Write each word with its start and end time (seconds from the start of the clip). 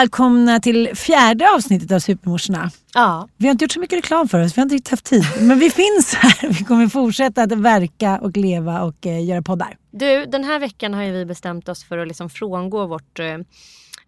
Välkomna 0.00 0.60
till 0.60 0.96
fjärde 0.96 1.50
avsnittet 1.50 1.92
av 1.92 1.98
Supermorsorna. 1.98 2.70
Ja. 2.94 3.28
Vi 3.36 3.46
har 3.46 3.52
inte 3.52 3.64
gjort 3.64 3.72
så 3.72 3.80
mycket 3.80 3.98
reklam 3.98 4.28
för 4.28 4.44
oss, 4.44 4.56
vi 4.56 4.60
har 4.60 4.62
inte 4.62 4.74
riktigt 4.74 4.90
haft 4.90 5.04
tid. 5.04 5.24
Men 5.40 5.58
vi 5.58 5.70
finns 5.70 6.14
här, 6.14 6.48
vi 6.48 6.64
kommer 6.64 6.86
fortsätta 6.88 7.42
att 7.42 7.52
verka 7.52 8.18
och 8.18 8.36
leva 8.36 8.82
och 8.82 9.06
eh, 9.06 9.24
göra 9.24 9.42
poddar. 9.42 9.76
Du, 9.90 10.24
den 10.26 10.44
här 10.44 10.58
veckan 10.58 10.94
har 10.94 11.04
vi 11.04 11.24
bestämt 11.24 11.68
oss 11.68 11.84
för 11.84 11.98
att 11.98 12.08
liksom 12.08 12.30
frångå 12.30 12.86
vårt 12.86 13.18
eh, 13.18 13.26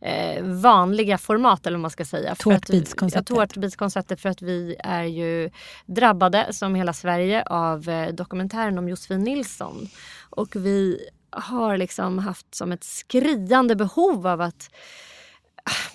eh, 0.00 0.42
vanliga 0.44 1.18
format 1.18 1.66
eller 1.66 1.76
vad 1.76 1.82
man 1.82 1.90
ska 1.90 2.04
säga. 2.04 2.34
Tårtbitskonceptet. 2.34 3.30
Ja, 3.30 3.36
tårtbitskonceptet 3.36 4.20
för 4.20 4.28
att 4.28 4.42
vi 4.42 4.76
är 4.78 5.04
ju 5.04 5.50
drabbade 5.86 6.46
som 6.50 6.74
hela 6.74 6.92
Sverige 6.92 7.42
av 7.42 7.88
eh, 7.88 8.14
dokumentären 8.14 8.78
om 8.78 8.88
Josefin 8.88 9.20
Nilsson. 9.24 9.88
Och 10.30 10.56
vi 10.56 10.98
har 11.30 11.76
liksom 11.76 12.18
haft 12.18 12.54
som 12.54 12.72
ett 12.72 12.84
skriande 12.84 13.76
behov 13.76 14.26
av 14.26 14.40
att 14.40 14.70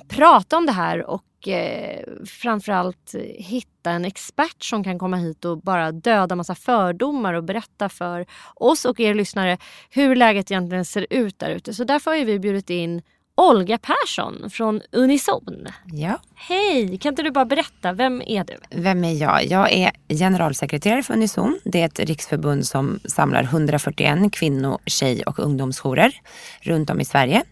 prata 0.08 0.58
om 0.58 0.66
det 0.66 0.72
här 0.72 1.06
och 1.10 1.48
eh, 1.48 2.04
framförallt 2.26 3.16
hitta 3.38 3.92
en 3.92 4.06
expert 4.06 4.64
som 4.64 4.84
kan 4.84 5.00
komma 5.00 5.18
hit 5.18 5.46
och 5.46 5.62
bara 5.62 5.92
döda 5.92 6.36
massa 6.36 6.56
fördomar 6.56 7.34
och 7.34 7.44
berätta 7.44 7.90
för 7.90 8.26
oss 8.56 8.86
och 8.86 9.00
er 9.00 9.14
lyssnare 9.14 9.58
hur 9.90 10.16
läget 10.16 10.52
egentligen 10.52 10.86
ser 10.86 11.08
ut 11.10 11.40
där 11.40 11.50
ute. 11.50 11.74
Så 11.74 11.84
därför 11.84 12.12
har 12.12 12.26
vi 12.26 12.40
bjudit 12.40 12.70
in 12.70 13.02
Olga 13.38 13.78
Persson 13.78 14.50
från 14.50 14.82
Unison. 14.92 15.68
Ja, 15.86 16.20
Hej, 16.36 16.98
kan 16.98 17.10
inte 17.12 17.24
du 17.24 17.32
bara 17.32 17.46
berätta, 17.46 17.94
vem 17.94 18.22
är 18.22 18.44
du? 18.44 18.58
vem 18.82 19.04
är 19.04 19.14
jag? 19.14 19.46
Jag 19.46 19.72
är 19.74 19.92
generalsekreterare 20.10 21.04
för 21.04 21.14
Unison. 21.14 21.60
Det 21.64 21.82
är 21.82 21.86
ett 21.86 22.00
riksförbund 22.00 22.68
som 22.68 23.00
samlar 23.06 23.44
141 23.44 24.32
kvinno-, 24.32 24.80
tjej 24.86 25.24
och 25.24 25.40
ungdomsjourer 25.40 26.12
runt 26.62 26.90
om 26.90 27.02
i 27.02 27.06
Sverige. 27.06 27.44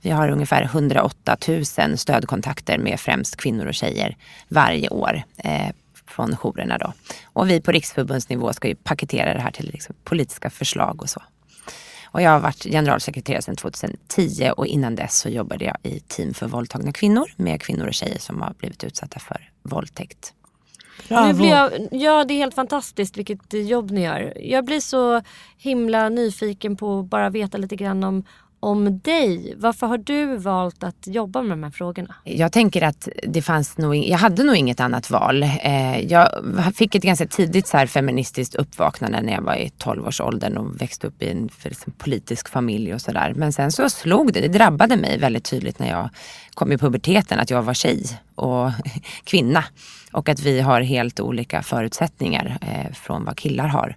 Vi 0.00 0.10
har 0.10 0.28
ungefär 0.28 0.62
108 0.62 1.36
000 1.48 1.64
stödkontakter 1.98 2.78
med 2.78 3.00
främst 3.00 3.36
kvinnor 3.36 3.66
och 3.66 3.74
tjejer 3.74 4.16
varje 4.48 4.88
år 4.88 5.22
eh, 5.36 5.70
från 6.06 6.36
jourerna. 6.36 6.78
Då. 6.78 6.92
Och 7.24 7.50
vi 7.50 7.60
på 7.60 7.72
riksförbundsnivå 7.72 8.52
ska 8.52 8.68
ju 8.68 8.74
paketera 8.74 9.34
det 9.34 9.40
här 9.40 9.50
till 9.50 9.70
liksom, 9.72 9.94
politiska 10.04 10.50
förslag 10.50 11.02
och 11.02 11.10
så. 11.10 11.22
Och 12.04 12.22
jag 12.22 12.30
har 12.30 12.40
varit 12.40 12.62
generalsekreterare 12.62 13.42
sedan 13.42 13.56
2010 13.56 14.50
och 14.56 14.66
innan 14.66 14.94
dess 14.94 15.18
så 15.18 15.28
jobbade 15.28 15.64
jag 15.64 15.76
i 15.82 16.00
team 16.00 16.34
för 16.34 16.46
våldtagna 16.46 16.92
kvinnor 16.92 17.26
med 17.36 17.62
kvinnor 17.62 17.86
och 17.86 17.94
tjejer 17.94 18.18
som 18.18 18.42
har 18.42 18.54
blivit 18.58 18.84
utsatta 18.84 19.20
för 19.20 19.50
våldtäkt. 19.62 20.32
Nu 21.08 21.32
blir 21.32 21.48
jag, 21.48 21.72
ja 21.90 22.24
det 22.24 22.34
är 22.34 22.38
helt 22.38 22.54
fantastiskt 22.54 23.16
vilket 23.16 23.52
jobb 23.52 23.90
ni 23.90 24.04
gör. 24.04 24.32
Jag 24.36 24.64
blir 24.64 24.80
så 24.80 25.22
himla 25.58 26.08
nyfiken 26.08 26.76
på 26.76 26.98
att 26.98 27.06
bara 27.06 27.30
veta 27.30 27.58
lite 27.58 27.76
grann 27.76 28.04
om, 28.04 28.24
om 28.66 28.98
dig. 28.98 29.54
Varför 29.56 29.86
har 29.86 29.98
du 29.98 30.36
valt 30.36 30.84
att 30.84 31.06
jobba 31.06 31.42
med 31.42 31.50
de 31.50 31.62
här 31.62 31.70
frågorna? 31.70 32.14
Jag 32.24 32.52
tänker 32.52 32.82
att 32.82 33.08
det 33.22 33.42
fanns 33.42 33.78
nog, 33.78 33.96
jag 33.96 34.18
hade 34.18 34.42
nog 34.44 34.56
inget 34.56 34.80
annat 34.80 35.10
val. 35.10 35.42
Eh, 35.42 36.00
jag 36.00 36.28
fick 36.74 36.94
ett 36.94 37.02
ganska 37.02 37.26
tidigt 37.26 37.66
så 37.66 37.76
här 37.76 37.86
feministiskt 37.86 38.54
uppvaknande 38.54 39.22
när 39.22 39.32
jag 39.32 39.42
var 39.42 39.54
i 39.54 39.70
12-årsåldern 39.78 40.56
och 40.56 40.80
växte 40.80 41.06
upp 41.06 41.22
i 41.22 41.30
en 41.30 41.48
liksom 41.64 41.92
politisk 41.92 42.48
familj 42.48 42.94
och 42.94 43.00
sådär. 43.00 43.32
Men 43.36 43.52
sen 43.52 43.72
så 43.72 43.90
slog 43.90 44.32
det, 44.32 44.40
det 44.40 44.48
drabbade 44.48 44.96
mig 44.96 45.18
väldigt 45.18 45.44
tydligt 45.44 45.78
när 45.78 45.88
jag 45.90 46.10
kom 46.54 46.72
i 46.72 46.78
puberteten 46.78 47.38
att 47.38 47.50
jag 47.50 47.62
var 47.62 47.74
tjej 47.74 48.04
och 48.34 48.70
kvinna. 49.24 49.64
Och 50.12 50.28
att 50.28 50.40
vi 50.40 50.60
har 50.60 50.80
helt 50.80 51.20
olika 51.20 51.62
förutsättningar 51.62 52.58
eh, 52.60 52.92
från 52.92 53.24
vad 53.24 53.36
killar 53.36 53.66
har. 53.66 53.96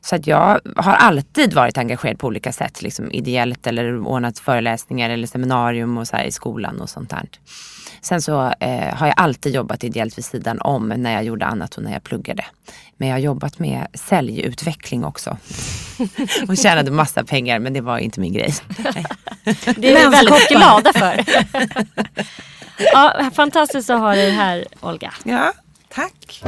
Så 0.00 0.16
att 0.16 0.26
jag 0.26 0.60
har 0.76 0.92
alltid 0.92 1.54
varit 1.54 1.78
engagerad 1.78 2.18
på 2.18 2.26
olika 2.26 2.52
sätt. 2.52 2.82
Liksom 2.82 3.12
ideellt 3.12 3.66
eller 3.66 3.98
ordnat 3.98 4.38
föreläsningar 4.38 5.10
eller 5.10 5.26
seminarium 5.26 5.98
och 5.98 6.08
så 6.08 6.16
i 6.16 6.32
skolan 6.32 6.80
och 6.80 6.90
sånt 6.90 7.10
där. 7.10 7.28
Sen 8.00 8.22
så 8.22 8.52
eh, 8.60 8.94
har 8.94 9.06
jag 9.06 9.14
alltid 9.16 9.54
jobbat 9.54 9.84
ideellt 9.84 10.18
vid 10.18 10.24
sidan 10.24 10.60
om 10.60 10.88
när 10.88 11.12
jag 11.12 11.24
gjorde 11.24 11.46
annat 11.46 11.76
och 11.76 11.82
när 11.82 11.92
jag 11.92 12.02
pluggade. 12.02 12.44
Men 12.96 13.08
jag 13.08 13.14
har 13.14 13.20
jobbat 13.20 13.58
med 13.58 13.86
säljutveckling 13.94 15.04
också. 15.04 15.36
och 16.48 16.56
tjänade 16.56 16.90
massa 16.90 17.24
pengar 17.24 17.58
men 17.58 17.72
det 17.72 17.80
var 17.80 17.98
inte 17.98 18.20
min 18.20 18.32
grej. 18.32 18.54
det 19.76 19.92
är 19.92 20.04
vi 20.04 20.06
väldigt 20.06 20.48
glada 20.48 20.92
för. 20.92 21.24
ja, 22.92 23.30
fantastiskt 23.34 23.90
att 23.90 24.00
ha 24.00 24.14
dig 24.14 24.30
här 24.30 24.66
Olga. 24.80 25.14
Ja, 25.24 25.52
tack. 25.88 26.42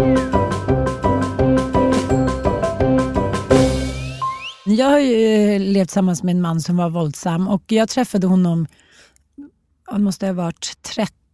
Jag 4.71 4.87
har 4.87 4.99
ju 4.99 5.55
eh, 5.55 5.61
levt 5.61 5.89
tillsammans 5.89 6.23
med 6.23 6.33
en 6.33 6.41
man 6.41 6.61
som 6.61 6.77
var 6.77 6.91
våldsam 6.91 7.49
och 7.49 7.63
jag 7.67 7.89
träffade 7.89 8.27
honom, 8.27 8.67
han 9.85 10.03
måste 10.03 10.27
ha 10.27 10.33
varit 10.33 10.77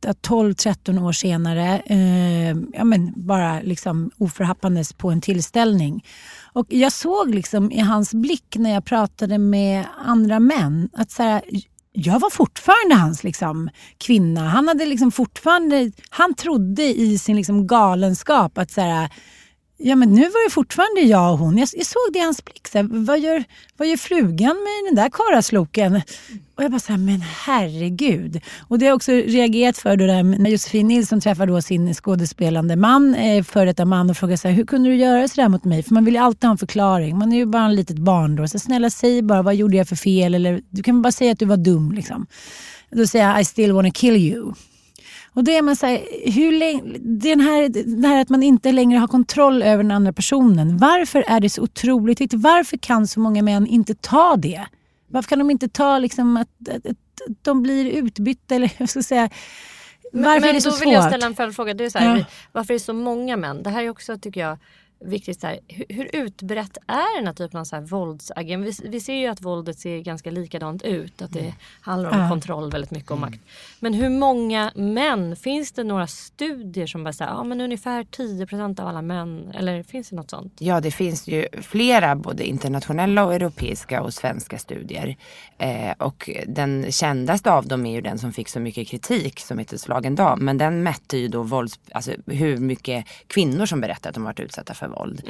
12-13 0.02 1.02
år 1.02 1.12
senare, 1.12 1.82
eh, 1.86 2.56
ja, 2.72 2.84
men 2.84 3.12
bara 3.16 3.60
liksom 3.60 4.10
oförhappandes 4.18 4.92
på 4.92 5.10
en 5.10 5.20
tillställning. 5.20 6.04
Och 6.52 6.66
jag 6.68 6.92
såg 6.92 7.34
liksom 7.34 7.72
i 7.72 7.80
hans 7.80 8.14
blick 8.14 8.56
när 8.56 8.70
jag 8.70 8.84
pratade 8.84 9.38
med 9.38 9.84
andra 10.04 10.40
män 10.40 10.88
att 10.92 11.10
så 11.10 11.22
här, 11.22 11.42
jag 11.92 12.20
var 12.20 12.30
fortfarande 12.30 12.94
hans 12.94 13.24
liksom, 13.24 13.70
kvinna. 13.98 14.48
Han, 14.48 14.68
hade 14.68 14.86
liksom 14.86 15.12
fortfarande, 15.12 15.92
han 16.10 16.34
trodde 16.34 16.82
i 16.82 17.18
sin 17.18 17.36
liksom 17.36 17.66
galenskap 17.66 18.58
att 18.58 18.70
så 18.70 18.80
här, 18.80 19.10
Ja 19.78 19.96
men 19.96 20.10
nu 20.10 20.20
var 20.20 20.48
det 20.48 20.50
fortfarande 20.50 21.00
jag 21.00 21.32
och 21.32 21.38
hon. 21.38 21.58
Jag, 21.58 21.68
jag 21.72 21.86
såg 21.86 22.12
det 22.12 22.18
i 22.18 22.22
hans 22.22 22.44
blick. 22.44 22.68
Så 22.68 22.78
här, 22.78 22.88
vad, 22.90 23.20
gör, 23.20 23.44
vad 23.76 23.88
gör 23.88 23.96
frugan 23.96 24.56
med 24.56 24.88
den 24.88 24.94
där 24.94 25.10
karasloken? 25.12 26.00
Och 26.56 26.64
jag 26.64 26.70
bara 26.70 26.80
så 26.80 26.92
här, 26.92 26.98
men 26.98 27.20
herregud. 27.20 28.40
Och 28.68 28.78
det 28.78 28.84
har 28.84 28.88
jag 28.88 28.96
också 28.96 29.12
reagerat 29.12 29.78
för 29.78 29.96
då 29.96 30.06
där, 30.06 30.22
när 30.22 30.50
Josefin 30.50 30.88
Nilsson 30.88 31.20
träffar 31.20 31.46
då 31.46 31.62
sin 31.62 31.94
skådespelande 31.94 32.76
man, 32.76 33.14
eh, 33.14 33.44
före 33.44 33.64
detta 33.64 33.84
man 33.84 34.10
och 34.10 34.16
frågar 34.16 34.36
så 34.36 34.48
här, 34.48 34.54
hur 34.54 34.64
kunde 34.64 34.88
du 34.88 34.96
göra 34.96 35.28
sådär 35.28 35.48
mot 35.48 35.64
mig? 35.64 35.82
För 35.82 35.94
man 35.94 36.04
vill 36.04 36.14
ju 36.14 36.20
alltid 36.20 36.44
ha 36.44 36.50
en 36.50 36.58
förklaring. 36.58 37.18
Man 37.18 37.32
är 37.32 37.36
ju 37.36 37.46
bara 37.46 37.64
en 37.64 37.74
litet 37.74 37.98
barn 37.98 38.36
då. 38.36 38.48
Så 38.48 38.58
snälla 38.58 38.90
säg 38.90 39.22
bara, 39.22 39.42
vad 39.42 39.54
gjorde 39.54 39.76
jag 39.76 39.88
för 39.88 39.96
fel? 39.96 40.34
Eller 40.34 40.60
du 40.70 40.82
kan 40.82 41.02
bara 41.02 41.12
säga 41.12 41.32
att 41.32 41.38
du 41.38 41.44
var 41.44 41.56
dum 41.56 41.92
liksom. 41.92 42.26
Då 42.90 43.06
säger 43.06 43.28
jag, 43.28 43.40
I 43.40 43.44
still 43.44 43.72
wanna 43.72 43.90
kill 43.90 44.16
you. 44.16 44.52
Och 45.36 45.44
då 45.44 45.52
är 45.52 45.62
man 45.62 45.76
så 45.76 45.86
här, 45.86 46.04
hur 46.32 46.52
länge, 46.52 46.82
den 46.98 47.40
här, 47.40 47.68
det 48.00 48.08
här 48.08 48.20
att 48.20 48.28
man 48.28 48.42
inte 48.42 48.72
längre 48.72 48.98
har 48.98 49.08
kontroll 49.08 49.62
över 49.62 49.82
den 49.82 49.92
andra 49.92 50.12
personen. 50.12 50.78
Varför 50.78 51.24
är 51.26 51.40
det 51.40 51.50
så 51.50 51.62
otroligt 51.62 52.20
viktigt? 52.20 52.40
Varför 52.40 52.76
kan 52.76 53.06
så 53.06 53.20
många 53.20 53.42
män 53.42 53.66
inte 53.66 53.94
ta 53.94 54.36
det? 54.36 54.66
Varför 55.08 55.28
kan 55.28 55.38
de 55.38 55.50
inte 55.50 55.68
ta 55.68 55.98
liksom 55.98 56.36
att, 56.36 56.48
att, 56.68 56.86
att 56.86 56.96
de 57.42 57.62
blir 57.62 57.90
utbytta 57.90 58.54
eller 58.54 58.72
jag 58.78 58.88
ska 58.88 59.02
säga 59.02 59.30
varför 60.12 60.40
men, 60.40 60.48
är 60.48 60.52
det 60.52 60.60
så 60.60 60.70
svårt? 60.70 60.80
Då 60.80 60.84
vill 60.84 60.94
jag 60.94 61.04
ställa 61.04 61.26
en 61.26 61.34
följdfråga. 61.34 61.74
Det 61.74 61.84
är 61.84 61.90
så 61.90 61.98
här, 61.98 62.18
Ja. 62.18 62.24
Varför 62.52 62.74
är 62.74 62.78
det 62.78 62.84
så 62.84 62.92
många 62.92 63.36
män? 63.36 63.62
Det 63.62 63.70
här 63.70 63.82
är 63.82 63.90
också 63.90 64.18
tycker 64.18 64.40
jag 64.40 64.58
viktigt. 65.04 65.40
Så 65.40 65.46
här, 65.46 65.58
hur, 65.68 65.84
hur 65.88 66.10
utbrett 66.12 66.78
är 66.86 67.16
den 67.18 67.26
här 67.26 67.34
typen 67.34 67.60
av 67.60 67.64
så 67.64 67.76
här 67.76 67.82
våldsagent? 67.82 68.66
Vi, 68.66 68.88
vi 68.88 69.00
ser 69.00 69.14
ju 69.14 69.26
att 69.26 69.40
våldet 69.40 69.78
ser 69.78 70.00
ganska 70.00 70.30
likadant 70.30 70.82
ut. 70.82 71.22
Att 71.22 71.32
det 71.32 71.54
handlar 71.80 72.10
om 72.10 72.18
Ja. 72.20 72.28
kontroll 72.28 72.70
väldigt 72.70 72.90
mycket 72.90 73.10
och 73.10 73.18
makt. 73.18 73.40
Men 73.86 73.94
hur 73.94 74.10
många 74.10 74.72
män? 74.74 75.36
Finns 75.36 75.72
det 75.72 75.84
några 75.84 76.06
studier 76.06 76.86
som 76.86 77.04
bara 77.04 77.12
säger 77.12 77.30
ja 77.30 77.44
men 77.44 77.60
ungefär 77.60 78.02
10% 78.02 78.80
av 78.80 78.88
alla 78.88 79.02
män. 79.02 79.52
Eller 79.54 79.82
finns 79.82 80.10
det 80.10 80.16
något 80.16 80.30
sånt? 80.30 80.52
Ja, 80.58 80.80
det 80.80 80.90
finns 80.90 81.28
ju 81.28 81.46
flera 81.62 82.16
både 82.16 82.44
internationella 82.44 83.24
och 83.24 83.34
europeiska 83.34 84.02
och 84.02 84.14
svenska 84.14 84.58
studier. 84.58 85.16
Eh, 85.58 85.92
och 85.98 86.30
den 86.46 86.92
kändaste 86.92 87.52
av 87.52 87.66
dem 87.66 87.86
är 87.86 87.94
ju 87.94 88.00
den 88.00 88.18
som 88.18 88.32
fick 88.32 88.48
så 88.48 88.60
mycket 88.60 88.88
kritik 88.88 89.40
som 89.40 89.58
heter 89.58 89.76
Slagen 89.76 90.14
dam. 90.14 90.44
Men 90.44 90.58
den 90.58 90.82
mätte 90.82 91.16
ju 91.16 91.28
då 91.28 91.42
vålds, 91.42 91.80
alltså 91.92 92.12
hur 92.26 92.56
mycket 92.56 93.06
kvinnor 93.26 93.66
som 93.66 93.80
berättar 93.80 94.10
att 94.10 94.14
de 94.14 94.24
varit 94.24 94.40
utsatta 94.40 94.74
för 94.74 94.88
våld. 94.88 95.22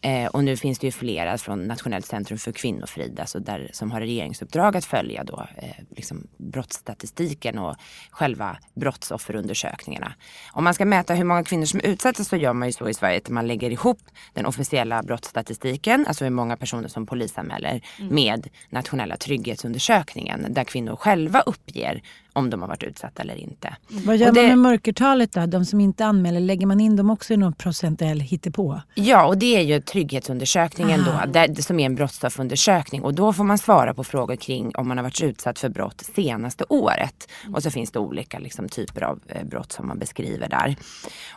Eh, 0.00 0.26
och 0.26 0.44
nu 0.44 0.56
finns 0.56 0.78
det 0.78 0.86
ju 0.86 0.92
flera 0.92 1.38
från 1.38 1.66
Nationellt 1.66 2.06
centrum 2.06 2.38
för 2.38 2.52
kvinnofrid 2.52 3.20
alltså 3.20 3.38
där, 3.38 3.70
som 3.72 3.90
har 3.90 4.00
regeringsuppdrag 4.00 4.76
att 4.76 4.84
följa 4.84 5.24
då, 5.24 5.46
eh, 5.56 5.84
liksom 5.96 6.26
brottsstatistiken 6.36 7.58
och 7.58 7.76
själva 8.10 8.56
brottsofferundersökningarna. 8.74 10.12
Om 10.52 10.64
man 10.64 10.74
ska 10.74 10.84
mäta 10.84 11.14
hur 11.14 11.24
många 11.24 11.44
kvinnor 11.44 11.64
som 11.64 11.80
är 11.80 11.86
utsatta 11.86 12.24
så 12.24 12.36
gör 12.36 12.52
man 12.52 12.68
ju 12.68 12.72
så 12.72 12.88
i 12.88 12.94
Sverige 12.94 13.18
att 13.18 13.28
man 13.28 13.46
lägger 13.46 13.70
ihop 13.70 14.00
den 14.34 14.46
officiella 14.46 15.02
brottsstatistiken, 15.02 16.06
alltså 16.06 16.24
hur 16.24 16.30
många 16.30 16.56
personer 16.56 16.88
som 16.88 17.06
polisanmäler, 17.06 17.80
med 18.10 18.48
nationella 18.70 19.16
trygghetsundersökningen 19.16 20.46
där 20.50 20.64
kvinnor 20.64 20.96
själva 20.96 21.40
uppger 21.40 22.02
om 22.38 22.50
de 22.50 22.60
har 22.60 22.68
varit 22.68 22.82
utsatta 22.82 23.22
eller 23.22 23.34
inte. 23.34 23.76
Vad 23.88 24.16
gör 24.16 24.32
det- 24.32 24.40
man 24.40 24.48
med 24.48 24.58
mörkertalet 24.58 25.32
då? 25.32 25.46
De 25.46 25.64
som 25.64 25.80
inte 25.80 26.04
anmäler, 26.04 26.40
lägger 26.40 26.66
man 26.66 26.80
in 26.80 26.96
dem 26.96 27.10
också 27.10 27.34
i 27.34 27.36
någon 27.36 27.52
procentuell 27.52 28.20
hittepå? 28.20 28.80
Ja, 28.94 29.26
och 29.26 29.38
det 29.38 29.56
är 29.56 29.60
ju 29.62 29.80
trygghetsundersökningen 29.80 31.00
då, 31.04 31.30
där, 31.32 31.62
som 31.62 31.80
är 31.80 31.86
en 31.86 31.94
brottsofferundersökning. 31.94 33.02
Och 33.02 33.14
då 33.14 33.32
får 33.32 33.44
man 33.44 33.58
svara 33.58 33.94
på 33.94 34.04
frågor 34.04 34.36
kring 34.36 34.72
om 34.76 34.88
man 34.88 34.96
har 34.96 35.04
varit 35.04 35.22
utsatt 35.22 35.58
för 35.58 35.68
brott 35.68 36.02
senaste 36.14 36.64
året. 36.68 37.28
Och 37.54 37.62
så 37.62 37.70
finns 37.70 37.90
det 37.90 37.98
olika 37.98 38.38
liksom, 38.38 38.68
typer 38.68 39.02
av 39.02 39.20
eh, 39.28 39.44
brott 39.44 39.72
som 39.72 39.86
man 39.88 39.98
beskriver 39.98 40.48
där. 40.48 40.76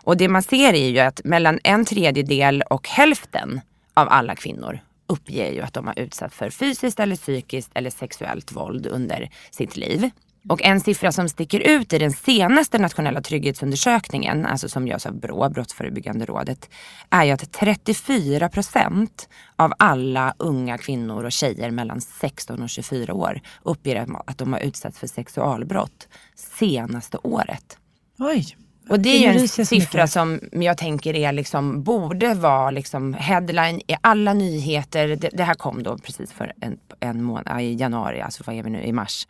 Och 0.03 0.17
det 0.17 0.27
man 0.27 0.43
ser 0.43 0.73
är 0.73 0.89
ju 0.89 0.99
att 0.99 1.21
mellan 1.23 1.59
en 1.63 1.85
tredjedel 1.85 2.61
och 2.69 2.87
hälften 2.89 3.61
av 3.93 4.07
alla 4.09 4.35
kvinnor 4.35 4.79
uppger 5.07 5.51
ju 5.51 5.61
att 5.61 5.73
de 5.73 5.87
har 5.87 5.99
utsatts 5.99 6.35
för 6.35 6.49
fysiskt 6.49 6.99
eller 6.99 7.15
psykiskt 7.15 7.69
eller 7.73 7.89
sexuellt 7.89 8.51
våld 8.51 8.87
under 8.87 9.29
sitt 9.51 9.77
liv. 9.77 10.09
Och 10.49 10.63
en 10.63 10.79
siffra 10.79 11.11
som 11.11 11.29
sticker 11.29 11.59
ut 11.59 11.93
i 11.93 11.97
den 11.97 12.11
senaste 12.11 12.77
nationella 12.77 13.21
trygghetsundersökningen, 13.21 14.45
alltså 14.45 14.69
som 14.69 14.87
görs 14.87 15.05
av 15.05 15.19
Brå, 15.19 15.49
Brottsförebyggande 15.49 16.25
rådet, 16.25 16.69
är 17.09 17.23
ju 17.23 17.31
att 17.31 17.51
34 17.51 18.49
procent 18.49 19.29
av 19.55 19.73
alla 19.79 20.33
unga 20.37 20.77
kvinnor 20.77 21.23
och 21.23 21.31
tjejer 21.31 21.71
mellan 21.71 22.01
16 22.01 22.61
och 22.61 22.69
24 22.69 23.13
år 23.13 23.41
uppger 23.63 24.07
att 24.25 24.37
de 24.37 24.53
har 24.53 24.59
utsatts 24.59 24.99
för 24.99 25.07
sexualbrott 25.07 26.07
senaste 26.35 27.17
året. 27.17 27.77
Oj. 28.19 28.57
Och 28.89 28.99
det 28.99 29.09
är 29.09 29.33
ju 29.33 29.39
en 29.39 29.47
siffra 29.47 30.07
som 30.07 30.39
jag 30.51 30.77
tänker 30.77 31.15
är 31.15 31.31
liksom, 31.31 31.83
borde 31.83 32.33
vara 32.33 32.71
liksom 32.71 33.13
headline 33.13 33.81
i 33.87 33.95
alla 34.01 34.33
nyheter. 34.33 35.07
Det, 35.07 35.29
det 35.33 35.43
här 35.43 35.53
kom 35.53 35.83
då 35.83 35.97
precis 35.97 36.31
för 36.31 36.53
en, 36.61 36.77
en 36.99 37.23
månad, 37.23 37.61
i 37.61 37.73
januari, 37.73 38.21
alltså 38.21 38.43
vad 38.47 38.55
är 38.55 38.63
vi 38.63 38.69
nu, 38.69 38.83
i 38.83 38.91
mars. 38.91 39.27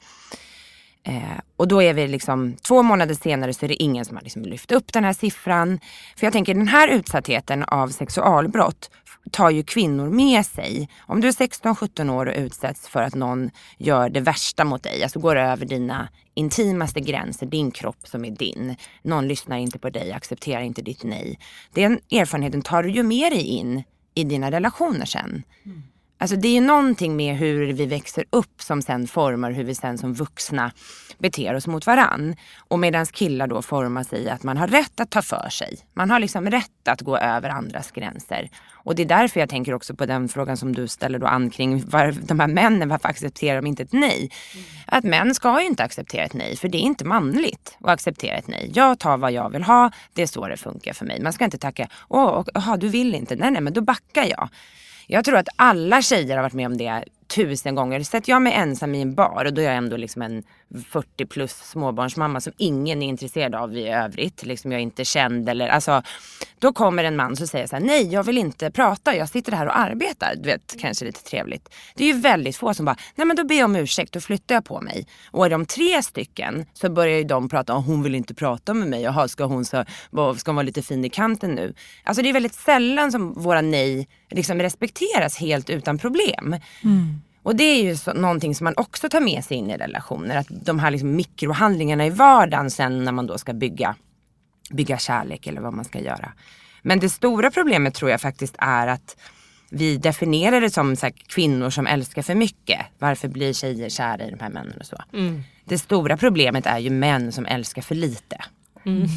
Eh, 1.04 1.40
och 1.58 1.68
då 1.68 1.82
är 1.82 1.94
vi 1.94 2.08
liksom, 2.08 2.56
två 2.56 2.84
månader 2.84 3.16
senare 3.16 3.54
så 3.54 3.66
är 3.66 3.68
det 3.68 3.84
ingen 3.84 4.06
som 4.06 4.16
har 4.16 4.24
liksom 4.24 4.42
lyft 4.42 4.72
upp 4.72 4.94
den 4.94 5.04
här 5.04 5.14
siffran. 5.14 5.80
För 6.18 6.26
jag 6.26 6.34
tänker 6.34 6.54
den 6.54 6.68
här 6.68 6.88
utsattheten 6.88 7.64
av 7.64 7.88
sexualbrott 7.88 8.90
tar 9.32 9.50
ju 9.50 9.64
kvinnor 9.64 10.10
med 10.10 10.46
sig. 10.46 10.90
Om 11.00 11.22
du 11.22 11.28
är 11.28 11.32
16-17 11.32 12.10
år 12.10 12.26
och 12.26 12.36
utsätts 12.38 12.88
för 12.88 13.02
att 13.02 13.16
någon 13.16 13.50
gör 13.78 14.10
det 14.10 14.20
värsta 14.20 14.64
mot 14.64 14.84
dig, 14.84 15.04
alltså 15.04 15.20
går 15.20 15.36
över 15.36 15.66
dina 15.66 16.10
intimaste 16.34 17.00
gränser, 17.00 17.46
din 17.46 17.72
kropp 17.72 18.08
som 18.08 18.26
är 18.26 18.32
din. 18.32 18.76
Någon 19.02 19.28
lyssnar 19.28 19.58
inte 19.58 19.80
på 19.80 19.90
dig, 19.90 20.12
accepterar 20.12 20.62
inte 20.62 20.82
ditt 20.82 21.04
nej. 21.04 21.40
Den 21.74 22.00
erfarenheten 22.12 22.62
tar 22.62 22.84
du 22.84 22.92
ju 22.92 23.04
med 23.04 23.32
dig 23.32 23.42
in 23.42 23.84
i 24.16 24.24
dina 24.24 24.52
relationer 24.52 25.06
sen. 25.06 25.44
Mm. 25.66 25.84
Alltså 26.22 26.36
det 26.36 26.48
är 26.48 26.54
ju 26.54 26.62
någonting 26.62 27.16
med 27.16 27.36
hur 27.36 27.74
vi 27.74 27.86
växer 27.86 28.26
upp 28.30 28.62
som 28.62 28.82
sen 28.82 29.08
formar 29.08 29.52
hur 29.52 29.64
vi 29.64 29.76
sen 29.76 29.98
som 29.98 30.14
vuxna 30.14 30.72
beter 31.18 31.56
oss 31.56 31.68
mot 31.68 31.86
varann. 31.86 32.36
Och 32.60 32.80
medan 32.80 33.06
killar 33.06 33.48
då 33.48 33.62
formas 33.62 34.14
i 34.14 34.30
att 34.30 34.44
man 34.44 34.58
har 34.58 34.68
rätt 34.68 35.00
att 35.00 35.10
ta 35.12 35.22
för 35.22 35.50
sig. 35.50 35.78
Man 35.94 36.10
har 36.10 36.20
liksom 36.20 36.50
rätt 36.50 36.88
att 36.88 37.02
gå 37.02 37.18
över 37.18 37.50
andras 37.50 37.92
gränser. 37.92 38.50
Och 38.72 38.96
det 38.96 39.02
är 39.02 39.06
därför 39.06 39.40
jag 39.40 39.50
tänker 39.50 39.74
också 39.74 39.96
på 39.96 40.06
den 40.06 40.30
frågan 40.30 40.58
som 40.58 40.76
du 40.76 40.88
ställer 40.88 41.20
då 41.20 41.28
an 41.28 41.50
kring 41.50 41.90
var, 41.90 42.16
de 42.22 42.40
här 42.40 42.48
männen, 42.48 42.90
varför 42.90 43.10
accepterar 43.10 43.62
de 43.62 43.68
inte 43.68 43.84
ett 43.84 43.94
nej? 43.94 44.32
Mm. 44.54 44.66
Att 44.86 45.04
män 45.04 45.36
ska 45.36 45.62
ju 45.62 45.68
inte 45.68 45.84
acceptera 45.84 46.24
ett 46.24 46.34
nej, 46.34 46.58
för 46.58 46.68
det 46.68 46.78
är 46.78 46.82
inte 46.82 47.06
manligt 47.06 47.78
att 47.80 47.90
acceptera 47.90 48.36
ett 48.36 48.48
nej. 48.48 48.72
Jag 48.74 49.00
tar 49.00 49.18
vad 49.18 49.32
jag 49.32 49.50
vill 49.50 49.64
ha, 49.64 49.92
det 50.14 50.22
är 50.22 50.28
så 50.28 50.48
det 50.48 50.58
funkar 50.58 50.94
för 50.94 51.06
mig. 51.06 51.22
Man 51.22 51.34
ska 51.34 51.46
inte 51.46 51.58
tacka, 51.58 51.88
åh, 52.08 52.44
oh, 52.56 52.78
du 52.78 52.88
vill 52.88 53.16
inte, 53.16 53.36
nej 53.36 53.52
nej 53.52 53.62
men 53.62 53.74
då 53.74 53.82
backar 53.82 54.26
jag. 54.26 54.50
Jag 55.14 55.26
tror 55.26 55.38
att 55.38 55.48
alla 55.56 56.02
tjejer 56.02 56.36
har 56.36 56.44
varit 56.44 56.54
med 56.54 56.66
om 56.66 56.78
det 56.78 57.04
tusen 57.36 57.76
gånger. 57.76 58.04
Sätter 58.04 58.32
jag 58.32 58.42
mig 58.42 58.54
ensam 58.54 58.96
i 58.96 59.02
en 59.02 59.16
bar 59.16 59.46
och 59.46 59.54
då 59.54 59.62
är 59.62 59.66
jag 59.66 59.76
ändå 59.76 59.98
liksom 59.98 60.22
en 60.22 60.44
40 60.90 61.26
plus 61.26 61.52
småbarnsmamma 61.52 62.42
som 62.42 62.54
ingen 62.58 63.02
är 63.02 63.08
intresserad 63.08 63.56
av 63.56 63.78
i 63.78 63.88
övrigt. 63.88 64.46
Liksom 64.46 64.72
jag 64.72 64.80
är 64.80 64.84
inte 64.84 65.06
känd 65.06 65.50
eller 65.50 65.68
alltså. 65.68 66.04
Då 66.60 66.74
kommer 66.74 67.04
en 67.04 67.16
man 67.16 67.36
som 67.36 67.48
säger 67.48 67.68
så 67.68 67.76
här, 67.76 67.84
nej 67.84 68.14
jag 68.14 68.24
vill 68.24 68.38
inte 68.38 68.72
prata, 68.72 69.16
jag 69.16 69.30
sitter 69.30 69.52
här 69.52 69.66
och 69.66 69.78
arbetar. 69.78 70.34
Du 70.36 70.44
vet, 70.44 70.76
kanske 70.80 71.06
lite 71.06 71.24
trevligt. 71.24 71.70
Det 71.96 72.04
är 72.04 72.08
ju 72.14 72.20
väldigt 72.20 72.58
få 72.58 72.74
som 72.74 72.86
bara, 72.86 72.96
nej 73.16 73.28
men 73.28 73.36
då 73.36 73.44
ber 73.44 73.56
jag 73.56 73.66
om 73.66 73.76
ursäkt, 73.76 74.14
då 74.14 74.20
flyttar 74.20 74.56
jag 74.56 74.66
på 74.66 74.82
mig. 74.82 75.08
Och 75.32 75.46
är 75.46 75.50
de 75.50 75.66
tre 75.66 76.04
stycken 76.04 76.66
så 76.74 76.90
börjar 76.90 77.18
ju 77.18 77.24
de 77.24 77.50
prata, 77.50 77.74
om 77.74 77.84
hon 77.84 78.04
vill 78.04 78.16
inte 78.16 78.34
prata 78.34 78.74
med 78.74 78.88
mig, 78.88 79.02
jaha 79.02 79.28
ska 79.28 79.44
hon, 79.44 79.66
så, 79.66 79.86
ska 80.38 80.52
hon 80.52 80.56
vara 80.56 80.66
lite 80.66 80.82
fin 80.82 81.06
i 81.06 81.10
kanten 81.10 81.52
nu? 81.52 81.74
Alltså 82.04 82.24
det 82.24 82.30
är 82.30 82.34
väldigt 82.34 82.56
sällan 82.56 83.12
som 83.12 83.34
våra 83.34 83.62
nej 83.62 84.08
liksom 84.30 84.60
respekteras 84.60 85.38
helt 85.38 85.70
utan 85.70 85.98
problem. 85.98 86.56
Mm. 86.84 87.22
Och 87.44 87.56
det 87.56 87.64
är 87.64 87.84
ju 87.84 87.98
så, 87.98 88.14
någonting 88.14 88.56
som 88.56 88.64
man 88.66 88.74
också 88.78 89.10
tar 89.10 89.22
med 89.22 89.46
sig 89.46 89.58
in 89.58 89.70
i 89.70 89.78
relationer. 89.78 90.38
Att 90.38 90.48
de 90.50 90.80
här 90.80 90.92
liksom 90.92 91.16
mikrohandlingarna 91.16 92.06
i 92.06 92.10
vardagen 92.10 92.72
sen 92.72 93.04
när 93.04 93.12
man 93.12 93.28
då 93.28 93.38
ska 93.38 93.54
bygga, 93.54 93.96
bygga 94.72 94.98
kärlek 94.98 95.48
eller 95.48 95.62
vad 95.62 95.74
man 95.74 95.86
ska 95.86 96.00
göra. 96.00 96.34
Men 96.82 97.00
det 97.00 97.10
stora 97.10 97.52
problemet 97.52 97.94
tror 97.94 98.12
jag 98.12 98.22
faktiskt 98.22 98.56
är 98.58 98.88
att 98.88 99.18
vi 99.70 99.98
definierar 99.98 100.62
det 100.62 100.70
som 100.70 100.96
så 100.96 101.06
här, 101.06 101.14
kvinnor 101.28 101.70
som 101.70 101.88
älskar 101.88 102.22
för 102.22 102.36
mycket. 102.36 102.80
Varför 103.00 103.28
blir 103.28 103.54
tjejer 103.54 103.90
kära 103.90 104.28
i 104.28 104.32
de 104.32 104.40
här 104.40 104.50
männen 104.50 104.78
och 104.80 104.86
så. 104.86 104.98
Mm. 105.14 105.44
Det 105.66 105.78
stora 105.78 106.18
problemet 106.18 106.66
är 106.66 106.80
ju 106.80 106.90
män 106.90 107.32
som 107.32 107.46
älskar 107.46 107.82
för 107.82 107.96
lite. 107.96 108.38
Mm. 108.86 109.08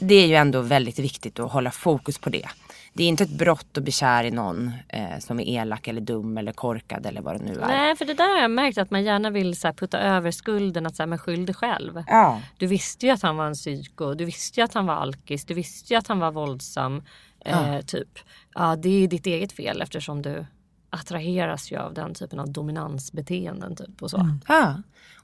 Det 0.00 0.14
är 0.14 0.26
ju 0.26 0.34
ändå 0.34 0.60
väldigt 0.60 0.98
viktigt 0.98 1.38
att 1.38 1.52
hålla 1.52 1.70
fokus 1.70 2.18
på 2.18 2.30
det 2.30 2.48
det 2.98 3.04
är 3.04 3.08
inte 3.08 3.24
ett 3.24 3.30
brott 3.30 3.78
att 3.78 3.82
bli 3.82 3.92
kär 3.92 4.24
i 4.24 4.30
någon 4.30 4.72
eh, 4.88 5.18
som 5.18 5.40
är 5.40 5.48
elak 5.48 5.88
eller 5.88 6.00
dum 6.00 6.38
eller 6.38 6.52
korkad 6.52 7.06
eller 7.06 7.20
vad 7.20 7.40
det 7.40 7.44
nu 7.44 7.52
är. 7.52 7.66
Nej 7.66 7.96
för 7.96 8.04
det 8.04 8.14
där 8.14 8.34
har 8.34 8.42
jag 8.42 8.50
märkt 8.50 8.78
att 8.78 8.90
man 8.90 9.04
gärna 9.04 9.30
vill 9.30 9.56
så 9.56 9.68
här, 9.68 9.74
putta 9.74 9.98
över 9.98 10.30
skulden 10.30 10.86
att 10.86 10.96
säga 10.96 11.06
men 11.06 11.18
skyll 11.18 11.46
dig 11.46 11.54
själv. 11.54 12.02
Ja. 12.06 12.40
Du 12.56 12.66
visste 12.66 13.06
ju 13.06 13.12
att 13.12 13.22
han 13.22 13.36
var 13.36 13.46
en 13.46 13.54
psyko, 13.54 14.14
du 14.14 14.24
visste 14.24 14.60
ju 14.60 14.64
att 14.64 14.74
han 14.74 14.86
var 14.86 14.94
alkis, 14.94 15.44
du 15.44 15.54
visste 15.54 15.92
ju 15.94 15.98
att 15.98 16.06
han 16.06 16.18
var 16.18 16.32
våldsam. 16.32 17.02
Eh, 17.44 17.74
ja. 17.74 17.82
Typ. 17.82 18.18
Ja 18.54 18.76
det 18.76 19.04
är 19.04 19.08
ditt 19.08 19.26
eget 19.26 19.52
fel 19.52 19.82
eftersom 19.82 20.22
du 20.22 20.46
attraheras 20.90 21.72
ju 21.72 21.76
av 21.76 21.94
den 21.94 22.14
typen 22.14 22.38
av 22.38 22.52
dominansbeteenden. 22.52 23.76
Typ 23.76 24.02
och 24.02 24.10
så. 24.10 24.16
Mm. 24.16 24.40
Ja. 24.48 24.76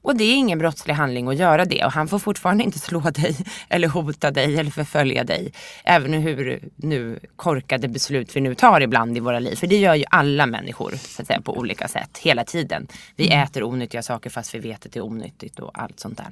Och 0.05 0.15
det 0.15 0.23
är 0.23 0.35
ingen 0.35 0.59
brottslig 0.59 0.93
handling 0.93 1.27
att 1.27 1.37
göra 1.37 1.65
det 1.65 1.85
och 1.85 1.91
han 1.91 2.07
får 2.07 2.19
fortfarande 2.19 2.63
inte 2.63 2.79
slå 2.79 2.99
dig 2.99 3.37
eller 3.69 3.87
hota 3.87 4.31
dig 4.31 4.59
eller 4.59 4.71
förfölja 4.71 5.23
dig. 5.23 5.53
Även 5.83 6.13
hur 6.13 6.59
nu 6.75 7.19
korkade 7.35 7.87
beslut 7.87 8.35
vi 8.35 8.41
nu 8.41 8.55
tar 8.55 8.81
ibland 8.81 9.17
i 9.17 9.19
våra 9.19 9.39
liv. 9.39 9.55
För 9.55 9.67
det 9.67 9.77
gör 9.77 9.95
ju 9.95 10.03
alla 10.09 10.45
människor 10.45 10.91
så 10.91 11.21
att 11.21 11.27
säga, 11.27 11.41
på 11.41 11.57
olika 11.57 11.87
sätt 11.87 12.17
hela 12.17 12.43
tiden. 12.43 12.87
Vi 13.15 13.27
mm. 13.27 13.43
äter 13.43 13.63
onyttiga 13.63 14.03
saker 14.03 14.29
fast 14.29 14.55
vi 14.55 14.59
vet 14.59 14.85
att 14.85 14.91
det 14.91 14.99
är 14.99 15.05
onyttigt 15.05 15.59
och 15.59 15.71
allt 15.73 15.99
sånt 15.99 16.17
där. 16.17 16.27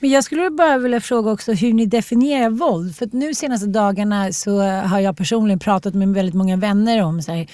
Men 0.00 0.10
jag 0.10 0.24
skulle 0.24 0.50
bara 0.50 0.78
vilja 0.78 1.00
fråga 1.00 1.30
också 1.30 1.52
hur 1.52 1.72
ni 1.72 1.86
definierar 1.86 2.50
våld. 2.50 2.96
För 2.96 3.08
nu 3.12 3.34
senaste 3.34 3.66
dagarna 3.66 4.32
så 4.32 4.60
har 4.62 5.00
jag 5.00 5.16
personligen 5.16 5.58
pratat 5.58 5.94
med 5.94 6.08
väldigt 6.08 6.34
många 6.34 6.56
vänner 6.56 7.02
om 7.02 7.22
så 7.22 7.32
här, 7.32 7.46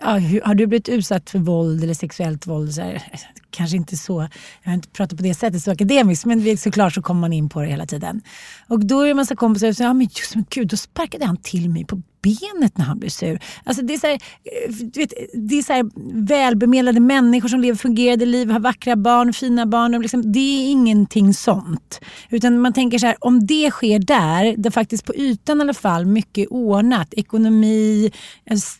ja, 0.00 0.16
hur, 0.16 0.40
har 0.40 0.54
du 0.54 0.66
blivit 0.66 0.88
utsatt 0.88 1.30
för 1.30 1.38
våld 1.38 1.84
eller 1.84 1.94
sexuellt 1.94 2.46
våld? 2.46 2.74
Så 2.74 2.82
här, 2.82 3.02
kanske 3.50 3.76
inte 3.76 3.96
så, 3.96 4.28
jag 4.62 4.70
har 4.70 4.74
inte 4.74 4.88
pratat 4.88 5.16
på 5.16 5.22
det 5.22 5.34
sättet 5.34 5.62
så 5.62 5.70
akademiskt, 5.70 6.24
men 6.24 6.58
såklart 6.58 6.94
så 6.94 7.02
kommer 7.02 7.20
man 7.20 7.32
in 7.32 7.48
på 7.48 7.60
det 7.60 7.66
hela 7.66 7.86
tiden. 7.86 8.22
Och 8.68 8.86
då 8.86 9.00
är 9.00 9.04
det 9.04 9.10
en 9.10 9.16
massa 9.16 9.36
kompisar 9.36 9.66
som 9.66 9.74
säger, 9.74 9.88
ja 9.88 9.94
men 9.94 10.08
just 10.16 10.34
men 10.34 10.44
gud, 10.50 10.68
då 10.68 10.76
sparkade 10.76 11.26
han 11.26 11.36
till 11.36 11.70
mig 11.70 11.84
på 11.84 12.02
benet 12.22 12.78
när 12.78 12.84
han 12.84 12.98
blev 12.98 13.10
sur. 13.10 13.40
Alltså 13.64 13.82
det 13.82 13.94
är 13.94 13.98
så 13.98 14.06
här, 14.06 14.14
eh, 14.14 14.74
vet, 14.94 15.12
det 15.32 15.58
är 15.58 15.62
så 15.62 15.72
här 15.72 15.90
välbemedlade 16.26 17.00
människor 17.00 17.48
som 17.48 17.60
lever 17.60 17.76
fungerande 17.76 18.26
liv, 18.26 18.50
har 18.50 18.60
vackra 18.60 18.96
barn, 18.96 19.32
fina 19.32 19.66
barn. 19.66 19.94
Och 19.94 20.00
liksom, 20.00 20.32
det 20.32 20.38
är 20.38 20.70
ingenting 20.70 21.34
sånt. 21.34 22.00
Utan 22.30 22.60
man 22.60 22.72
tänker 22.72 22.98
så 22.98 23.06
här, 23.06 23.16
om 23.20 23.46
det 23.46 23.70
sker 23.70 23.98
där, 23.98 24.56
där 24.56 24.70
faktiskt 24.70 25.04
på 25.04 25.14
ytan 25.14 25.58
i 25.58 25.60
alla 25.60 25.74
fall 25.74 26.06
mycket 26.06 26.48
ordnat, 26.48 27.14
ekonomi, 27.14 28.10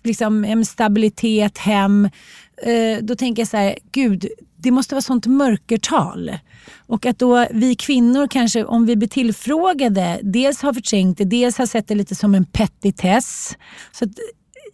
liksom, 0.02 0.64
stabilitet, 0.66 1.58
hem. 1.58 2.08
Eh, 2.62 2.98
då 3.02 3.14
tänker 3.14 3.40
jag 3.40 3.48
så 3.48 3.56
här, 3.56 3.78
gud, 3.92 4.28
det 4.56 4.70
måste 4.70 4.94
vara 4.94 5.02
sånt 5.02 5.26
mörkertal. 5.26 6.38
Och 6.86 7.06
att 7.06 7.18
då 7.18 7.46
vi 7.50 7.74
kvinnor 7.74 8.26
kanske, 8.26 8.64
om 8.64 8.86
vi 8.86 8.96
blir 8.96 9.08
tillfrågade, 9.08 10.20
dels 10.22 10.62
har 10.62 10.72
förträngt 10.72 11.18
det, 11.18 11.24
dels 11.24 11.58
har 11.58 11.66
sett 11.66 11.88
det 11.88 11.94
lite 11.94 12.14
som 12.14 12.34
en 12.34 12.44
petitess. 12.44 13.56
Så 13.92 14.04
att 14.04 14.10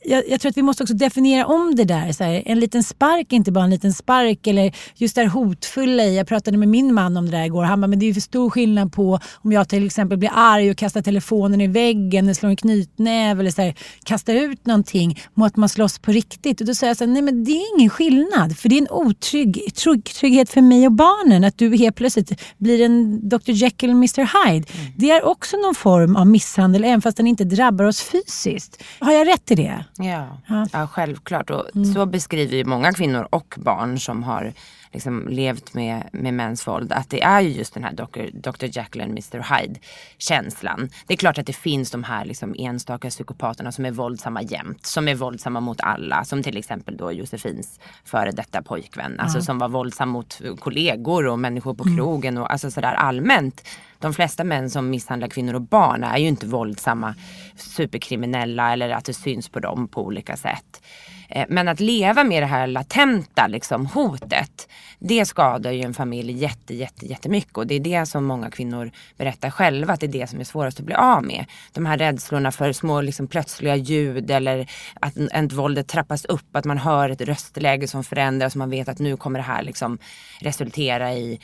jag, 0.05 0.23
jag, 0.29 0.41
tror 0.41 0.51
att 0.51 0.57
vi 0.57 0.63
måste 0.63 0.83
också 0.83 0.95
definiera 0.95 1.47
om 1.47 1.75
det 1.75 1.85
där. 1.85 2.13
Så 2.13 2.25
här, 2.25 2.43
en 2.47 2.61
liten 2.61 2.85
spark 2.85 3.33
är 3.33 3.37
inte 3.37 3.53
bara 3.53 3.65
en 3.65 3.71
liten 3.71 3.93
spark. 3.93 4.47
Eller 4.47 4.77
just 4.97 5.15
det 5.15 5.21
här 5.21 5.29
hotfulla 5.29 6.05
i. 6.05 6.17
Jag 6.17 6.27
pratade 6.27 6.57
med 6.57 6.69
min 6.69 6.95
man 6.95 7.17
om 7.17 7.27
det 7.27 7.37
där 7.37 7.45
igår. 7.45 7.65
Han 7.65 7.81
bara, 7.81 7.87
men 7.87 7.99
det 7.99 8.05
är 8.05 8.09
ju 8.09 8.15
för 8.15 8.21
stor 8.21 8.51
skillnad 8.51 8.93
på 8.93 9.19
om 9.35 9.53
jag 9.53 9.69
till 9.69 9.87
exempel 9.87 10.19
blir 10.19 10.31
arg 10.35 10.71
och 10.71 10.77
kastar 10.77 11.03
telefonen 11.03 11.61
i 11.61 11.67
väggen 11.67 12.25
eller 12.25 12.35
slår 12.35 12.51
en 12.51 12.57
knytnäve 12.57 13.41
eller 13.41 13.51
så 13.51 13.63
här, 13.63 13.75
kastar 14.05 14.35
ut 14.35 14.67
någonting 14.67 15.21
mot 15.35 15.47
att 15.47 15.57
man 15.57 15.69
slåss 15.69 15.99
på 15.99 16.13
riktigt. 16.13 16.61
Och 16.61 16.67
då 16.67 16.75
säger 16.75 16.91
jag 16.91 16.97
så 16.97 17.05
här, 17.05 17.13
nej 17.13 17.23
men 17.23 17.45
det 17.45 17.53
är 17.53 17.79
ingen 17.79 17.91
skillnad. 17.91 18.57
För 18.59 18.69
det 18.69 18.75
är 18.75 18.81
en 18.81 18.91
otrygg 18.91 19.75
trygg, 19.75 20.05
trygghet 20.05 20.51
för 20.51 20.61
mig 20.61 20.87
och 20.87 20.93
barnen 20.93 21.45
att 21.45 21.59
du 21.59 21.77
helt 21.77 21.97
plötsligt 21.97 22.43
blir 22.59 22.85
en 22.85 23.29
Dr 23.29 23.51
Jekyll 23.51 23.91
och 23.91 23.97
Mr 23.97 24.21
Hyde. 24.21 24.69
Mm. 24.73 24.93
Det 24.97 25.11
är 25.11 25.25
också 25.25 25.57
någon 25.57 25.75
form 25.75 26.17
av 26.17 26.27
misshandel 26.27 26.85
även 26.85 27.03
fast 27.03 27.17
den 27.17 27.27
inte 27.27 27.45
drabbar 27.45 27.85
oss 27.85 28.03
fysiskt. 28.03 28.83
Har 28.99 29.13
jag 29.13 29.29
rätt 29.29 29.51
i 29.51 29.55
det? 29.55 29.85
Ja, 29.99 30.39
ja. 30.73 30.87
självklart. 30.87 31.51
Och 31.51 31.77
mm. 31.77 31.95
Så 31.95 32.07
beskriver 32.07 32.57
ju 32.57 32.65
många 32.65 32.93
kvinnor 32.93 33.29
och 33.31 33.55
barn 33.59 34.01
som 34.01 34.23
har 34.23 34.53
liksom 34.95 35.29
levt 35.29 35.75
med, 35.75 36.09
med 36.13 36.35
mäns 36.35 36.67
våld. 36.67 36.93
Att 36.93 37.11
det 37.11 37.23
är 37.23 37.41
ju 37.41 37.49
just 37.49 37.75
den 37.75 37.85
här 37.85 37.93
Dr. 37.93 38.51
Dr. 38.51 38.79
Jekyll 38.79 39.03
and 39.03 39.11
Mr. 39.11 39.55
Hyde 39.55 39.81
känslan. 40.19 40.89
Det 41.07 41.15
är 41.15 41.19
klart 41.19 41.39
att 41.39 41.47
det 41.47 41.53
finns 41.53 41.91
de 41.91 42.05
här 42.05 42.25
liksom 42.25 42.55
enstaka 42.59 43.11
psykopaterna 43.11 43.73
som 43.73 43.85
är 43.85 43.91
våldsamma 43.91 44.43
jämt. 44.43 44.87
Som 44.87 45.09
är 45.09 45.15
våldsamma 45.15 45.61
mot 45.61 45.81
alla. 45.81 46.25
Som 46.25 46.43
till 46.43 46.57
exempel 46.57 46.97
då 46.97 47.13
Josefins 47.13 47.81
före 48.05 48.31
detta 48.31 48.63
pojkvän. 48.63 49.21
Alltså 49.21 49.43
som 49.43 49.59
var 49.59 49.69
våldsam 49.69 50.09
mot 50.09 50.41
kollegor 50.59 51.27
och 51.27 51.39
människor 51.39 51.75
på 51.75 51.85
mm. 51.85 51.97
krogen 51.97 52.39
och 52.39 52.53
alltså 52.53 52.71
sådär 52.71 52.95
allmänt. 52.95 53.69
De 53.99 54.15
flesta 54.15 54.45
män 54.45 54.71
som 54.71 54.91
misshandlar 54.91 55.29
kvinnor 55.29 55.55
och 55.55 55.63
barn 55.63 56.05
är 56.05 56.19
ju 56.19 56.29
inte 56.29 56.47
våldsamma 56.47 57.15
superkriminella 57.57 58.73
eller 58.73 58.91
att 58.91 59.05
det 59.05 59.15
syns 59.15 59.49
på 59.49 59.61
dem 59.61 59.89
på 59.89 60.05
olika 60.05 60.37
sätt. 60.37 60.83
Eh, 61.29 61.47
men 61.49 61.69
att 61.69 61.81
leva 61.81 62.25
med 62.25 62.43
det 62.43 62.47
här 62.47 62.67
latenta 62.67 63.47
liksom, 63.47 63.87
hotet, 63.87 64.69
det 64.99 65.27
skadar 65.27 65.71
ju 65.71 65.83
en 65.83 65.95
familj 65.95 66.33
jätte, 66.33 66.75
jätte, 66.75 67.07
jättemycket. 67.07 67.57
Och 67.57 67.67
det 67.67 67.75
är 67.75 67.81
det 67.81 68.07
som 68.07 68.25
många 68.25 68.51
kvinnor 68.51 68.91
berättar 69.17 69.51
själva, 69.51 69.93
att 69.93 70.01
det 70.01 70.07
är 70.07 70.13
det 70.13 70.31
som 70.31 70.41
är 70.41 70.45
svårast 70.45 70.81
att 70.81 70.87
bli 70.87 70.95
av 70.95 71.25
med. 71.25 71.45
De 71.73 71.87
här 71.87 71.99
rädslorna 71.99 72.53
för 72.53 72.73
små 72.73 73.01
liksom, 73.01 73.27
plötsliga 73.27 73.77
ljud 73.77 74.31
eller 74.31 74.71
att 75.01 75.17
en, 75.17 75.49
våldet 75.49 75.89
trappas 75.89 76.25
upp, 76.25 76.57
att 76.57 76.65
man 76.65 76.79
hör 76.79 77.11
ett 77.11 77.21
röstläge 77.21 77.89
som 77.89 78.05
förändras 78.05 78.55
och 78.55 78.59
man 78.59 78.71
vet 78.71 78.89
att 78.89 78.99
nu 78.99 79.17
kommer 79.17 79.39
det 79.39 79.45
här 79.45 79.63
liksom, 79.63 79.99
resultera 80.41 81.15
i 81.15 81.41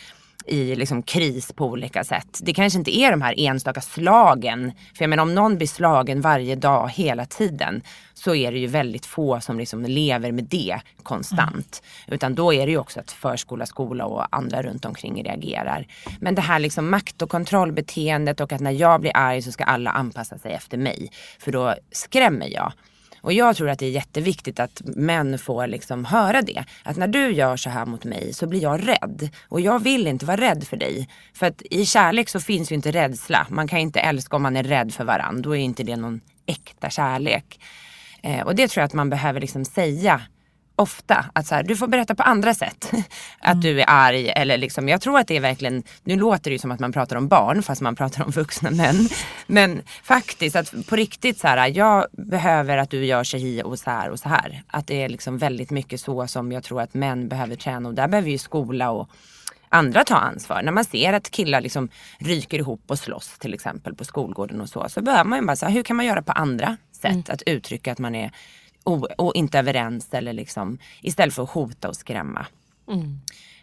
i 0.47 0.75
liksom 0.75 1.02
kris 1.02 1.52
på 1.52 1.66
olika 1.66 2.04
sätt. 2.04 2.40
Det 2.42 2.54
kanske 2.54 2.78
inte 2.78 2.99
är 2.99 3.11
de 3.11 3.23
här 3.23 3.35
enstaka 3.38 3.80
slagen. 3.80 4.73
För 4.94 5.04
jag 5.04 5.11
menar 5.11 5.23
om 5.23 5.35
någon 5.35 5.56
blir 5.56 5.66
slagen 5.66 6.20
varje 6.20 6.56
dag 6.56 6.88
hela 6.88 7.26
tiden 7.26 7.82
så 8.14 8.35
är 8.35 8.52
det 8.52 8.59
ju 8.59 8.66
väldigt 8.66 9.06
få 9.06 9.40
som 9.40 9.59
liksom 9.59 9.82
lever 9.82 10.32
med 10.32 10.44
det 10.44 10.80
konstant. 11.02 11.82
Mm. 12.06 12.14
Utan 12.14 12.35
då 12.35 12.54
är 12.54 12.66
det 12.66 12.73
ju 12.73 12.78
också 12.78 13.00
att 13.00 13.12
förskola, 13.12 13.66
skola 13.66 14.04
och 14.04 14.37
andra 14.37 14.62
runt 14.62 14.85
omkring 14.85 15.25
reagerar. 15.25 15.87
Men 16.20 16.35
det 16.35 16.42
här 16.42 16.59
liksom 16.59 16.90
makt 16.90 17.23
och 17.23 17.30
kontrollbeteendet 17.30 18.40
och 18.40 18.52
att 18.52 18.61
när 18.61 18.70
jag 18.70 19.00
blir 19.00 19.12
arg 19.14 19.42
så 19.42 19.52
ska 19.52 19.64
alla 19.64 19.90
anpassa 19.90 20.38
sig 20.38 20.52
efter 20.52 20.78
mig. 20.78 21.11
För 21.38 21.52
då 21.52 21.75
skrämmer 21.92 22.47
jag. 22.47 22.73
Och 23.21 23.33
jag 23.33 23.57
tror 23.57 23.69
att 23.69 23.79
det 23.79 23.87
är 23.87 23.91
jätteviktigt 23.91 24.61
att 24.61 24.83
män 24.85 25.39
får 25.39 25.67
liksom 25.67 26.05
höra 26.05 26.43
det. 26.43 26.65
Att 26.83 26.97
när 26.97 27.09
du 27.09 27.33
gör 27.33 27.57
så 27.57 27.71
här 27.71 27.87
mot 27.87 28.05
mig 28.05 28.33
så 28.33 28.47
blir 28.47 28.62
jag 28.62 28.89
rädd. 28.89 29.29
Och 29.49 29.61
jag 29.61 29.83
vill 29.83 30.07
inte 30.07 30.27
vara 30.27 30.41
rädd 30.41 30.65
för 30.65 30.77
dig. 30.77 31.09
För 31.35 31.47
att 31.47 31.62
i 31.71 31.87
kärlek 31.87 32.29
så 32.29 32.41
finns 32.41 32.73
ju 32.73 32.75
inte 32.75 32.91
rädsla. 32.91 33.47
Man 33.50 33.69
kan 33.69 33.79
inte 33.79 34.00
älska 34.00 34.37
om 34.37 34.43
man 34.43 34.57
är 34.57 34.62
rädd 34.62 34.95
för 34.95 35.05
varandra. 35.05 35.43
Då 35.43 35.57
är 35.57 35.61
inte 35.61 35.83
det 35.83 35.97
någon 35.97 36.21
äkta 36.47 36.91
kärlek. 36.91 37.61
Eh, 38.23 38.41
och 38.41 38.55
det 38.55 38.69
tror 38.69 38.81
jag 38.81 38.87
att 38.87 38.93
man 38.93 39.11
behöver 39.11 39.41
liksom 39.41 39.65
säga 39.65 40.23
ofta 40.80 41.25
att 41.32 41.46
så 41.46 41.54
här, 41.54 41.62
du 41.62 41.76
får 41.76 41.87
berätta 41.87 42.14
på 42.14 42.22
andra 42.22 42.54
sätt. 42.54 42.92
att 43.40 43.62
du 43.62 43.80
är 43.80 43.84
arg 43.88 44.28
eller 44.28 44.58
liksom, 44.58 44.88
jag 44.88 45.00
tror 45.00 45.18
att 45.18 45.26
det 45.26 45.37
är 45.37 45.40
verkligen, 45.40 45.82
nu 46.04 46.16
låter 46.16 46.50
det 46.50 46.52
ju 46.52 46.58
som 46.58 46.70
att 46.70 46.80
man 46.80 46.92
pratar 46.92 47.16
om 47.16 47.28
barn 47.28 47.62
fast 47.62 47.80
man 47.80 47.96
pratar 47.96 48.25
om 48.25 48.30
vuxna 48.30 48.70
män. 48.70 49.08
Men 49.46 49.82
faktiskt 50.02 50.56
att 50.56 50.87
på 50.87 50.96
riktigt 50.96 51.38
så 51.38 51.46
här, 51.46 51.72
jag 51.76 52.06
behöver 52.12 52.78
att 52.78 52.90
du 52.90 53.04
gör 53.04 53.25
så 53.25 53.38
här 53.38 53.66
och 53.66 53.78
så 53.78 53.90
här 53.90 54.10
och 54.10 54.18
så 54.18 54.28
här. 54.28 54.62
Att 54.66 54.87
det 54.87 55.02
är 55.02 55.08
liksom 55.08 55.38
väldigt 55.38 55.70
mycket 55.70 56.00
så 56.00 56.26
som 56.26 56.52
jag 56.52 56.62
tror 56.62 56.80
att 56.80 56.94
män 56.94 57.28
behöver 57.28 57.56
träna 57.56 57.88
och 57.88 57.94
där 57.94 58.08
behöver 58.08 58.30
ju 58.30 58.38
skola 58.38 58.90
och 58.90 59.10
andra 59.68 60.04
ta 60.04 60.16
ansvar. 60.16 60.62
När 60.62 60.72
man 60.72 60.84
ser 60.84 61.12
att 61.12 61.30
killar 61.30 61.60
liksom 61.60 61.88
ryker 62.18 62.58
ihop 62.58 62.82
och 62.87 62.99
slåss 62.99 63.38
till 63.38 63.54
exempel 63.54 63.94
på 63.94 64.04
skolgården 64.04 64.60
och 64.60 64.68
så. 64.68 64.88
Så 64.88 65.02
behöver 65.02 65.25
man 65.25 65.38
ju 65.38 65.46
bara 65.46 65.56
säga, 65.56 65.70
hur 65.70 65.82
kan 65.82 65.96
man 65.96 66.06
göra 66.06 66.22
på 66.22 66.32
andra 66.32 66.76
sätt? 66.92 67.10
Mm. 67.10 67.25
Att 67.28 67.42
uttrycka 67.42 67.92
att 67.92 67.99
man 67.99 68.14
är 68.14 68.30
och, 68.84 69.08
och 69.18 69.34
inte 69.34 69.58
överens 69.58 70.14
eller 70.14 70.32
liksom 70.32 70.78
istället 71.02 71.34
för 71.34 71.42
att 71.42 71.50
hota 71.50 71.88
och 71.88 71.96
skrämma. 71.96 72.46
Mm 72.88 73.20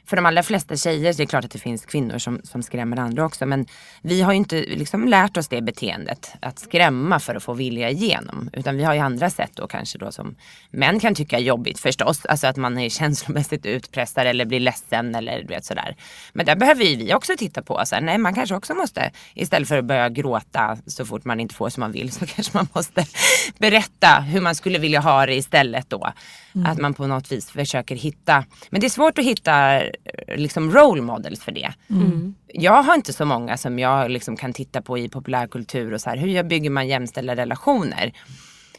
för 0.07 0.15
de 0.15 0.25
allra 0.25 0.43
flesta 0.43 0.75
tjejer, 0.75 1.13
det 1.13 1.23
är 1.23 1.27
klart 1.27 1.45
att 1.45 1.51
det 1.51 1.59
finns 1.59 1.85
kvinnor 1.85 2.17
som, 2.17 2.41
som 2.43 2.63
skrämmer 2.63 2.97
andra 2.97 3.25
också. 3.25 3.45
Men 3.45 3.65
vi 4.01 4.21
har 4.21 4.31
ju 4.31 4.37
inte 4.37 4.55
liksom 4.55 5.07
lärt 5.07 5.37
oss 5.37 5.47
det 5.47 5.61
beteendet. 5.61 6.33
Att 6.39 6.59
skrämma 6.59 7.19
för 7.19 7.35
att 7.35 7.43
få 7.43 7.53
vilja 7.53 7.89
igenom. 7.89 8.49
Utan 8.53 8.77
vi 8.77 8.83
har 8.83 8.93
ju 8.93 8.99
andra 8.99 9.29
sätt 9.29 9.51
då 9.53 9.67
kanske 9.67 9.97
då 9.97 10.11
som 10.11 10.35
män 10.71 10.99
kan 10.99 11.15
tycka 11.15 11.37
är 11.37 11.41
jobbigt 11.41 11.79
förstås. 11.79 12.25
Alltså 12.25 12.47
att 12.47 12.57
man 12.57 12.77
är 12.77 12.89
känslomässigt 12.99 13.65
utpressad 13.65 14.27
eller 14.27 14.45
blir 14.45 14.59
ledsen 14.59 15.15
eller 15.15 15.41
du 15.41 15.47
vet 15.47 15.65
sådär. 15.65 15.95
Men 16.33 16.45
där 16.45 16.55
behöver 16.55 16.83
ju 16.83 16.95
vi 16.95 17.13
också 17.13 17.33
titta 17.37 17.61
på. 17.61 17.81
Så 17.85 17.95
här, 17.95 18.01
nej 18.01 18.17
man 18.17 18.33
kanske 18.33 18.55
också 18.55 18.73
måste 18.73 19.11
istället 19.33 19.67
för 19.67 19.77
att 19.77 19.85
börja 19.85 20.09
gråta 20.09 20.77
så 20.87 21.05
fort 21.05 21.25
man 21.25 21.39
inte 21.39 21.55
får 21.55 21.69
som 21.69 21.81
man 21.81 21.91
vill 21.91 22.11
så 22.11 22.25
kanske 22.35 22.57
man 22.57 22.67
måste 22.73 23.05
berätta 23.57 24.19
hur 24.19 24.41
man 24.41 24.55
skulle 24.55 24.79
vilja 24.79 24.99
ha 24.99 25.25
det 25.25 25.35
istället 25.35 25.89
då. 25.89 26.11
Mm. 26.55 26.71
Att 26.71 26.77
man 26.77 26.93
på 26.93 27.07
något 27.07 27.31
vis 27.31 27.51
försöker 27.51 27.95
hitta, 27.95 28.45
men 28.69 28.81
det 28.81 28.87
är 28.87 28.89
svårt 28.89 29.19
att 29.19 29.25
hitta 29.25 29.81
liksom 30.27 30.71
role 30.71 31.01
models 31.01 31.43
för 31.43 31.51
det. 31.51 31.73
Mm. 31.89 32.35
Jag 32.47 32.83
har 32.83 32.95
inte 32.95 33.13
så 33.13 33.25
många 33.25 33.57
som 33.57 33.79
jag 33.79 34.11
liksom 34.11 34.37
kan 34.37 34.53
titta 34.53 34.81
på 34.81 34.97
i 34.97 35.09
populärkultur 35.09 35.93
och 35.93 36.01
så 36.01 36.09
här, 36.09 36.17
hur 36.17 36.43
bygger 36.43 36.69
man 36.69 36.87
jämställda 36.87 37.35
relationer? 37.35 38.13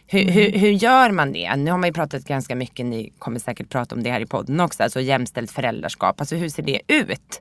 Hur, 0.06 0.22
mm. 0.22 0.34
hur, 0.34 0.52
hur, 0.52 0.70
gör 0.70 1.10
man 1.10 1.32
det? 1.32 1.56
Nu 1.56 1.70
har 1.70 1.78
man 1.78 1.88
ju 1.88 1.92
pratat 1.92 2.24
ganska 2.24 2.56
mycket, 2.56 2.86
ni 2.86 3.12
kommer 3.18 3.40
säkert 3.40 3.68
prata 3.68 3.94
om 3.94 4.02
det 4.02 4.10
här 4.10 4.20
i 4.20 4.26
podden 4.26 4.60
också, 4.60 4.82
alltså 4.82 5.00
jämställt 5.00 5.50
föräldraskap. 5.50 6.20
Alltså 6.20 6.36
hur 6.36 6.48
ser 6.48 6.62
det 6.62 6.80
ut 6.86 7.40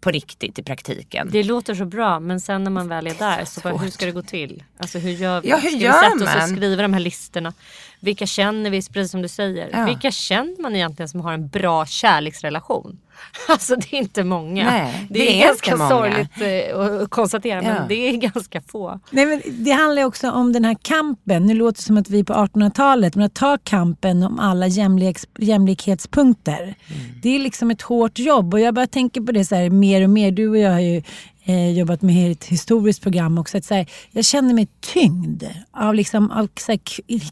på 0.00 0.10
riktigt 0.10 0.58
i 0.58 0.62
praktiken? 0.62 1.28
Det 1.32 1.42
låter 1.42 1.74
så 1.74 1.84
bra 1.84 2.20
men 2.20 2.40
sen 2.40 2.64
när 2.64 2.70
man 2.70 2.88
väl 2.88 3.06
är 3.06 3.14
där 3.14 3.44
så 3.44 3.60
bara, 3.60 3.76
hur 3.76 3.90
ska 3.90 4.06
det 4.06 4.12
gå 4.12 4.22
till? 4.22 4.62
Alltså 4.78 4.98
hur 4.98 5.10
gör 5.10 5.40
vi? 5.40 5.48
Ja, 5.48 5.56
hur 5.56 5.70
gör 5.70 5.92
vi 5.92 6.18
sätta 6.18 6.38
oss 6.38 6.44
och 6.44 6.56
skriva 6.56 6.82
de 6.82 6.92
här 6.92 7.00
listorna? 7.00 7.52
Vilka 8.00 8.26
känner 8.26 8.70
vi, 8.70 8.82
precis 8.82 9.10
som 9.10 9.22
du 9.22 9.28
säger? 9.28 9.70
Ja. 9.72 9.84
Vilka 9.84 10.10
känner 10.10 10.62
man 10.62 10.76
egentligen 10.76 11.08
som 11.08 11.20
har 11.20 11.32
en 11.32 11.48
bra 11.48 11.86
kärleksrelation? 11.86 12.98
Alltså 13.48 13.76
det 13.76 13.92
är 13.92 13.98
inte 13.98 14.24
många. 14.24 14.64
Nej, 14.64 15.06
det, 15.10 15.18
det, 15.18 15.40
är, 15.40 15.42
är 15.42 15.46
ganska 15.46 15.76
många. 15.76 15.90
sorgligt 15.90 16.70
eh, 16.70 16.80
att 16.80 17.10
konstatera 17.10 17.62
ja. 17.62 17.74
men 17.74 17.88
det 17.88 18.08
är 18.08 18.12
ganska 18.12 18.60
få. 18.60 19.00
Nej, 19.10 19.26
men 19.26 19.42
det 19.46 19.70
handlar 19.70 20.04
också 20.04 20.30
om 20.30 20.52
den 20.52 20.64
här 20.64 20.76
kampen. 20.82 21.46
Nu 21.46 21.54
låter 21.54 21.78
det 21.78 21.82
som 21.82 21.96
att 21.96 22.10
vi 22.10 22.20
är 22.20 22.24
på 22.24 22.32
1800-talet 22.32 23.16
men 23.16 23.26
att 23.26 23.34
ta 23.34 23.58
kampen 23.64 24.22
om 24.22 24.38
alla 24.38 24.66
jämliks, 24.66 25.26
jämlikhetspunkter. 25.38 26.62
Mm. 26.62 26.74
Det 27.22 27.34
är 27.34 27.38
liksom 27.38 27.70
ett 27.70 27.82
hårt 27.82 28.18
jobb 28.18 28.54
och 28.54 28.60
jag 28.60 28.74
bara 28.74 28.86
tänker 28.86 29.20
på 29.20 29.32
det 29.32 29.44
så 29.44 29.54
här, 29.54 29.70
mer 29.70 30.02
och 30.02 30.10
mer. 30.10 30.30
Du 30.30 30.48
och 30.48 30.58
jag 30.58 30.70
har 30.70 30.80
ju 30.80 31.02
eh, 31.48 31.70
jobbat 31.70 32.02
med 32.02 32.32
ett 32.32 32.44
historiskt 32.44 33.02
program 33.02 33.38
också. 33.38 33.58
Att, 33.58 33.64
så 33.64 33.74
här, 33.74 33.86
jag 34.10 34.24
känner 34.24 34.54
mig 34.54 34.68
tyngd 34.80 35.44
av, 35.70 35.94
liksom, 35.94 36.30
av 36.30 36.48
så 36.60 36.72
här, 36.72 36.80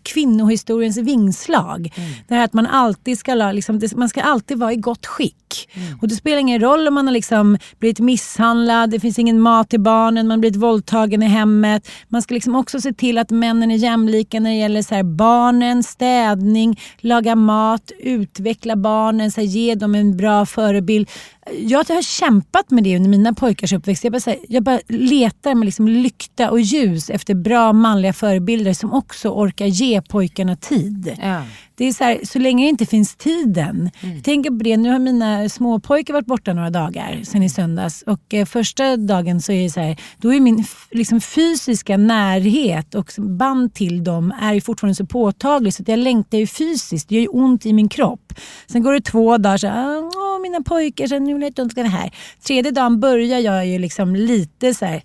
kvinnohistoriens 0.03 0.97
vingslag. 0.99 1.93
Mm. 1.97 2.11
Det 2.29 2.35
här 2.35 2.45
att 2.45 2.53
man 2.53 2.67
alltid 2.67 3.19
ska, 3.19 3.35
liksom, 3.35 3.79
det, 3.79 3.97
man 3.97 4.09
ska 4.09 4.23
alltid 4.23 4.59
vara 4.59 4.73
i 4.73 4.77
gott 4.77 5.07
skick. 5.07 5.69
Mm. 5.73 5.99
Och 6.01 6.09
det 6.09 6.15
spelar 6.15 6.39
ingen 6.39 6.61
roll 6.61 6.89
om 6.89 6.95
man 6.95 7.07
har 7.07 7.15
liksom 7.15 7.59
blivit 7.79 7.99
misshandlad, 7.99 8.91
det 8.91 9.01
finns 9.01 9.19
ingen 9.19 9.41
mat 9.41 9.69
till 9.69 9.81
barnen, 9.81 10.27
man 10.27 10.41
blivit 10.41 10.57
våldtagen 10.57 11.23
i 11.23 11.27
hemmet. 11.27 11.89
Man 12.09 12.23
ska 12.23 12.35
liksom 12.35 12.55
också 12.55 12.81
se 12.81 12.93
till 12.93 13.19
att 13.19 13.31
männen 13.31 13.71
är 13.71 13.77
jämlika 13.77 14.41
när 14.41 14.51
det 14.51 14.57
gäller 14.57 14.83
så 14.83 14.95
här, 14.95 15.03
barnen, 15.03 15.83
städning, 15.83 16.81
laga 16.99 17.37
mat, 17.37 17.93
utveckla 17.99 18.77
barnen, 18.77 19.33
så 19.33 19.41
här, 19.41 19.49
ge 19.49 19.75
dem 19.75 19.95
en 19.95 20.17
bra 20.17 20.47
förebild 20.47 21.11
jag 21.53 21.79
har 21.89 22.03
kämpat 22.03 22.71
med 22.71 22.85
det 22.85 22.97
under 22.97 23.11
mina 23.11 23.33
pojkars 23.33 23.73
uppväxt. 23.73 24.05
Jag 24.05 24.13
bara, 24.13 24.21
här, 24.27 24.39
jag 24.49 24.63
bara 24.63 24.81
letar 24.89 25.55
med 25.55 25.65
liksom 25.65 25.89
lykta 25.89 26.51
och 26.51 26.61
ljus 26.61 27.11
efter 27.11 27.35
bra 27.35 27.73
manliga 27.73 28.13
förebilder 28.13 28.73
som 28.73 28.93
också 28.93 29.29
orkar 29.29 29.67
ge 29.67 30.03
pojkarna 30.03 30.57
tid. 30.57 31.17
Ja. 31.23 31.43
Det 31.77 31.85
är 31.85 31.93
så, 31.93 32.05
här, 32.05 32.21
så 32.25 32.39
länge 32.39 32.65
det 32.65 32.69
inte 32.69 32.87
finns 32.87 33.17
tiden. 33.17 33.91
Mm. 34.01 34.23
Tänker 34.23 34.51
på 34.51 34.57
det, 34.57 34.77
nu 34.77 34.91
har 34.91 34.99
mina 34.99 35.49
småpojkar 35.49 36.15
varit 36.15 36.27
borta 36.27 36.53
några 36.53 36.71
dagar 36.71 37.21
sen 37.25 37.43
i 37.43 37.49
söndags. 37.49 38.03
Och 38.03 38.35
eh, 38.35 38.47
första 38.47 38.97
dagen 38.97 39.43
så 39.43 39.53
är 39.53 39.63
det 39.63 39.71
så 39.71 39.81
här, 39.81 39.97
då 40.17 40.35
är 40.35 40.41
min 40.41 40.65
liksom, 40.91 41.21
fysiska 41.21 41.97
närhet 41.97 42.95
och 42.95 43.13
band 43.19 43.75
till 43.75 44.05
dem 44.05 44.35
är 44.41 44.61
fortfarande 44.61 44.95
så 44.95 45.07
påtaglig 45.07 45.75
så 45.75 45.83
att 45.83 45.89
jag 45.89 45.99
längtar 45.99 46.39
ju 46.39 46.47
fysiskt. 46.47 47.09
Det 47.09 47.15
gör 47.15 47.23
ju 47.23 47.29
ont 47.29 47.67
i 47.67 47.73
min 47.73 47.89
kropp. 47.89 48.33
Sen 48.67 48.83
går 48.83 48.93
det 48.93 49.01
två 49.01 49.39
dagar 49.39 49.59
så 49.59 49.69
åh 49.69 50.43
mina 50.43 50.61
pojkar, 50.61 51.07
så 51.07 51.19
nu 51.19 51.35
vill 51.35 51.43
jag 51.43 51.65
inte 51.65 51.83
det 51.83 51.89
här. 51.89 52.11
Tredje 52.47 52.71
dagen 52.71 53.01
börjar 53.01 53.39
jag 53.39 53.67
ju 53.67 53.79
liksom 53.79 54.17
lite 54.17 54.75
så 54.75 54.85
här, 54.85 55.03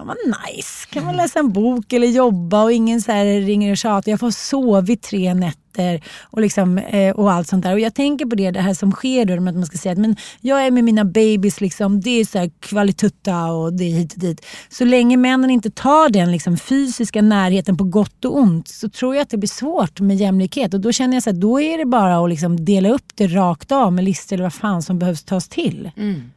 Ja, 0.00 0.04
vad 0.04 0.16
nice. 0.16 0.86
Kan 0.90 1.04
man 1.04 1.16
läsa 1.16 1.38
en 1.38 1.52
bok 1.52 1.92
eller 1.92 2.06
jobba 2.06 2.62
och 2.62 2.72
ingen 2.72 3.02
så 3.02 3.12
ringer 3.12 3.70
och 3.70 3.76
tjatar. 3.76 4.10
Jag 4.10 4.20
får 4.20 4.30
sovit 4.30 5.02
tre 5.02 5.34
nätter 5.34 6.02
och, 6.22 6.40
liksom, 6.40 6.78
eh, 6.78 7.14
och 7.14 7.32
allt 7.32 7.48
sånt 7.48 7.62
där. 7.62 7.72
Och 7.72 7.80
jag 7.80 7.94
tänker 7.94 8.26
på 8.26 8.34
det, 8.34 8.50
det 8.50 8.60
här 8.60 8.74
som 8.74 8.92
sker 8.92 9.24
då, 9.24 9.34
att 9.34 9.42
man 9.42 9.66
ska 9.66 9.78
säga 9.78 9.92
att 9.92 9.98
men 9.98 10.16
jag 10.40 10.66
är 10.66 10.70
med 10.70 10.84
mina 10.84 11.04
babys, 11.04 11.60
liksom, 11.60 12.00
det 12.00 12.10
är 12.10 12.24
så 12.24 12.38
här 12.38 12.50
kvalitutta 12.60 13.46
och 13.46 13.72
det 13.72 13.84
är 13.84 13.90
hit 13.90 14.12
och 14.12 14.18
dit. 14.18 14.46
Så 14.68 14.84
länge 14.84 15.16
männen 15.16 15.50
inte 15.50 15.70
tar 15.70 16.08
den 16.08 16.32
liksom, 16.32 16.56
fysiska 16.56 17.22
närheten 17.22 17.76
på 17.76 17.84
gott 17.84 18.24
och 18.24 18.38
ont 18.38 18.68
så 18.68 18.88
tror 18.88 19.14
jag 19.14 19.22
att 19.22 19.30
det 19.30 19.38
blir 19.38 19.48
svårt 19.48 20.00
med 20.00 20.16
jämlikhet. 20.16 20.74
Och 20.74 20.80
då 20.80 20.92
känner 20.92 21.14
jag 21.16 21.28
att 21.28 21.40
då 21.40 21.60
är 21.60 21.78
det 21.78 21.86
bara 21.86 22.24
att 22.24 22.30
liksom 22.30 22.64
dela 22.64 22.88
upp 22.88 23.06
det 23.14 23.26
rakt 23.26 23.72
av 23.72 23.92
med 23.92 24.04
listor 24.04 24.36
eller 24.36 24.44
vad 24.44 24.54
fan 24.54 24.82
som 24.82 24.98
behövs 24.98 25.24
tas 25.24 25.48
till. 25.48 25.90
Mm. 25.96 26.30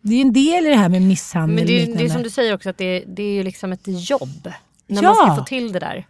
Det 0.00 0.14
är 0.14 0.20
en 0.20 0.32
del 0.32 0.66
i 0.66 0.68
det 0.68 0.76
här 0.76 0.88
med 0.88 1.02
misshandel. 1.02 1.56
Men 1.56 1.66
det 1.66 1.82
är, 1.82 1.96
det 1.96 2.04
är 2.04 2.08
som 2.08 2.22
du 2.22 2.30
säger 2.30 2.54
också 2.54 2.70
att 2.70 2.78
det, 2.78 3.04
det 3.06 3.22
är 3.22 3.32
ju 3.32 3.42
liksom 3.42 3.72
ett 3.72 4.10
jobb. 4.10 4.52
När 4.86 5.02
ja. 5.02 5.14
man 5.14 5.26
ska 5.26 5.36
få 5.36 5.44
till 5.44 5.72
det 5.72 5.78
där. 5.78 6.06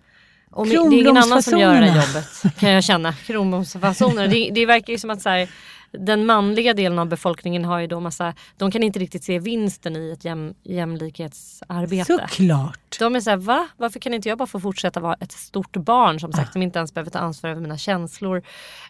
Och 0.51 0.67
det 0.67 0.75
är 0.75 0.93
ingen 0.93 1.17
annan 1.17 1.43
som 1.43 1.59
gör 1.59 1.81
det 1.81 1.87
jobbet 1.87 2.59
kan 2.59 2.71
jag 2.71 2.85
känna. 2.85 3.13
Kronblomsfasonerna. 3.13 4.27
det, 4.27 4.51
det 4.51 4.67
verkar 4.67 4.93
ju 4.93 4.99
som 4.99 5.11
att 5.11 5.23
så 5.23 5.29
här, 5.29 5.49
den 5.93 6.27
manliga 6.27 6.75
delen 6.75 6.99
av 6.99 7.07
befolkningen 7.09 7.65
har 7.65 7.79
ju 7.79 7.87
då 7.87 8.01
massa, 8.01 8.35
de 8.57 8.71
kan 8.71 8.83
inte 8.83 8.99
riktigt 8.99 9.25
se 9.25 9.39
vinsten 9.39 9.97
i 9.97 10.11
ett 10.11 10.25
jäm, 10.25 10.55
jämlikhetsarbete. 10.63 12.05
Såklart. 12.05 12.97
De 12.99 13.17
är 13.17 13.21
såhär, 13.21 13.37
va? 13.37 13.69
Varför 13.77 14.01
kan 14.01 14.15
inte 14.15 14.29
jag 14.29 14.39
bara 14.39 14.47
få 14.47 14.61
fortsätta 14.61 15.01
vara 15.01 15.17
ett 15.21 15.33
stort 15.33 15.77
barn 15.77 16.21
som 16.21 16.33
sagt 16.33 16.49
ah. 16.49 16.53
som 16.53 16.63
inte 16.63 16.79
ens 16.79 16.95
behöver 16.95 17.11
ta 17.11 17.19
ansvar 17.19 17.51
över 17.51 17.61
mina 17.61 17.79
känslor 17.79 18.43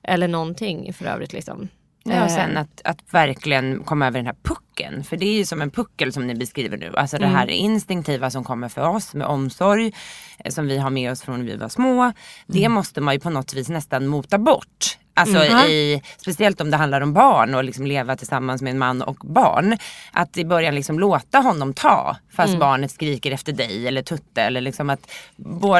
eller 0.02 0.28
någonting 0.28 0.92
för 0.92 1.04
övrigt 1.04 1.32
liksom. 1.32 1.68
Ja, 2.14 2.24
och 2.24 2.30
sen 2.30 2.56
eh. 2.56 2.62
att, 2.62 2.80
att 2.84 3.14
verkligen 3.14 3.84
komma 3.84 4.06
över 4.06 4.18
den 4.18 4.26
här 4.26 4.36
pucken. 4.42 5.04
För 5.04 5.16
det 5.16 5.26
är 5.26 5.38
ju 5.38 5.44
som 5.44 5.62
en 5.62 5.70
puckel 5.70 6.12
som 6.12 6.26
ni 6.26 6.34
beskriver 6.34 6.76
nu. 6.76 6.92
Alltså 6.96 7.18
det 7.18 7.26
här 7.26 7.42
mm. 7.42 7.54
instinktiva 7.54 8.30
som 8.30 8.44
kommer 8.44 8.68
för 8.68 8.88
oss 8.88 9.14
med 9.14 9.26
omsorg. 9.26 9.92
Eh, 10.38 10.50
som 10.50 10.66
vi 10.66 10.78
har 10.78 10.90
med 10.90 11.12
oss 11.12 11.22
från 11.22 11.38
när 11.38 11.46
vi 11.46 11.56
var 11.56 11.68
små. 11.68 12.12
Det 12.46 12.58
mm. 12.58 12.72
måste 12.72 13.00
man 13.00 13.14
ju 13.14 13.20
på 13.20 13.30
något 13.30 13.54
vis 13.54 13.68
nästan 13.68 14.06
mota 14.06 14.38
bort. 14.38 14.98
Alltså 15.16 15.44
mm. 15.44 15.66
i, 15.66 16.02
speciellt 16.16 16.60
om 16.60 16.70
det 16.70 16.76
handlar 16.76 17.00
om 17.00 17.12
barn 17.12 17.54
och 17.54 17.64
liksom 17.64 17.86
leva 17.86 18.16
tillsammans 18.16 18.62
med 18.62 18.70
en 18.70 18.78
man 18.78 19.02
och 19.02 19.18
barn. 19.24 19.78
Att 20.12 20.36
i 20.36 20.44
början 20.44 20.74
liksom 20.74 20.98
låta 20.98 21.38
honom 21.38 21.74
ta 21.74 22.16
fast 22.32 22.48
mm. 22.48 22.60
barnet 22.60 22.90
skriker 22.90 23.32
efter 23.32 23.52
dig 23.52 23.88
eller 23.88 24.02
tutte 24.02 24.42
eller 24.42 24.60
liksom 24.60 24.90
att 24.90 25.10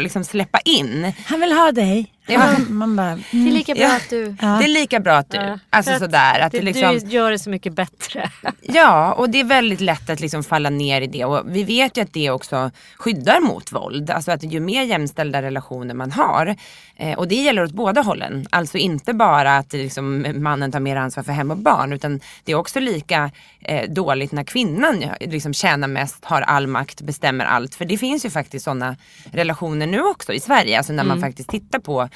liksom 0.01 0.25
släppa 0.25 0.59
in. 0.65 1.13
Han 1.27 1.41
vill 1.41 1.53
ha 1.53 1.73
dig. 1.73 2.13
Ja, 2.27 2.57
man 2.69 2.97
bara, 2.97 3.11
mm. 3.11 3.23
Det 3.31 3.39
är 3.39 3.53
lika 3.53 3.75
bra 3.75 3.83
ja, 3.83 3.97
att 3.97 4.11
du... 4.11 4.37
Ja. 4.41 4.47
Det 4.47 4.65
är 4.65 4.69
lika 4.69 5.01
bra 5.01 5.17
att 5.17 5.31
du. 5.31 5.59
Alltså 5.71 5.93
att 5.93 5.99
sådär. 5.99 6.41
Att 6.41 6.53
det, 6.53 6.63
liksom, 6.63 6.99
du 6.99 7.09
gör 7.09 7.31
det 7.31 7.39
så 7.39 7.51
mycket 7.51 7.73
bättre. 7.73 8.31
ja, 8.63 9.13
och 9.13 9.31
det 9.31 9.41
är 9.41 9.45
väldigt 9.45 9.81
lätt 9.81 10.11
att 10.11 10.21
liksom 10.21 10.45
falla 10.45 10.71
ner 10.71 11.01
i 11.01 11.07
det. 11.07 11.25
Och 11.25 11.43
vi 11.47 11.65
vet 11.65 11.97
ju 11.97 12.03
att 12.03 12.13
det 12.13 12.31
också 12.31 12.71
skyddar 12.97 13.41
mot 13.41 13.73
våld. 13.73 14.11
Alltså 14.11 14.33
att 14.33 14.43
ju 14.43 14.61
mer 14.61 14.83
jämställda 14.83 15.43
relationer 15.43 15.95
man 15.95 16.13
har. 16.13 16.57
Eh, 16.97 17.19
och 17.19 17.29
det 17.29 17.35
gäller 17.35 17.63
åt 17.63 17.73
båda 17.73 18.01
hållen. 18.01 18.47
Alltså 18.51 18.79
inte 18.79 19.15
bara 19.15 19.26
att 19.45 19.73
liksom, 19.73 20.27
mannen 20.35 20.73
tar 20.73 20.81
mer 20.81 20.97
ansvar 20.97 21.25
för 21.25 21.33
hem 21.33 21.51
och 21.51 21.57
barn. 21.57 21.93
Utan 21.93 22.21
det 22.45 22.53
är 22.53 22.57
också 22.57 22.81
lika 22.81 23.31
eh, 23.61 23.91
dåligt 23.91 24.33
när 24.33 24.45
kvinnan 24.45 25.05
liksom, 25.21 25.53
tjänar 25.53 25.89
mest, 25.89 26.25
har 26.25 26.43
all 26.43 26.67
makt, 26.67 27.01
bestämmer 27.01 27.45
allt. 27.45 27.75
För 27.75 27.85
det 27.85 27.99
finns 27.99 28.25
ju 28.25 28.31
faktiskt 28.31 28.65
sådana 28.65 28.97
relationer 29.33 29.87
nu 29.87 30.01
också 30.01 30.33
i 30.33 30.41
Sverige. 30.41 30.79
Alltså 30.79 30.93
när 30.93 31.05
man 31.05 31.19
mm. 31.19 31.29
faktiskt 31.29 31.49
tittar 31.49 31.79
på 31.79 32.09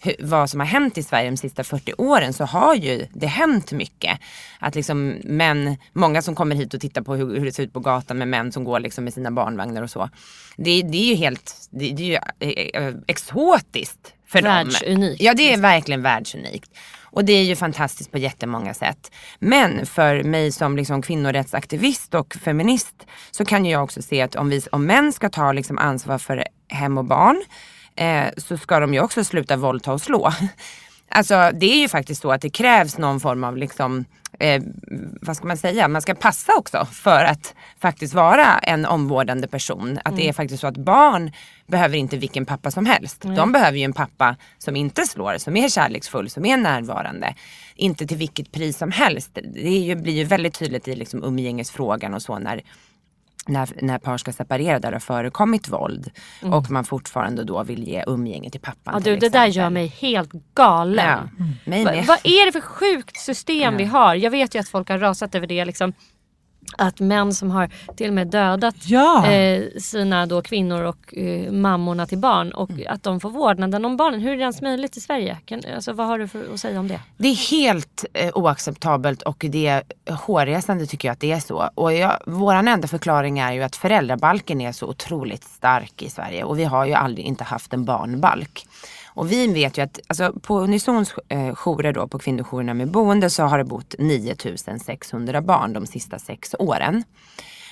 hur, 0.00 0.14
vad 0.18 0.50
som 0.50 0.60
har 0.60 0.66
hänt 0.66 0.98
i 0.98 1.02
Sverige 1.02 1.30
de 1.30 1.36
sista 1.36 1.64
40 1.64 1.92
åren 1.98 2.32
så 2.32 2.44
har 2.44 2.74
ju 2.74 3.06
det 3.12 3.26
hänt 3.26 3.72
mycket. 3.72 4.18
Att 4.58 4.74
liksom 4.74 5.08
män, 5.24 5.76
många 5.92 6.22
som 6.22 6.34
kommer 6.34 6.56
hit 6.56 6.74
och 6.74 6.80
tittar 6.80 7.02
på 7.02 7.14
hur, 7.14 7.38
hur 7.38 7.44
det 7.44 7.52
ser 7.52 7.62
ut 7.62 7.72
på 7.72 7.80
gatan 7.80 8.18
med 8.18 8.28
män 8.28 8.52
som 8.52 8.64
går 8.64 8.80
liksom 8.80 9.04
med 9.04 9.14
sina 9.14 9.30
barnvagnar 9.30 9.82
och 9.82 9.90
så. 9.90 10.10
Det, 10.56 10.82
det 10.82 10.98
är 10.98 11.04
ju 11.04 11.14
helt, 11.14 11.68
det, 11.70 11.92
det 11.92 12.02
är 12.02 12.06
ju 12.06 12.18
eh, 12.48 12.82
eh, 12.82 12.94
exotiskt 13.06 14.14
för 14.28 14.42
dem. 14.42 14.52
Världsunikt. 14.52 15.22
Ja 15.22 15.34
det 15.34 15.52
är 15.52 15.58
verkligen 15.58 16.02
världsunikt. 16.02 16.70
Och 17.10 17.24
det 17.24 17.32
är 17.32 17.42
ju 17.44 17.56
fantastiskt 17.56 18.12
på 18.12 18.18
jättemånga 18.18 18.74
sätt. 18.74 19.10
Men 19.38 19.86
för 19.86 20.22
mig 20.22 20.52
som 20.52 20.76
liksom 20.76 21.02
kvinnorättsaktivist 21.02 22.14
och 22.14 22.34
feminist 22.34 23.06
så 23.30 23.44
kan 23.44 23.66
jag 23.66 23.84
också 23.84 24.02
se 24.02 24.22
att 24.22 24.34
om, 24.36 24.48
vi, 24.50 24.62
om 24.72 24.86
män 24.86 25.12
ska 25.12 25.28
ta 25.28 25.52
liksom 25.52 25.78
ansvar 25.78 26.18
för 26.18 26.44
hem 26.68 26.98
och 26.98 27.04
barn 27.04 27.42
eh, 27.96 28.24
så 28.36 28.56
ska 28.58 28.80
de 28.80 28.94
ju 28.94 29.00
också 29.00 29.24
sluta 29.24 29.56
våldta 29.56 29.92
och 29.92 30.00
slå. 30.00 30.32
Alltså 31.10 31.50
det 31.54 31.66
är 31.66 31.76
ju 31.80 31.88
faktiskt 31.88 32.22
så 32.22 32.32
att 32.32 32.40
det 32.42 32.50
krävs 32.50 32.98
någon 32.98 33.20
form 33.20 33.44
av 33.44 33.56
liksom 33.56 34.04
eh, 34.40 34.62
vad 35.20 35.36
ska 35.36 35.46
man 35.46 35.56
säga, 35.56 35.88
man 35.88 36.02
ska 36.02 36.14
passa 36.14 36.54
också 36.56 36.84
för 36.92 37.24
att 37.24 37.54
faktiskt 37.80 38.14
vara 38.14 38.58
en 38.58 38.86
omvårdande 38.86 39.48
person. 39.48 39.98
Att 39.98 40.06
Mm. 40.06 40.16
det 40.16 40.28
är 40.28 40.32
faktiskt 40.32 40.60
så 40.60 40.66
att 40.66 40.76
barn 40.76 41.32
behöver 41.68 41.96
inte 41.96 42.16
vilken 42.16 42.46
pappa 42.46 42.70
som 42.70 42.86
helst. 42.86 43.22
De 43.22 43.52
behöver 43.52 43.78
ju 43.78 43.84
en 43.84 43.92
pappa 43.92 44.36
som 44.58 44.76
inte 44.76 45.06
slår, 45.06 45.38
som 45.38 45.56
är 45.56 45.68
kärleksfull, 45.68 46.30
som 46.30 46.44
är 46.44 46.56
närvarande. 46.56 47.34
Inte 47.74 48.06
till 48.06 48.16
vilket 48.16 48.52
pris 48.52 48.78
som 48.78 48.90
helst. 48.90 49.38
Det 49.54 49.70
ju, 49.70 49.94
blir 49.94 50.12
ju 50.12 50.24
väldigt 50.24 50.58
tydligt 50.58 50.88
i 50.88 50.96
liksom 50.96 51.24
umgängesfrågan 51.24 52.14
och 52.14 52.22
så 52.22 52.38
när 52.38 52.62
när, 53.48 53.68
när 53.82 53.98
par 53.98 54.18
ska 54.18 54.32
separera 54.32 54.78
där 54.78 54.90
det 54.90 54.94
har 54.94 55.00
förekommit 55.00 55.68
våld 55.68 56.10
och 56.42 56.70
man 56.70 56.84
fortfarande 56.84 57.44
då 57.44 57.62
vill 57.62 57.88
ge 57.88 58.04
umgänge 58.06 58.50
till 58.50 58.60
pappan. 58.60 58.94
Mm. 58.94 59.00
Ja, 59.00 59.04
till 59.04 59.12
du, 59.12 59.18
det 59.18 59.28
där 59.28 59.46
exempel. 59.46 59.56
gör 59.56 59.70
mig 59.70 59.86
helt 59.86 60.30
galen. 60.54 61.06
Ja, 61.06 61.84
Va, 61.84 61.90
med. 61.90 62.06
vad 62.06 62.18
är 62.24 62.46
det 62.46 62.52
för 62.52 62.60
sjukt 62.60 63.16
system 63.16 63.76
vi 63.76 63.84
har? 63.84 64.14
Jag 64.14 64.30
vet 64.30 64.54
ju 64.54 64.58
att 64.58 64.68
folk 64.68 64.88
har 64.88 64.98
rasat 64.98 65.34
över 65.34 65.46
det. 65.46 65.64
Liksom, 65.64 65.92
att 66.76 67.00
män 67.00 67.34
som 67.34 67.50
har 67.50 67.70
till 67.96 68.08
och 68.08 68.14
med 68.14 68.26
dödat 68.26 68.74
Ja. 68.84 69.26
eh, 69.26 69.62
sina 69.80 70.26
då 70.26 70.42
kvinnor 70.42 70.82
och 70.82 71.14
eh, 71.18 71.52
mammorna 71.52 72.06
till 72.06 72.18
barn 72.18 72.52
och 72.52 72.70
Mm. 72.70 72.82
att 72.88 73.02
de 73.02 73.20
får 73.20 73.30
vårdnaden 73.30 73.84
om 73.84 73.96
barnen. 73.96 74.20
Hur 74.20 74.32
är 74.32 74.36
det 74.36 74.42
ens 74.42 74.62
möjligt 74.62 74.96
i 74.96 75.00
Sverige? 75.00 75.36
Kan, 75.44 75.62
alltså, 75.74 75.92
vad 75.92 76.06
har 76.06 76.18
du 76.18 76.28
för 76.28 76.54
att 76.54 76.60
säga 76.60 76.80
om 76.80 76.88
det? 76.88 77.00
Det 77.16 77.28
är 77.28 77.50
helt 77.50 78.04
eh, 78.12 78.30
oacceptabelt 78.34 79.22
och 79.22 79.44
det 79.48 79.66
är 79.66 79.82
hårresande 80.14 80.86
tycker 80.86 81.08
jag 81.08 81.12
att 81.12 81.20
det 81.20 81.32
är 81.32 81.40
så. 81.40 81.70
Och 81.74 81.92
jag, 81.94 82.18
våran 82.26 82.68
enda 82.68 82.88
förklaring 82.88 83.38
är 83.38 83.52
ju 83.52 83.62
att 83.62 83.76
föräldrabalken 83.76 84.60
är 84.60 84.72
så 84.72 84.86
otroligt 84.86 85.44
stark 85.44 86.02
i 86.02 86.10
Sverige 86.10 86.44
och 86.44 86.58
vi 86.58 86.64
har 86.64 86.86
ju 86.86 86.92
aldrig 86.92 87.26
inte 87.26 87.44
haft 87.44 87.72
en 87.72 87.84
barnbalk. 87.84 88.66
Och 89.18 89.32
vi 89.32 89.46
vet 89.46 89.78
ju 89.78 89.82
att 89.82 90.00
alltså, 90.06 90.32
på 90.32 90.60
Unisons 90.60 91.14
eh, 91.28 91.54
jourer 91.54 91.92
då, 91.92 92.08
på 92.08 92.18
kvinnojourerna 92.18 92.74
med 92.74 92.90
boende 92.90 93.30
så 93.30 93.42
har 93.42 93.58
det 93.58 93.64
bott 93.64 93.94
9600 93.98 95.42
barn 95.42 95.72
de 95.72 95.86
sista 95.86 96.18
sex 96.18 96.54
åren. 96.58 97.04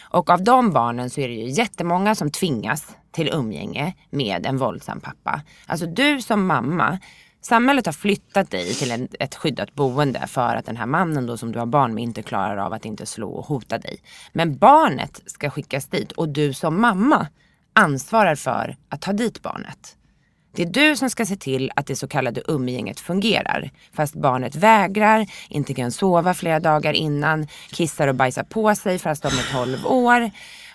Och 0.01 0.31
av 0.31 0.45
de 0.45 0.73
barnen 0.73 1.11
så 1.11 1.21
är 1.21 1.29
det 1.29 1.35
ju 1.35 1.49
jättemånga 1.49 2.15
som 2.15 2.31
tvingas 2.31 2.97
till 3.13 3.29
umgänge 3.33 3.95
med 4.11 4.47
en 4.47 4.59
våldsam 4.59 5.01
pappa. 5.01 5.41
Alltså 5.67 5.87
du 5.87 6.23
som 6.23 6.47
mamma, 6.47 6.99
samhället 7.41 7.87
har 7.87 7.93
flyttat 7.93 8.51
dig 8.51 8.75
till 8.75 8.91
en, 8.91 9.09
ett 9.21 9.35
skyddat 9.35 9.75
boende 9.75 10.27
för 10.27 10.57
att 10.57 10.67
den 10.67 10.77
här 10.77 10.87
mannen 10.87 11.27
då 11.27 11.37
som 11.37 11.53
du 11.53 11.59
har 11.59 11.67
barn 11.67 11.95
med 11.95 12.05
inte 12.05 12.23
klarar 12.23 12.57
av 12.57 12.73
att 12.73 12.85
inte 12.85 13.07
slå 13.07 13.31
och 13.31 13.47
hota 13.47 13.79
dig. 13.79 13.99
Men 14.33 14.57
barnet 14.59 15.23
ska 15.27 15.51
skickas 15.51 15.87
dit 15.87 16.13
och 16.13 16.29
du 16.29 16.53
som 16.53 16.81
mamma 16.81 17.27
ansvarar 17.73 18.35
för 18.35 18.77
att 18.89 19.01
ta 19.01 19.13
dit 19.13 19.43
barnet. 19.43 19.97
Det 20.57 20.63
är 20.63 20.67
du 20.67 20.97
som 20.97 21.11
ska 21.11 21.27
se 21.27 21.37
till 21.37 21.71
att 21.77 21.87
det 21.87 21.97
så 21.97 22.09
kallade 22.09 22.43
umgänget 22.49 23.01
fungerar. 23.01 23.71
Fast 23.93 24.15
barnet 24.15 24.57
vägrar, 24.57 25.27
inte 25.49 25.75
kan 25.75 25.93
sova 25.93 26.35
flera 26.35 26.61
dagar 26.61 26.93
innan, 26.93 27.47
kissar 27.71 28.09
och 28.09 28.15
bajsar 28.15 28.43
på 28.43 28.75
sig 28.75 28.99
fast 28.99 29.23
de 29.23 29.29
är 29.29 29.53
12 29.53 29.87
år. 29.87 30.31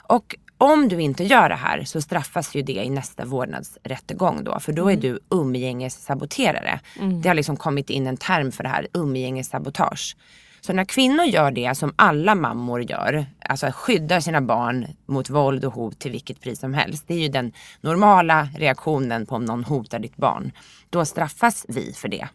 Och 0.08 0.36
om 0.58 0.88
du 0.88 1.02
inte 1.02 1.24
gör 1.24 1.50
det 1.50 1.56
här 1.56 1.84
så 1.84 2.02
straffas 2.02 2.56
ju 2.56 2.62
det 2.62 2.74
i 2.74 2.90
nästa 2.90 3.26
vårdnadsrättegång 3.26 4.44
då. 4.44 4.60
För 4.60 4.74
då 4.74 4.92
är 4.92 4.96
du 4.96 5.20
umgängessaboterare. 5.30 6.80
Det 7.22 7.30
har 7.30 7.36
liksom 7.36 7.58
kommit 7.58 7.90
in 7.90 8.08
en 8.08 8.18
term 8.18 8.52
för 8.52 8.64
det 8.64 8.70
här, 8.70 8.88
umgängessabotage. 8.94 10.16
Så 10.62 10.74
när 10.74 10.86
kvinnor 10.86 11.26
gör 11.26 11.52
det 11.52 11.78
som 11.78 11.94
alla 11.96 12.36
mammor 12.36 12.82
gör, 12.82 13.26
alltså 13.50 13.68
skyddar 13.74 14.20
sina 14.20 14.42
barn 14.42 14.88
mot 15.06 15.30
våld 15.30 15.66
och 15.66 15.74
hot 15.74 16.00
till 16.00 16.12
vilket 16.12 16.42
pris 16.42 16.60
som 16.60 16.74
helst. 16.74 17.04
Det 17.08 17.14
är 17.14 17.20
ju 17.20 17.28
den 17.28 17.52
normala 17.82 18.48
reaktionen 18.58 19.26
på 19.26 19.36
om 19.36 19.46
någon 19.46 19.64
hotar 19.64 20.00
ditt 20.00 20.18
barn. 20.18 20.52
Då 20.90 21.06
straffas 21.06 21.66
vi 21.70 21.94
för 21.94 22.08
det. 22.08 22.28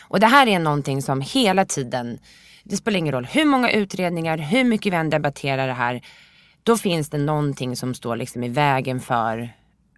Och 0.00 0.20
det 0.20 0.26
här 0.26 0.46
är 0.46 0.58
någonting 0.58 1.02
som 1.02 1.20
hela 1.20 1.64
tiden, 1.64 2.18
det 2.64 2.76
spelar 2.76 2.98
ingen 2.98 3.14
roll 3.14 3.26
hur 3.26 3.44
många 3.44 3.70
utredningar, 3.70 4.38
hur 4.38 4.64
mycket 4.64 4.92
vi 4.92 4.96
än 4.96 5.10
debatterar 5.10 5.66
det 5.66 5.72
här. 5.72 6.02
Då 6.62 6.76
finns 6.76 7.10
det 7.10 7.18
någonting 7.18 7.76
som 7.76 7.94
står 7.94 8.16
liksom 8.16 8.44
i 8.44 8.48
vägen 8.48 9.00
för 9.00 9.50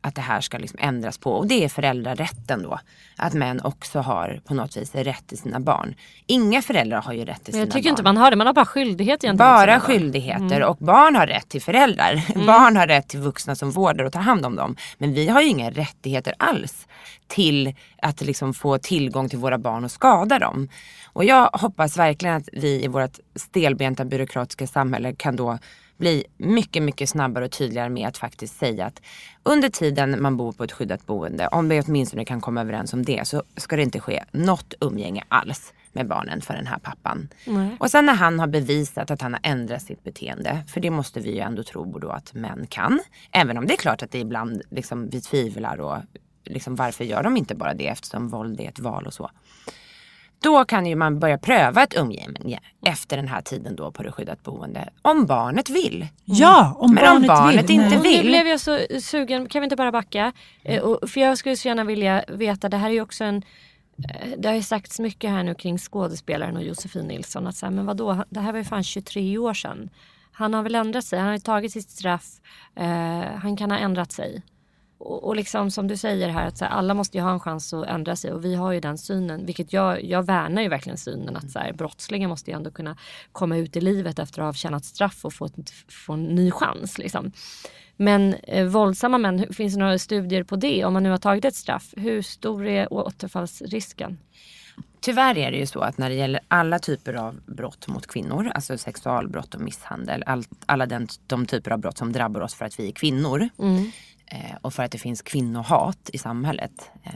att 0.02 0.14
det 0.14 0.20
här 0.20 0.40
ska 0.40 0.58
liksom 0.58 0.78
ändras 0.82 1.18
på. 1.18 1.32
Och 1.32 1.46
det 1.46 1.64
är 1.64 1.68
föräldrarätten 1.68 2.62
då. 2.62 2.80
Att 3.16 3.34
män 3.34 3.60
också 3.60 3.98
har 4.00 4.40
på 4.44 4.54
något 4.54 4.76
vis 4.76 4.94
rätt 4.94 5.26
till 5.26 5.38
sina 5.38 5.60
barn. 5.60 5.94
Inga 6.26 6.62
föräldrar 6.62 7.02
har 7.02 7.12
ju 7.12 7.24
rätt 7.24 7.44
till 7.44 7.54
sina 7.54 7.64
jag 7.64 7.70
tycker 7.72 7.82
barn. 7.88 7.92
inte 7.92 8.02
man 8.02 8.16
har 8.16 8.30
det, 8.30 8.36
man 8.36 8.46
har 8.46 8.54
bara 8.54 8.66
skyldighet 8.66 9.22
gentemot 9.22 9.38
Bara 9.38 9.66
barn. 9.66 9.80
skyldigheter 9.80 10.62
och 10.62 10.76
barn 10.76 11.16
har 11.16 11.26
rätt 11.26 11.48
till 11.48 11.62
föräldrar. 11.62 12.22
Barn 12.46 12.76
har 12.76 12.86
rätt 12.86 13.08
till 13.08 13.20
vuxna 13.20 13.54
som 13.54 13.70
vårdar 13.70 14.04
och 14.04 14.12
tar 14.12 14.20
hand 14.20 14.46
om 14.46 14.56
dem. 14.56 14.76
Men 14.98 15.12
vi 15.14 15.28
har 15.28 15.40
ju 15.40 15.48
inga 15.48 15.70
rättigheter 15.70 16.34
alls 16.38 16.86
till 17.26 17.74
att 18.02 18.20
liksom 18.20 18.54
få 18.54 18.78
tillgång 18.78 19.28
till 19.28 19.38
våra 19.38 19.58
barn 19.58 19.84
och 19.84 19.90
skada 19.90 20.38
dem. 20.38 20.68
Och 21.12 21.24
jag 21.24 21.50
hoppas 21.52 21.96
verkligen 21.96 22.36
att 22.36 22.48
vi 22.52 22.84
i 22.84 22.88
vårt 22.88 23.18
stelbenta 23.34 24.04
byråkratiska 24.04 24.66
samhälle 24.66 25.14
kan 25.14 25.36
då 25.36 25.58
bli 26.00 26.24
mycket, 26.36 26.82
mycket 26.82 27.08
snabbare 27.08 27.44
och 27.44 27.50
tydligare 27.50 27.88
med 27.88 28.08
att 28.08 28.18
faktiskt 28.18 28.58
säga 28.58 28.86
att 28.86 29.02
under 29.42 29.68
tiden 29.68 30.22
man 30.22 30.36
bor 30.36 30.52
på 30.52 30.64
ett 30.64 30.72
skyddat 30.72 31.06
boende, 31.06 31.48
om 31.48 31.68
vi 31.68 31.80
åtminstone 31.80 32.24
kan 32.24 32.40
komma 32.40 32.60
överens 32.60 32.92
om 32.92 33.04
det, 33.04 33.28
så 33.28 33.42
ska 33.56 33.76
det 33.76 33.82
inte 33.82 34.00
ske 34.00 34.24
något 34.30 34.74
umgänge 34.80 35.24
alls 35.28 35.72
med 35.92 36.08
barnen 36.08 36.40
för 36.40 36.54
den 36.54 36.66
här 36.66 36.78
pappan. 36.78 37.28
Och 37.78 37.90
sen 37.90 38.06
när 38.06 38.14
han 38.14 38.40
har 38.40 38.46
bevisat 38.46 39.10
att 39.10 39.22
han 39.22 39.32
har 39.32 39.40
ändrat 39.42 39.82
sitt 39.82 40.04
beteende, 40.04 40.62
för 40.68 40.80
det 40.80 40.90
måste 40.90 41.20
vi 41.20 41.34
ju 41.34 41.40
ändå 41.40 41.62
tro 41.62 41.98
då 41.98 42.10
att 42.10 42.34
män 42.34 42.66
kan. 42.68 43.00
Även 43.32 43.58
om 43.58 43.66
det 43.66 43.74
är 43.74 43.76
klart 43.78 44.02
att 44.02 44.10
det 44.10 44.18
ibland 44.18 44.62
liksom, 44.70 45.08
vi 45.08 45.20
tvivlar 45.20 45.80
och 45.80 45.98
liksom, 46.44 46.76
varför 46.76 47.04
gör 47.04 47.22
de 47.22 47.36
inte 47.36 47.54
bara 47.54 47.74
det 47.74 47.88
eftersom 47.88 48.28
våld 48.28 48.60
är 48.60 48.68
ett 48.68 48.80
val 48.80 49.06
och 49.06 49.14
så. 49.14 49.30
Då 50.42 50.64
kan 50.64 50.87
ju 50.87 50.96
man 50.96 51.18
börja 51.18 51.38
pröva 51.38 51.83
ett 51.83 51.96
umgänge 51.96 52.61
efter 52.87 53.16
den 53.16 53.29
här 53.29 53.40
tiden 53.40 53.76
då 53.76 53.90
på 53.90 54.03
det 54.03 54.12
skyddat 54.12 54.42
boende. 54.42 54.88
Om 55.03 55.26
barnet 55.26 55.70
vill. 55.70 56.07
Ja, 56.24 56.76
om 56.79 56.94
Men 56.94 57.05
om 57.05 57.11
barnet, 57.12 57.29
barnet 57.29 57.70
vill. 57.70 57.81
inte 57.81 57.88
Nej. 57.88 58.03
vill. 58.03 58.24
Nu 58.24 58.31
blev 58.31 58.46
jag 58.46 58.61
så 58.61 58.79
sugen, 59.00 59.48
kan 59.48 59.61
vi 59.61 59.64
inte 59.64 59.76
bara 59.76 59.92
backa? 59.92 60.33
Och, 60.83 61.11
för 61.11 61.20
jag 61.20 61.38
skulle 61.38 61.57
så 61.57 61.68
gärna 61.68 61.85
vilja 61.85 62.24
veta, 62.29 62.68
det 62.68 62.76
här 62.76 62.88
är 62.88 62.94
ju 62.94 63.00
också 63.00 63.24
en 63.24 63.37
eh, 64.09 64.29
det 64.38 64.48
har 64.48 64.55
ju 64.55 64.62
sagts 64.62 64.98
mycket 64.98 65.31
här 65.31 65.42
nu 65.42 65.55
kring 65.55 65.79
skådespelaren 65.79 66.57
och 66.57 66.62
Josefin 66.62 67.07
Nilsson. 67.07 67.46
Att 67.46 67.57
så 67.57 67.66
här, 67.66 67.70
men 67.72 67.87
vadå, 67.87 68.24
det 68.31 68.40
här 68.40 68.53
var 68.53 68.59
ju 68.59 68.64
fan 68.64 68.83
23 68.85 69.38
år 69.38 69.55
sedan. 69.55 69.90
Han 70.33 70.55
har 70.55 70.62
väl 70.62 70.74
ändrat 70.74 71.05
sig, 71.05 71.18
han 71.18 71.29
har 71.29 71.35
ju 71.35 71.40
tagit 71.40 71.72
sitt 71.72 71.90
straff. 71.90 72.26
Eh, 72.76 73.38
han 73.42 73.57
kan 73.57 73.70
ha 73.70 73.79
ändrat 73.79 74.12
sig. 74.12 74.42
Och, 75.00 75.24
och 75.24 75.36
liksom 75.36 75.70
som 75.70 75.88
du 75.88 75.96
säger 75.96 76.28
här, 76.28 76.46
att 76.46 76.58
så 76.58 76.64
här, 76.64 76.72
alla 76.72 76.94
måste 76.94 77.18
ju 77.18 77.22
ha 77.22 77.32
en 77.32 77.40
chans 77.40 77.72
att 77.72 77.86
ändra 77.86 78.16
sig. 78.16 78.32
Och 78.32 78.44
vi 78.44 78.54
har 78.54 78.72
ju 78.72 78.80
den 78.80 78.98
synen, 78.98 79.46
vilket 79.46 79.72
jag, 79.72 80.04
jag 80.04 80.26
värnar 80.26 80.62
ju 80.62 80.68
verkligen 80.68 80.98
synen 80.98 81.36
att 81.36 81.50
så 81.50 81.58
här, 81.58 81.72
brottslingar 81.72 82.28
måste 82.28 82.50
ju 82.50 82.56
ändå 82.56 82.70
kunna 82.70 82.96
komma 83.32 83.56
ut 83.56 83.76
i 83.76 83.80
livet 83.80 84.18
efter 84.18 84.40
att 84.40 84.44
ha 84.44 84.48
avtjänat 84.48 84.84
straff 84.84 85.24
och 85.24 85.32
få, 85.32 85.44
ett, 85.44 85.70
få 85.88 86.12
en 86.12 86.24
ny 86.24 86.50
chans. 86.50 86.98
Liksom. 86.98 87.32
Men 87.96 88.34
eh, 88.34 88.66
våldsamma 88.66 89.18
män, 89.18 89.52
finns 89.52 89.74
det 89.74 89.80
några 89.80 89.98
studier 89.98 90.42
på 90.44 90.56
det? 90.56 90.84
Om 90.84 90.92
man 90.92 91.02
nu 91.02 91.10
har 91.10 91.18
tagit 91.18 91.44
ett 91.44 91.56
straff, 91.56 91.94
hur 91.96 92.22
stor 92.22 92.66
är 92.66 92.92
återfallsrisken? 92.92 94.18
Tyvärr 95.00 95.38
är 95.38 95.50
det 95.50 95.58
ju 95.58 95.66
så 95.66 95.80
att 95.80 95.98
när 95.98 96.08
det 96.08 96.14
gäller 96.14 96.40
alla 96.48 96.78
typer 96.78 97.14
av 97.14 97.40
brott 97.46 97.88
mot 97.88 98.06
kvinnor, 98.06 98.52
alltså 98.54 98.78
sexualbrott 98.78 99.54
och 99.54 99.60
misshandel, 99.60 100.22
all, 100.26 100.44
alla 100.66 100.86
den, 100.86 101.08
de 101.26 101.46
typer 101.46 101.70
av 101.70 101.78
brott 101.78 101.98
som 101.98 102.12
drabbar 102.12 102.40
oss 102.40 102.54
för 102.54 102.64
att 102.64 102.80
vi 102.80 102.88
är 102.88 102.92
kvinnor 102.92 103.42
eh, 103.42 103.82
Eh, 104.30 104.56
och 104.60 104.74
för 104.74 104.82
att 104.82 104.92
det 104.92 104.98
finns 104.98 105.22
kvinnohat 105.22 106.10
i 106.12 106.18
samhället. 106.18 106.90
Eh, 107.04 107.12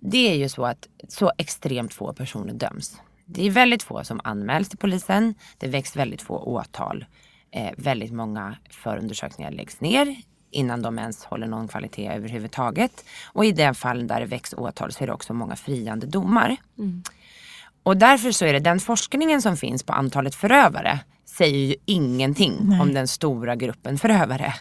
det 0.00 0.30
är 0.30 0.34
ju 0.34 0.48
så 0.48 0.64
att 0.64 0.88
så 1.08 1.32
extremt 1.38 1.94
få 1.94 2.12
personer 2.12 2.54
döms. 2.54 3.00
Det 3.24 3.46
är 3.46 3.50
väldigt 3.50 3.82
få 3.82 4.04
som 4.04 4.20
anmäls 4.24 4.68
till 4.68 4.78
polisen, 4.78 5.34
det 5.58 5.68
väcks 5.68 5.96
väldigt 5.96 6.22
få 6.22 6.38
åtal. 6.38 7.04
Eh, 7.50 7.70
väldigt 7.76 8.12
många 8.12 8.56
förundersökningar 8.70 9.50
läggs 9.50 9.80
ner 9.80 10.16
innan 10.50 10.82
de 10.82 10.98
ens 10.98 11.24
håller 11.24 11.46
någon 11.46 11.68
kvalitet 11.68 12.08
överhuvudtaget. 12.08 13.04
Och 13.24 13.44
i 13.44 13.52
de 13.52 13.74
fall 13.74 14.06
där 14.06 14.20
det 14.20 14.26
väcks 14.26 14.54
åtal 14.54 14.92
så 14.92 15.04
är 15.04 15.06
det 15.06 15.12
också 15.12 15.34
många 15.34 15.56
friande 15.56 16.06
domar. 16.06 16.56
Mm. 16.78 17.02
Och 17.82 17.96
därför 17.96 18.32
så 18.32 18.44
är 18.44 18.52
det 18.52 18.58
den 18.58 18.80
forskningen 18.80 19.42
som 19.42 19.56
finns 19.56 19.82
på 19.82 19.92
antalet 19.92 20.34
förövare 20.34 21.00
säger 21.24 21.58
ju 21.58 21.74
ingenting 21.84 22.78
om 22.80 22.94
den 22.94 23.08
stora 23.08 23.56
gruppen 23.56 23.98
förövare. 23.98 24.54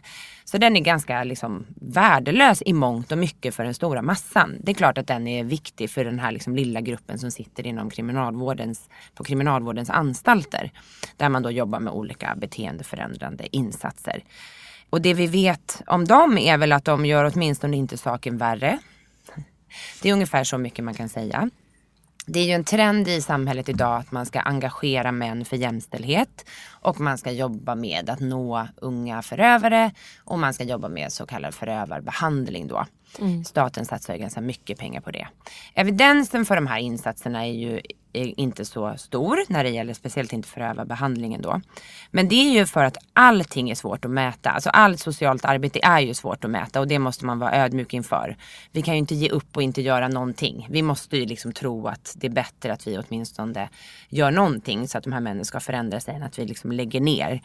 Så 0.46 0.58
den 0.58 0.78
är 0.78 0.82
ganska 0.82 1.24
liksom 1.24 1.66
värdelös 1.82 2.64
i 2.66 2.74
mångt 2.74 3.12
och 3.12 3.18
mycket 3.18 3.56
för 3.56 3.64
den 3.64 3.74
stora 3.74 4.02
massan. 4.02 4.58
Det 4.60 4.72
är 4.72 4.76
klart 4.76 4.98
att 4.98 5.08
den 5.08 5.28
är 5.28 5.44
viktig 5.44 5.90
för 5.90 6.06
den 6.06 6.20
här 6.20 6.32
liksom 6.32 6.56
lilla 6.56 6.82
gruppen 6.82 7.20
som 7.20 7.32
sitter 7.32 7.68
inom 7.68 7.90
kriminalvårdens, 7.90 8.90
på 9.16 9.24
kriminalvårdens 9.24 9.90
anstalter. 9.90 10.72
Där 11.18 11.30
man 11.30 11.44
då 11.44 11.52
jobbar 11.52 11.80
med 11.80 11.94
olika 11.94 12.36
beteendeförändrande 12.36 13.56
insatser. 13.56 14.24
Och 14.90 15.02
det 15.02 15.14
vi 15.14 15.28
vet 15.28 15.82
om 15.88 16.06
dem 16.06 16.38
är 16.38 16.58
väl 16.58 16.72
att 16.72 16.86
de 16.86 17.06
gör 17.06 17.32
åtminstone 17.34 17.78
inte 17.78 17.98
saken 17.98 18.38
värre. 18.38 18.80
Det 20.02 20.10
är 20.10 20.14
ungefär 20.14 20.44
så 20.44 20.58
mycket 20.58 20.86
man 20.86 20.94
kan 20.94 21.10
säga. 21.10 21.50
Det 22.26 22.40
är 22.40 22.46
ju 22.46 22.52
en 22.52 22.64
trend 22.64 23.08
i 23.08 23.22
samhället 23.22 23.70
idag 23.70 24.00
att 24.00 24.12
man 24.12 24.26
ska 24.26 24.40
engagera 24.40 25.12
män 25.12 25.46
för 25.46 25.58
jämställdhet 25.58 26.46
och 26.70 27.00
man 27.00 27.18
ska 27.18 27.32
jobba 27.32 27.76
med 27.76 28.10
att 28.10 28.20
nå 28.20 28.68
unga 28.78 29.22
förövare 29.22 29.92
och 30.24 30.40
man 30.40 30.54
ska 30.54 30.64
jobba 30.64 30.90
med 30.90 31.12
så 31.12 31.26
kallad 31.26 31.54
förövarbehandling 31.54 32.68
då. 32.68 32.86
Mm. 33.20 33.44
Staten 33.44 33.86
satsar 33.86 34.14
ju 34.14 34.20
ganska 34.20 34.42
mycket 34.42 34.80
pengar 34.80 35.02
på 35.02 35.12
det. 35.12 35.28
Evidensen 35.74 36.46
för 36.46 36.56
de 36.56 36.68
här 36.68 36.80
insatserna 36.80 37.46
är 37.46 37.52
ju 37.52 37.82
inte 38.14 38.66
så 38.66 38.98
stor 38.98 39.40
när 39.48 39.64
det 39.64 39.70
gäller 39.70 39.94
speciellt 39.94 40.34
inte 40.34 40.48
förövarbehandlingen 40.48 41.42
då. 41.42 41.62
Men 42.12 42.28
det 42.30 42.36
är 42.36 42.52
ju 42.52 42.66
för 42.66 42.84
att 42.84 42.98
allting 43.14 43.70
är 43.70 43.76
svårt 43.76 44.06
att 44.06 44.12
mäta. 44.12 44.50
Alltså 44.50 44.70
allt 44.70 45.00
socialt 45.00 45.46
arbete 45.46 45.80
är 45.84 46.00
ju 46.00 46.14
svårt 46.14 46.46
att 46.46 46.52
mäta 46.52 46.80
och 46.80 46.88
det 46.88 47.00
måste 47.00 47.26
man 47.26 47.40
vara 47.40 47.56
ödmjuk 47.56 47.94
inför. 47.94 48.38
Vi 48.72 48.82
kan 48.82 48.94
ju 48.94 48.98
inte 48.98 49.16
ge 49.16 49.30
upp 49.30 49.58
och 49.58 49.64
inte 49.64 49.82
göra 49.82 50.08
någonting. 50.08 50.68
Vi 50.70 50.82
måste 50.82 51.18
ju 51.18 51.26
liksom 51.26 51.54
tro 51.54 51.88
att 51.88 52.14
det 52.16 52.28
är 52.28 52.32
bättre 52.32 52.74
att 52.74 52.88
vi 52.88 52.98
åtminstone 52.98 53.70
gör 54.10 54.32
någonting 54.32 54.88
så 54.88 54.98
att 54.98 55.04
de 55.04 55.14
här 55.14 55.20
männen 55.20 55.46
ska 55.46 55.60
förändra 55.60 56.00
sig 56.00 56.16
än 56.16 56.24
att 56.24 56.40
vi 56.40 56.46
liksom 56.46 56.72
lägger 56.72 57.02
ner. 57.02 57.42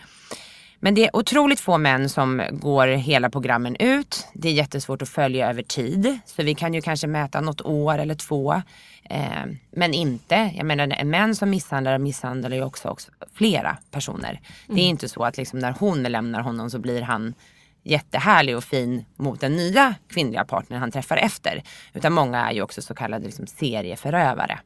Men 0.80 0.94
det 0.94 1.04
är 1.04 1.16
otroligt 1.16 1.60
få 1.60 1.78
män 1.78 2.08
som 2.08 2.42
går 2.52 2.86
hela 2.86 3.30
programmen 3.30 3.76
ut. 3.76 4.26
Det 4.34 4.48
är 4.48 4.52
jättesvårt 4.52 5.02
att 5.02 5.08
följa 5.08 5.50
över 5.50 5.62
tid. 5.62 6.18
Så 6.26 6.42
vi 6.42 6.54
kan 6.54 6.74
ju 6.74 6.80
kanske 6.80 7.06
mäta 7.06 7.40
något 7.40 7.60
år 7.60 7.98
eller 7.98 8.14
två. 8.14 8.62
Eh, 9.10 9.44
men 9.70 9.94
inte, 9.94 10.52
jag 10.56 10.66
menar 10.66 10.88
en 10.98 11.10
män 11.10 11.34
som 11.34 11.50
misshandlar 11.50 11.98
misshandlar 11.98 12.50
ju 12.50 12.64
också, 12.64 12.88
också 12.88 13.10
flera 13.34 13.76
personer. 13.90 14.30
Mm. 14.30 14.40
Det 14.66 14.72
är 14.72 14.84
mm. 14.84 14.90
inte 14.90 15.08
så 15.08 15.24
att 15.24 15.36
liksom 15.36 15.58
när 15.58 15.72
hon 15.72 16.02
lämnar 16.02 16.40
honom 16.40 16.70
så 16.70 16.78
blir 16.78 17.02
han 17.02 17.34
jättehärlig 17.82 18.56
och 18.56 18.64
fin 18.64 19.04
mot 19.16 19.40
den 19.40 19.56
nya 19.56 19.94
kvinnliga 20.08 20.44
partnern 20.44 20.80
han 20.80 20.90
träffar 20.90 21.16
efter. 21.16 21.62
Utan 21.94 22.12
många 22.12 22.50
är 22.50 22.52
ju 22.52 22.62
också 22.62 22.82
så 22.82 22.94
kallade 22.94 23.26
liksom 23.26 23.46
serieförövare. 23.46 24.60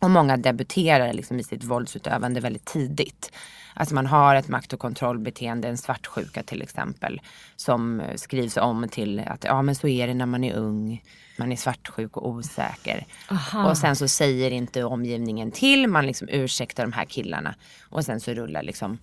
Och 0.00 0.10
många 0.10 0.36
debuterar 0.36 1.12
liksom 1.12 1.40
i 1.40 1.44
sitt 1.44 1.64
våldsutövande 1.64 2.40
väldigt 2.40 2.64
tidigt. 2.64 3.32
Alltså 3.74 3.94
man 3.94 4.06
har 4.06 4.34
ett 4.34 4.48
makt 4.48 4.72
och 4.72 4.80
kontrollbeteende, 4.80 5.68
en 5.68 5.78
svartsjuka 5.78 6.42
till 6.42 6.62
exempel. 6.62 7.20
Som 7.56 8.02
skrivs 8.16 8.56
om 8.56 8.88
till 8.88 9.22
att 9.26 9.44
ja 9.44 9.62
men 9.62 9.74
så 9.74 9.88
är 9.88 10.06
det 10.06 10.14
när 10.14 10.26
man 10.26 10.44
är 10.44 10.54
ung. 10.54 11.02
Man 11.38 11.52
är 11.52 11.56
svartsjuk 11.56 12.16
och 12.16 12.28
osäker. 12.28 13.06
Aha. 13.30 13.70
Och 13.70 13.78
sen 13.78 13.96
så 13.96 14.08
säger 14.08 14.50
inte 14.50 14.84
omgivningen 14.84 15.50
till. 15.50 15.88
Man 15.88 16.06
liksom 16.06 16.28
ursäktar 16.28 16.82
de 16.82 16.92
här 16.92 17.04
killarna. 17.04 17.54
Och 17.90 18.04
sen 18.04 18.20
så 18.20 18.34
rullar 18.34 18.62
liksom 18.62 18.98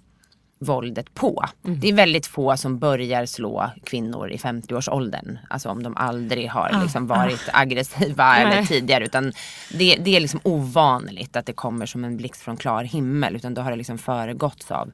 våldet 0.60 1.14
på. 1.14 1.46
Mm. 1.66 1.80
Det 1.80 1.90
är 1.90 1.94
väldigt 1.94 2.28
få 2.28 2.58
som 2.58 2.80
börjar 2.80 3.26
slå 3.26 3.70
kvinnor 3.84 4.32
i 4.32 4.38
50-årsåldern. 4.38 5.40
Alltså 5.50 5.70
om 5.70 5.84
de 5.84 5.98
aldrig 5.98 6.50
har 6.50 6.70
ah, 6.74 6.82
liksom 6.82 7.08
varit 7.08 7.50
ah. 7.54 7.60
aggressiva 7.60 8.38
eller 8.38 8.66
tidigare. 8.66 9.06
Utan 9.06 9.34
det, 9.74 9.96
det, 9.96 10.16
är 10.16 10.20
liksom 10.20 10.40
ovanligt 10.44 11.36
att 11.36 11.46
det 11.46 11.54
kommer 11.54 11.86
som 11.86 12.04
en 12.04 12.18
blixt 12.18 12.42
från 12.42 12.58
klar 12.58 12.84
himmel. 12.84 13.36
Utan 13.36 13.54
då 13.54 13.62
har 13.62 13.72
det 13.72 13.78
liksom 13.78 13.98
föregåtts 13.98 14.72
av 14.72 14.92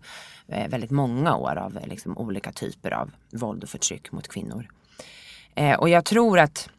eh, 0.48 0.70
väldigt 0.70 0.92
många 0.92 1.36
år 1.36 1.56
av 1.56 1.78
eh, 1.78 1.88
liksom 1.88 2.18
olika 2.18 2.52
typer 2.52 2.92
av 2.92 3.12
våld 3.32 3.64
och 3.64 3.70
förtryck 3.70 4.12
mot 4.12 4.28
kvinnor. 4.28 4.70
Eh, 5.56 5.80
och 5.80 5.90
jag 5.90 6.06
tror 6.06 6.40
att, 6.40 6.70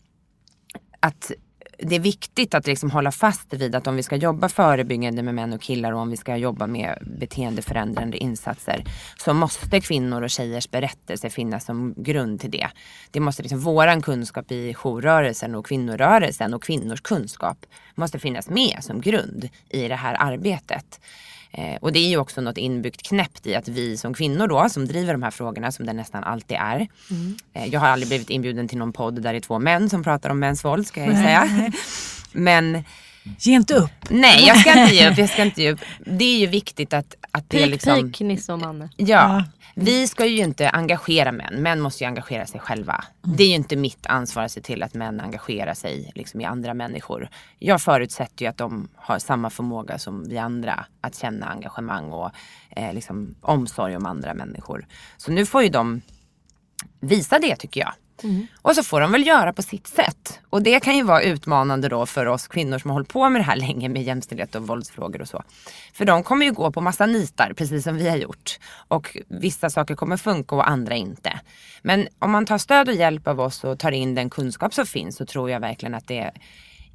att 1.01 1.33
det 1.79 1.95
är 1.97 2.01
viktigt 2.01 2.55
att 2.55 2.67
liksom 2.67 2.91
hålla 2.91 3.13
fast 3.13 3.55
vid 3.55 3.75
att 3.75 3.87
om 3.87 3.97
vi 3.97 4.03
ska 4.03 4.17
jobba 4.17 4.49
förebyggande 4.49 5.23
med 5.23 5.35
män 5.35 5.53
och 5.53 5.63
killar 5.63 5.93
och 5.93 6.01
om 6.01 6.11
vi 6.11 6.17
ska 6.17 6.37
jobba 6.37 6.67
med 6.67 6.99
beteendeförändrande 7.19 8.17
insatser 8.17 8.85
så 9.17 9.35
måste 9.35 9.81
kvinnor 9.81 10.23
och 10.23 10.31
tjejers 10.31 10.71
berättelser 10.71 11.29
finnas 11.29 11.65
som 11.65 11.95
grund 11.97 12.41
till 12.41 12.51
det. 12.51 12.69
Det 13.11 13.21
måste 13.21 13.43
liksom, 13.43 13.61
våran 13.61 14.03
kunskap 14.03 14.53
i 14.53 14.75
jourrörelsen 14.75 15.55
och 15.55 15.67
kvinnorörelsen 15.67 16.55
och 16.55 16.63
kvinnors 16.63 17.01
kunskap 17.01 17.67
måste 17.95 18.19
finnas 18.19 18.49
med 18.49 18.79
som 18.81 19.01
grund 19.01 19.49
i 19.69 19.89
det 19.89 19.97
här 19.97 20.17
arbetet. 20.19 21.01
Eh, 21.59 21.77
och 21.81 21.93
det 21.93 21.99
är 21.99 22.09
ju 22.09 22.17
också 22.17 22.41
något 22.41 22.59
inbyggt 22.59 23.03
knäppt 23.03 23.47
i 23.47 23.55
att 23.55 23.69
vi 23.69 23.97
som 23.97 24.15
kvinnor 24.15 24.49
då 24.49 24.69
som 24.69 24.87
driver 24.87 25.13
de 25.13 25.23
här 25.23 25.31
frågorna 25.31 25.73
som 25.73 25.87
det 25.87 25.93
nästan 25.93 26.25
alltid 26.25 26.57
är. 26.61 26.89
Mm. 27.11 27.37
Eh, 27.55 27.67
jag 27.67 27.81
har 27.81 27.89
aldrig 27.89 28.09
blivit 28.09 28.31
inbjuden 28.31 28.69
till 28.69 28.79
någon 28.79 28.93
podd 28.93 29.23
där 29.23 29.33
det 29.33 29.39
är 29.39 29.41
två 29.41 29.59
män 29.59 29.91
som 29.91 30.05
pratar 30.05 30.31
om 30.31 30.39
mäns 30.39 30.65
våld 30.65 30.87
ska 30.87 31.01
jag 31.01 31.13
nej, 31.13 31.25
säga. 31.25 31.45
Nej. 31.45 31.73
Men 32.33 32.85
Ge 33.39 33.53
inte 33.53 33.75
upp. 33.75 33.91
Nej 34.11 34.47
jag 34.47 34.59
ska 34.59 34.83
inte 34.83 34.95
ge 34.95 35.11
upp. 35.11 35.19
Jag 35.19 35.29
ska 35.31 35.43
inte 35.43 35.63
ge 35.63 35.73
upp. 35.73 35.81
Det 36.05 36.25
är 36.25 36.39
ju 36.39 36.47
viktigt 36.47 36.93
att, 36.93 37.15
att 37.31 37.51
det 37.51 37.63
är 37.63 37.67
liksom. 37.67 38.13
Pik, 38.13 38.21
Nisse 38.21 38.53
och 38.53 38.59
Manne. 38.59 38.89
Ja. 38.97 39.07
ja. 39.07 39.45
Vi 39.79 40.09
ska 40.09 40.27
ju 40.27 40.37
inte 40.45 40.71
engagera 40.71 41.33
män. 41.33 41.63
Män 41.63 41.81
måste 41.81 42.05
ju 42.05 42.09
engagera 42.09 42.47
sig 42.47 42.61
själva. 42.61 43.05
Mm. 43.25 43.37
Det 43.37 43.43
är 43.43 43.49
ju 43.49 43.55
inte 43.55 43.77
mitt 43.77 44.07
ansvar 44.07 44.43
att 44.43 44.53
se 44.53 44.61
till 44.61 44.83
att 44.83 44.95
män 44.95 45.21
engagerar 45.21 45.75
sig 45.75 46.13
liksom, 46.15 46.41
i 46.41 46.45
andra 46.45 46.75
människor. 46.75 47.29
Jag 47.59 47.83
förutsätter 47.83 48.45
ju 48.45 48.49
att 48.49 48.57
de 48.57 48.89
har 48.95 49.19
samma 49.19 49.51
förmåga 49.51 49.99
som 49.99 50.29
vi 50.29 50.39
andra 50.39 50.87
att 51.01 51.15
känna 51.15 51.47
engagemang 51.47 52.13
och 52.13 52.31
eh, 52.71 52.95
liksom, 52.95 53.35
omsorg 53.41 53.97
om 53.97 54.07
andra 54.07 54.35
människor. 54.35 54.87
Så 55.17 55.33
nu 55.33 55.47
får 55.47 55.63
ju 55.63 55.69
de 55.69 56.01
visa 57.01 57.39
det 57.39 57.57
tycker 57.57 57.81
jag. 57.81 57.93
Mm. 58.23 58.47
Och 58.63 58.75
så 58.75 58.83
får 58.83 59.01
de 59.01 59.13
väl 59.13 59.27
göra 59.27 59.53
på 59.53 59.63
sitt 59.63 59.87
sätt. 59.87 60.41
Och 60.51 60.63
det 60.63 60.81
kan 60.81 60.97
ju 60.97 61.03
vara 61.03 61.23
utmanande 61.23 61.89
då 61.89 62.07
för 62.07 62.27
oss 62.27 62.47
kvinnor 62.47 62.79
som 62.79 62.91
har 62.91 62.95
hållit 62.95 63.09
på 63.09 63.29
med 63.29 63.41
det 63.41 63.45
här 63.45 63.57
länge 63.57 63.89
med 63.89 64.03
jämställdhet 64.03 64.55
och 64.55 64.67
våldsfrågor 64.67 65.21
och 65.21 65.29
så. 65.29 65.43
För 65.93 66.05
de 66.05 66.23
kommer 66.23 66.47
ju 66.47 66.53
gå 66.53 66.73
på 66.73 66.81
massa 66.81 67.07
nitar 67.07 67.53
precis 67.57 67.85
som 67.85 67.97
vi 67.97 68.09
har 68.09 68.17
gjort. 68.17 68.59
Och 68.89 69.17
vissa 69.29 69.71
saker 69.71 69.95
kommer 69.95 70.17
funka 70.17 70.55
och 70.55 70.69
andra 70.69 70.95
inte. 70.95 71.41
Men 71.83 72.09
om 72.19 72.31
man 72.31 72.47
tar 72.47 72.59
stöd 72.59 72.89
och 72.89 72.95
hjälp 72.95 73.29
av 73.29 73.41
oss 73.41 73.65
och 73.65 73.79
tar 73.79 73.93
in 73.93 74.15
den 74.15 74.31
kunskap 74.31 74.75
som 74.75 74.87
finns 74.87 75.17
så 75.17 75.27
tror 75.27 75.51
jag 75.51 75.61
verkligen 75.61 75.95
att 75.95 76.09
det 76.09 76.33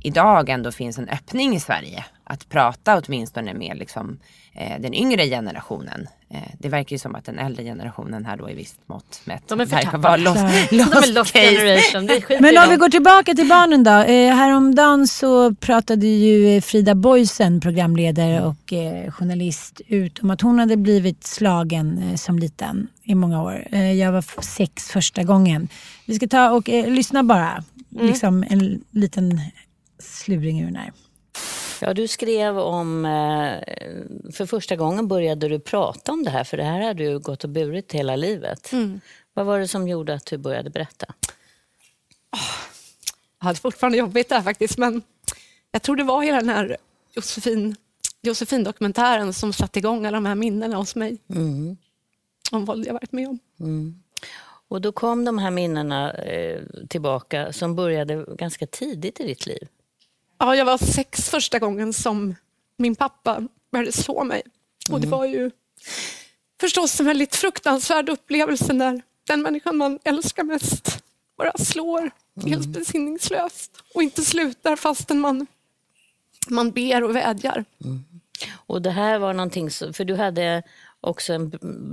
idag 0.02 0.50
ändå 0.50 0.72
finns 0.72 0.98
en 0.98 1.10
öppning 1.10 1.56
i 1.56 1.60
Sverige 1.60 2.06
att 2.24 2.50
prata 2.50 3.02
åtminstone 3.06 3.54
med 3.54 3.78
liksom, 3.78 4.20
eh, 4.54 4.82
den 4.82 4.94
yngre 4.94 5.28
generationen. 5.28 6.08
Eh, 6.30 6.40
det 6.60 6.70
verkar 6.70 6.92
ju 6.92 7.00
som 7.00 7.16
att 7.16 7.26
den 7.26 7.40
äldre 7.40 7.64
generationen 7.64 8.26
här 8.26 8.38
då 8.38 8.50
i 8.50 8.54
visst 8.54 8.80
mått 8.86 9.22
mätt 9.26 9.44
De 9.48 9.60
är 9.60 9.66
verkar 9.66 9.98
vara 9.98 10.18
lost, 10.18 10.72
lost, 10.72 10.94
De 10.94 10.98
är 11.00 11.14
lost 11.14 11.34
generation. 11.34 12.38
Men 12.40 12.58
om 12.58 12.70
vi 12.70 12.76
går 12.76 12.90
tillbaka 12.90 13.34
till 13.34 13.48
barnen 13.48 13.84
då. 13.84 13.92
Eh, 13.92 14.36
häromdagen 14.36 15.08
så 15.08 15.54
pratade 15.54 16.08
ju 16.08 16.62
Frida 16.62 16.96
Boysen, 16.96 17.62
programledare 17.62 18.42
och 18.42 18.74
eh, 18.74 19.12
journalist, 19.12 19.82
ut 19.88 20.20
om 20.20 20.32
att 20.32 20.42
hon 20.42 20.60
hade 20.60 20.78
blivit 20.78 21.24
slagen 21.24 22.04
eh, 22.10 22.16
som 22.16 22.40
liten 22.40 22.88
i 23.04 23.16
många 23.16 23.44
år. 23.44 23.68
Eh, 23.72 23.94
jag 23.94 24.12
var 24.12 24.42
sex 24.42 24.88
första 24.88 25.24
gången. 25.24 25.68
Vi 26.06 26.16
ska 26.16 26.28
ta 26.28 26.52
och 26.52 26.70
eh, 26.70 26.88
lyssna 26.88 27.24
bara. 27.24 27.64
Mm. 27.96 28.08
Liksom 28.08 28.46
en 28.50 28.84
liten 28.92 29.42
sluring 30.02 30.62
ur 30.62 30.66
den 30.66 30.76
här. 30.76 30.94
Ja, 31.82 31.94
du 31.94 32.08
skrev 32.08 32.60
om, 32.60 33.06
eh, 33.06 34.32
för 34.32 34.46
första 34.46 34.76
gången 34.76 35.08
började 35.08 35.48
du 35.48 35.60
prata 35.60 36.12
om 36.12 36.24
det 36.24 36.30
här, 36.30 36.44
för 36.44 36.58
det 36.58 36.64
här 36.64 36.82
hade 36.82 37.04
du 37.04 37.20
gått 37.20 37.44
och 37.44 37.50
burit 37.50 37.92
hela 37.92 38.16
livet. 38.16 38.72
Mm. 38.72 39.02
Vad 39.34 39.46
var 39.46 39.60
det 39.60 39.68
som 39.68 39.88
gjorde 39.88 40.14
att 40.14 40.26
du 40.26 40.38
började 40.38 40.70
berätta? 40.70 41.06
Oh, 42.32 42.40
jag 43.40 43.46
hade 43.46 43.60
fortfarande 43.60 43.98
jobbigt 43.98 44.30
där 44.30 44.42
faktiskt, 44.42 44.78
men 44.78 45.02
jag 45.72 45.82
tror 45.82 45.96
det 45.96 46.04
var 46.04 46.22
hela 46.22 46.38
den 46.38 46.50
här 46.50 46.78
Josefin, 47.16 47.76
Josefin-dokumentären 48.22 49.34
som 49.34 49.54
satte 49.54 49.80
igång 49.80 50.06
alla 50.06 50.18
de 50.18 50.26
här 50.26 50.36
minnena 50.36 50.76
hos 50.78 50.96
mig. 50.96 51.18
Mm. 51.30 51.78
Om 52.52 52.66
våld 52.66 52.88
jag 52.88 52.94
varit 52.94 53.12
med 53.12 53.28
om. 53.28 53.40
Mm. 53.60 54.02
Och 54.68 54.82
då 54.82 54.92
kom 54.92 55.26
de 55.26 55.38
här 55.38 55.52
minnena 55.52 56.14
eh, 56.14 56.62
tillbaka 56.90 57.54
som 57.54 57.76
började 57.76 58.26
ganska 58.38 58.68
tidigt 58.68 59.20
i 59.20 59.28
ditt 59.28 59.46
liv. 59.46 59.68
Ja, 60.42 60.56
jag 60.56 60.66
var 60.66 60.78
sex 60.78 61.30
första 61.30 61.60
gången 61.60 61.94
som 61.94 62.36
min 62.78 62.96
pappa 62.96 63.48
började 63.72 63.92
slå 63.92 64.24
mig. 64.24 64.42
Och 64.92 65.00
det 65.00 65.08
mm. 65.08 65.20
var 65.20 65.26
ju 65.26 65.52
förstås 66.60 67.00
en 67.00 67.06
väldigt 67.06 67.36
fruktansvärd 67.36 68.10
upplevelse 68.10 68.74
när 68.74 69.02
den 69.28 69.42
människan 69.42 69.78
man 69.78 70.00
älskar 70.04 70.44
mest 70.44 71.04
bara 71.38 71.52
slår 71.58 72.00
mm. 72.00 72.52
helt 72.52 72.68
besinningslöst 72.68 73.72
och 73.96 74.04
inte 74.04 74.22
slutar 74.22 74.76
fastän 74.76 75.20
man, 75.20 75.48
man 76.48 76.72
ber 76.72 77.04
och 77.04 77.16
vädjar. 77.16 77.66
Mm. 77.84 78.04
Och 78.54 78.82
det 78.82 78.92
här 78.92 79.20
var 79.20 79.34
någonting, 79.34 79.70
för 79.70 80.04
du 80.04 80.16
hade 80.16 80.64
också 81.02 81.34
en 81.34 81.50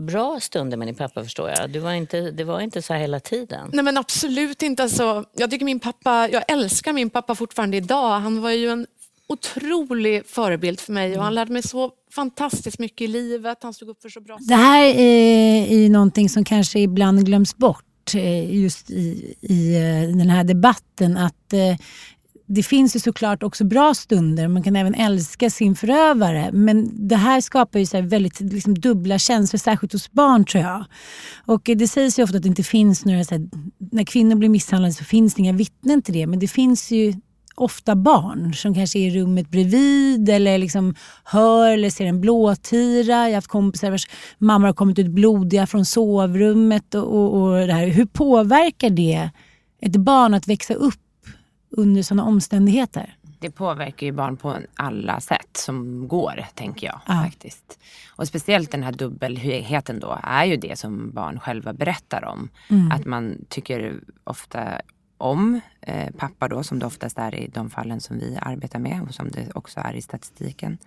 bra 0.06 0.40
stund 0.40 0.78
med 0.78 0.88
din 0.88 0.94
pappa 0.94 1.24
förstår 1.24 1.50
jag. 1.50 1.70
Du 1.70 1.78
var 1.78 1.92
inte, 1.92 2.30
det 2.30 2.44
var 2.44 2.60
inte 2.60 2.82
så 2.82 2.92
här 2.92 3.00
hela 3.00 3.20
tiden. 3.20 3.70
Nej 3.72 3.84
men 3.84 3.96
absolut 3.96 4.62
inte. 4.62 4.82
Alltså, 4.82 5.24
jag 5.36 5.50
tycker 5.50 5.64
min 5.64 5.80
pappa, 5.80 6.28
jag 6.32 6.44
älskar 6.48 6.92
min 6.92 7.10
pappa 7.10 7.34
fortfarande 7.34 7.76
idag. 7.76 8.20
Han 8.20 8.40
var 8.40 8.50
ju 8.50 8.68
en 8.68 8.86
otrolig 9.28 10.26
förebild 10.26 10.80
för 10.80 10.92
mig 10.92 11.16
och 11.16 11.24
han 11.24 11.34
lärde 11.34 11.52
mig 11.52 11.62
så 11.62 11.90
fantastiskt 12.14 12.78
mycket 12.78 13.00
i 13.00 13.06
livet. 13.06 13.58
Han 13.62 13.74
stod 13.74 13.88
upp 13.88 14.02
för 14.02 14.08
så 14.08 14.20
bra 14.20 14.38
Det 14.40 14.54
här 14.54 14.84
är 14.84 15.88
någonting 15.88 16.28
som 16.28 16.44
kanske 16.44 16.80
ibland 16.80 17.26
glöms 17.26 17.56
bort 17.56 18.14
eh, 18.14 18.54
just 18.54 18.90
i, 18.90 19.34
i 19.40 19.74
eh, 19.74 20.16
den 20.16 20.30
här 20.30 20.44
debatten. 20.44 21.16
Att 21.16 21.52
eh, 21.52 21.76
det 22.48 22.62
finns 22.62 22.96
ju 22.96 23.00
såklart 23.00 23.42
också 23.42 23.64
bra 23.64 23.94
stunder. 23.94 24.48
Man 24.48 24.62
kan 24.62 24.76
även 24.76 24.94
älska 24.94 25.50
sin 25.50 25.76
förövare. 25.76 26.50
Men 26.52 27.08
det 27.08 27.16
här 27.16 27.40
skapar 27.40 27.78
ju 27.78 27.86
så 27.86 28.00
väldigt 28.00 28.40
liksom, 28.40 28.74
dubbla 28.74 29.18
känslor, 29.18 29.58
särskilt 29.58 29.92
hos 29.92 30.12
barn 30.12 30.44
tror 30.44 30.64
jag. 30.64 30.84
Och 31.46 31.70
det 31.76 31.88
sägs 31.88 32.18
ju 32.18 32.22
ofta 32.22 32.36
att 32.36 32.42
det 32.42 32.48
inte 32.48 32.62
finns 32.62 33.04
några... 33.04 33.24
Så 33.24 33.34
här, 33.34 33.48
när 33.78 34.04
kvinnor 34.04 34.34
blir 34.34 34.48
misshandlade 34.48 34.94
så 34.94 35.04
finns 35.04 35.34
det 35.34 35.40
inga 35.40 35.52
vittnen 35.52 36.02
till 36.02 36.14
det. 36.14 36.26
Men 36.26 36.38
det 36.38 36.48
finns 36.48 36.90
ju 36.90 37.14
ofta 37.54 37.96
barn 37.96 38.54
som 38.54 38.74
kanske 38.74 38.98
är 38.98 39.08
i 39.08 39.20
rummet 39.20 39.50
bredvid 39.50 40.28
eller 40.28 40.58
liksom 40.58 40.94
hör 41.24 41.70
eller 41.70 41.90
ser 41.90 42.06
en 42.06 42.20
blåtira. 42.20 43.16
Jag 43.16 43.24
har 43.24 43.34
haft 43.34 43.48
kompisar 43.48 43.90
vars 43.90 44.08
mammor 44.38 44.66
har 44.66 44.74
kommit 44.74 44.98
ut 44.98 45.10
blodiga 45.10 45.66
från 45.66 45.84
sovrummet. 45.84 46.94
Och, 46.94 47.14
och, 47.14 47.42
och 47.42 47.66
det 47.66 47.72
här. 47.72 47.86
Hur 47.86 48.06
påverkar 48.06 48.90
det 48.90 49.30
ett 49.80 49.96
barn 49.96 50.34
att 50.34 50.48
växa 50.48 50.74
upp 50.74 51.00
under 51.70 52.02
sådana 52.02 52.24
omständigheter? 52.24 53.16
Det 53.40 53.50
påverkar 53.50 54.06
ju 54.06 54.12
barn 54.12 54.36
på 54.36 54.56
alla 54.74 55.20
sätt 55.20 55.56
som 55.56 56.08
går, 56.08 56.46
tänker 56.54 56.86
jag. 56.86 57.00
Ja. 57.06 57.22
faktiskt. 57.24 57.78
Och 58.16 58.28
speciellt 58.28 58.70
den 58.70 58.82
här 58.82 58.92
dubbelheten 58.92 60.00
då 60.00 60.18
är 60.22 60.44
ju 60.44 60.56
det 60.56 60.78
som 60.78 61.10
barn 61.10 61.40
själva 61.40 61.72
berättar 61.72 62.24
om. 62.24 62.48
Mm. 62.68 62.92
Att 62.92 63.06
man 63.06 63.44
tycker 63.48 64.00
ofta 64.24 64.80
om 65.18 65.60
eh, 65.80 66.10
pappa 66.18 66.48
då, 66.48 66.62
som 66.62 66.78
det 66.78 66.86
oftast 66.86 67.18
är 67.18 67.34
i 67.34 67.48
de 67.48 67.70
fallen 67.70 68.00
som 68.00 68.18
vi 68.18 68.38
arbetar 68.40 68.78
med 68.78 69.02
och 69.02 69.14
som 69.14 69.30
det 69.30 69.50
också 69.54 69.80
är 69.80 69.94
i 69.94 70.02
statistiken. 70.02 70.78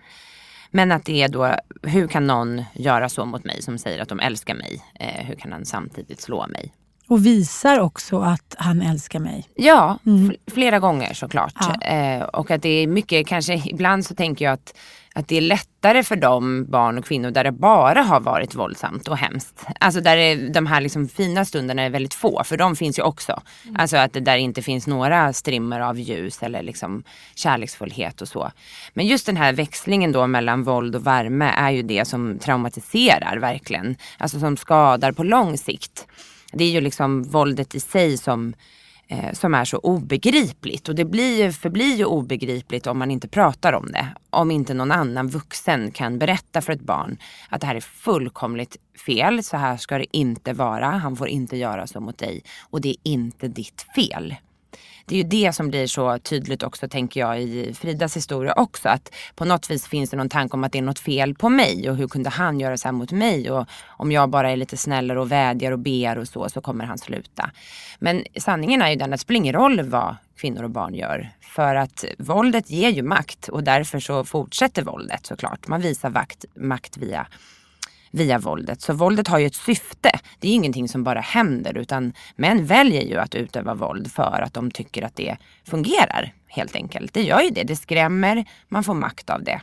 Men 0.70 0.92
att 0.92 1.04
det 1.04 1.22
är 1.22 1.28
då, 1.28 1.54
hur 1.82 2.08
kan 2.08 2.26
någon 2.26 2.62
göra 2.74 3.08
så 3.08 3.24
mot 3.24 3.44
mig 3.44 3.62
som 3.62 3.78
säger 3.78 4.02
att 4.02 4.08
de 4.08 4.20
älskar 4.20 4.54
mig? 4.54 4.84
Eh, 4.94 5.26
hur 5.26 5.34
kan 5.34 5.52
han 5.52 5.64
samtidigt 5.64 6.20
slå 6.20 6.46
mig? 6.46 6.72
Och 7.08 7.26
visar 7.26 7.78
också 7.80 8.20
att 8.20 8.54
han 8.58 8.82
älskar 8.82 9.18
mig. 9.18 9.48
Ja, 9.54 9.98
Mm. 10.06 10.30
fl- 10.30 10.36
flera 10.52 10.78
gånger 10.78 11.14
såklart. 11.14 11.54
Ja. 11.60 11.86
Eh, 11.86 12.22
och 12.22 12.50
att 12.50 12.62
det 12.62 12.68
är 12.68 12.86
mycket, 12.86 13.26
kanske 13.26 13.54
ibland 13.66 14.06
så 14.06 14.14
tänker 14.14 14.44
jag 14.44 14.52
att, 14.54 14.74
att 15.14 15.28
det 15.28 15.36
är 15.36 15.40
lättare 15.40 16.02
för 16.02 16.16
de 16.16 16.64
barn 16.70 16.98
och 16.98 17.04
kvinnor 17.04 17.30
där 17.30 17.44
det 17.44 17.52
bara 17.52 18.02
har 18.02 18.20
varit 18.20 18.54
våldsamt 18.54 19.08
och 19.08 19.16
hemskt. 19.18 19.64
Alltså 19.80 20.00
där 20.00 20.16
det, 20.16 20.34
de 20.48 20.66
här 20.66 20.80
liksom 20.80 21.08
fina 21.08 21.44
stunderna 21.44 21.82
är 21.82 21.90
väldigt 21.90 22.14
få, 22.14 22.42
för 22.44 22.56
de 22.56 22.76
finns 22.76 22.98
ju 22.98 23.02
också. 23.02 23.42
Alltså 23.78 23.96
att 23.96 24.12
det 24.12 24.20
där 24.20 24.36
inte 24.36 24.62
finns 24.62 24.86
några 24.86 25.32
strimmor 25.32 25.80
av 25.80 25.98
ljus 25.98 26.42
eller 26.42 26.62
liksom 26.62 27.02
kärleksfullhet 27.34 28.20
och 28.22 28.28
så. 28.28 28.50
Men 28.94 29.06
just 29.06 29.26
den 29.26 29.36
här 29.36 29.52
växlingen 29.52 30.12
då 30.12 30.26
mellan 30.26 30.62
våld 30.62 30.96
och 30.96 31.06
värme 31.06 31.50
är 31.56 31.70
ju 31.70 31.82
det 31.82 32.04
som 32.04 32.38
traumatiserar 32.38 33.36
verkligen. 33.36 33.96
Alltså 34.18 34.40
som 34.40 34.56
skadar 34.56 35.12
på 35.12 35.24
lång 35.24 35.58
sikt. 35.58 36.06
Det 36.52 36.64
är 36.64 36.70
ju 36.70 36.80
liksom 36.80 37.22
våldet 37.22 37.74
i 37.74 37.80
sig 37.80 38.18
som 38.18 38.54
eh, 39.08 39.32
som 39.32 39.54
är 39.54 39.64
så 39.64 39.78
obegripligt. 39.78 40.88
Och 40.88 40.94
det 40.94 41.04
blir 41.04 41.50
förblir 41.50 41.96
ju 41.96 42.04
obegripligt 42.04 42.86
om 42.86 42.98
man 42.98 43.10
inte 43.10 43.28
pratar 43.28 43.72
om 43.72 43.92
det. 43.92 44.06
Om 44.30 44.50
inte 44.50 44.74
någon 44.74 44.92
annan 44.92 45.28
vuxen 45.28 45.90
kan 45.90 46.18
berätta 46.18 46.60
för 46.60 46.72
ett 46.72 46.80
barn 46.80 47.16
att 47.48 47.60
det 47.60 47.66
här 47.66 47.74
är 47.74 47.80
fullkomligt 47.80 48.76
fel. 49.06 49.44
Så 49.44 49.56
här 49.56 49.76
ska 49.76 49.98
det 49.98 50.16
inte 50.16 50.52
vara. 50.52 50.86
Han 50.86 51.16
får 51.16 51.28
inte 51.28 51.56
göra 51.56 51.86
så 51.86 52.00
mot 52.00 52.18
dig. 52.18 52.42
Och 52.70 52.80
det 52.80 52.88
är 52.88 52.96
inte 53.02 53.48
ditt 53.48 53.86
fel. 53.94 54.34
Det 55.06 55.14
är 55.14 55.18
ju 55.18 55.24
det 55.24 55.52
som 55.52 55.68
blir 55.68 55.86
så 55.86 56.18
tydligt 56.18 56.62
också 56.62 56.88
tänker 56.88 57.20
jag 57.20 57.42
i 57.42 57.74
Fridas 57.74 58.16
historia 58.16 58.52
också. 58.56 58.88
Att 58.88 59.14
på 59.34 59.44
något 59.44 59.70
vis 59.70 59.86
finns 59.86 60.10
det 60.10 60.16
någon 60.16 60.28
tanke 60.28 60.54
om 60.54 60.64
att 60.64 60.72
det 60.72 60.78
är 60.78 60.82
något 60.82 60.98
fel 60.98 61.34
på 61.34 61.48
mig 61.48 61.90
och 61.90 61.96
hur 61.96 62.08
kunde 62.08 62.30
han 62.30 62.60
göra 62.60 62.76
så 62.76 62.88
här 62.88 62.92
mot 62.92 63.12
mig? 63.12 63.50
Och 63.50 63.66
om 63.86 64.12
jag 64.12 64.30
bara 64.30 64.50
är 64.50 64.56
lite 64.56 64.76
snällare 64.76 65.20
och 65.20 65.32
vädjar 65.32 65.72
och 65.72 65.78
ber 65.78 66.18
och 66.18 66.28
så, 66.28 66.48
så 66.48 66.60
kommer 66.60 66.84
han 66.84 66.98
sluta. 66.98 67.50
Men 67.98 68.24
sanningen 68.36 68.82
är 68.82 68.90
ju 68.90 68.96
den 68.96 69.12
att 69.12 69.18
det 69.18 69.22
spelar 69.22 69.36
ingen 69.36 69.54
roll 69.54 69.82
vad 69.82 70.16
kvinnor 70.36 70.62
och 70.62 70.70
barn 70.70 70.94
gör. 70.94 71.30
För 71.40 71.74
att 71.74 72.04
våldet 72.18 72.70
ger 72.70 72.90
ju 72.90 73.02
makt 73.02 73.48
och 73.48 73.64
därför 73.64 74.00
så 74.00 74.24
fortsätter 74.24 74.82
våldet 74.82 75.26
såklart. 75.26 75.68
Man 75.68 75.80
visar 75.80 76.10
vakt, 76.10 76.44
makt 76.56 76.96
via 76.96 77.26
via 78.12 78.38
våldet. 78.38 78.80
Så 78.80 78.92
våldet 78.92 79.28
har 79.28 79.38
ju 79.38 79.46
ett 79.46 79.54
syfte. 79.54 80.10
Det 80.38 80.48
är 80.48 80.52
ingenting 80.52 80.88
som 80.88 81.04
bara 81.04 81.20
händer 81.20 81.78
utan 81.78 82.12
män 82.36 82.66
väljer 82.66 83.02
ju 83.02 83.16
att 83.18 83.34
utöva 83.34 83.74
våld 83.74 84.12
för 84.12 84.42
att 84.46 84.54
de 84.54 84.70
tycker 84.70 85.02
att 85.02 85.16
det 85.16 85.36
fungerar 85.64 86.34
helt 86.46 86.76
enkelt. 86.76 87.14
Det 87.14 87.22
gör 87.22 87.40
ju 87.40 87.50
det. 87.50 87.62
Det 87.62 87.76
skrämmer, 87.76 88.44
man 88.68 88.84
får 88.84 88.94
makt 88.94 89.30
av 89.30 89.44
det. 89.44 89.60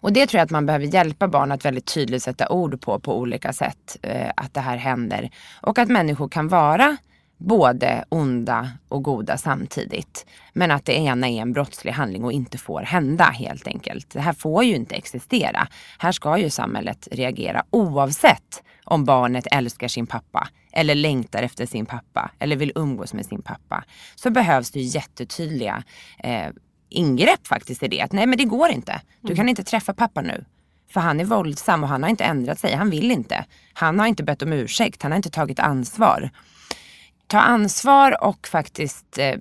Och 0.00 0.12
det 0.12 0.26
tror 0.26 0.38
jag 0.38 0.44
att 0.44 0.50
man 0.50 0.66
behöver 0.66 0.84
hjälpa 0.84 1.28
barn 1.28 1.52
att 1.52 1.64
väldigt 1.64 1.94
tydligt 1.94 2.22
sätta 2.22 2.48
ord 2.48 2.80
på 2.80 2.98
på 3.00 3.18
olika 3.18 3.52
sätt. 3.52 3.96
Eh, 4.02 4.30
att 4.36 4.54
det 4.54 4.60
här 4.60 4.76
händer. 4.76 5.30
Och 5.62 5.78
att 5.78 5.88
människor 5.88 6.28
kan 6.28 6.48
vara 6.48 6.96
både 7.38 8.04
onda 8.08 8.70
och 8.88 9.02
goda 9.02 9.38
samtidigt. 9.38 10.26
Men 10.52 10.70
att 10.70 10.84
det 10.84 10.92
ena 10.92 11.28
är 11.28 11.42
en 11.42 11.52
brottslig 11.52 11.92
handling 11.92 12.24
och 12.24 12.32
inte 12.32 12.58
får 12.58 12.80
hända 12.80 13.24
helt 13.24 13.66
enkelt. 13.66 14.10
Det 14.10 14.20
här 14.20 14.32
får 14.32 14.64
ju 14.64 14.74
inte 14.74 14.94
existera. 14.94 15.68
Här 15.98 16.12
ska 16.12 16.38
ju 16.38 16.50
samhället 16.50 17.08
reagera 17.10 17.64
oavsett 17.70 18.62
om 18.84 19.04
barnet 19.04 19.46
älskar 19.50 19.88
sin 19.88 20.06
pappa 20.06 20.48
eller 20.72 20.94
längtar 20.94 21.42
efter 21.42 21.66
sin 21.66 21.86
pappa 21.86 22.30
eller 22.38 22.56
vill 22.56 22.72
umgås 22.74 23.14
med 23.14 23.26
sin 23.26 23.42
pappa. 23.42 23.84
Så 24.14 24.30
behövs 24.30 24.70
det 24.70 24.80
jättetydliga 24.80 25.82
eh, 26.18 26.48
ingrepp 26.88 27.46
faktiskt 27.46 27.82
i 27.82 27.88
det. 27.88 28.00
Att 28.00 28.12
nej 28.12 28.26
men 28.26 28.38
det 28.38 28.44
går 28.44 28.68
inte. 28.68 29.00
Du 29.20 29.34
kan 29.34 29.48
inte 29.48 29.64
träffa 29.64 29.94
pappa 29.94 30.20
nu. 30.20 30.44
För 30.90 31.00
han 31.00 31.20
är 31.20 31.24
våldsam 31.24 31.82
och 31.82 31.88
han 31.88 32.02
har 32.02 32.10
inte 32.10 32.24
ändrat 32.24 32.58
sig. 32.58 32.74
Han 32.74 32.90
vill 32.90 33.10
inte. 33.10 33.44
Han 33.72 33.98
har 33.98 34.06
inte 34.06 34.22
bett 34.22 34.42
om 34.42 34.52
ursäkt. 34.52 35.02
Han 35.02 35.12
har 35.12 35.16
inte 35.16 35.30
tagit 35.30 35.60
ansvar 35.60 36.30
ta 37.28 37.38
ansvar 37.38 38.24
och 38.24 38.48
faktiskt 38.48 39.18
eh, 39.18 39.34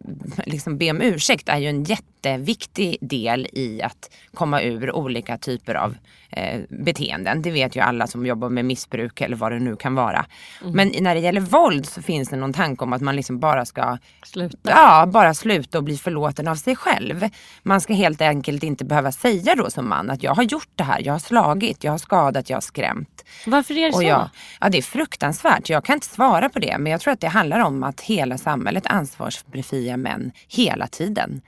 liksom 0.46 0.78
be 0.78 0.92
om 0.92 1.02
ursäkt 1.02 1.50
är 1.50 1.58
ju 1.58 1.68
en 1.68 1.84
jätte 1.84 2.04
jätteviktig 2.28 2.98
del 3.02 3.48
i 3.54 3.82
att 3.82 4.12
komma 4.34 4.62
ur 4.62 4.96
olika 4.96 5.38
typer 5.38 5.76
av 5.76 5.96
eh, 6.30 6.62
beteenden. 6.70 7.42
Det 7.42 7.52
vet 7.52 7.76
ju 7.76 7.80
alla 7.80 8.08
som 8.08 8.26
jobbar 8.26 8.50
med 8.50 8.66
missbruk 8.66 9.22
eller 9.22 9.36
vad 9.36 9.52
det 9.52 9.60
nu 9.60 9.76
kan 9.76 9.96
vara. 9.96 10.26
Men 10.62 10.92
när 11.00 11.16
det 11.16 11.22
gäller 11.22 11.42
våld 11.42 11.86
så 11.86 12.02
finns 12.02 12.30
det 12.30 12.36
någon 12.36 12.54
tanke 12.54 12.84
om 12.84 12.94
att 12.94 13.02
man 13.02 13.16
liksom 13.16 13.40
bara 13.40 13.66
ska 13.66 13.98
Sluta. 14.26 14.58
Ja, 14.64 15.06
bara 15.06 15.34
sluta 15.34 15.78
och 15.78 15.84
bli 15.84 15.98
förlåten 15.98 16.48
av 16.48 16.56
sig 16.56 16.76
själv. 16.76 17.30
Man 17.64 17.82
ska 17.82 17.94
helt 17.94 18.22
enkelt 18.22 18.64
inte 18.64 18.86
behöva 18.86 19.12
säga 19.12 19.56
då 19.56 19.70
som 19.70 19.90
man 19.90 20.10
att 20.10 20.24
jag 20.24 20.36
har 20.36 20.44
gjort 20.44 20.72
det 20.76 20.84
här, 20.84 21.02
jag 21.06 21.14
har 21.14 21.20
slagit, 21.20 21.84
jag 21.84 21.92
har 21.92 21.98
skadat, 21.98 22.50
jag 22.50 22.58
har 22.58 22.62
skrämt. 22.62 23.24
Varför 23.46 23.78
är 23.78 23.86
det 23.86 23.92
så? 23.92 23.98
Och 23.98 24.04
jag, 24.04 24.30
ja, 24.62 24.70
det 24.70 24.78
är 24.78 24.82
fruktansvärt. 24.82 25.70
Jag 25.70 25.84
kan 25.84 25.94
inte 25.94 26.08
svara 26.08 26.50
på 26.50 26.60
det. 26.60 26.78
Men 26.78 26.92
jag 26.92 27.02
tror 27.02 27.14
att 27.14 27.22
det 27.22 27.28
handlar 27.28 27.60
om 27.60 27.84
att 27.84 28.02
hela 28.02 28.38
samhället 28.38 28.84
ansvarsbefriar 28.88 29.98
män 29.98 30.32
hela 30.48 30.88
tiden. 30.88 31.42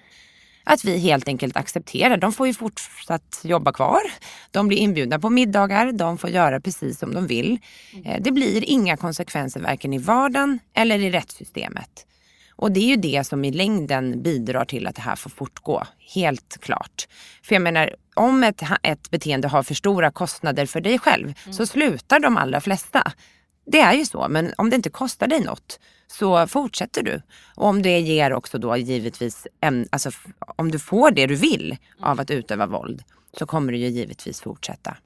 Att 0.72 0.86
vi 0.86 0.98
helt 0.98 1.28
enkelt 1.28 1.58
accepterar. 1.58 2.18
De 2.18 2.34
får 2.34 2.48
ju 2.48 2.54
fortsatt 2.54 3.42
jobba 3.44 3.72
kvar. 3.72 4.02
De 4.52 4.68
blir 4.68 4.78
inbjudna 4.78 5.20
på 5.20 5.30
middagar. 5.30 5.92
De 5.92 6.18
får 6.18 6.30
göra 6.30 6.60
precis 6.62 7.00
som 7.00 7.14
de 7.14 7.28
vill. 7.28 7.58
Eh, 8.06 8.22
Det 8.22 8.32
blir 8.32 8.64
inga 8.70 8.98
konsekvenser 8.98 9.60
varken 9.60 9.94
i 9.94 9.98
vardagen 9.98 10.60
eller 10.74 11.00
i 11.00 11.12
rättssystemet. 11.12 12.06
Och 12.56 12.72
det 12.72 12.80
är 12.80 12.88
ju 12.88 12.96
det 12.96 13.24
som 13.28 13.46
i 13.46 13.52
längden 13.52 14.24
bidrar 14.24 14.66
till 14.66 14.88
att 14.88 14.96
det 14.96 15.02
här 15.02 15.16
får 15.16 15.30
fortgå. 15.30 15.84
Helt 16.14 16.58
klart. 16.62 17.08
För 17.44 17.56
jag 17.56 17.62
menar, 17.62 17.96
om 18.14 18.44
ett, 18.44 18.62
ett 18.84 19.10
beteende 19.12 19.48
har 19.48 19.64
för 19.64 19.76
stora 19.76 20.12
kostnader 20.12 20.66
för 20.66 20.82
dig 20.82 21.00
själv 21.00 21.34
så 21.52 21.66
slutar 21.66 22.20
de 22.20 22.38
allra 22.38 22.62
flesta. 22.62 23.12
Det 23.72 23.80
är 23.80 23.94
ju 23.94 24.06
så, 24.06 24.28
men 24.30 24.54
om 24.58 24.70
det 24.70 24.76
inte 24.76 24.90
kostar 24.90 25.28
dig 25.28 25.42
något 25.42 25.80
så 26.08 26.48
fortsätter 26.48 27.04
du. 27.04 27.22
Och 27.56 27.68
om 27.68 27.82
det 27.82 28.00
ger 28.00 28.34
också 28.34 28.58
då 28.58 28.78
givetvis, 28.78 29.48
en, 29.62 29.88
alltså, 29.90 30.12
om 30.56 30.72
du 30.72 30.80
får 30.80 31.12
det 31.12 31.28
du 31.28 31.36
vill 31.36 31.78
av 32.02 32.20
att 32.20 32.32
utöva 32.32 32.66
våld 32.66 33.04
så 33.38 33.46
kommer 33.46 33.72
du 33.72 33.78
ju 33.78 33.88
givetvis 33.88 34.42
fortsätta. 34.42 34.98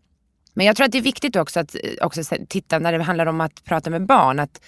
Men 0.54 0.66
jag 0.66 0.76
tror 0.76 0.86
att 0.86 0.92
det 0.92 0.98
är 0.98 1.02
viktigt 1.02 1.36
också 1.36 1.60
att 1.60 1.76
eh, 1.76 2.06
också 2.06 2.22
titta 2.48 2.80
när 2.80 2.98
det 2.98 3.04
handlar 3.04 3.26
om 3.26 3.42
att 3.42 3.64
prata 3.64 3.90
med 3.90 4.06
barn, 4.06 4.40
att 4.40 4.62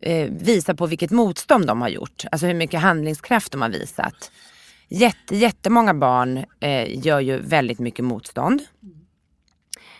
eh, 0.00 0.30
visa 0.30 0.74
på 0.74 0.86
vilket 0.86 1.10
motstånd 1.10 1.66
de 1.66 1.80
har 1.80 1.88
gjort. 1.88 2.24
Alltså 2.32 2.46
hur 2.46 2.54
mycket 2.54 2.80
handlingskraft 2.80 3.52
de 3.52 3.62
har 3.62 3.68
visat. 3.68 4.30
Jätte, 4.88 5.36
jättemånga 5.36 5.94
barn 5.94 6.44
eh, 6.60 7.06
gör 7.06 7.20
ju 7.20 7.38
väldigt 7.38 7.78
mycket 7.78 8.04
motstånd. 8.04 8.62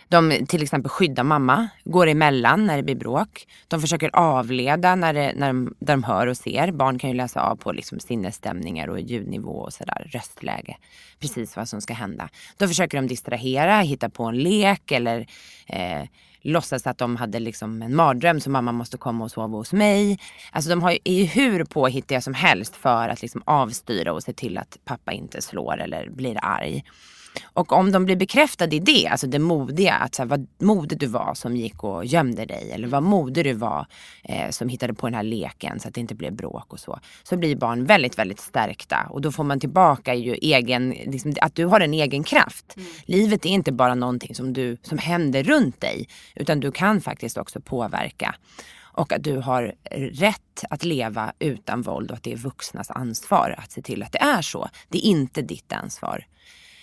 De 0.09 0.45
till 0.47 0.63
exempel 0.63 0.89
skyddar 0.89 1.23
mamma, 1.23 1.69
går 1.83 2.07
emellan 2.07 2.65
när 2.65 2.77
det 2.77 2.83
blir 2.83 2.95
bråk. 2.95 3.47
De 3.67 3.81
försöker 3.81 4.09
avleda 4.13 4.95
när, 4.95 5.13
det, 5.13 5.33
när, 5.35 5.47
de, 5.47 5.75
när 5.79 5.95
de 5.95 6.03
hör 6.03 6.27
och 6.27 6.37
ser. 6.37 6.71
Barn 6.71 6.99
kan 6.99 7.09
ju 7.09 7.15
läsa 7.15 7.41
av 7.41 7.55
på 7.55 7.71
liksom 7.71 7.99
sinnesstämningar 7.99 8.87
och 8.87 8.99
ljudnivå 8.99 9.51
och 9.51 9.73
sådär, 9.73 10.09
röstläge. 10.13 10.77
Precis 11.19 11.55
vad 11.55 11.69
som 11.69 11.81
ska 11.81 11.93
hända. 11.93 12.29
Då 12.57 12.67
försöker 12.67 12.97
de 12.97 13.07
distrahera, 13.07 13.79
hitta 13.79 14.09
på 14.09 14.23
en 14.23 14.37
lek 14.37 14.91
eller 14.91 15.27
eh, 15.67 16.03
låtsas 16.41 16.87
att 16.87 16.97
de 16.97 17.15
hade 17.15 17.39
liksom 17.39 17.81
en 17.81 17.95
mardröm 17.95 18.39
så 18.39 18.49
mamma 18.49 18.71
måste 18.71 18.97
komma 18.97 19.23
och 19.23 19.31
sova 19.31 19.57
hos 19.57 19.73
mig. 19.73 20.19
Alltså 20.51 20.69
de 20.69 20.81
har 20.81 20.91
ju, 20.91 20.97
är 21.03 21.13
ju 21.13 21.23
hur 21.25 21.63
påhittiga 21.63 22.21
som 22.21 22.33
helst 22.33 22.75
för 22.75 23.09
att 23.09 23.21
liksom 23.21 23.41
avstyra 23.45 24.13
och 24.13 24.23
se 24.23 24.33
till 24.33 24.57
att 24.57 24.77
pappa 24.85 25.11
inte 25.11 25.41
slår 25.41 25.81
eller 25.81 26.09
blir 26.09 26.37
arg. 26.41 26.83
Och 27.43 27.71
om 27.71 27.91
de 27.91 28.05
blir 28.05 28.15
bekräftade 28.15 28.75
i 28.75 28.79
det, 28.79 29.07
alltså 29.07 29.27
det 29.27 29.39
modiga, 29.39 29.93
att 29.93 30.15
så 30.15 30.21
här, 30.21 30.29
vad 30.29 30.47
modig 30.59 30.99
du 30.99 31.05
var 31.05 31.33
som 31.33 31.55
gick 31.55 31.83
och 31.83 32.05
gömde 32.05 32.45
dig 32.45 32.71
eller 32.71 32.87
vad 32.87 33.03
modig 33.03 33.45
du 33.45 33.53
var 33.53 33.85
eh, 34.23 34.49
som 34.49 34.69
hittade 34.69 34.93
på 34.93 35.07
den 35.07 35.13
här 35.13 35.23
leken 35.23 35.79
så 35.79 35.87
att 35.87 35.93
det 35.93 36.01
inte 36.01 36.15
blev 36.15 36.33
bråk 36.33 36.73
och 36.73 36.79
så. 36.79 36.99
Så 37.23 37.37
blir 37.37 37.55
barn 37.55 37.85
väldigt, 37.85 38.17
väldigt 38.17 38.39
stärkta 38.39 39.07
och 39.09 39.21
då 39.21 39.31
får 39.31 39.43
man 39.43 39.59
tillbaka 39.59 40.13
ju 40.13 40.33
egen, 40.33 40.89
liksom, 40.89 41.33
att 41.41 41.55
du 41.55 41.65
har 41.65 41.79
en 41.79 41.93
egen 41.93 42.23
kraft. 42.23 42.73
Mm. 42.77 42.89
Livet 43.05 43.45
är 43.45 43.49
inte 43.49 43.71
bara 43.71 43.95
någonting 43.95 44.35
som, 44.35 44.53
du, 44.53 44.77
som 44.81 44.97
händer 44.97 45.43
runt 45.43 45.81
dig 45.81 46.07
utan 46.35 46.59
du 46.59 46.71
kan 46.71 47.01
faktiskt 47.01 47.37
också 47.37 47.61
påverka 47.61 48.35
och 48.99 49.13
att 49.13 49.23
du 49.23 49.37
har 49.37 49.75
rätt 49.95 50.63
att 50.69 50.83
leva 50.83 51.33
utan 51.39 51.81
våld 51.81 52.11
och 52.11 52.17
att 52.17 52.23
det 52.23 52.31
är 52.31 52.37
vuxnas 52.37 52.91
ansvar 52.91 53.55
att 53.57 53.71
se 53.71 53.81
till 53.81 54.03
att 54.03 54.11
det 54.11 54.21
är 54.21 54.41
så. 54.41 54.69
Det 54.89 54.97
är 54.97 55.09
inte 55.09 55.41
ditt 55.41 55.73
ansvar. 55.73 56.25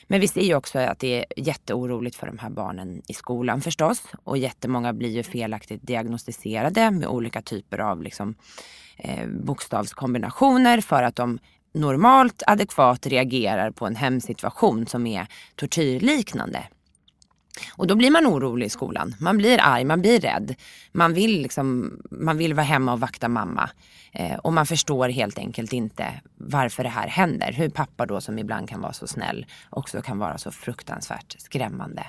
Men 0.07 0.21
vi 0.21 0.29
ser 0.29 0.41
ju 0.41 0.55
också 0.55 0.79
att 0.79 0.99
det 0.99 1.19
är 1.19 1.25
jätteoroligt 1.37 2.17
för 2.17 2.27
de 2.27 2.39
här 2.39 2.51
barnen 2.51 3.03
i 3.09 3.15
skolan 3.15 3.61
förstås. 3.61 4.03
Och 4.25 4.39
jättemånga 4.39 4.93
blir 4.93 5.11
ju 5.11 5.23
felaktigt 5.23 5.87
diagnostiserade 5.87 6.91
med 6.91 7.09
olika 7.09 7.43
typer 7.43 7.79
av 7.79 8.03
liksom, 8.03 8.35
eh, 8.97 9.27
bokstavskombinationer 9.29 10.81
för 10.81 11.03
att 11.03 11.17
de 11.17 11.39
normalt 11.75 12.43
adekvat 12.47 13.07
reagerar 13.07 13.71
på 13.71 13.87
en 13.87 13.97
hemsituation 13.97 14.87
som 14.87 15.07
är 15.07 15.27
tortyrliknande. 15.57 16.63
Och 17.73 17.87
då 17.87 17.97
blir 17.97 18.11
man 18.11 18.27
orolig 18.27 18.67
i 18.67 18.71
skolan. 18.71 19.15
Man 19.21 19.39
blir 19.39 19.59
arg, 19.63 19.85
man 19.85 20.01
blir 20.01 20.21
rädd. 20.21 20.55
Man 20.93 21.15
vill, 21.15 21.43
liksom, 21.43 21.99
man 22.11 22.39
vill 22.39 22.55
vara 22.55 22.67
hemma 22.67 22.93
och 22.93 23.01
vakta 23.01 23.29
mamma. 23.29 23.71
Eh, 24.13 24.37
och 24.37 24.53
man 24.53 24.67
förstår 24.67 25.09
helt 25.09 25.39
enkelt 25.39 25.73
inte 25.73 26.07
varför 26.37 26.83
det 26.83 26.89
här 26.89 27.09
händer. 27.09 27.53
Hur 27.53 27.69
pappa 27.69 28.07
då 28.07 28.21
som 28.21 28.39
ibland 28.39 28.69
kan 28.69 28.81
vara 28.81 28.93
så 28.93 29.07
snäll 29.07 29.47
också 29.71 30.03
kan 30.03 30.19
vara 30.19 30.39
så 30.39 30.51
fruktansvärt 30.51 31.37
skrämmande. 31.39 32.07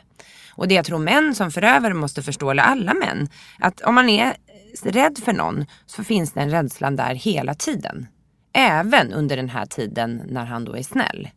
Och 0.56 0.68
det 0.68 0.76
jag 0.76 0.86
tror 0.86 1.00
män 1.00 1.36
som 1.36 1.52
förövare 1.52 1.94
måste 1.94 2.22
förstå, 2.22 2.52
eller 2.52 2.64
alla 2.64 2.94
män, 2.94 3.30
att 3.60 3.82
om 3.82 3.96
man 3.96 4.10
är 4.10 4.36
rädd 4.84 5.18
för 5.26 5.34
någon 5.34 5.66
så 5.86 6.04
finns 6.04 6.32
den 6.32 6.50
rädslan 6.52 6.96
där 6.96 7.16
hela 7.16 7.54
tiden. 7.54 8.08
Även 8.54 9.14
under 9.14 9.36
den 9.36 9.50
här 9.50 9.66
tiden 9.66 10.22
när 10.30 10.46
han 10.46 10.66
då 10.66 10.78
är 10.78 10.84
snäll 10.84 11.30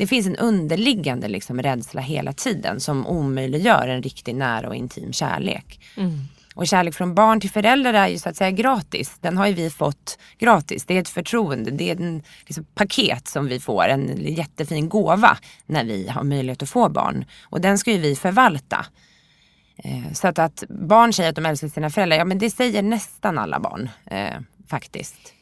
det 0.00 0.06
finns 0.06 0.26
en 0.26 0.36
underliggande 0.36 1.28
liksom 1.28 1.62
rädsla 1.62 2.00
hela 2.00 2.32
tiden 2.32 2.80
som 2.80 3.06
omöjliggör 3.06 3.88
en 3.88 4.02
riktig 4.02 4.34
nära 4.34 4.68
och 4.68 4.74
intim 4.74 5.12
kärlek. 5.12 5.80
Mm. 5.96 6.18
Och 6.54 6.66
kärlek 6.66 6.94
från 6.94 7.14
barn 7.14 7.40
till 7.40 7.50
föräldrar 7.50 7.94
är 7.94 8.08
ju 8.08 8.18
så 8.18 8.28
att 8.28 8.36
säga 8.36 8.50
gratis. 8.50 9.16
Den 9.20 9.36
har 9.36 9.46
ju 9.46 9.54
vi 9.54 9.70
fått 9.70 10.18
gratis. 10.38 10.84
Det 10.84 10.96
är 10.96 11.00
ett 11.00 11.08
förtroende, 11.08 11.70
det 11.70 11.90
är 11.90 11.94
ett 11.94 12.24
liksom, 12.46 12.64
paket 12.74 13.28
som 13.28 13.46
vi 13.46 13.60
får, 13.60 13.88
en 13.88 14.34
jättefin 14.34 14.88
gåva 14.88 15.38
när 15.66 15.84
vi 15.84 16.08
har 16.08 16.22
möjlighet 16.22 16.62
att 16.62 16.70
få 16.70 16.88
barn. 16.88 17.24
Och 17.42 17.60
den 17.60 17.78
ska 17.78 17.92
ju 17.92 17.98
vi 17.98 18.16
förvalta. 18.16 18.86
Eh, 19.76 20.12
så 20.12 20.28
att, 20.28 20.38
att 20.38 20.64
barn 20.68 21.12
säger 21.12 21.30
att 21.30 21.36
de 21.36 21.46
älskar 21.46 21.68
sina 21.68 21.90
föräldrar, 21.90 22.18
ja 22.18 22.24
men 22.24 22.38
det 22.38 22.50
säger 22.50 22.82
nästan 22.82 23.38
alla 23.38 23.60
barn 23.60 23.88
eh, 24.06 24.40
faktiskt 24.68 25.34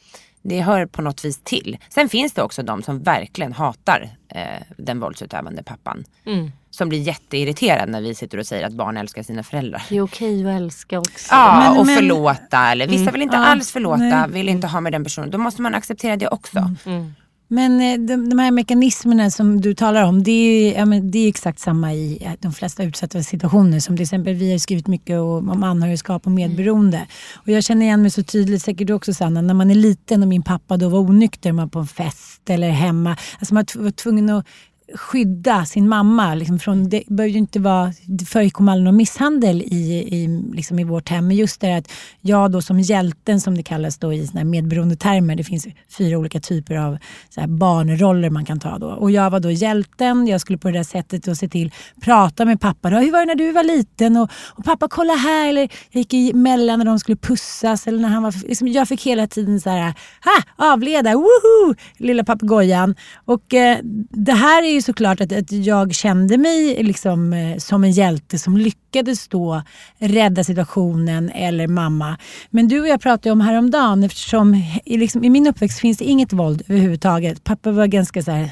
det 0.43 0.61
hör 0.61 0.87
på 0.87 1.03
något 1.03 1.25
vis 1.25 1.41
till. 1.45 1.79
Sen 1.89 2.09
finns 2.09 2.33
det 2.33 2.43
också 2.43 2.63
de 2.63 2.83
som 2.83 3.03
verkligen 3.03 3.53
hatar 3.53 4.11
eh, 4.29 4.43
den 4.77 5.01
våldsutövande 5.01 5.63
pappan. 5.63 6.05
Mm. 6.27 6.53
Som 6.71 6.89
blir 6.89 6.99
jätteirriterad 6.99 7.89
när 7.89 8.01
vi 8.01 8.15
sitter 8.15 8.39
och 8.39 8.47
säger 8.47 8.67
att 8.67 8.73
barn 8.73 8.97
älskar 8.97 9.23
sina 9.23 9.43
föräldrar. 9.43 9.83
Det 9.89 9.97
är 9.97 10.03
okej 10.03 10.47
att 10.47 10.61
älska 10.61 10.99
också. 10.99 11.29
Ja, 11.31 11.59
men, 11.59 11.79
och 11.79 11.87
men... 11.87 11.97
förlåta. 11.97 12.59
Eller 12.59 12.87
vissa 12.87 13.03
mm. 13.03 13.13
vill 13.13 13.23
inte 13.23 13.37
ja, 13.37 13.45
alls 13.45 13.73
förlåta, 13.73 13.99
nej. 13.99 14.31
vill 14.31 14.49
inte 14.49 14.67
ha 14.67 14.81
med 14.81 14.93
den 14.93 15.05
personen. 15.05 15.31
Då 15.31 15.39
måste 15.39 15.63
man 15.63 15.75
acceptera 15.75 16.17
det 16.17 16.29
också. 16.29 16.75
Mm. 16.87 17.15
Mm. 17.51 17.59
Men 17.69 17.81
eh, 17.81 18.07
de, 18.07 18.29
de 18.29 18.39
här 18.39 18.51
mekanismerna 18.51 19.31
som 19.31 19.61
du 19.61 19.75
talar 19.75 20.03
om, 20.03 20.23
det 20.23 20.31
är, 20.31 20.79
ja, 20.79 20.87
men 20.87 21.11
det 21.11 21.19
är 21.19 21.29
exakt 21.29 21.59
samma 21.59 21.95
i 21.95 22.25
eh, 22.25 22.33
de 22.41 22.53
flesta 22.53 22.85
utsatta 22.85 23.23
situationer. 23.23 23.81
Som 23.81 23.97
till 23.97 24.03
exempel, 24.03 24.35
vi 24.35 24.53
har 24.53 24.59
skrivit 24.59 24.87
mycket 24.87 25.19
om 25.19 25.63
anhörigskap 25.63 26.27
och 26.27 26.33
medberoende. 26.33 26.97
Mm. 26.97 27.09
Och 27.35 27.49
jag 27.49 27.65
känner 27.65 27.87
igen 27.87 28.03
mig 28.03 28.11
så 28.11 28.23
tydligt, 28.23 28.63
säkert 28.63 28.87
du 28.87 28.93
också 28.93 29.15
Sanna, 29.15 29.41
när 29.41 29.55
man 29.55 29.71
är 29.71 29.75
liten 29.75 30.23
och 30.23 30.29
min 30.29 30.43
pappa 30.43 30.77
då 30.77 30.89
var 30.89 30.99
onykter, 30.99 31.53
man 31.53 31.71
på 31.71 31.79
en 31.79 31.87
fest 31.87 32.51
eller 32.51 32.71
hemma. 32.71 33.17
Alltså 33.39 33.55
man 33.55 33.65
var 33.75 33.91
tvungen 33.91 34.31
att 34.31 34.47
skydda 34.95 35.65
sin 35.65 35.89
mamma. 35.89 36.35
Liksom 36.35 36.59
från, 36.59 36.89
det 36.89 37.03
behöver 37.07 37.33
ju 37.33 37.39
inte 37.39 37.61
vara, 37.61 37.93
det 38.07 38.25
förekom 38.25 38.69
aldrig 38.69 38.85
någon 38.85 38.97
misshandel 38.97 39.63
i, 39.63 40.09
i, 40.17 40.43
liksom 40.55 40.79
i 40.79 40.85
vårt 40.85 41.09
hem. 41.09 41.27
Men 41.27 41.37
just 41.37 41.61
det 41.61 41.77
att 41.77 41.93
jag 42.21 42.53
då 42.53 42.63
som 42.63 42.81
hjälten 42.81 43.41
som 43.41 43.57
det 43.57 43.63
kallas 43.63 43.99
då 43.99 44.13
i 44.13 44.27
såna 44.27 44.45
medberoende 44.45 44.97
termer. 44.97 45.37
Det 45.37 45.45
finns 45.45 45.67
fyra 45.99 46.19
olika 46.19 46.41
typer 46.41 46.77
av 46.77 46.99
så 47.29 47.41
barnroller 47.49 48.31
man 48.31 48.45
kan 48.45 48.61
ta 48.61 48.79
då. 48.79 48.87
Och 48.87 49.11
jag 49.11 49.31
var 49.31 49.41
då 49.41 49.51
hjälten. 49.51 50.27
Jag 50.27 50.41
skulle 50.41 50.59
på 50.59 50.69
det 50.69 50.79
där 50.79 50.85
sättet 50.85 51.25
då 51.25 51.35
se 51.35 51.49
till, 51.49 51.73
prata 52.01 52.45
med 52.45 52.61
pappa. 52.61 52.91
Då, 52.91 52.97
Hur 52.97 53.13
var 53.13 53.21
det 53.21 53.27
när 53.27 53.35
du 53.35 53.53
var 53.53 53.65
liten? 53.65 54.17
Och, 54.17 54.31
och 54.51 54.65
pappa 54.65 54.89
kolla 54.89 55.15
här. 55.15 55.49
Eller 55.49 55.69
jag 55.91 56.01
gick 56.01 56.35
emellan 56.35 56.79
när 56.79 56.87
de 56.87 56.99
skulle 56.99 57.17
pussas. 57.17 57.87
Eller 57.87 57.99
när 57.99 58.09
han 58.09 58.23
var, 58.23 58.49
liksom, 58.49 58.69
jag 58.69 58.89
fick 58.89 59.07
hela 59.07 59.27
tiden 59.27 59.61
så 59.61 59.71
här, 59.71 59.95
ha, 60.25 60.73
avleda, 60.73 61.15
woho! 61.15 61.75
Lilla 61.97 62.25
papegojan. 62.25 62.95
Och 63.25 63.55
eh, 63.55 63.79
det 64.11 64.33
här 64.33 64.63
är 64.63 64.78
ju 64.79 64.83
såklart 64.83 65.21
att, 65.21 65.33
att 65.33 65.53
jag 65.53 65.95
kände 65.95 66.39
mig 66.39 66.83
liksom, 66.83 67.33
eh, 67.33 67.59
som 67.59 67.85
en 67.85 67.91
hjälte 67.91 68.39
som 68.39 68.57
lyckades 68.57 69.29
då 69.29 69.63
rädda 69.99 70.45
situationen 70.45 71.31
eller 71.31 71.67
mamma. 71.67 72.17
Men 72.51 72.69
du 72.69 72.81
och 72.81 72.89
jag 72.89 73.01
pratade 73.01 73.33
om 73.33 73.41
häromdagen 73.41 74.05
eftersom 74.05 74.55
i, 74.85 74.97
liksom, 74.97 75.25
i 75.25 75.31
min 75.31 75.47
uppväxt 75.47 75.81
finns 75.81 75.99
det 75.99 76.05
inget 76.05 76.33
våld 76.33 76.63
överhuvudtaget. 76.69 77.45
Pappa 77.45 77.71
var 77.71 77.87
ganska 77.87 78.23
så 78.23 78.31
här, 78.31 78.51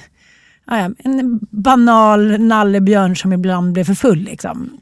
en 0.98 1.40
banal 1.50 2.40
nallebjörn 2.40 3.16
som 3.16 3.32
ibland 3.32 3.72
blev 3.72 3.84
för 3.84 3.94
full. 3.94 4.18
Liksom. 4.18 4.80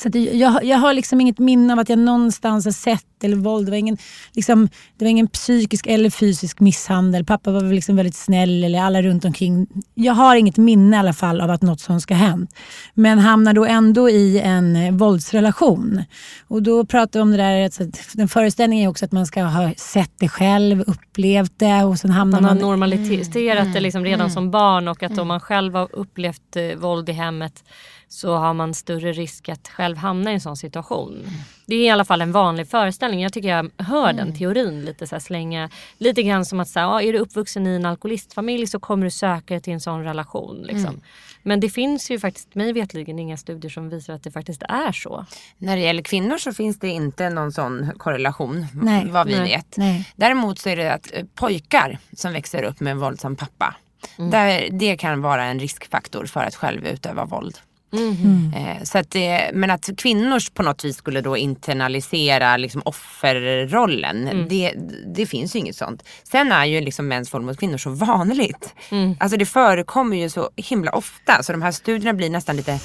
Så 0.00 0.08
jag, 0.14 0.64
jag 0.64 0.78
har 0.78 0.94
liksom 0.94 1.20
inget 1.20 1.38
minne 1.38 1.72
av 1.72 1.78
att 1.78 1.88
jag 1.88 1.98
någonstans 1.98 2.64
har 2.64 2.72
sett 2.72 3.04
eller 3.24 3.36
våld. 3.36 3.66
Det 3.66 3.70
var 3.70 3.78
ingen, 3.78 3.98
liksom, 4.32 4.68
det 4.98 5.04
var 5.04 5.10
ingen 5.10 5.28
psykisk 5.28 5.86
eller 5.86 6.10
fysisk 6.10 6.60
misshandel. 6.60 7.24
Pappa 7.24 7.50
var 7.50 7.62
liksom 7.62 7.96
väldigt 7.96 8.14
snäll, 8.14 8.64
eller 8.64 8.82
alla 8.82 9.02
runt 9.02 9.24
omkring. 9.24 9.66
Jag 9.94 10.12
har 10.12 10.36
inget 10.36 10.56
minne 10.56 10.96
i 10.96 10.98
alla 10.98 11.12
fall 11.12 11.40
av 11.40 11.50
att 11.50 11.62
något 11.62 11.80
sånt 11.80 12.02
ska 12.02 12.14
ha 12.14 12.26
hänt. 12.26 12.54
Men 12.94 13.18
hamnar 13.18 13.54
då 13.54 13.64
ändå 13.64 14.10
i 14.10 14.40
en 14.40 14.76
eh, 14.76 14.92
våldsrelation. 14.92 16.04
Och 16.48 16.62
då 16.62 16.84
pratar 16.84 17.18
vi 17.18 17.22
om 17.22 17.30
det 17.30 17.36
där, 17.36 17.64
alltså, 17.64 17.84
den 18.12 18.28
föreställningen 18.28 18.84
är 18.84 18.90
också 18.90 19.04
att 19.04 19.12
man 19.12 19.26
ska 19.26 19.42
ha 19.42 19.72
sett 19.76 20.12
det 20.18 20.28
själv, 20.28 20.84
upplevt 20.86 21.52
det 21.56 21.84
och 21.84 21.98
sen 21.98 22.10
hamnar 22.10 22.40
man... 22.40 22.48
Man 22.48 22.62
har 22.62 22.68
normaliserat 22.68 23.58
mm, 23.58 23.72
det 23.72 23.80
liksom 23.80 24.04
redan 24.04 24.20
mm, 24.20 24.30
som 24.30 24.50
barn 24.50 24.88
och 24.88 25.02
att 25.02 25.10
mm. 25.10 25.22
om 25.22 25.28
man 25.28 25.40
själv 25.40 25.74
har 25.74 25.88
upplevt 25.92 26.56
eh, 26.56 26.78
våld 26.78 27.08
i 27.08 27.12
hemmet 27.12 27.64
så 28.12 28.34
har 28.34 28.54
man 28.54 28.74
större 28.74 29.12
risk 29.12 29.48
att 29.48 29.68
själv 29.68 29.96
hamna 29.96 30.30
i 30.30 30.34
en 30.34 30.40
sån 30.40 30.56
situation. 30.56 31.12
Mm. 31.12 31.30
Det 31.66 31.74
är 31.74 31.80
i 31.80 31.90
alla 31.90 32.04
fall 32.04 32.22
en 32.22 32.32
vanlig 32.32 32.68
föreställning. 32.68 33.22
Jag 33.22 33.32
tycker 33.32 33.48
jag 33.48 33.70
hör 33.78 34.10
mm. 34.10 34.16
den 34.16 34.38
teorin 34.38 34.84
lite 34.84 35.06
så 35.06 35.20
slänga. 35.20 35.70
Lite 35.98 36.22
grann 36.22 36.44
som 36.44 36.60
att 36.60 36.68
så 36.68 36.80
här, 36.80 37.00
är 37.02 37.12
du 37.12 37.18
uppvuxen 37.18 37.66
i 37.66 37.76
en 37.76 37.86
alkoholistfamilj 37.86 38.66
så 38.66 38.80
kommer 38.80 39.04
du 39.04 39.10
söka 39.10 39.54
dig 39.54 39.60
till 39.60 39.72
en 39.72 39.80
sån 39.80 40.04
relation. 40.04 40.62
Liksom. 40.62 40.88
Mm. 40.88 41.00
Men 41.42 41.60
det 41.60 41.70
finns 41.70 42.10
ju 42.10 42.18
faktiskt 42.18 42.54
mig 42.54 42.72
vetligen 42.72 43.18
inga 43.18 43.36
studier 43.36 43.70
som 43.70 43.88
visar 43.88 44.14
att 44.14 44.22
det 44.22 44.30
faktiskt 44.30 44.62
är 44.62 44.92
så. 44.92 45.26
När 45.58 45.76
det 45.76 45.82
gäller 45.82 46.02
kvinnor 46.02 46.38
så 46.38 46.52
finns 46.52 46.78
det 46.78 46.88
inte 46.88 47.30
någon 47.30 47.52
sån 47.52 47.92
korrelation 47.96 48.66
nej, 48.74 49.06
vad 49.10 49.26
vi 49.26 49.38
nej, 49.38 49.56
vet. 49.56 49.76
Nej. 49.76 50.08
Däremot 50.16 50.58
så 50.58 50.68
är 50.68 50.76
det 50.76 50.92
att 50.92 51.10
eh, 51.12 51.24
pojkar 51.34 51.98
som 52.16 52.32
växer 52.32 52.62
upp 52.62 52.80
med 52.80 52.90
en 52.90 52.98
våldsam 52.98 53.36
pappa. 53.36 53.76
Mm. 54.18 54.30
Där, 54.30 54.68
det 54.70 54.96
kan 54.96 55.22
vara 55.22 55.44
en 55.44 55.58
riskfaktor 55.58 56.26
för 56.26 56.40
att 56.40 56.54
själv 56.54 56.86
utöva 56.86 57.24
våld. 57.24 57.58
Mm. 57.92 58.52
Eh, 58.56 58.82
så 58.82 58.98
att 58.98 59.16
men 59.52 59.70
att 59.70 59.90
kvinnor 59.96 60.54
på 60.54 60.62
något 60.62 60.84
vis 60.84 60.96
skulle 60.96 61.20
då 61.20 61.36
internalisera 61.36 62.56
liksom 62.56 62.82
offerrollen, 62.84 64.28
mm. 64.28 64.48
det, 64.48 64.74
det 65.14 65.26
finns 65.26 65.56
ju 65.56 65.58
inget 65.58 65.76
sånt. 65.76 66.02
Sen 66.22 66.52
är 66.52 66.64
ju 66.64 66.80
liksom 66.80 67.08
mäns 67.08 67.34
våld 67.34 67.44
mot 67.44 67.58
kvinnor 67.58 67.78
så 67.78 67.90
vanligt. 67.90 68.74
Mm. 68.90 69.16
Alltså 69.20 69.36
det 69.36 69.46
förekommer 69.46 70.16
ju 70.16 70.30
så 70.30 70.50
himla 70.56 70.92
ofta 70.92 71.42
så 71.42 71.52
de 71.52 71.62
här 71.62 71.72
studierna 71.72 72.12
blir 72.12 72.30
nästan 72.30 72.56
lite 72.56 72.80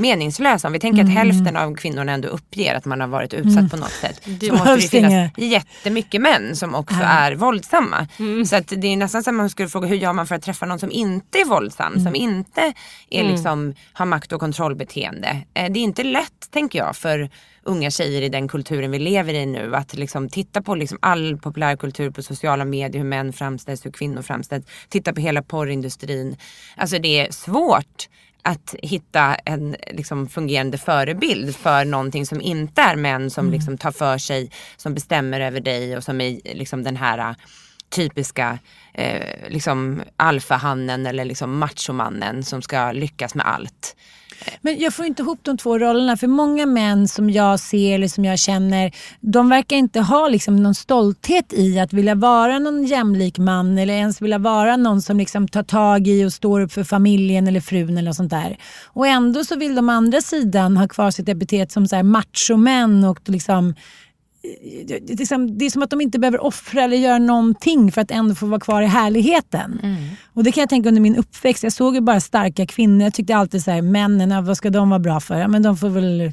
meningslösa. 0.00 0.68
Om 0.68 0.72
vi 0.72 0.80
tänker 0.80 1.00
mm. 1.00 1.10
att 1.10 1.18
hälften 1.18 1.56
av 1.56 1.74
kvinnorna 1.74 2.12
ändå 2.12 2.28
uppger 2.28 2.74
att 2.74 2.84
man 2.84 3.00
har 3.00 3.08
varit 3.08 3.34
utsatt 3.34 3.58
mm. 3.58 3.68
på 3.68 3.76
något 3.76 3.92
sätt. 3.92 4.20
Det 4.24 4.46
så 4.46 4.52
måste 4.52 4.74
det 4.74 4.80
finnas 4.80 5.12
inga. 5.12 5.30
jättemycket 5.36 6.20
män 6.20 6.56
som 6.56 6.74
också 6.74 6.96
ja. 7.00 7.06
är 7.06 7.32
våldsamma. 7.32 8.08
Mm. 8.18 8.46
Så 8.46 8.56
att 8.56 8.68
det 8.76 8.86
är 8.86 8.96
nästan 8.96 9.22
som 9.22 9.36
man 9.36 9.50
skulle 9.50 9.68
fråga 9.68 9.88
hur 9.88 9.96
gör 9.96 10.12
man 10.12 10.26
för 10.26 10.34
att 10.34 10.42
träffa 10.42 10.66
någon 10.66 10.78
som 10.78 10.90
inte 10.90 11.38
är 11.38 11.44
våldsam, 11.44 11.92
som 11.92 12.00
mm. 12.00 12.14
inte 12.14 12.72
är 13.10 13.20
mm. 13.20 13.32
liksom, 13.32 13.74
har 13.92 14.06
makt 14.06 14.32
och 14.32 14.40
kontrollbeteende. 14.40 15.42
Eh, 15.54 15.72
det 15.72 15.78
är 15.80 15.82
inte 15.82 16.04
lätt 16.04 16.50
tänker 16.50 16.78
jag 16.78 16.96
för 16.96 17.30
unga 17.62 17.90
tjejer 17.90 18.22
i 18.22 18.28
den 18.28 18.48
kulturen 18.48 18.90
vi 18.90 18.98
lever 18.98 19.34
i 19.34 19.46
nu. 19.46 19.76
Att 19.76 19.94
liksom 19.94 20.28
titta 20.28 20.62
på 20.62 20.74
liksom 20.74 20.98
all 21.02 21.36
populärkultur 21.36 22.10
på 22.10 22.22
sociala 22.22 22.64
medier, 22.64 23.02
hur 23.02 23.08
män 23.08 23.32
framställs, 23.32 23.86
hur 23.86 23.90
kvinnor 23.90 24.22
framställs. 24.22 24.66
Titta 24.88 25.12
på 25.12 25.20
hela 25.20 25.42
porrindustrin. 25.42 26.36
Alltså 26.76 26.98
det 26.98 27.20
är 27.20 27.32
svårt 27.32 28.08
att 28.42 28.74
hitta 28.82 29.34
en 29.34 29.76
liksom, 29.90 30.28
fungerande 30.28 30.78
förebild 30.78 31.56
för 31.56 31.84
någonting 31.84 32.26
som 32.26 32.40
inte 32.40 32.82
är 32.82 32.96
män 32.96 33.30
som 33.30 33.46
mm. 33.46 33.54
liksom, 33.58 33.78
tar 33.78 33.92
för 33.92 34.18
sig, 34.18 34.50
som 34.76 34.94
bestämmer 34.94 35.40
över 35.40 35.60
dig 35.60 35.96
och 35.96 36.04
som 36.04 36.20
är 36.20 36.40
liksom, 36.54 36.82
den 36.82 36.96
här 36.96 37.34
typiska 37.90 38.58
eh, 38.94 39.48
liksom 39.48 40.02
alfahannen 40.16 41.06
eller 41.06 41.24
liksom 41.24 41.58
machomannen 41.58 42.44
som 42.44 42.62
ska 42.62 42.92
lyckas 42.92 43.34
med 43.34 43.46
allt. 43.46 43.96
Men 44.60 44.78
jag 44.78 44.94
får 44.94 45.06
inte 45.06 45.22
ihop 45.22 45.38
de 45.42 45.56
två 45.56 45.78
rollerna 45.78 46.16
för 46.16 46.26
många 46.26 46.66
män 46.66 47.08
som 47.08 47.30
jag 47.30 47.60
ser 47.60 47.94
eller 47.94 48.08
som 48.08 48.24
jag 48.24 48.38
känner 48.38 48.92
de 49.20 49.48
verkar 49.48 49.76
inte 49.76 50.00
ha 50.00 50.28
liksom 50.28 50.62
någon 50.62 50.74
stolthet 50.74 51.52
i 51.52 51.78
att 51.78 51.92
vilja 51.92 52.14
vara 52.14 52.58
någon 52.58 52.84
jämlik 52.84 53.38
man 53.38 53.78
eller 53.78 53.94
ens 53.94 54.22
vilja 54.22 54.38
vara 54.38 54.76
någon 54.76 55.02
som 55.02 55.18
liksom 55.18 55.48
tar 55.48 55.62
tag 55.62 56.08
i 56.08 56.24
och 56.24 56.32
står 56.32 56.60
upp 56.60 56.72
för 56.72 56.84
familjen 56.84 57.48
eller 57.48 57.60
frun 57.60 57.90
eller 57.98 58.02
något 58.02 58.16
sånt 58.16 58.30
där. 58.30 58.56
Och 58.86 59.06
ändå 59.06 59.44
så 59.44 59.56
vill 59.56 59.74
de 59.74 59.88
andra 59.88 60.20
sidan 60.20 60.76
ha 60.76 60.88
kvar 60.88 61.10
sitt 61.10 61.28
epitet 61.28 61.72
som 61.72 61.86
så 61.86 61.96
här 61.96 62.02
machomän 62.02 63.04
och 63.04 63.20
liksom 63.28 63.74
det, 64.42 65.22
är 65.64 65.70
som 65.70 65.82
att 65.82 65.90
de 65.90 66.00
inte 66.00 66.18
behöver 66.18 66.44
offra 66.44 66.82
eller 66.82 66.96
göra 66.96 67.18
någonting 67.18 67.92
för 67.92 68.00
att 68.00 68.10
ändå 68.10 68.34
få 68.34 68.46
vara 68.46 68.60
kvar 68.60 68.82
i 68.82 68.86
härligheten. 68.86 69.80
Mm. 69.82 70.04
Och 70.34 70.44
Det 70.44 70.52
kan 70.52 70.60
jag 70.60 70.68
tänka 70.68 70.88
under 70.88 71.02
min 71.02 71.16
uppväxt. 71.16 71.62
Jag 71.62 71.72
såg 71.72 71.94
ju 71.94 72.00
bara 72.00 72.20
starka 72.20 72.66
kvinnor. 72.66 73.02
Jag 73.02 73.14
tyckte 73.14 73.36
alltid 73.36 73.64
så 73.64 73.70
här, 73.70 73.82
männen, 73.82 74.44
vad 74.44 74.56
ska 74.56 74.70
de 74.70 74.90
vara 74.90 75.00
bra 75.00 75.20
för? 75.20 75.38
Ja, 75.38 75.48
men 75.48 75.62
de 75.62 75.76
får 75.76 75.88
väl 75.88 76.32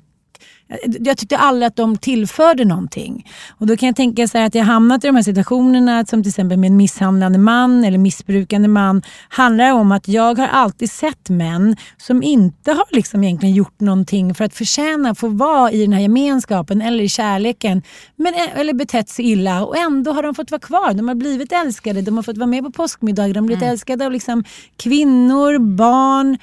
jag 1.00 1.18
tyckte 1.18 1.38
aldrig 1.38 1.68
att 1.68 1.76
de 1.76 1.98
tillförde 1.98 2.66
någonting. 2.66 3.26
Och 3.50 3.68
då 3.68 3.78
kan 3.78 3.88
jag 3.88 3.96
tänka 3.96 4.28
så 4.28 4.38
att 4.38 4.56
jag 4.56 4.64
hamnat 4.64 5.04
i 5.04 5.08
de 5.08 5.16
här 5.16 5.24
situationerna 5.24 6.06
som 6.06 6.24
till 6.24 6.30
exempel 6.30 6.58
med 6.58 6.68
en 6.68 6.78
misshandlande 6.78 7.40
man 7.40 7.84
eller 7.84 7.98
missbrukande 7.98 8.68
man 8.68 9.02
handlar 9.30 9.74
om 9.74 9.92
att 9.92 10.08
jag 10.08 10.38
har 10.38 10.48
alltid 10.48 10.92
sett 10.92 11.30
män 11.30 11.76
som 11.98 12.24
inte 12.24 12.72
har 12.72 12.86
liksom 12.92 13.24
egentligen 13.24 13.56
gjort 13.56 13.80
någonting 13.80 14.36
för 14.36 14.46
att 14.46 14.54
förtjäna 14.54 15.10
att 15.10 15.20
få 15.20 15.28
vara 15.28 15.72
i 15.72 15.82
den 15.82 15.94
här 15.94 16.02
gemenskapen 16.02 16.82
eller 16.82 17.04
i 17.04 17.10
kärleken 17.10 17.82
men, 18.16 18.34
eller 18.56 18.74
betett 18.74 19.10
sig 19.10 19.26
illa 19.32 19.66
och 19.66 19.78
ändå 19.78 20.12
har 20.12 20.24
de 20.24 20.36
fått 20.36 20.52
vara 20.52 20.62
kvar. 20.62 20.94
De 20.94 21.08
har 21.08 21.16
blivit 21.16 21.52
älskade, 21.52 22.02
de 22.02 22.16
har 22.16 22.24
fått 22.24 22.38
vara 22.38 22.48
med 22.48 22.64
på 22.64 22.72
påskmiddagar, 22.72 23.34
de 23.34 23.40
har 23.40 23.48
blivit 23.48 23.64
mm. 23.64 23.72
älskade 23.72 24.06
av 24.06 24.12
liksom 24.12 24.44
kvinnor, 24.78 25.60
barn, 25.60 26.38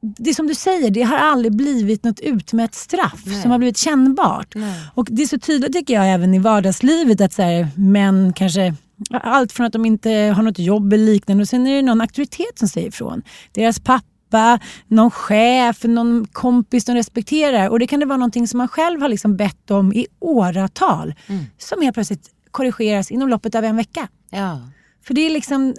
det 0.00 0.30
är 0.30 0.34
som 0.34 0.46
du 0.46 0.54
säger, 0.54 0.90
det 0.90 1.02
har 1.02 1.16
aldrig 1.16 1.56
blivit 1.56 2.04
något 2.04 2.20
utmätt 2.20 2.74
straff 2.74 3.22
Nej. 3.26 3.42
som 3.42 3.50
har 3.50 3.58
blivit 3.58 3.76
kännbart. 3.76 4.54
Nej. 4.54 4.80
Och 4.94 5.06
Det 5.10 5.22
är 5.22 5.26
så 5.26 5.38
tydligt 5.38 5.72
tycker 5.72 5.94
jag 5.94 6.12
även 6.12 6.34
i 6.34 6.38
vardagslivet 6.38 7.20
att 7.20 7.32
så 7.32 7.42
här, 7.42 7.68
män 7.76 8.32
kanske 8.32 8.74
allt 9.10 9.52
från 9.52 9.66
att 9.66 9.72
de 9.72 9.86
inte 9.86 10.10
har 10.10 10.42
något 10.42 10.58
jobb 10.58 10.92
eller 10.92 11.04
liknande 11.04 11.42
och 11.42 11.48
sen 11.48 11.66
är 11.66 11.76
det 11.76 11.82
någon 11.82 12.00
auktoritet 12.00 12.58
som 12.58 12.68
säger 12.68 12.88
ifrån. 12.88 13.22
Deras 13.52 13.80
pappa, 13.80 14.58
någon 14.88 15.10
chef, 15.10 15.84
någon 15.84 16.26
kompis 16.32 16.84
de 16.84 16.94
respekterar. 16.94 17.68
Och 17.68 17.78
det 17.78 17.86
kan 17.86 18.00
det 18.00 18.06
vara 18.06 18.16
någonting 18.16 18.48
som 18.48 18.58
man 18.58 18.68
själv 18.68 19.00
har 19.00 19.08
liksom 19.08 19.36
bett 19.36 19.70
om 19.70 19.92
i 19.92 20.06
åratal. 20.18 21.14
Mm. 21.26 21.44
Som 21.58 21.82
helt 21.82 21.94
plötsligt 21.94 22.30
korrigeras 22.50 23.10
inom 23.10 23.28
loppet 23.28 23.54
av 23.54 23.64
en 23.64 23.76
vecka. 23.76 24.08
Ja. 24.30 24.60
För 25.04 25.14
det 25.14 25.20
är 25.20 25.30
liksom 25.30 25.74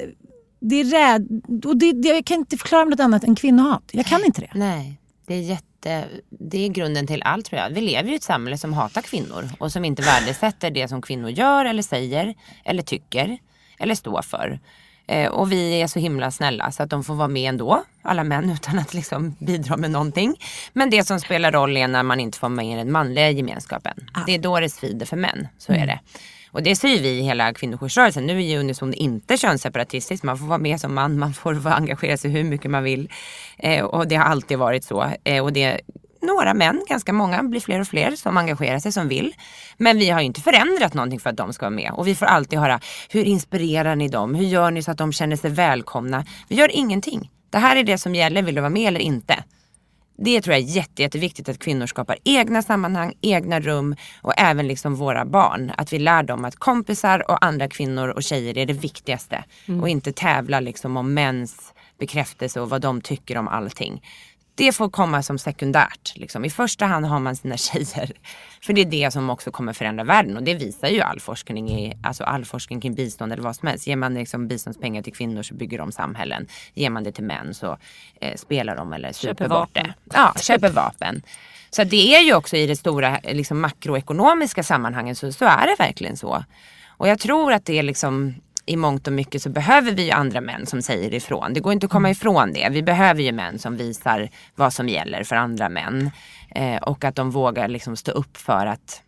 det 0.59 0.75
är 0.75 0.83
rädd, 0.83 1.41
och 1.65 1.77
det, 1.77 1.91
det, 1.91 2.07
jag 2.07 2.25
kan 2.25 2.37
inte 2.37 2.57
förklara 2.57 2.85
något 2.85 2.99
annat 2.99 3.23
än 3.23 3.35
kvinnohat. 3.35 3.83
Jag 3.91 4.05
kan 4.05 4.25
inte 4.25 4.41
det. 4.41 4.51
Nej, 4.53 4.99
det 5.27 5.33
är 5.33 5.41
jätte, 5.41 6.05
det 6.29 6.65
är 6.65 6.69
grunden 6.69 7.07
till 7.07 7.23
allt 7.23 7.45
tror 7.45 7.61
jag. 7.61 7.69
Vi 7.69 7.81
lever 7.81 8.11
i 8.11 8.15
ett 8.15 8.23
samhälle 8.23 8.57
som 8.57 8.73
hatar 8.73 9.01
kvinnor 9.01 9.49
och 9.59 9.71
som 9.71 9.85
inte 9.85 10.01
värdesätter 10.01 10.71
det 10.71 10.87
som 10.87 11.01
kvinnor 11.01 11.29
gör 11.29 11.65
eller 11.65 11.83
säger 11.83 12.35
eller 12.65 12.83
tycker 12.83 13.37
eller 13.79 13.95
står 13.95 14.21
för. 14.21 14.59
Eh, 15.07 15.29
och 15.29 15.51
vi 15.51 15.81
är 15.81 15.87
så 15.87 15.99
himla 15.99 16.31
snälla 16.31 16.71
så 16.71 16.83
att 16.83 16.89
de 16.89 17.03
får 17.03 17.15
vara 17.15 17.27
med 17.27 17.49
ändå, 17.49 17.83
alla 18.01 18.23
män 18.23 18.49
utan 18.53 18.79
att 18.79 18.93
liksom 18.93 19.35
bidra 19.39 19.77
med 19.77 19.91
någonting. 19.91 20.35
Men 20.73 20.89
det 20.89 21.07
som 21.07 21.19
spelar 21.19 21.51
roll 21.51 21.77
är 21.77 21.87
när 21.87 22.03
man 22.03 22.19
inte 22.19 22.37
får 22.37 22.49
med 22.49 22.73
i 22.73 22.75
den 22.75 22.91
manliga 22.91 23.29
gemenskapen. 23.29 23.93
Ah. 24.13 24.19
Det 24.25 24.35
är 24.35 24.39
då 24.39 24.59
det 24.59 24.69
svider 24.69 25.05
för 25.05 25.17
män, 25.17 25.47
så 25.57 25.71
mm. 25.71 25.83
är 25.83 25.87
det. 25.87 25.99
Och 26.51 26.63
det 26.63 26.75
säger 26.75 27.01
vi 27.01 27.09
i 27.09 27.21
hela 27.21 27.53
kvinnojoursrörelsen. 27.53 28.25
Nu 28.25 28.37
är 28.37 28.41
ju 28.41 28.59
Unison 28.59 28.93
inte 28.93 29.37
könsseparatistiskt. 29.37 30.23
Man 30.23 30.37
får 30.37 30.45
vara 30.45 30.57
med 30.57 30.79
som 30.79 30.93
man, 30.93 31.19
man 31.19 31.33
får 31.33 31.67
engagera 31.67 32.17
sig 32.17 32.31
hur 32.31 32.43
mycket 32.43 32.71
man 32.71 32.83
vill. 32.83 33.09
Eh, 33.57 33.85
och 33.85 34.07
det 34.07 34.15
har 34.15 34.25
alltid 34.25 34.57
varit 34.57 34.83
så. 34.83 35.11
Eh, 35.23 35.43
och 35.43 35.53
det 35.53 35.81
några 36.21 36.53
män, 36.53 36.83
ganska 36.87 37.13
många, 37.13 37.43
blir 37.43 37.61
fler 37.61 37.79
och 37.79 37.87
fler 37.87 38.15
som 38.15 38.37
engagerar 38.37 38.79
sig, 38.79 38.91
som 38.91 39.07
vill. 39.07 39.33
Men 39.77 39.97
vi 39.97 40.09
har 40.09 40.19
ju 40.19 40.25
inte 40.25 40.41
förändrat 40.41 40.93
någonting 40.93 41.19
för 41.19 41.29
att 41.29 41.37
de 41.37 41.53
ska 41.53 41.65
vara 41.65 41.75
med. 41.75 41.91
Och 41.91 42.07
vi 42.07 42.15
får 42.15 42.25
alltid 42.25 42.59
höra, 42.59 42.79
hur 43.09 43.23
inspirerar 43.23 43.95
ni 43.95 44.07
dem? 44.07 44.35
Hur 44.35 44.45
gör 44.45 44.71
ni 44.71 44.83
så 44.83 44.91
att 44.91 44.97
de 44.97 45.13
känner 45.13 45.35
sig 45.35 45.51
välkomna? 45.51 46.25
Vi 46.47 46.55
gör 46.55 46.75
ingenting. 46.75 47.31
Det 47.49 47.57
här 47.57 47.75
är 47.75 47.83
det 47.83 47.97
som 47.97 48.15
gäller, 48.15 48.41
vill 48.41 48.55
du 48.55 48.61
vara 48.61 48.69
med 48.69 48.87
eller 48.87 48.99
inte? 48.99 49.43
Det 50.21 50.41
tror 50.41 50.55
jag 50.55 50.63
är 50.63 50.67
jätte, 50.67 51.01
jätteviktigt 51.01 51.49
att 51.49 51.59
kvinnor 51.59 51.85
skapar 51.85 52.17
egna 52.23 52.61
sammanhang, 52.61 53.13
egna 53.21 53.59
rum 53.59 53.95
och 54.21 54.33
även 54.37 54.67
liksom 54.67 54.95
våra 54.95 55.25
barn. 55.25 55.71
Att 55.77 55.93
vi 55.93 55.99
lär 55.99 56.23
dem 56.23 56.45
att 56.45 56.55
kompisar 56.55 57.31
och 57.31 57.45
andra 57.45 57.67
kvinnor 57.67 58.07
och 58.07 58.23
tjejer 58.23 58.57
är 58.57 58.65
det 58.65 58.73
viktigaste. 58.73 59.43
Mm. 59.67 59.81
Och 59.81 59.89
inte 59.89 60.11
tävla 60.11 60.59
liksom 60.59 60.97
om 60.97 61.13
mäns 61.13 61.73
bekräftelse 61.99 62.61
och 62.61 62.69
vad 62.69 62.81
de 62.81 63.01
tycker 63.01 63.37
om 63.37 63.47
allting 63.47 64.01
det 64.59 64.71
får 64.71 64.89
komma 64.89 65.23
som 65.23 65.39
sekundärt. 65.39 66.13
Liksom. 66.15 66.45
I 66.45 66.49
första 66.49 66.85
hand 66.85 67.05
har 67.05 67.19
man 67.19 67.35
sina 67.35 67.57
tjejer. 67.67 68.11
För 68.61 68.73
det 68.73 68.81
är 68.81 68.85
det 68.85 69.11
som 69.11 69.29
också 69.29 69.51
kommer 69.51 69.73
förändra 69.73 70.03
världen 70.03 70.37
och 70.37 70.43
det 70.43 70.53
visar 70.53 70.87
ju 70.87 71.01
all 71.01 71.19
forskning, 71.19 71.69
i, 71.69 71.97
alltså 72.03 72.23
all 72.23 72.45
forskning 72.45 72.81
kring 72.81 72.95
bistånd 72.95 73.33
eller 73.33 73.43
vad 73.43 73.55
som 73.55 73.67
helst. 73.67 73.87
Ger 73.87 73.95
man 73.95 74.13
liksom 74.13 74.47
biståndspengar 74.47 75.01
till 75.01 75.13
kvinnor 75.13 75.43
så 75.43 75.53
bygger 75.53 75.77
de 75.77 75.91
samhällen. 75.91 76.47
Ger 76.73 76.89
man 76.89 77.03
det 77.03 77.11
till 77.11 77.23
män 77.23 77.53
så 77.53 77.77
eh, 78.21 78.35
spelar 78.35 78.75
de 78.75 78.93
eller 78.93 79.11
super 79.11 79.47
bort 79.47 79.69
det. 79.73 79.93
Ja, 80.13 80.33
köper 80.41 80.69
vapen. 80.69 81.21
Så 81.69 81.83
det 81.83 82.15
är 82.15 82.21
ju 82.21 82.33
också 82.33 82.57
i 82.57 82.67
det 82.67 82.75
stora 82.75 83.19
liksom, 83.23 83.61
makroekonomiska 83.61 84.63
sammanhanget 84.63 85.17
så, 85.17 85.31
så 85.31 85.45
är 85.45 85.67
det 85.67 85.75
verkligen 85.83 86.17
så. 86.17 86.43
Och 86.97 87.07
jag 87.07 87.19
tror 87.19 87.53
att 87.53 87.65
det 87.65 87.79
är 87.79 87.83
liksom 87.83 88.35
i 88.69 88.75
mångt 88.75 89.07
och 89.07 89.13
mycket 89.13 89.41
så 89.41 89.49
behöver 89.49 89.91
vi 89.91 90.05
ju 90.05 90.11
andra 90.11 90.41
män 90.41 90.65
som 90.65 90.81
säger 90.81 91.13
ifrån. 91.13 91.53
Det 91.53 91.59
går 91.59 91.73
inte 91.73 91.85
att 91.85 91.91
komma 91.91 92.07
mm. 92.07 92.11
ifrån 92.11 92.53
det. 92.53 92.69
Vi 92.71 92.83
behöver 92.83 93.21
ju 93.23 93.31
män 93.31 93.59
som 93.59 93.77
visar 93.77 94.29
vad 94.55 94.73
som 94.73 94.89
gäller 94.89 95.23
för 95.23 95.35
andra 95.35 95.69
män. 95.69 96.11
Eh, 96.55 96.77
och 96.77 97.03
att 97.03 97.15
de 97.15 97.31
vågar 97.31 97.67
liksom 97.67 97.95
stå 97.95 98.11
upp 98.11 98.37
för 98.37 98.65
att 98.65 99.01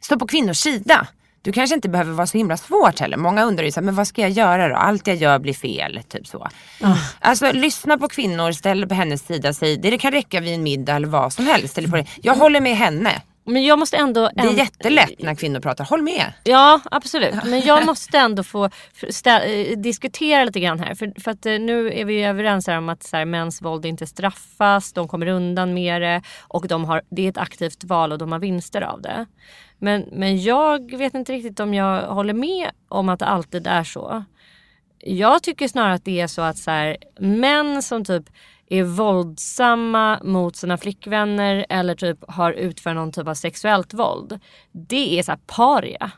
stå 0.00 0.18
på 0.18 0.26
kvinnors 0.26 0.56
sida. 0.58 1.06
Du 1.42 1.52
kanske 1.52 1.74
inte 1.74 1.88
behöver 1.88 2.12
vara 2.12 2.26
så 2.26 2.38
himla 2.38 2.56
svårt 2.56 3.00
heller. 3.00 3.16
Många 3.16 3.44
undrar 3.44 3.64
ju 3.64 3.72
så 3.72 3.80
här, 3.80 3.84
men 3.84 3.94
vad 3.94 4.06
ska 4.06 4.22
jag 4.22 4.30
göra 4.30 4.68
då? 4.68 4.74
Allt 4.74 5.06
jag 5.06 5.16
gör 5.16 5.38
blir 5.38 5.54
fel. 5.54 6.00
Typ 6.08 6.26
så. 6.26 6.48
Mm. 6.80 6.96
Alltså 7.20 7.52
lyssna 7.52 7.98
på 7.98 8.08
kvinnor, 8.08 8.52
ställ 8.52 8.88
på 8.88 8.94
hennes 8.94 9.26
sida. 9.26 9.52
Säg, 9.52 9.76
det 9.76 9.98
kan 9.98 10.12
räcka 10.12 10.40
vid 10.40 10.54
en 10.54 10.62
middag 10.62 10.96
eller 10.96 11.08
vad 11.08 11.32
som 11.32 11.46
helst. 11.46 11.78
Eller 11.78 11.88
på 11.88 11.96
det. 11.96 12.06
Jag 12.22 12.34
håller 12.34 12.60
med 12.60 12.76
henne. 12.76 13.22
Men 13.50 13.64
jag 13.64 13.78
måste 13.78 13.96
ändå... 13.96 14.30
Det 14.34 14.40
är 14.40 14.52
jättelätt 14.52 15.22
när 15.22 15.34
kvinnor 15.34 15.60
pratar, 15.60 15.84
håll 15.84 16.02
med. 16.02 16.32
Ja 16.44 16.80
absolut. 16.90 17.34
Men 17.44 17.60
jag 17.60 17.86
måste 17.86 18.18
ändå 18.18 18.42
få 18.42 18.64
eh, 18.64 19.78
diskutera 19.78 20.44
lite 20.44 20.60
grann 20.60 20.78
här. 20.78 20.94
För, 20.94 21.20
för 21.20 21.30
att 21.30 21.46
eh, 21.46 21.58
nu 21.58 21.92
är 21.92 22.04
vi 22.04 22.24
överens 22.24 22.68
om 22.68 22.88
att 22.88 23.02
så 23.02 23.16
här, 23.16 23.24
mäns 23.24 23.62
våld 23.62 23.86
inte 23.86 24.06
straffas, 24.06 24.92
de 24.92 25.08
kommer 25.08 25.26
undan 25.26 25.74
med 25.74 26.02
det 26.02 26.22
och 26.48 26.68
de 26.68 26.84
har, 26.84 27.02
det 27.10 27.26
är 27.26 27.28
ett 27.28 27.38
aktivt 27.38 27.84
val 27.84 28.12
och 28.12 28.18
de 28.18 28.32
har 28.32 28.38
vinster 28.38 28.82
av 28.82 29.02
det. 29.02 29.26
Men, 29.78 30.08
men 30.12 30.42
jag 30.42 30.98
vet 30.98 31.14
inte 31.14 31.32
riktigt 31.32 31.60
om 31.60 31.74
jag 31.74 32.02
håller 32.02 32.34
med 32.34 32.70
om 32.88 33.08
att 33.08 33.18
det 33.18 33.26
alltid 33.26 33.66
är 33.66 33.84
så. 33.84 34.24
Jag 34.98 35.42
tycker 35.42 35.68
snarare 35.68 35.94
att 35.94 36.04
det 36.04 36.20
är 36.20 36.26
så 36.26 36.42
att 36.42 36.58
så 36.58 36.70
här, 36.70 36.96
män 37.20 37.82
som 37.82 38.04
typ 38.04 38.24
är 38.70 38.84
våldsamma 38.84 40.20
mot 40.22 40.56
sina 40.56 40.76
flickvänner 40.76 41.66
eller 41.68 41.94
typ 41.94 42.18
har 42.28 42.52
utfört 42.52 42.94
någon 42.94 43.12
typ 43.12 43.28
av 43.28 43.34
sexuellt 43.34 43.94
våld. 43.94 44.40
Det 44.72 45.18
är 45.18 45.22
så 45.22 45.36
paria. 45.46 46.10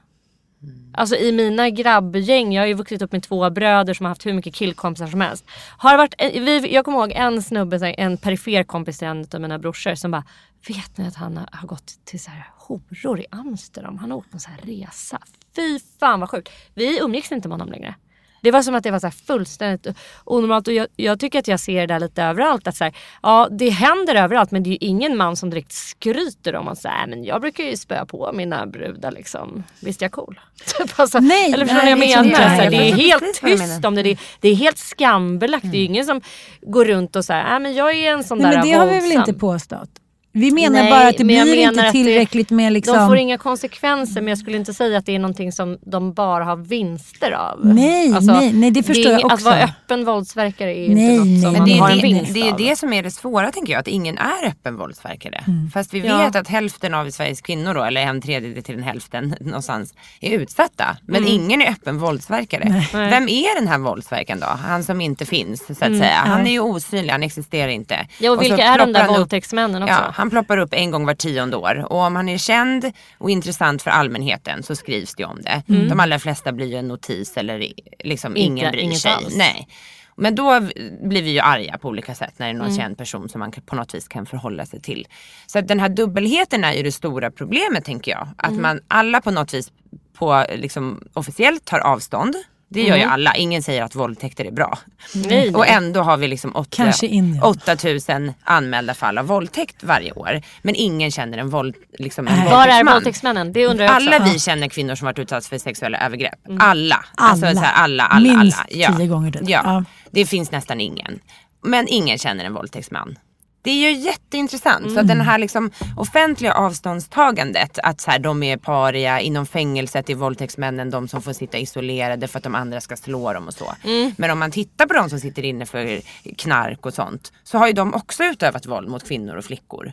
Mm. 0.63 0.95
Alltså 0.95 1.17
i 1.17 1.33
mina 1.33 1.71
grabbgäng, 1.71 2.53
jag 2.53 2.63
har 2.63 2.67
ju 2.67 2.75
vuxit 2.75 3.03
upp 3.03 3.13
med 3.13 3.23
två 3.23 3.51
bröder 3.51 3.95
som 3.95 4.07
har 4.07 4.09
haft 4.11 4.27
hur 4.27 4.33
mycket 4.33 4.55
killkompisar 4.55 5.07
som 5.07 5.21
helst. 5.21 5.45
Har 5.77 5.97
varit, 5.97 6.15
vi, 6.19 6.75
jag 6.75 6.85
kommer 6.85 6.99
ihåg 6.99 7.13
en 7.13 7.43
snubbe, 7.43 7.91
en 7.91 8.17
perifer 8.17 8.63
kompis 8.63 8.99
till 8.99 9.09
en 9.09 9.27
av 9.35 9.41
mina 9.41 9.59
brorsor 9.59 9.95
som 9.95 10.11
bara 10.11 10.25
Vet 10.69 10.99
ni 10.99 11.07
att 11.07 11.15
han 11.15 11.37
har, 11.37 11.49
har 11.53 11.69
gått 11.69 12.05
till 12.05 12.21
så 12.21 12.31
här 12.31 12.47
horor 12.57 13.21
i 13.21 13.27
Amsterdam? 13.31 13.99
Han 13.99 14.11
har 14.11 14.19
åkt 14.19 14.31
på 14.31 14.37
en 14.37 14.41
så 14.41 14.51
här 14.51 14.61
resa. 14.63 15.19
Fy 15.57 15.79
fan 16.01 16.21
vad 16.21 16.31
sjukt. 16.31 16.49
Vi 16.75 17.01
umgicks 17.01 17.33
inte 17.33 17.49
med 17.49 17.59
honom 17.59 17.73
längre. 17.73 17.95
Det 18.43 18.51
var 18.51 18.63
som 18.63 18.75
att 18.75 18.83
det 18.83 18.91
var 18.91 18.99
så 18.99 19.11
fullständigt 19.11 19.87
onormalt 20.25 20.69
och 20.69 20.75
jag, 20.75 20.87
jag, 20.97 21.21
tycker 21.21 21.39
att 21.39 21.49
jag 21.49 21.61
ser 21.61 21.81
det 21.81 21.87
där 21.87 22.01
lite 22.01 22.23
överallt. 22.23 22.67
Att 22.67 22.77
så 22.77 22.85
här, 22.85 22.93
ja, 23.23 23.49
det 23.51 23.69
händer 23.69 24.15
överallt 24.15 24.51
men 24.51 24.63
det 24.63 24.71
är 24.71 24.73
ju 24.73 24.79
ingen 24.81 25.17
man 25.17 25.37
som 25.37 25.51
direkt 25.51 25.73
skryter 25.73 26.57
om 26.57 26.69
att 26.69 26.87
men 27.09 27.25
jag 27.25 27.41
brukar 27.41 27.65
ju 27.65 27.77
spöa 27.77 28.07
på 28.07 28.31
mina 28.35 28.67
brudar 28.67 29.11
liksom. 29.11 29.63
Visst 29.81 30.03
är 30.03 30.05
jag 30.05 30.13
cool? 30.13 30.41
Typ, 30.79 31.01
alltså, 31.01 31.19
nej, 31.19 31.53
eller 31.53 31.67
förstår 31.67 31.85
ni 31.85 31.95
vad 31.95 32.09
jag 32.09 32.27
menar? 32.27 32.39
Så 32.39 32.63
här, 32.63 32.71
det 32.71 32.91
är 32.91 32.95
helt 32.95 33.41
tyst 33.41 33.85
om 33.85 33.95
det. 33.95 34.03
Det 34.03 34.11
är, 34.11 34.19
det 34.41 34.49
är 34.49 34.55
helt 34.55 34.79
skambelagt. 34.79 35.65
Mm. 35.65 35.73
Det 35.73 35.79
är 35.79 35.81
ju 35.81 35.87
mm. 35.87 35.95
ingen 35.95 36.07
som 36.07 36.21
går 36.63 36.85
runt 36.85 37.17
och 37.17 37.25
säger, 37.25 37.45
nej 37.45 37.61
men 37.61 37.75
jag 37.75 37.95
är 37.95 38.13
en 38.13 38.25
sån 38.25 38.39
nej, 38.39 38.51
där 38.51 38.59
Men 38.59 38.67
det 38.67 38.73
har 38.73 38.87
vi 38.87 39.01
väl 39.01 39.13
inte 39.13 39.35
påstått? 39.35 39.91
Vi 40.35 40.51
menar 40.51 40.83
Nej, 40.83 40.91
bara 40.91 41.09
att 41.09 41.17
det 41.19 41.25
men 41.25 41.45
blir 41.45 41.57
inte 41.57 41.81
att 41.81 41.87
det- 41.87 41.93
tillräckligt 41.93 42.51
med 42.51 42.73
liksom... 42.73 42.97
De 42.97 43.09
får 43.09 43.17
inga 43.17 43.39
konsekvenser 43.39 44.21
men 44.21 44.29
jag 44.29 44.39
skulle 44.39 44.57
inte 44.57 44.75
säga 44.75 44.99
att 44.99 45.07
det 45.07 45.15
är 45.15 45.19
någonting 45.19 45.53
som 45.53 45.79
de 45.83 46.13
bara 46.13 46.45
har 46.45 46.57
vinster 46.57 47.33
av. 47.33 47.67
Nej, 47.67 48.09
nej, 48.21 48.53
nej, 48.53 48.71
det 48.71 48.83
förstår 48.83 49.07
är 49.09 49.11
jag 49.13 49.21
inget- 49.21 49.27
Att 49.27 49.33
också. 49.33 49.45
vara 49.45 49.63
öppen 49.63 50.05
våldsverkare 50.05 50.75
är 50.79 50.89
Nej, 50.95 51.17
inte 51.17 51.25
något 51.25 51.43
som 51.43 51.53
nej, 51.53 51.53
man 51.53 51.53
Men 51.53 51.65
det 51.65 51.79
har 51.79 51.91
är, 51.91 51.95
en 51.95 52.01
vinst 52.03 52.35
det, 52.35 52.41
det 52.41 52.49
är 52.49 52.53
av. 52.53 52.61
ju 52.61 52.67
det 52.69 52.77
som 52.77 52.93
är 52.93 53.03
det 53.03 53.11
svåra 53.11 53.51
tänker 53.53 53.73
jag, 53.73 53.81
att 53.81 53.89
ingen 53.89 54.19
är 54.19 54.47
öppen 54.49 54.77
våldsverkare. 54.77 55.45
Fast 55.75 55.95
vi 55.95 56.01
vet 56.01 56.11
Ja. 56.11 56.41
att 56.41 56.49
hälften 56.49 56.95
av 56.95 57.11
Sveriges 57.11 57.41
kvinnor 57.41 57.75
då, 57.75 57.83
eller 57.83 58.01
en 58.01 58.21
tredjedel 58.23 58.63
till 58.63 58.75
en 58.75 58.83
hälften 58.83 59.35
någonstans, 59.41 59.95
är 60.21 60.31
utsatta. 60.31 60.97
Men 61.07 61.27
ingen 61.27 61.63
är 61.63 61.71
öppen 61.71 61.99
våldsverkare. 61.99 62.85
Vem 62.93 63.29
är 63.29 63.59
den 63.61 63.69
här 63.69 63.79
våldsverkaren 63.79 64.41
då? 64.41 64.47
Han 64.47 64.85
som 64.85 65.01
inte 65.01 65.25
finns 65.27 65.67
så 65.67 65.73
att 65.73 65.79
säga. 65.79 66.15
Han 66.25 66.47
är 66.47 66.51
ju 66.51 66.61
osynlig, 66.61 67.11
han 67.13 67.23
existerar 67.23 67.69
inte. 67.69 68.07
Ja, 68.19 68.31
och 68.31 68.37
så 68.37 68.41
vilka 68.43 68.65
är 68.65 68.79
de 68.79 68.93
där 68.93 69.07
våldtäktsmännen 69.09 69.83
också? 69.83 69.95
Ja, 69.95 70.13
han 70.23 70.31
ploppar 70.31 70.59
upp 70.59 70.73
en 70.75 70.91
gång 70.91 71.07
var 71.07 71.15
tionde 71.15 71.57
år 71.57 71.87
och 71.93 71.99
om 71.99 72.17
han 72.17 72.29
är 72.29 72.39
känd 72.39 72.93
och 73.19 73.31
intressant 73.31 73.83
för 73.83 73.91
allmänheten 73.91 74.63
så 74.63 74.77
skrivs 74.77 75.15
det 75.15 75.25
om 75.25 75.43
det. 75.43 75.63
De 75.67 76.01
allra 76.01 76.19
flesta 76.19 76.53
blir 76.53 76.67
ju 76.67 76.77
en 76.77 76.89
notis 76.89 77.37
eller 77.37 77.59
liksom 78.05 78.33
Mm. 78.33 78.37
Inte- 78.43 78.61
ingen 78.61 78.73
bryr 78.73 78.83
inget 78.83 78.99
sig. 79.01 79.13
alls. 79.13 79.37
Nej. 79.37 79.69
Men 80.17 80.35
då 80.35 80.61
blir 81.05 81.23
vi 81.23 81.31
ju 81.31 81.39
arga 81.41 81.79
på 81.79 81.89
olika 81.89 82.15
sätt 82.15 82.35
när 82.37 82.47
det 82.47 82.51
är 82.51 82.55
Mm. 82.55 82.67
någon 82.67 82.77
känd 82.77 82.99
person 82.99 83.29
som 83.29 83.39
man 83.39 83.53
på 83.67 83.77
något 83.77 83.95
vis 83.95 84.09
kan 84.09 84.27
förhålla 84.27 84.67
sig 84.67 84.81
till. 84.81 85.07
Så 85.47 85.61
den 85.61 85.81
här 85.81 85.89
dubbelheten 85.89 86.65
är 86.65 86.73
ju 86.73 86.83
det 86.83 86.93
stora 86.93 87.31
problemet 87.31 87.85
tänker 87.85 88.11
jag. 88.11 88.29
Att 88.39 88.51
Mm. 88.51 88.63
man 88.63 88.81
alla 88.89 89.21
på 89.21 89.31
något 89.31 89.55
vis 89.55 89.73
på, 90.19 90.45
liksom, 90.55 91.05
officiellt 91.13 91.65
tar 91.65 91.79
avstånd. 91.79 92.35
Det 92.73 92.83
gör 92.83 92.97
ju 92.97 93.03
alla. 93.03 93.35
Ingen 93.35 93.63
säger 93.63 93.83
att 93.83 93.95
våldtäkter 93.95 94.45
är 94.45 94.51
bra. 94.51 94.79
Mm. 95.15 95.29
Nej, 95.29 95.55
Och 95.55 95.67
ändå 95.67 96.03
har 96.03 96.17
vi 96.17 96.29
liksom 96.29 96.57
åtta, 96.57 96.69
Kanske 96.71 97.07
Indien. 97.07 97.43
8000 97.43 98.33
anmälda 98.45 98.95
fall 98.95 99.19
av 99.19 99.27
våldtäkt 99.27 99.85
varje 99.85 100.13
år. 100.13 100.43
Men 100.63 100.75
ingen 100.75 101.11
känner 101.11 101.39
en, 101.39 101.51
våld, 101.51 101.75
liksom 101.99 102.29
en 102.29 102.39
Nej. 102.39 102.45
Var 102.45 102.53
är 102.53 102.57
våldtäktsman. 102.67 102.95
våldtäktsmännen? 102.95 103.53
Det 103.53 103.67
undrar 103.67 103.85
jag 103.85 103.97
också. 103.97 104.11
Alla 104.11 104.25
vi 104.33 104.39
känner 104.39 104.69
kvinnor 104.69 104.95
som 104.95 105.07
varit 105.07 105.19
utsatta 105.19 105.49
för 105.49 105.59
sexuella 105.59 105.99
övergrepp. 105.99 106.39
Alla. 106.61 107.05
Alltså, 107.17 107.47
Alla. 107.47 107.55
så 107.55 107.65
här, 107.65 107.73
alla, 107.75 108.05
alla, 108.05 108.21
Minst 108.39 108.59
alla. 108.59 108.67
Ja. 108.71 108.97
tio 108.97 109.07
gånger 109.07 109.31
det. 109.31 109.41
Ja. 109.43 109.61
Ja. 109.65 109.85
Det 110.11 110.27
finns 110.27 110.51
nästan 110.51 110.81
ingen. 110.81 111.19
Men 111.65 111.89
ingen 111.89 112.19
känner 112.19 112.45
en 112.45 112.55
våldtäktsman. 112.55 113.19
Det 113.63 113.71
är 113.71 113.91
ju 113.91 113.97
jätteintressant. 113.97 114.93
Så 114.93 115.01
att 115.01 115.09
den 115.09 115.21
här 115.21 115.39
liksom 115.39 115.71
offentliga 115.97 116.55
avståndstagandet, 116.55 117.79
att 117.83 118.01
så 118.01 118.11
här, 118.11 118.19
de 118.19 118.43
är 118.43 118.57
paria, 118.57 119.21
inom 119.21 119.47
fängelset 119.47 120.11
är 120.11 120.15
våldtäktsmännen 120.15 120.91
de 120.91 121.09
som 121.09 121.23
får 121.23 121.33
sitta 121.33 121.59
isolerade 121.59 122.29
för 122.29 122.39
att 122.39 122.45
de 122.45 122.55
andra 122.55 122.81
ska 122.81 122.97
slå 122.97 123.33
dem 123.33 123.47
och 123.47 123.55
så. 123.55 123.75
Men 124.17 124.31
om 124.31 124.39
man 124.39 124.51
tittar 124.51 124.87
på 124.87 124.95
de 124.95 125.11
som 125.11 125.21
sitter 125.21 125.45
inne 125.45 125.67
för 125.67 126.01
knark 126.37 126.87
och 126.87 126.95
sånt 126.95 127.33
så 127.45 127.59
har 127.59 127.67
ju 127.67 127.73
de 127.73 127.95
också 127.95 128.25
utövat 128.25 128.67
våld 128.67 128.89
mot 128.89 129.09
kvinnor 129.09 129.37
och 129.37 129.45
flickor. 129.45 129.93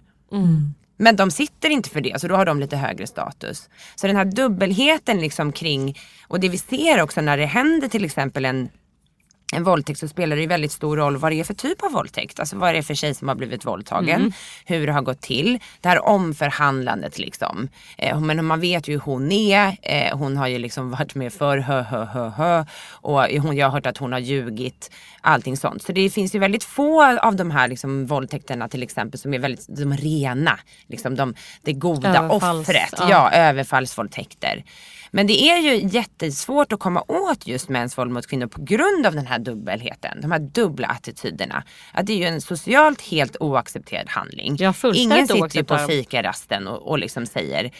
Men 0.97 1.15
de 1.15 1.31
sitter 1.31 1.69
inte 1.69 1.89
för 1.89 2.01
det 2.01 2.21
så 2.21 2.27
då 2.27 2.35
har 2.35 2.45
de 2.45 2.59
lite 2.59 2.77
högre 2.77 3.07
status. 3.07 3.69
Så 3.95 4.07
den 4.07 4.15
här 4.15 4.25
dubbelheten 4.25 5.21
liksom 5.21 5.51
kring, 5.51 5.97
och 6.27 6.39
det 6.39 6.49
vi 6.49 6.57
ser 6.57 7.01
också 7.01 7.21
när 7.21 7.37
det 7.37 7.45
händer 7.45 7.87
till 7.87 8.05
exempel 8.05 8.45
en 8.45 8.69
en 9.55 9.63
våldtäkt 9.63 9.99
så 9.99 10.07
spelar 10.07 10.35
det 10.35 10.41
ju 10.41 10.47
väldigt 10.47 10.71
stor 10.71 10.97
roll 10.97 11.17
vad 11.17 11.31
det 11.31 11.39
är 11.39 11.43
för 11.43 11.53
typ 11.53 11.83
av 11.83 11.91
våldtäkt. 11.91 12.39
Alltså 12.39 12.57
vad 12.57 12.73
det 12.73 12.77
är 12.77 12.81
för 12.81 12.93
tjej 12.95 13.13
som 13.13 13.27
har 13.27 13.35
blivit 13.35 13.65
våldtagen. 13.65 14.33
Hur 14.65 14.87
det 14.87 14.93
har 14.93 15.01
gått 15.01 15.21
till. 15.21 15.59
Det 15.81 15.89
här 15.89 16.05
omförhandlandet 16.05 17.19
liksom. 17.19 17.67
Eh, 17.97 18.19
men 18.19 18.45
man 18.45 18.59
vet 18.59 18.87
ju 18.87 18.93
hur 18.93 18.99
hon 18.99 19.31
är. 19.31 19.77
Eh, 19.81 20.17
hon 20.17 20.37
har 20.37 20.47
ju 20.47 20.57
liksom 20.57 20.91
varit 20.99 21.15
med 21.15 21.33
för 21.33 21.57
hö 21.57 21.81
hö 21.81 22.05
hö 22.05 22.29
hö. 22.29 22.65
Och 22.91 23.21
hon, 23.23 23.57
jag 23.57 23.67
har 23.67 23.71
hört 23.71 23.85
att 23.85 23.97
hon 23.97 24.11
har 24.11 24.19
ljugit. 24.19 24.91
Allting 25.21 25.57
sånt. 25.57 25.83
Så 25.83 25.91
det 25.91 26.09
finns 26.09 26.35
ju 26.35 26.39
väldigt 26.39 26.63
få 26.63 27.17
av 27.19 27.35
de 27.35 27.51
här 27.51 27.67
liksom, 27.67 28.05
våldtäkterna 28.05 28.67
till 28.69 28.83
exempel 28.83 29.19
som 29.19 29.33
är 29.33 29.39
väldigt 29.39 29.65
de 29.77 29.93
rena. 29.97 30.59
Liksom 30.87 31.15
de, 31.15 31.33
det 31.61 31.73
goda 31.73 32.13
Överfalls- 32.13 32.61
offret. 32.61 32.93
ja. 32.99 33.07
Ja, 33.09 33.31
överfallsvåldtäkter. 33.31 34.63
Men 35.11 35.27
det 35.27 35.41
är 35.41 35.57
ju 35.57 35.87
jättesvårt 35.87 36.73
att 36.73 36.79
komma 36.79 37.03
åt 37.07 37.47
just 37.47 37.69
mäns 37.69 37.97
våld 37.97 38.11
mot 38.11 38.27
kvinnor 38.27 38.47
på 38.47 38.61
grund 38.61 39.05
av 39.05 39.15
den 39.15 39.27
här 39.27 39.39
dubbelheten. 39.39 40.21
De 40.21 40.31
här 40.31 40.39
dubbla 40.39 40.87
attityderna. 40.87 41.63
Att 41.91 42.05
det 42.05 42.13
är 42.13 42.17
ju 42.17 42.25
en 42.25 42.41
socialt 42.41 43.01
helt 43.01 43.37
oaccepterad 43.39 44.09
handling. 44.09 44.55
Ja, 44.59 44.73
Ingen 44.93 45.27
sitter 45.27 45.57
ju 45.57 45.63
på 45.63 45.77
fikarasten 45.77 46.67
och, 46.67 46.87
och 46.87 46.99
liksom 46.99 47.25
säger 47.25 47.71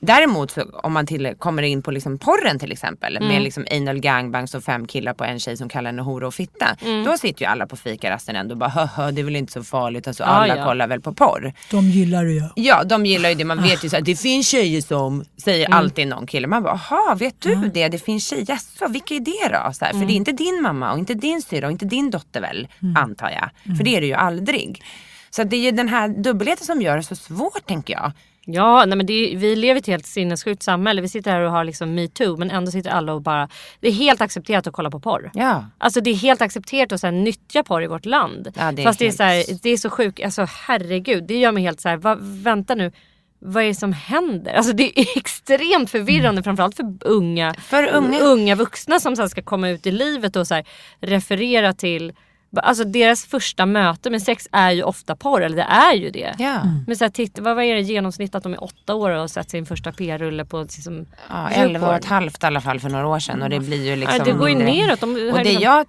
Däremot 0.00 0.50
så, 0.50 0.62
om 0.82 0.92
man 0.92 1.06
till, 1.06 1.34
kommer 1.38 1.62
in 1.62 1.82
på 1.82 1.90
liksom 1.90 2.18
porren 2.18 2.58
till 2.58 2.72
exempel 2.72 3.16
Mm. 3.16 3.28
med 3.28 3.42
liksom 3.42 3.66
anal 3.70 3.98
gangbangs 4.00 4.54
och 4.54 4.64
fem 4.64 4.86
killar 4.86 5.14
på 5.14 5.24
en 5.24 5.38
tjej 5.40 5.56
som 5.56 5.68
kallar 5.68 5.88
henne 5.90 6.02
hora 6.02 6.26
och 6.26 6.34
fitta. 6.34 6.76
Mm. 6.84 7.04
Då 7.04 7.18
sitter 7.18 7.40
ju 7.42 7.46
alla 7.46 7.66
på 7.66 7.76
fikarasten 7.76 8.36
ändå 8.36 8.52
och 8.52 8.58
bara 8.58 8.70
hö 8.70 9.10
det 9.10 9.20
är 9.20 9.24
väl 9.24 9.36
inte 9.36 9.52
så 9.52 9.62
farligt. 9.64 10.08
Alltså, 10.08 10.22
Ja, 10.22 10.28
alla 10.28 10.56
ja. 10.56 10.64
kollar 10.64 10.86
väl 10.86 11.00
på 11.00 11.12
porr. 11.14 11.52
De 11.70 11.84
gillar 11.90 12.24
det 12.24 12.32
ju. 12.32 12.42
Ja 12.56 12.84
de 12.84 13.06
gillar 13.06 13.28
ju 13.28 13.34
det, 13.34 13.44
man 13.44 13.62
vet 13.62 13.84
ju 13.84 13.88
så 13.88 13.96
att 13.96 14.04
det 14.04 14.16
finns 14.16 14.48
tjejer 14.48 14.80
som 14.80 15.24
säger 15.44 15.66
Mm. 15.66 15.78
alltid 15.78 16.08
någon 16.08 16.26
kille. 16.26 16.46
Man 16.46 16.62
bara, 16.62 16.72
aha 16.72 17.16
vet 17.18 17.40
du 17.40 17.54
det? 17.54 17.88
Det 17.88 17.98
finns 17.98 18.26
tjejer, 18.28 18.44
Jaså, 18.48 18.88
vilka 18.88 19.14
är 19.14 19.20
det 19.20 19.58
då? 19.66 19.72
Så 19.72 19.84
här, 19.84 19.92
För 19.92 19.96
Mm. 19.96 20.06
det 20.06 20.12
är 20.12 20.16
inte 20.16 20.32
din 20.32 20.62
mamma 20.62 20.92
och 20.92 20.98
inte 20.98 21.14
din 21.14 21.42
syrra 21.42 21.66
och 21.66 21.72
inte 21.72 21.84
din 21.84 22.10
dotter 22.10 22.40
väl, 22.40 22.68
antar 22.96 23.30
jag. 23.30 23.48
Mm. 23.64 23.76
För 23.76 23.84
det 23.84 23.96
är 23.96 24.00
det 24.00 24.06
ju 24.06 24.14
aldrig. 24.14 24.82
Så 25.30 25.42
det 25.44 25.56
är 25.56 25.60
ju 25.60 25.70
den 25.70 25.88
här 25.88 26.08
dubbelheten 26.08 26.66
som 26.66 26.82
gör 26.82 26.96
det 26.96 27.02
så 27.02 27.16
svårt 27.16 27.66
tänker 27.66 27.94
jag. 27.94 28.12
Ja, 28.48 28.84
nej 28.84 28.96
men 28.96 29.10
är, 29.10 29.36
vi 29.36 29.56
lever 29.56 29.74
i 29.74 29.78
ett 29.80 29.86
helt 29.86 30.06
sinnessjukt 30.06 30.62
samhälle. 30.62 31.02
Vi 31.02 31.08
sitter 31.08 31.30
här 31.30 31.40
och 31.40 31.50
har 31.50 31.64
liksom 31.64 31.94
metoo 31.94 32.36
men 32.36 32.50
ändå 32.50 32.70
sitter 32.70 32.90
alla 32.90 33.12
och 33.12 33.22
bara... 33.22 33.48
Det 33.80 33.88
är 33.88 33.92
helt 33.92 34.20
accepterat 34.20 34.66
att 34.66 34.72
kolla 34.72 34.90
på 34.90 35.00
porr. 35.00 35.30
Ja. 35.34 35.64
Alltså 35.78 36.00
det 36.00 36.10
är 36.10 36.14
helt 36.14 36.42
accepterat 36.42 36.92
att 36.92 37.00
så 37.00 37.06
här, 37.06 37.12
nyttja 37.12 37.62
porr 37.62 37.82
i 37.82 37.86
vårt 37.86 38.04
land. 38.06 38.52
Ja, 38.58 38.72
det 38.72 38.82
är 38.82 38.84
Fast 38.86 38.98
det 38.98 39.04
är, 39.04 39.06
helt- 39.06 39.16
så 39.16 39.22
här, 39.22 39.44
det 39.62 39.70
är 39.70 39.76
så 39.76 39.90
sjukt, 39.90 40.24
alltså 40.24 40.46
herregud. 40.66 41.24
Det 41.26 41.38
gör 41.38 41.52
mig 41.52 41.62
helt 41.62 41.80
så 41.80 41.88
här, 41.88 41.96
va, 41.96 42.16
vänta 42.20 42.74
nu. 42.74 42.92
Vad 43.38 43.62
är 43.62 43.66
det 43.68 43.74
som 43.74 43.92
händer? 43.92 44.54
Alltså 44.54 44.72
det 44.72 45.00
är 45.00 45.06
extremt 45.18 45.90
förvirrande 45.90 46.42
framförallt 46.42 46.76
för 46.76 46.96
unga, 47.00 47.54
För 47.54 47.94
unga. 48.22 48.54
vuxna 48.54 49.00
som 49.00 49.16
sen 49.16 49.28
ska 49.30 49.42
komma 49.42 49.68
ut 49.68 49.86
i 49.86 49.90
livet 49.90 50.36
och 50.36 50.46
så 50.46 50.62
referera 51.00 51.72
till 51.72 52.12
Alltså 52.56 52.84
deras 52.84 53.24
första 53.26 53.66
möte 53.66 54.10
med 54.10 54.22
sex 54.22 54.48
är 54.52 54.70
ju 54.70 54.82
ofta 54.82 55.16
porr, 55.16 55.42
eller 55.42 55.56
det 55.56 55.62
är 55.62 55.94
ju 55.94 56.10
det. 56.10 56.34
Ja. 56.38 56.60
Men 56.86 56.96
så 56.96 57.04
här, 57.04 57.10
titta, 57.10 57.42
vad, 57.42 57.56
vad 57.56 57.64
är 57.64 57.74
det 57.74 57.80
genomsnitt 57.80 58.34
att 58.34 58.42
de 58.42 58.52
är 58.52 58.64
åtta 58.64 58.94
år 58.94 59.10
och 59.10 59.20
har 59.20 59.28
sett 59.28 59.50
sin 59.50 59.66
första 59.66 59.92
p-rulle 59.92 60.44
på 60.44 60.62
liksom, 60.62 61.06
Ja? 61.30 61.48
11 61.50 61.88
och 61.88 61.94
ett 61.94 62.04
halvt 62.04 62.42
i 62.42 62.46
alla 62.46 62.60
fall 62.60 62.80
för 62.80 62.88
några 62.88 63.06
år 63.06 63.18
sedan 63.18 63.42
och 63.42 63.50
det 63.50 63.60
blir 63.60 63.84
ju 63.86 63.96
liksom 63.96 64.16
Ja, 64.18 64.24
det 64.24 64.32
går 64.32 64.48
ju 64.48 64.56
mindre. 64.56 64.74
neråt. 64.74 65.00
De 65.00 65.10
Och 65.10 65.16
det 65.38 65.44
liksom- 65.44 65.62
jag, 65.62 65.86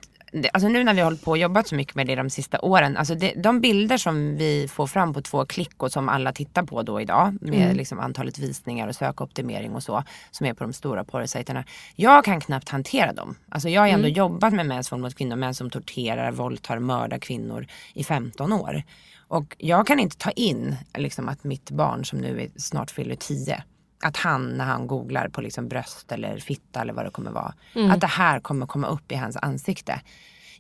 alltså 0.54 0.70
nu 0.70 0.84
när 0.84 0.94
vi 0.94 1.00
har 1.00 1.06
hållit 1.06 1.22
på 1.24 1.32
och 1.32 1.38
jobbat 1.38 1.68
så 1.68 1.76
mycket 1.76 1.96
med 1.96 2.08
det 2.08 2.16
de 2.16 2.30
sista 2.30 2.60
åren, 2.62 2.98
alltså 2.98 3.16
det, 3.16 3.34
de 3.44 3.62
bilder 3.62 3.98
som 3.98 4.38
vi 4.38 4.68
får 4.68 4.88
fram 4.88 5.14
på 5.14 5.22
två 5.22 5.46
klick 5.46 5.84
och 5.84 5.92
som 5.92 6.10
alla 6.10 6.32
tittar 6.34 6.64
på 6.64 6.82
då 6.84 7.02
idag 7.02 7.38
med 7.42 7.54
Mm. 7.64 7.78
liksom 7.78 8.00
antalet 8.00 8.40
visningar 8.40 8.88
och 8.88 8.96
sökoptimering 8.96 9.76
och 9.76 9.84
så 9.84 10.04
som 10.32 10.46
är 10.46 10.54
på 10.54 10.64
de 10.64 10.74
stora 10.74 11.04
porrsajterna. 11.04 11.64
Jag 11.96 12.26
kan 12.26 12.42
knappt 12.42 12.70
hantera 12.70 13.14
dem. 13.14 13.36
Alltså 13.50 13.70
jag 13.70 13.82
har 13.82 13.88
ändå 13.88 14.08
Mm. 14.08 14.18
jobbat 14.18 14.54
med 14.54 14.66
mäns 14.66 14.92
våld 14.92 15.02
mot 15.02 15.16
kvinnor, 15.16 15.36
män 15.36 15.54
som 15.54 15.70
torterar, 15.70 16.32
våldtar, 16.32 16.80
mördar 16.80 17.20
kvinnor 17.20 17.68
i 17.94 18.04
15 18.04 18.54
år. 18.54 18.84
Och 19.30 19.56
jag 19.58 19.88
kan 19.88 20.00
inte 20.00 20.18
ta 20.18 20.32
in 20.32 20.76
liksom, 20.98 21.30
att 21.30 21.44
mitt 21.44 21.72
barn 21.72 22.06
som 22.06 22.20
nu 22.20 22.42
är 22.42 22.50
snart 22.56 22.92
fyller 22.92 23.16
10 23.16 23.64
att 24.04 24.18
han 24.18 24.58
när 24.58 24.66
han 24.66 24.88
googlar 24.88 25.28
på 25.28 25.42
liksom 25.42 25.68
bröst 25.68 26.12
eller 26.12 26.38
fitta 26.38 26.82
eller 26.82 26.94
vad 26.94 27.06
det 27.06 27.12
kommer 27.12 27.32
vara. 27.32 27.54
Att 27.92 28.02
det 28.02 28.08
här 28.08 28.40
kommer 28.40 28.66
komma 28.66 28.88
upp 28.88 29.12
i 29.12 29.16
hans 29.16 29.38
ansikte. 29.38 30.02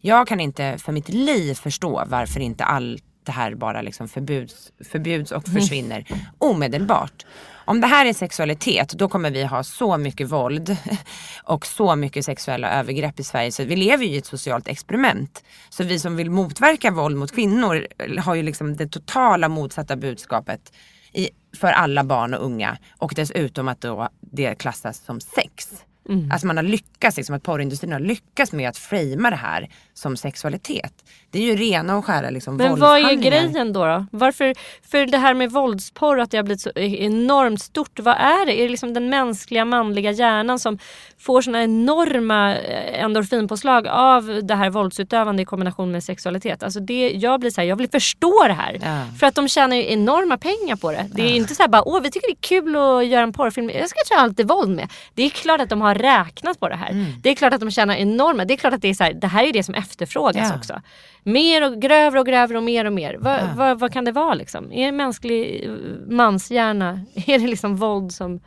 Jag 0.01 0.27
kan 0.27 0.39
inte 0.39 0.77
för 0.77 0.91
mitt 0.91 1.09
liv 1.09 1.53
förstå 1.53 2.03
varför 2.07 2.39
inte 2.39 2.63
allt 2.63 3.03
det 3.27 3.31
här 3.31 3.55
bara 3.55 3.81
liksom 3.81 4.07
förbjuds, 4.07 4.71
förbjuds 4.91 5.31
och 5.31 5.47
försvinner 5.47 6.05
omedelbart. 6.37 7.25
Om 7.65 7.81
det 7.81 7.87
här 7.87 8.05
är 8.05 8.13
sexualitet 8.13 8.89
då 8.89 9.09
kommer 9.09 9.31
vi 9.31 9.43
ha 9.43 9.63
så 9.63 9.97
mycket 9.97 10.29
våld 10.29 10.77
och 11.43 11.65
så 11.65 11.95
mycket 11.95 12.25
sexuella 12.25 12.71
övergrepp 12.71 13.19
i 13.19 13.23
Sverige 13.23 13.51
så 13.51 13.63
vi 13.63 13.75
lever 13.75 14.05
ju 14.05 14.11
i 14.11 14.17
ett 14.17 14.25
socialt 14.25 14.67
experiment. 14.67 15.43
Så 15.69 15.83
vi 15.83 15.99
som 15.99 16.15
vill 16.15 16.31
motverka 16.31 16.91
våld 16.91 17.17
mot 17.17 17.31
kvinnor 17.31 17.87
har 18.19 18.35
ju 18.35 18.43
liksom 18.43 18.75
det 18.75 18.87
totala 18.87 19.49
motsatta 19.49 19.95
budskapet 19.95 20.71
i, 21.17 21.29
för 21.57 21.67
alla 21.67 22.03
barn 22.03 22.33
och 22.33 22.45
unga. 22.45 22.77
Och 22.97 23.13
dessutom 23.15 23.67
att 23.67 23.81
då 23.81 24.09
det 24.19 24.55
klassas 24.55 24.97
som 24.97 25.19
sex. 25.19 25.83
Alltså 26.31 26.47
man 26.47 26.57
har 26.57 26.63
lyckats, 26.63 27.17
liksom, 27.17 27.35
att 27.35 27.43
porrindustrin 27.43 27.91
har 27.91 27.99
lyckats 27.99 28.51
med 28.51 28.69
att 28.69 28.77
framea 28.77 29.29
det 29.29 29.35
här 29.35 29.69
som 29.97 30.17
sexualitet. 30.17 30.93
Det 31.31 31.39
är 31.39 31.43
ju 31.43 31.55
rena 31.55 31.97
och 31.97 32.05
skära 32.05 32.29
liksom, 32.29 32.57
Men 32.57 32.79
vad 32.79 32.99
är 32.99 33.13
grejen 33.13 33.73
då? 33.73 33.85
då? 33.85 34.05
Varför, 34.11 34.53
för 34.91 35.05
det 35.05 35.17
här 35.17 35.33
med 35.33 35.51
våldsporr, 35.51 36.19
att 36.19 36.31
det 36.31 36.37
har 36.37 36.43
blivit 36.43 36.61
så 36.61 36.71
enormt 36.75 37.61
stort. 37.61 37.99
Vad 37.99 38.15
är 38.15 38.45
det? 38.45 38.59
Är 38.59 38.63
det 38.63 38.69
liksom 38.69 38.93
den 38.93 39.09
mänskliga 39.09 39.65
manliga 39.65 40.11
hjärnan 40.11 40.59
som 40.59 40.79
får 41.19 41.41
såna 41.41 41.63
enorma 41.63 42.55
eh, 42.55 43.03
endorfinpåslag 43.03 43.87
av 43.87 44.41
det 44.43 44.55
här 44.55 44.69
våldsutövande 44.69 45.41
i 45.41 45.45
kombination 45.45 45.91
med 45.91 46.03
sexualitet. 46.03 46.63
Alltså 46.63 46.79
det, 46.79 47.09
jag 47.09 47.39
blir 47.39 47.51
så 47.51 47.61
här, 47.61 47.67
jag 47.67 47.75
vill 47.75 47.89
förstå 47.89 48.43
det 48.47 48.53
här. 48.53 48.79
Ja. 48.81 49.17
För 49.19 49.27
att 49.27 49.35
de 49.35 49.47
tjänar 49.47 49.75
ju 49.75 49.91
enorma 49.91 50.37
pengar 50.37 50.75
på 50.75 50.91
det. 50.91 51.09
Det 51.15 51.21
är 51.21 51.35
inte 51.35 51.55
så 51.55 51.63
här 51.63 51.69
bara, 51.69 51.87
åh 51.87 52.01
vi 52.01 52.11
tycker 52.11 52.27
det 52.27 52.33
är 52.33 52.61
kul 52.61 52.75
att 52.75 53.07
göra 53.07 53.23
en 53.23 53.33
porrfilm. 53.33 53.69
Jag 53.69 53.89
ska 53.89 53.99
köra 54.15 54.27
lite 54.27 54.43
våld 54.43 54.75
med. 54.75 54.89
Det 55.13 55.23
är 55.23 55.29
klart 55.29 55.61
att 55.61 55.69
de 55.69 55.81
har 55.81 55.95
räknat 55.95 56.59
på 56.59 56.69
det 56.69 56.75
här. 56.75 57.05
Det 57.21 57.29
är 57.29 57.35
klart 57.35 57.53
att 57.53 57.59
de 57.59 57.71
tjänar 57.71 57.95
enorma. 57.95 58.45
Det 58.45 58.53
är 58.53 58.57
klart 58.57 58.73
att 58.73 58.81
det 58.81 58.87
är 58.89 58.93
så 58.93 59.03
här, 59.03 59.13
det 59.13 59.27
här 59.27 59.43
är 59.43 59.53
det 59.53 59.63
som 59.63 59.75
efterfrågas 59.89 60.49
Ja. 60.49 60.55
också. 60.57 60.81
Mer 61.23 61.65
och 61.71 61.81
grövre 61.81 62.19
och 62.19 62.25
grövre 62.25 62.57
och 62.57 62.63
mer 62.63 62.85
och 62.85 62.93
mer. 62.93 63.17
Vad, 63.19 63.39
vad, 63.55 63.79
vad 63.79 63.93
kan 63.93 64.05
det 64.05 64.11
vara 64.11 64.33
liksom? 64.33 64.71
Är 64.71 64.85
det 64.85 64.91
mänsklig 64.91 65.65
eh, 65.65 65.71
manshjärna? 66.07 67.05
Är 67.15 67.39
det 67.39 67.47
liksom 67.47 67.75
våld 67.75 68.11
som... 68.11 68.39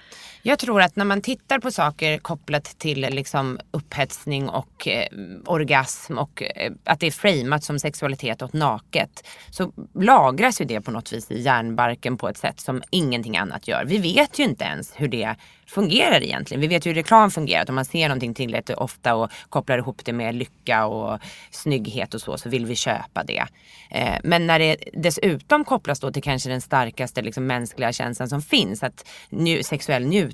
Jag 0.42 0.58
tror 0.58 0.82
att 0.82 0.96
när 0.96 1.04
man 1.04 1.22
tittar 1.22 1.58
på 1.58 1.70
saker 1.70 2.18
kopplat 2.18 2.64
till 2.64 3.00
liksom 3.00 3.58
upphetsning 3.70 4.48
och 4.48 4.88
eh, 4.88 5.06
orgasm 5.46 6.18
och 6.18 6.42
eh, 6.42 6.72
att 6.84 7.00
det 7.00 7.06
är 7.06 7.10
framat 7.10 7.64
som 7.64 7.78
sexualitet 7.78 8.42
och 8.42 8.54
naket 8.54 9.26
så 9.50 9.72
lagras 9.94 10.60
ju 10.60 10.64
det 10.64 10.80
på 10.80 10.90
något 10.90 11.12
vis 11.12 11.30
i 11.30 11.40
hjärnbarken 11.40 12.16
på 12.16 12.28
ett 12.28 12.36
sätt 12.36 12.60
som 12.60 12.82
ingenting 12.90 13.36
annat 13.36 13.68
gör. 13.68 13.84
Vi 13.84 13.98
vet 13.98 14.38
ju 14.38 14.44
inte 14.44 14.64
ens 14.64 14.92
hur 14.96 15.08
det 15.08 15.36
fungerar 15.66 16.22
egentligen. 16.22 16.60
Vi 16.60 16.66
vet 16.66 16.86
ju 16.86 16.90
hur 16.90 16.94
reklam 16.94 17.30
fungerar. 17.30 17.62
Att 17.62 17.68
om 17.68 17.74
man 17.74 17.84
ser 17.84 18.08
någonting 18.08 18.34
tillräckligt 18.34 18.78
ofta 18.78 19.14
och 19.14 19.30
kopplar 19.48 19.78
ihop 19.78 20.04
det 20.04 20.12
med 20.12 20.34
lycka 20.34 20.86
och 20.86 21.20
snygghet 21.50 22.14
och 22.14 22.20
så, 22.20 22.38
så 22.38 22.48
vill 22.48 22.66
vi 22.66 22.76
köpa 22.76 23.24
det. 23.24 23.44
Eh, 23.90 24.18
men 24.24 24.46
när 24.46 24.58
det 24.58 24.76
dessutom 24.92 25.64
kopplas 25.64 26.00
då 26.00 26.12
till 26.12 26.22
kanske 26.22 26.48
den 26.48 26.60
starkaste 26.60 27.22
liksom, 27.22 27.46
mänskliga 27.46 27.92
känslan 27.92 28.28
som 28.28 28.42
finns, 28.42 28.82
att 28.82 29.08
nju- 29.30 29.62
sexuell 29.62 30.06
njutning, 30.06 30.29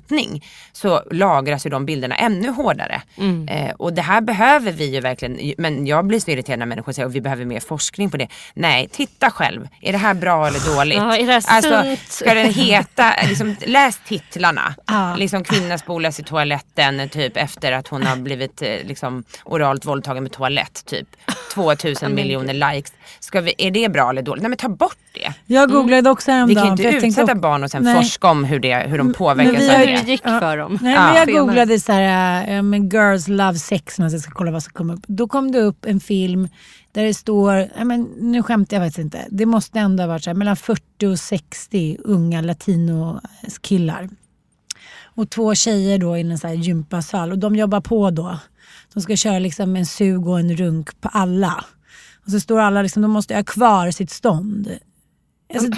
så 0.73 1.01
lagras 1.11 1.65
ju 1.65 1.69
de 1.69 1.85
bilderna 1.85 2.15
ännu 2.15 2.49
hårdare. 2.49 3.01
Eh, 3.49 3.71
och 3.77 3.93
det 3.93 4.01
här 4.01 4.21
behöver 4.21 4.71
vi 4.71 4.85
ju 4.93 4.99
verkligen, 4.99 5.53
men 5.57 5.87
jag 5.87 6.05
blir 6.05 6.19
så 6.19 6.31
irriterad 6.31 6.59
när 6.59 6.65
människor 6.65 6.91
säger 6.91 7.07
att 7.07 7.13
vi 7.13 7.21
behöver 7.21 7.45
mer 7.45 7.59
forskning 7.59 8.09
på 8.09 8.17
det. 8.17 8.27
Nej, 8.53 8.89
titta 8.91 9.31
själv. 9.31 9.67
Är 9.81 9.91
det 9.91 9.97
här 9.97 10.13
bra 10.13 10.47
eller 10.47 10.75
dåligt? 10.75 10.97
Ja, 10.97 11.15
är 11.17 11.27
det 11.27 11.35
alltså, 11.35 11.83
sunt? 11.83 11.99
ska 12.07 12.33
den 12.33 12.53
heta, 12.53 13.13
liksom, 13.27 13.55
läs 13.65 13.99
titlarna. 14.07 14.75
Ja. 14.87 15.15
Liksom 15.15 15.43
kvinna 15.43 15.77
spolas 15.77 16.19
i 16.19 16.23
toaletten 16.23 17.09
typ 17.09 17.37
efter 17.37 17.71
att 17.71 17.87
hon 17.87 18.03
har 18.03 18.15
blivit 18.15 18.61
eh, 18.61 18.67
liksom, 18.83 19.23
oralt 19.45 19.85
våldtagen 19.85 20.23
med 20.23 20.31
toalett. 20.31 20.85
Typ 20.85 21.07
2000 21.53 22.15
miljoner 22.15 22.53
likes. 22.73 22.93
Ska 23.19 23.41
vi, 23.41 23.53
är 23.57 23.71
det 23.71 23.89
bra 23.89 24.09
eller 24.09 24.21
dåligt? 24.21 24.41
Nej 24.41 24.49
men 24.49 24.57
ta 24.57 24.69
bort 24.69 24.97
det. 25.13 25.33
Jag 25.45 25.69
googlade 25.71 26.09
också 26.09 26.31
Vi 26.31 26.35
häromdagen. 26.37 26.77
kan 26.77 26.85
ju 26.85 26.91
inte 26.95 27.07
utsätta 27.07 27.23
också- 27.23 27.35
barn 27.35 27.63
och 27.63 27.71
sen 27.71 27.83
Nej. 27.83 27.95
forska 27.95 28.27
om 28.27 28.43
hur, 28.43 28.59
det, 28.59 28.75
hur 28.75 28.97
de 28.97 29.13
påverkas 29.13 29.61
vi 29.61 29.69
av 29.69 29.75
har 29.75 29.85
Hur 29.87 30.03
det 30.05 30.11
gick 30.11 30.21
Ja. 30.23 30.39
för 30.39 30.57
dem. 30.57 30.79
Nej, 30.81 30.93
Ja. 30.93 31.05
men 31.05 31.15
jag 31.15 31.25
Senare. 31.27 31.45
googlade 31.45 31.79
så 31.79 31.91
här, 31.91 32.55
äh, 32.57 32.61
men 32.61 32.89
girls 32.89 33.27
love 33.27 33.57
sex, 33.59 33.99
men 33.99 34.11
jag 34.11 34.21
ska 34.21 34.31
kolla 34.31 34.51
vad 34.51 34.63
som 34.63 34.73
kom 34.73 34.89
upp. 34.89 35.03
Då 35.07 35.27
kom 35.27 35.51
det 35.51 35.59
upp 35.61 35.85
en 35.85 35.99
film 35.99 36.49
där 36.91 37.03
det 37.03 37.13
står, 37.13 37.53
ja, 37.77 37.85
men, 37.85 38.01
nu 38.19 38.43
skämtar 38.43 38.77
jag 38.77 38.85
faktiskt 38.85 38.99
inte, 38.99 39.25
det 39.31 39.45
måste 39.45 39.79
ändå 39.79 40.03
ha 40.03 40.07
varit 40.07 40.23
så 40.23 40.29
här, 40.29 40.35
mellan 40.35 40.55
40 40.55 41.07
och 41.07 41.19
60 41.19 41.97
unga 42.03 42.41
latino-killar. 42.41 44.09
Och 45.03 45.29
två 45.29 45.55
tjejer 45.55 45.97
då 45.97 46.17
i 46.17 46.21
en 46.21 46.37
så 46.37 46.47
här 46.47 46.55
gympasal 46.55 47.31
och 47.31 47.37
de 47.39 47.55
jobbar 47.55 47.81
på 47.81 48.09
då. 48.11 48.39
De 48.93 49.01
ska 49.01 49.15
köra 49.15 49.39
liksom 49.39 49.75
en 49.75 49.85
sug 49.85 50.27
och 50.27 50.39
en 50.39 50.55
runk 50.57 51.01
på 51.01 51.09
alla. 51.09 51.65
Och 52.25 52.31
så 52.31 52.39
står 52.39 52.59
alla 52.59 52.81
liksom, 52.81 53.01
de 53.01 53.11
måste 53.11 53.35
ha 53.35 53.43
kvar 53.43 53.91
sitt 53.91 54.09
stånd. 54.11 54.71
Alltså, 55.53 55.71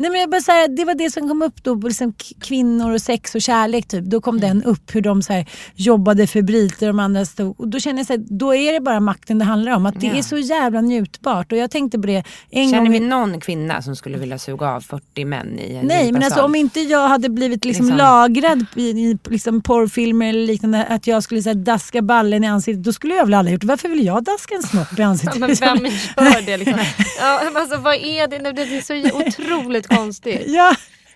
nej 0.00 0.10
men 0.10 0.20
jag 0.20 0.30
bara 0.30 0.40
säga, 0.40 0.68
det 0.68 0.84
var 0.84 0.94
det 0.94 1.10
som 1.10 1.28
kom 1.28 1.42
upp 1.42 1.64
då, 1.64 1.74
liksom 1.74 2.12
kvinnor 2.40 2.94
och 2.94 3.00
sex 3.02 3.34
och 3.34 3.40
kärlek 3.42 3.88
typ. 3.88 4.04
Då 4.04 4.20
kom 4.20 4.40
den 4.40 4.62
upp, 4.64 4.94
hur 4.94 5.00
de 5.00 5.22
så 5.22 5.32
här, 5.32 5.46
jobbade 5.74 6.26
febrilt 6.26 6.82
och 6.82 6.88
de 6.88 6.98
andra 7.00 7.24
stod. 7.24 7.60
Och 7.60 7.68
då 7.68 7.78
känner 7.80 7.98
jag 7.98 8.06
så 8.06 8.12
här, 8.12 8.24
då 8.28 8.54
är 8.54 8.72
det 8.72 8.80
bara 8.80 9.00
makten 9.00 9.38
det 9.38 9.44
handlar 9.44 9.72
om. 9.72 9.86
Att 9.86 10.00
det 10.00 10.06
Ja. 10.06 10.14
är 10.14 10.22
så 10.22 10.38
jävla 10.38 10.80
njutbart. 10.80 11.52
Och 11.52 11.58
jag 11.58 11.70
tänkte 11.70 11.98
på 11.98 12.06
det 12.06 12.24
en 12.50 12.70
Känner 12.70 12.82
gång. 12.84 12.92
vi 12.92 13.00
någon 13.00 13.40
kvinna 13.40 13.82
som 13.82 13.96
skulle 13.96 14.18
vilja 14.18 14.38
suga 14.38 14.66
av 14.68 14.80
40 14.80 15.24
män 15.24 15.58
i 15.58 15.74
en 15.76 15.86
Nej, 15.86 16.12
men 16.12 16.22
alltså 16.22 16.40
om 16.42 16.54
inte 16.54 16.80
jag 16.80 17.08
hade 17.08 17.28
blivit 17.28 17.64
liksom 17.64 17.86
Liksom- 17.86 17.98
lagrad 17.98 18.66
i, 18.76 18.82
i 18.90 19.18
liksom 19.30 19.60
porrfilmer 19.62 20.28
eller 20.28 20.46
liknande, 20.46 20.84
att 20.84 21.06
jag 21.06 21.22
skulle 21.22 21.42
så 21.42 21.48
här, 21.48 21.54
daska 21.56 22.02
ballen 22.02 22.44
i 22.44 22.46
ansiktet, 22.46 22.84
då 22.84 22.92
skulle 22.92 23.14
jag 23.14 23.24
väl 23.24 23.34
aldrig 23.34 23.52
gjort 23.52 23.60
det. 23.60 23.66
Varför 23.66 23.88
vill 23.88 24.06
jag 24.06 24.24
daska 24.24 24.54
en 24.54 24.62
snopp 24.62 24.92
i 24.92 24.94
Ja, 25.02 25.06
ansiktet? 25.06 25.38
men 25.40 25.54
vem 25.60 25.84
gör 26.26 26.46
det 26.46 26.56
liksom? 26.56 26.78
Ja, 27.20 27.40
alltså, 27.54 27.76
vad 27.76 27.94
är 27.94 28.28
det? 28.28 28.52
Det 28.52 28.62
är 28.62 28.80
så 29.10 29.16
otroligt 29.26 29.89
konstigt. 29.96 30.42
ja, 30.46 30.74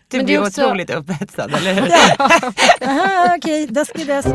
Du 0.09 0.17
men 0.17 0.27
blir 0.27 0.41
också- 0.41 0.63
otroligt 0.65 0.91
upphetsad, 0.91 1.55
eller 1.55 1.75
hur? 1.75 1.91
aha, 2.89 3.35
okej, 3.37 3.67
dask 3.67 3.95
är 3.99 4.05
dask. 4.05 4.29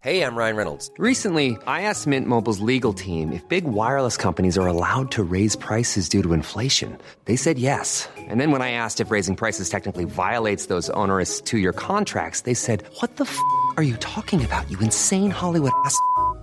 Hey, 0.00 0.22
I'm 0.22 0.36
Ryan 0.36 0.54
Reynolds. 0.56 0.90
Recently, 0.96 1.58
I 1.66 1.82
asked 1.82 2.06
Mint 2.06 2.28
Mobile's 2.28 2.60
legal 2.60 2.92
team 2.92 3.32
if 3.32 3.46
big 3.48 3.64
wireless 3.64 4.16
companies 4.16 4.56
are 4.56 4.66
allowed 4.68 5.10
to 5.12 5.24
raise 5.24 5.56
prices 5.56 6.08
due 6.08 6.22
to 6.22 6.32
inflation. 6.32 6.96
They 7.24 7.34
said 7.34 7.58
yes. 7.58 8.08
And 8.16 8.40
then 8.40 8.52
when 8.52 8.62
I 8.62 8.70
asked 8.70 9.00
if 9.00 9.10
raising 9.10 9.34
prices 9.34 9.68
technically 9.68 10.04
violates 10.04 10.66
those 10.66 10.88
onerous 10.90 11.40
two 11.40 11.58
year 11.58 11.72
contracts, 11.72 12.42
they 12.42 12.54
said, 12.54 12.84
What 13.00 13.16
the 13.16 13.24
f 13.24 13.36
are 13.76 13.82
you 13.82 13.96
talking 13.96 14.44
about, 14.44 14.70
you 14.70 14.78
insane 14.78 15.30
Hollywood 15.32 15.72
ass? 15.84 15.98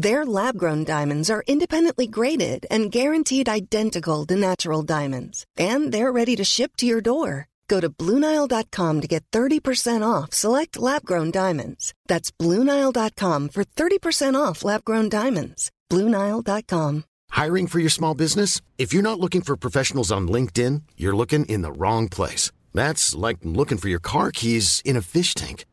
Their 0.00 0.24
lab 0.24 0.56
grown 0.56 0.84
diamonds 0.84 1.28
are 1.28 1.42
independently 1.48 2.06
graded 2.06 2.66
and 2.70 2.90
guaranteed 2.90 3.48
identical 3.48 4.24
to 4.26 4.36
natural 4.36 4.82
diamonds, 4.82 5.44
and 5.56 5.90
they're 5.90 6.12
ready 6.12 6.36
to 6.36 6.44
ship 6.44 6.76
to 6.76 6.86
your 6.86 7.00
door. 7.00 7.48
Go 7.66 7.80
to 7.80 7.90
BlueNile.com 7.90 9.00
to 9.00 9.06
get 9.08 9.24
30% 9.32 10.06
off 10.06 10.32
select 10.32 10.78
lab 10.78 11.04
grown 11.04 11.30
diamonds. 11.32 11.92
That's 12.06 12.30
BlueNile.com 12.30 13.48
for 13.48 13.64
30% 13.64 14.40
off 14.40 14.62
lab 14.62 14.84
grown 14.84 15.08
diamonds. 15.08 15.70
BlueNile.com. 15.90 17.04
Hiring 17.30 17.66
for 17.66 17.80
your 17.80 17.90
small 17.90 18.14
business? 18.14 18.62
If 18.78 18.94
you're 18.94 19.02
not 19.02 19.20
looking 19.20 19.42
for 19.42 19.56
professionals 19.56 20.12
on 20.12 20.28
LinkedIn, 20.28 20.82
you're 20.96 21.16
looking 21.16 21.44
in 21.46 21.62
the 21.62 21.72
wrong 21.72 22.08
place. 22.08 22.52
That's 22.72 23.14
like 23.14 23.38
looking 23.42 23.78
for 23.78 23.88
your 23.88 24.00
car 24.00 24.30
keys 24.30 24.80
in 24.84 24.96
a 24.96 25.02
fish 25.02 25.34
tank. 25.34 25.66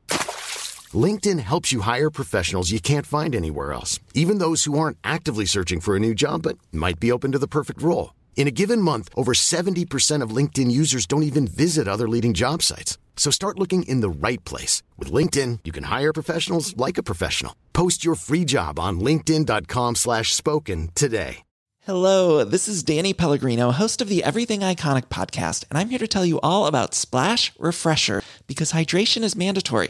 LinkedIn 0.95 1.39
helps 1.39 1.71
you 1.71 1.81
hire 1.81 2.11
professionals 2.11 2.71
you 2.71 2.79
can't 2.79 3.07
find 3.07 3.35
anywhere 3.35 3.73
else, 3.73 3.99
even 4.13 4.37
those 4.37 4.65
who 4.65 4.77
aren't 4.77 4.99
actively 5.03 5.45
searching 5.45 5.79
for 5.79 5.95
a 5.95 5.99
new 5.99 6.13
job 6.13 6.43
but 6.43 6.59
might 6.71 6.99
be 6.99 7.11
open 7.11 7.31
to 7.31 7.39
the 7.39 7.47
perfect 7.47 7.81
role. 7.81 8.13
In 8.35 8.47
a 8.47 8.51
given 8.61 8.79
month, 8.79 9.09
over 9.15 9.33
70% 9.33 10.21
of 10.21 10.29
LinkedIn 10.29 10.69
users 10.69 11.07
don't 11.07 11.23
even 11.23 11.47
visit 11.47 11.87
other 11.87 12.07
leading 12.07 12.35
job 12.35 12.61
sites. 12.61 12.99
So 13.17 13.31
start 13.31 13.57
looking 13.57 13.81
in 13.83 14.01
the 14.01 14.27
right 14.27 14.43
place. 14.45 14.83
With 14.99 15.11
LinkedIn, 15.11 15.61
you 15.63 15.71
can 15.71 15.85
hire 15.85 16.13
professionals 16.13 16.77
like 16.77 16.99
a 16.99 17.03
professional. 17.11 17.55
Post 17.73 18.05
your 18.05 18.15
free 18.15 18.45
job 18.45 18.77
on 18.77 18.99
linkedin.com 18.99 19.95
slash 19.95 20.35
spoken 20.35 20.89
today. 20.93 21.45
Hello, 21.87 22.43
this 22.43 22.67
is 22.67 22.81
Danny 22.81 23.13
Pellegrino, 23.13 23.69
host 23.69 24.01
of 24.01 24.09
the 24.09 24.23
Everything 24.23 24.61
Iconic 24.61 25.03
podcast, 25.03 25.65
and 25.69 25.77
I'm 25.77 25.89
here 25.89 25.99
to 25.99 26.07
tell 26.07 26.25
you 26.25 26.39
all 26.41 26.65
about 26.65 26.95
Splash 26.95 27.53
Refresher 27.59 28.23
because 28.47 28.71
hydration 28.71 29.21
is 29.21 29.35
mandatory, 29.35 29.89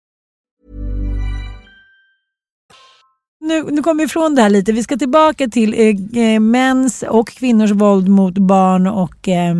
Nu, 3.51 3.71
nu 3.71 3.83
kommer 3.83 4.03
vi 4.03 4.05
ifrån 4.05 4.35
det 4.35 4.41
här 4.41 4.49
lite. 4.49 4.71
Vi 4.71 4.83
ska 4.83 4.97
tillbaka 4.97 5.47
till 5.47 5.73
eh, 5.73 6.23
eh 6.23 6.39
mäns 6.39 7.03
och 7.03 7.29
kvinnors 7.29 7.71
våld 7.71 8.07
mot 8.07 8.37
barn 8.37 8.87
och, 8.87 9.27
eh, 9.27 9.55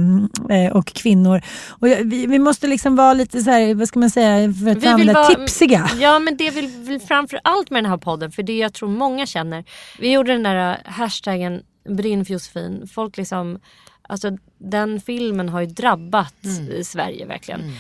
eh 0.49 0.71
och 0.71 0.85
kvinnor. 0.85 1.41
Och 1.69 1.87
vi, 1.87 2.25
vi, 2.27 2.39
måste 2.39 2.67
liksom 2.67 2.95
vara 2.95 3.13
lite 3.13 3.41
så 3.41 3.51
här, 3.51 3.75
vad 3.75 3.87
ska 3.87 3.99
man 3.99 4.09
säga, 4.09 4.53
för 4.53 4.71
att 4.71 4.83
vi 4.83 4.87
använda 4.87 5.13
vara, 5.13 5.35
tipsiga. 5.35 5.89
Ja 5.99 6.19
men 6.19 6.37
det 6.37 6.49
vill 6.49 6.67
vi 6.67 6.99
framför 6.99 7.39
allt 7.43 7.69
med 7.69 7.83
den 7.83 7.91
här 7.91 7.97
podden, 7.97 8.31
för 8.31 8.43
det 8.43 8.57
jag 8.57 8.73
tror 8.73 8.89
många 8.89 9.25
känner. 9.25 9.63
Vi 9.99 10.11
gjorde 10.11 10.31
den 10.31 10.43
där 10.43 10.81
hashtaggen 10.85 11.61
Brinn 11.89 12.25
för 12.25 12.33
Josefin. 12.33 12.87
Folk 12.93 13.17
liksom, 13.17 13.59
alltså 14.01 14.37
den 14.57 15.01
filmen 15.01 15.49
har 15.49 15.61
ju 15.61 15.67
drabbat 15.67 16.43
mm. 16.43 16.83
Sverige 16.83 17.25
verkligen. 17.25 17.61
Mm. 17.61 17.73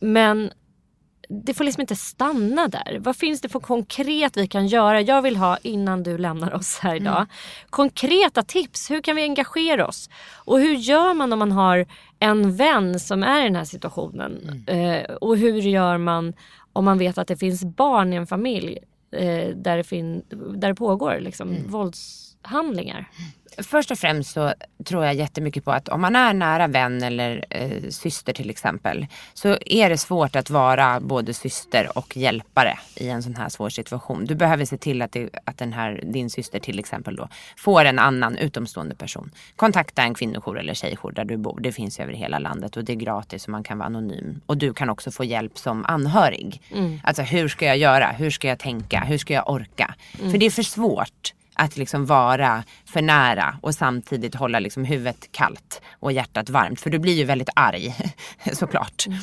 Men 0.00 0.50
det 1.28 1.54
får 1.54 1.64
liksom 1.64 1.80
inte 1.80 1.96
stanna 1.96 2.68
där. 2.68 2.98
Vad 3.00 3.16
finns 3.16 3.40
det 3.40 3.48
för 3.48 3.60
konkret 3.60 4.36
vi 4.36 4.46
kan 4.46 4.66
göra? 4.66 5.00
Jag 5.00 5.22
vill 5.22 5.36
ha, 5.36 5.56
innan 5.62 6.02
du 6.02 6.18
lämnar 6.18 6.54
oss 6.54 6.78
här 6.78 6.94
idag, 6.94 7.16
mm. 7.16 7.28
konkreta 7.70 8.42
tips. 8.42 8.90
Hur 8.90 9.00
kan 9.00 9.16
vi 9.16 9.22
engagera 9.22 9.86
oss? 9.86 10.10
Och 10.34 10.60
hur 10.60 10.74
gör 10.74 11.14
man 11.14 11.32
om 11.32 11.38
man 11.38 11.52
har 11.52 11.86
en 12.18 12.56
vän 12.56 13.00
som 13.00 13.22
är 13.22 13.40
i 13.40 13.44
den 13.44 13.56
här 13.56 13.64
situationen? 13.64 14.64
Mm. 14.68 14.94
Eh, 14.94 15.14
och 15.14 15.36
hur 15.36 15.60
gör 15.60 15.98
man 15.98 16.34
om 16.72 16.84
man 16.84 16.98
vet 16.98 17.18
att 17.18 17.28
det 17.28 17.36
finns 17.36 17.64
barn 17.64 18.12
i 18.12 18.16
en 18.16 18.26
familj 18.26 18.78
eh, 19.12 19.48
där, 19.56 19.76
det 19.76 19.84
fin- 19.84 20.22
där 20.54 20.68
det 20.68 20.74
pågår 20.74 21.18
liksom, 21.20 21.48
mm. 21.48 21.70
Våldshandlingar? 22.42 23.08
Först 23.62 23.90
och 23.90 23.98
främst 23.98 24.32
så 24.32 24.52
tror 24.84 25.04
jag 25.04 25.14
jättemycket 25.14 25.64
på 25.64 25.72
att 25.72 25.88
om 25.88 26.00
man 26.00 26.16
är 26.16 26.34
nära 26.34 26.66
vän 26.66 27.02
eller 27.02 27.44
eh, 27.50 27.88
syster 27.90 28.32
till 28.32 28.50
exempel 28.50 29.06
så 29.34 29.58
är 29.66 29.90
det 29.90 29.98
svårt 29.98 30.36
att 30.36 30.50
vara 30.50 31.00
både 31.00 31.34
syster 31.34 31.98
och 31.98 32.16
hjälpare 32.16 32.78
i 32.96 33.08
en 33.08 33.22
sån 33.22 33.34
här 33.34 33.48
svår 33.48 33.70
situation. 33.70 34.24
Du 34.24 34.34
behöver 34.34 34.64
se 34.64 34.76
till 34.76 35.02
att, 35.02 35.12
det, 35.12 35.30
att 35.44 35.58
den 35.58 35.72
här, 35.72 36.00
din 36.04 36.30
syster 36.30 36.58
till 36.58 36.78
exempel 36.78 37.16
då 37.16 37.28
får 37.56 37.84
en 37.84 37.98
annan 37.98 38.36
utomstående 38.36 38.94
person. 38.94 39.30
Kontakta 39.56 40.02
en 40.02 40.14
kvinnojour 40.14 40.58
eller 40.58 40.74
tjejjour 40.74 41.12
där 41.12 41.24
du 41.24 41.36
bor. 41.36 41.60
Det 41.60 41.72
finns 41.72 42.00
över 42.00 42.12
hela 42.12 42.38
landet 42.38 42.76
och 42.76 42.84
det 42.84 42.92
är 42.92 42.96
gratis 42.96 43.44
och 43.44 43.50
man 43.50 43.62
kan 43.62 43.78
vara 43.78 43.86
anonym. 43.86 44.40
Och 44.46 44.56
du 44.56 44.74
kan 44.74 44.90
också 44.90 45.10
få 45.10 45.24
hjälp 45.24 45.58
som 45.58 45.84
anhörig. 45.84 46.62
Mm. 46.70 47.00
Alltså 47.04 47.22
hur 47.22 47.48
ska 47.48 47.66
jag 47.66 47.78
göra? 47.78 48.06
Hur 48.06 48.30
ska 48.30 48.48
jag 48.48 48.58
tänka? 48.58 49.00
Hur 49.00 49.18
ska 49.18 49.34
jag 49.34 49.50
orka? 49.50 49.94
Mm. 50.18 50.30
För 50.30 50.38
det 50.38 50.46
är 50.46 50.50
för 50.50 50.62
svårt 50.62 51.34
att 51.58 51.76
liksom 51.76 52.06
vara 52.06 52.64
för 52.84 53.02
nära 53.02 53.58
och 53.62 53.74
samtidigt 53.74 54.34
hålla 54.34 54.58
liksom 54.58 54.84
huvudet 54.84 55.32
kallt 55.32 55.80
och 56.00 56.12
hjärtat 56.12 56.50
varmt. 56.50 56.80
För 56.80 56.90
du 56.90 56.98
blir 56.98 57.14
ju 57.14 57.24
väldigt 57.24 57.50
arg 57.54 57.94
såklart. 58.52 59.06
Mm. 59.06 59.18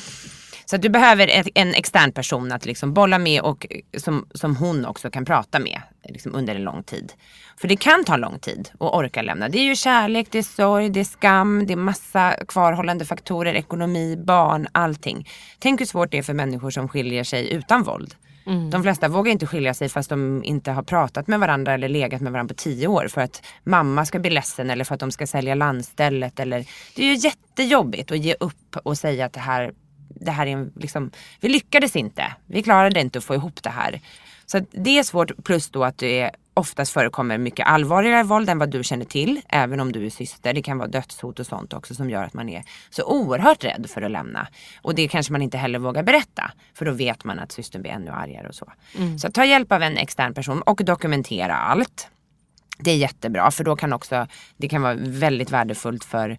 Så 0.65 0.75
att 0.75 0.81
du 0.81 0.89
behöver 0.89 1.49
en 1.55 1.73
extern 1.73 2.11
person 2.11 2.51
att 2.51 2.65
liksom 2.65 2.93
bolla 2.93 3.19
med 3.19 3.41
och 3.41 3.67
som, 3.97 4.27
som 4.33 4.55
hon 4.55 4.85
också 4.85 5.09
kan 5.09 5.25
prata 5.25 5.59
med 5.59 5.81
liksom 6.09 6.35
under 6.35 6.55
en 6.55 6.63
lång 6.63 6.83
tid. 6.83 7.13
För 7.57 7.67
det 7.67 7.75
kan 7.75 8.03
ta 8.03 8.17
lång 8.17 8.39
tid 8.39 8.69
att 8.73 8.93
orka 8.93 9.21
lämna. 9.21 9.49
Det 9.49 9.59
är 9.59 9.63
ju 9.63 9.75
kärlek, 9.75 10.27
det 10.31 10.37
är 10.37 10.43
sorg, 10.43 10.89
det 10.89 10.99
är 10.99 11.03
skam, 11.03 11.67
det 11.67 11.73
är 11.73 11.77
massa 11.77 12.33
kvarhållande 12.47 13.05
faktorer, 13.05 13.53
ekonomi, 13.53 14.17
barn, 14.17 14.67
allting. 14.71 15.29
Tänk 15.59 15.79
hur 15.79 15.85
svårt 15.85 16.11
det 16.11 16.17
är 16.17 16.23
för 16.23 16.33
människor 16.33 16.71
som 16.71 16.89
skiljer 16.89 17.23
sig 17.23 17.53
utan 17.53 17.83
våld. 17.83 18.15
Mm. 18.45 18.69
De 18.69 18.83
flesta 18.83 19.07
vågar 19.07 19.31
inte 19.31 19.47
skilja 19.47 19.73
sig 19.73 19.89
fast 19.89 20.09
de 20.09 20.43
inte 20.43 20.71
har 20.71 20.83
pratat 20.83 21.27
med 21.27 21.39
varandra 21.39 21.73
eller 21.73 21.89
legat 21.89 22.21
med 22.21 22.31
varandra 22.31 22.53
på 22.53 22.57
tio 22.57 22.87
år 22.87 23.07
för 23.07 23.21
att 23.21 23.45
mamma 23.63 24.05
ska 24.05 24.19
bli 24.19 24.29
ledsen 24.29 24.69
eller 24.69 24.83
för 24.83 24.93
att 24.93 24.99
de 24.99 25.11
ska 25.11 25.27
sälja 25.27 25.55
landstället. 25.55 26.39
Eller... 26.39 26.65
Det 26.95 27.01
är 27.01 27.05
ju 27.05 27.15
jättejobbigt 27.15 28.11
att 28.11 28.17
ge 28.17 28.35
upp 28.39 28.77
och 28.83 28.97
säga 28.97 29.25
att 29.25 29.33
det 29.33 29.39
här, 29.39 29.73
det 30.09 30.31
här 30.31 30.47
är 30.47 30.51
en, 30.51 30.71
liksom, 30.75 31.11
vi 31.39 31.49
lyckades 31.49 31.95
inte. 31.95 32.33
Vi 32.45 32.63
klarade 32.63 33.01
inte 33.01 33.17
att 33.17 33.23
få 33.23 33.35
ihop 33.35 33.63
det 33.63 33.69
här. 33.69 34.01
Så 34.45 34.65
det 34.71 34.99
är 34.99 35.03
svårt 35.03 35.43
plus 35.43 35.69
då 35.69 35.83
att 35.83 35.97
du 35.97 36.07
är 36.11 36.31
oftast 36.55 36.93
förekommer 36.93 37.37
mycket 37.37 37.67
allvarligare 37.67 38.23
våld 38.23 38.49
än 38.49 38.59
vad 38.59 38.69
du 38.69 38.83
känner 38.83 39.05
till. 39.05 39.41
Även 39.49 39.79
om 39.79 39.91
du 39.91 40.05
är 40.05 40.09
syster. 40.09 40.53
Det 40.53 40.61
kan 40.61 40.77
vara 40.77 40.87
dödshot 40.87 41.39
och 41.39 41.45
sånt 41.45 41.73
också 41.73 41.95
som 41.95 42.09
gör 42.09 42.23
att 42.23 42.33
man 42.33 42.49
är 42.49 42.63
så 42.89 43.03
oerhört 43.03 43.63
rädd 43.63 43.85
för 43.89 44.01
att 44.01 44.11
lämna. 44.11 44.47
Och 44.81 44.95
det 44.95 45.07
kanske 45.07 45.31
man 45.31 45.41
inte 45.41 45.57
heller 45.57 45.79
vågar 45.79 46.03
berätta. 46.03 46.51
För 46.73 46.85
då 46.85 46.91
vet 46.91 47.23
man 47.23 47.39
att 47.39 47.51
systern 47.51 47.81
blir 47.81 47.91
ännu 47.91 48.11
argare 48.11 48.47
och 48.47 48.55
så. 48.55 48.71
Mm. 48.97 49.19
Så 49.19 49.31
ta 49.31 49.45
hjälp 49.45 49.71
av 49.71 49.81
en 49.81 49.97
extern 49.97 50.33
person 50.33 50.61
och 50.61 50.81
dokumentera 50.85 51.55
allt. 51.55 52.07
Det 52.77 52.91
är 52.91 52.95
jättebra 52.97 53.51
för 53.51 53.63
då 53.63 53.75
kan 53.75 53.93
också, 53.93 54.27
det 54.57 54.69
kan 54.69 54.81
vara 54.81 54.95
väldigt 54.99 55.51
värdefullt 55.51 56.03
för 56.03 56.37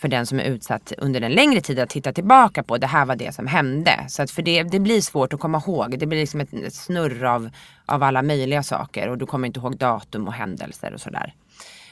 för 0.00 0.08
den 0.08 0.26
som 0.26 0.40
är 0.40 0.44
utsatt 0.44 0.92
under 0.98 1.20
en 1.20 1.32
längre 1.32 1.60
tid 1.60 1.78
att 1.78 1.90
titta 1.90 2.12
tillbaka 2.12 2.62
på 2.62 2.78
det 2.78 2.86
här 2.86 3.06
var 3.06 3.16
det 3.16 3.34
som 3.34 3.46
hände. 3.46 4.04
Så 4.08 4.22
att 4.22 4.30
för 4.30 4.42
det, 4.42 4.62
det 4.62 4.80
blir 4.80 5.00
svårt 5.00 5.32
att 5.32 5.40
komma 5.40 5.62
ihåg. 5.66 5.98
Det 5.98 6.06
blir 6.06 6.20
liksom 6.20 6.40
ett, 6.40 6.54
ett 6.54 6.74
snurr 6.74 7.24
av, 7.24 7.50
av 7.86 8.02
alla 8.02 8.22
möjliga 8.22 8.62
saker 8.62 9.08
och 9.08 9.18
du 9.18 9.26
kommer 9.26 9.46
inte 9.46 9.60
ihåg 9.60 9.76
datum 9.76 10.26
och 10.26 10.32
händelser 10.32 10.94
och 10.94 11.00
sådär. 11.00 11.34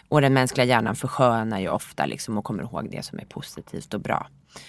Och 0.09 0.21
den 0.21 0.35
mänskliga 0.35 0.65
hjärnan 0.65 0.97
förskönar 0.97 1.61
ju 1.61 1.69
ofta 1.69 2.07
liksom 2.07 2.39
och 2.39 2.45
kommer 2.45 2.63
ihåg 2.63 2.89
det 2.91 3.05
som 3.05 3.19
är 3.19 3.25
positivt 3.25 3.95
och 3.95 4.01
bra. 4.01 4.27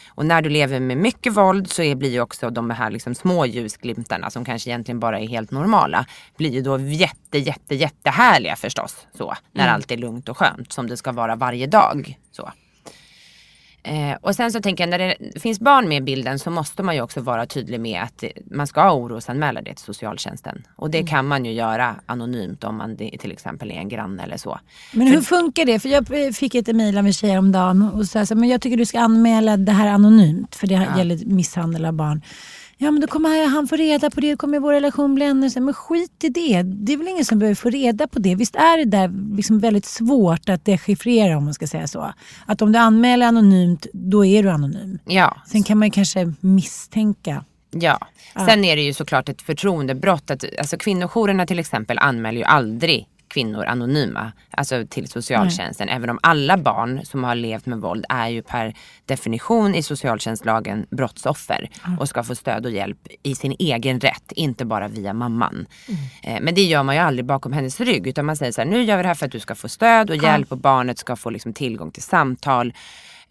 Och 0.09 0.25
när 0.25 0.41
du 0.41 0.49
lever 0.49 0.79
med 0.79 0.97
mycket 0.97 1.33
våld 1.33 1.69
så 1.69 1.81
är, 1.81 1.95
blir 1.95 2.09
ju 2.09 2.21
också 2.21 2.49
de 2.49 2.69
här 2.69 2.91
liksom 2.91 3.15
små 3.15 3.45
ljusglimtarna 3.45 4.29
som 4.29 4.45
kanske 4.45 4.69
egentligen 4.69 4.99
bara 4.99 5.19
är 5.19 5.27
helt 5.27 5.51
normala. 5.51 6.05
Blir 6.37 6.49
ju 6.49 6.61
då 6.61 6.79
jätte, 6.79 7.37
jätte, 7.37 7.75
jättehärliga 7.75 8.55
förstås. 8.55 9.07
Så, 9.17 9.33
när 9.51 9.63
mm. 9.63 9.75
allt 9.75 9.91
är 9.91 9.97
lugnt 9.97 10.29
och 10.29 10.37
skönt 10.37 10.71
som 10.73 10.87
det 10.87 10.97
ska 10.97 11.11
vara 11.11 11.35
varje 11.35 11.67
dag. 11.67 12.17
Så. 12.31 12.51
Eh, 13.89 14.17
och 14.21 14.35
sen 14.35 14.51
så 14.51 14.61
tänker 14.61 14.83
jag 14.83 14.89
när 14.89 14.97
det 14.97 15.39
finns 15.39 15.59
barn 15.59 15.87
med 15.87 15.97
i 15.97 16.01
bilden 16.01 16.39
så 16.39 16.51
måste 16.51 16.83
man 16.83 16.95
ju 16.95 17.01
också 17.01 17.21
vara 17.21 17.45
tydlig 17.45 17.79
med 17.79 18.03
att 18.03 18.23
man 18.51 18.67
ska 18.67 18.93
orosanmäla 18.93 19.61
det 19.61 19.73
till 19.73 19.85
socialtjänsten. 19.85 20.63
Och 20.75 20.89
det 20.89 20.97
mm. 20.97 21.07
kan 21.07 21.27
man 21.27 21.45
ju 21.45 21.51
göra 21.51 21.95
anonymt 22.05 22.63
om 22.63 22.77
man 22.77 22.97
till 22.97 23.31
exempel 23.31 23.71
är 23.71 23.75
en 23.75 23.89
granne 23.89 24.23
eller 24.23 24.37
så. 24.37 24.59
Men 24.91 25.07
hur 25.07 25.21
funkar 25.21 25.65
det? 25.65 25.79
För 25.79 25.89
jag 25.89 26.35
fick 26.35 26.55
ett 26.55 26.75
mejl 26.75 26.97
av 26.97 27.05
en 27.05 27.13
tjej 27.13 27.37
om 27.37 27.51
dagen 27.51 27.89
och 27.93 28.05
sa 28.05 28.25
så 28.25 28.35
men 28.35 28.49
jag 28.49 28.61
tycker 28.61 28.77
du 28.77 28.85
ska 28.85 28.99
anmäla 28.99 29.57
det 29.57 29.71
här 29.71 29.87
anonymt 29.87 30.55
för 30.55 30.67
det 30.67 30.73
ja. 30.73 30.97
gäller 30.97 31.25
misshandel 31.25 31.85
av 31.85 31.93
barn. 31.93 32.21
Ja 32.81 32.91
men 32.91 33.01
då 33.01 33.07
kommer 33.07 33.47
han 33.47 33.67
få 33.67 33.75
reda 33.75 34.09
på 34.09 34.21
det, 34.21 34.31
då 34.31 34.37
kommer 34.37 34.59
vår 34.59 34.73
relation 34.73 35.15
bli 35.15 35.25
ännu 35.25 35.49
sämre. 35.49 35.65
Men 35.65 35.73
skit 35.73 36.23
i 36.23 36.29
det. 36.29 36.63
Det 36.63 36.93
är 36.93 36.97
väl 36.97 37.07
ingen 37.07 37.25
som 37.25 37.39
behöver 37.39 37.55
få 37.55 37.69
reda 37.69 38.07
på 38.07 38.19
det. 38.19 38.35
Visst 38.35 38.55
är 38.55 38.77
det 38.77 38.85
där 38.85 39.35
liksom 39.35 39.59
väldigt 39.59 39.85
svårt 39.85 40.49
att 40.49 40.65
dechiffrera 40.65 41.37
om 41.37 41.45
man 41.45 41.53
ska 41.53 41.67
säga 41.67 41.87
så. 41.87 42.13
Att 42.45 42.61
om 42.61 42.71
du 42.71 42.79
anmäler 42.79 43.25
anonymt, 43.25 43.87
då 43.93 44.25
är 44.25 44.43
du 44.43 44.49
anonym. 44.49 44.99
Ja. 45.05 45.37
Sen 45.47 45.63
kan 45.63 45.77
man 45.77 45.91
kanske 45.91 46.33
misstänka 46.39 47.43
Ja, 47.71 47.99
sen 48.47 48.65
är 48.65 48.75
det 48.75 48.81
ju 48.81 48.93
såklart 48.93 49.29
ett 49.29 49.41
förtroendebrott. 49.41 50.31
Att, 50.31 50.45
alltså 50.59 50.77
kvinnojourerna 50.77 51.45
till 51.45 51.59
exempel 51.59 51.97
anmäler 51.97 52.37
ju 52.37 52.43
aldrig 52.43 53.07
kvinnor 53.29 53.65
anonyma, 53.65 54.31
alltså 54.51 54.85
till 54.89 55.07
socialtjänsten. 55.07 55.87
Nej. 55.87 55.95
Även 55.95 56.09
om 56.09 56.19
alla 56.23 56.57
barn 56.57 57.01
som 57.05 57.23
har 57.23 57.35
levt 57.35 57.65
med 57.65 57.79
våld 57.79 58.05
är 58.09 58.27
ju 58.27 58.41
per 58.41 58.73
definition 59.05 59.75
i 59.75 59.83
socialtjänstlagen 59.83 60.85
brottsoffer 60.89 61.69
mm. 61.85 61.99
och 61.99 62.09
ska 62.09 62.23
få 62.23 62.35
stöd 62.35 62.65
och 62.65 62.71
hjälp 62.71 63.07
i 63.23 63.35
sin 63.35 63.55
egen 63.59 63.99
rätt, 63.99 64.31
inte 64.31 64.65
bara 64.65 64.87
via 64.87 65.13
mamman. 65.13 65.65
Mm. 65.87 66.01
Eh, 66.23 66.41
men 66.41 66.55
det 66.55 66.63
gör 66.63 66.83
man 66.83 66.95
ju 66.95 67.01
aldrig 67.01 67.25
bakom 67.25 67.53
hennes 67.53 67.79
rygg 67.79 68.07
utan 68.07 68.25
man 68.25 68.35
säger 68.35 68.51
så 68.51 68.61
här, 68.61 68.69
nu 68.69 68.83
gör 68.83 68.97
vi 68.97 69.03
det 69.03 69.07
här 69.07 69.15
för 69.15 69.25
att 69.25 69.31
du 69.31 69.39
ska 69.39 69.55
få 69.55 69.69
stöd 69.69 70.09
och 70.09 70.15
hjälp 70.15 70.51
och 70.51 70.57
barnet 70.57 70.99
ska 70.99 71.15
få 71.15 71.29
liksom 71.29 71.53
tillgång 71.53 71.91
till 71.91 72.03
samtal 72.03 72.73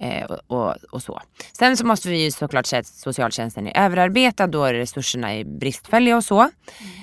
Eh, 0.01 0.25
och, 0.47 0.75
och, 0.91 1.03
så. 1.03 1.23
Sen 1.53 1.77
så 1.77 1.87
måste 1.87 2.09
vi 2.09 2.25
ju 2.25 2.31
såklart 2.31 2.67
säga 2.67 2.81
att 2.81 2.87
socialtjänsten 2.87 3.67
är 3.67 3.85
överarbetad, 3.85 4.47
då 4.47 4.65
resurserna 4.65 5.35
är 5.35 5.45
bristfälliga 5.45 6.17
och 6.17 6.25
så. 6.25 6.51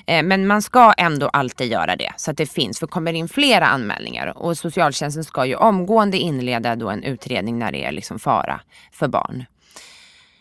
Eh, 0.07 0.23
men 0.23 0.47
man 0.47 0.61
ska 0.61 0.93
ändå 0.97 1.29
alltid 1.29 1.71
göra 1.71 1.95
det 1.95 2.13
så 2.17 2.31
att 2.31 2.37
det 2.37 2.45
finns. 2.45 2.79
För 2.79 2.87
kommer 2.87 3.11
det 3.11 3.17
in 3.17 3.29
flera 3.29 3.65
anmälningar 3.65 4.37
och 4.37 4.57
socialtjänsten 4.57 5.23
ska 5.23 5.45
ju 5.45 5.55
omgående 5.55 6.17
inleda 6.17 6.75
då 6.75 6.89
en 6.89 7.03
utredning 7.03 7.59
när 7.59 7.71
det 7.71 7.85
är 7.85 7.91
liksom 7.91 8.19
fara 8.19 8.61
för 8.91 9.07
barn. 9.07 9.45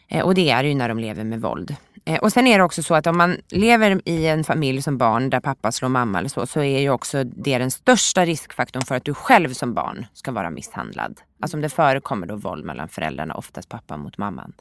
Eh, 0.09 0.25
och 0.25 0.35
det 0.35 0.51
är 0.51 0.65
ju 0.65 0.75
när 0.75 0.89
de 0.89 0.99
lever 0.99 1.25
med 1.25 1.41
våld. 1.41 1.77
Eh, 2.07 2.19
och 2.19 2.33
sen 2.33 2.47
är 2.47 2.59
det 2.59 2.65
också 2.65 2.83
så 2.83 2.95
att 2.95 3.07
om 3.07 3.17
man 3.17 3.37
lever 3.49 4.01
i 4.05 4.27
en 4.27 4.45
familj 4.45 4.83
som 4.83 4.99
barn 4.99 5.31
där 5.31 5.41
pappa 5.41 5.73
slår 5.73 5.89
mamma 5.89 6.19
eller 6.19 6.29
så, 6.29 6.47
så 6.47 6.63
är 6.63 6.81
ju 6.81 6.91
också 6.91 7.25
det 7.25 7.59
den 7.59 7.71
största 7.71 8.25
riskfaktorn 8.25 8.83
för 8.83 8.95
att 8.95 9.05
du 9.05 9.15
själv 9.15 9.53
som 9.53 9.75
barn 9.75 10.07
ska 10.15 10.33
vara 10.33 10.51
misshandlad. 10.51 11.21
Alltså 11.41 11.57
om 11.57 11.61
det 11.61 11.69
förekommer 11.69 12.27
då 12.27 12.37
våld 12.37 12.65
mellan 12.65 12.89
föräldrarna, 12.89 13.35
oftast 13.35 13.69
pappa 13.69 13.97
mot 13.97 14.19
mamman, 14.19 14.53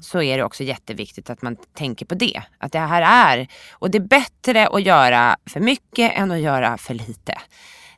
så 0.00 0.22
är 0.22 0.36
det 0.36 0.44
också 0.44 0.62
jätteviktigt 0.64 1.30
att 1.30 1.42
man 1.42 1.56
tänker 1.74 2.06
på 2.06 2.14
det. 2.14 2.42
Att 2.58 2.72
det 2.72 2.78
här 2.78 3.36
är, 3.36 3.48
och 3.72 3.90
det 3.90 3.98
är 3.98 4.02
bättre 4.02 4.66
att 4.66 4.82
göra 4.82 5.36
för 5.46 5.60
mycket 5.60 6.12
än 6.14 6.30
att 6.30 6.40
göra 6.40 6.78
för 6.78 6.94
lite. 6.94 7.34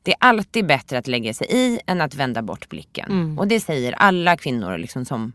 Det 0.03 0.11
är 0.11 0.16
alltid 0.20 0.66
bättre 0.66 0.98
att 0.98 1.07
lägga 1.07 1.34
sig 1.34 1.46
i 1.51 1.80
än 1.86 2.01
att 2.01 2.14
vända 2.14 2.42
bort 2.42 2.68
blicken. 2.68 3.11
Mm. 3.11 3.38
Och 3.38 3.48
det 3.48 3.61
säger 3.61 3.92
alla 3.92 4.36
kvinnor 4.36 4.78
liksom 4.78 5.05
som 5.05 5.32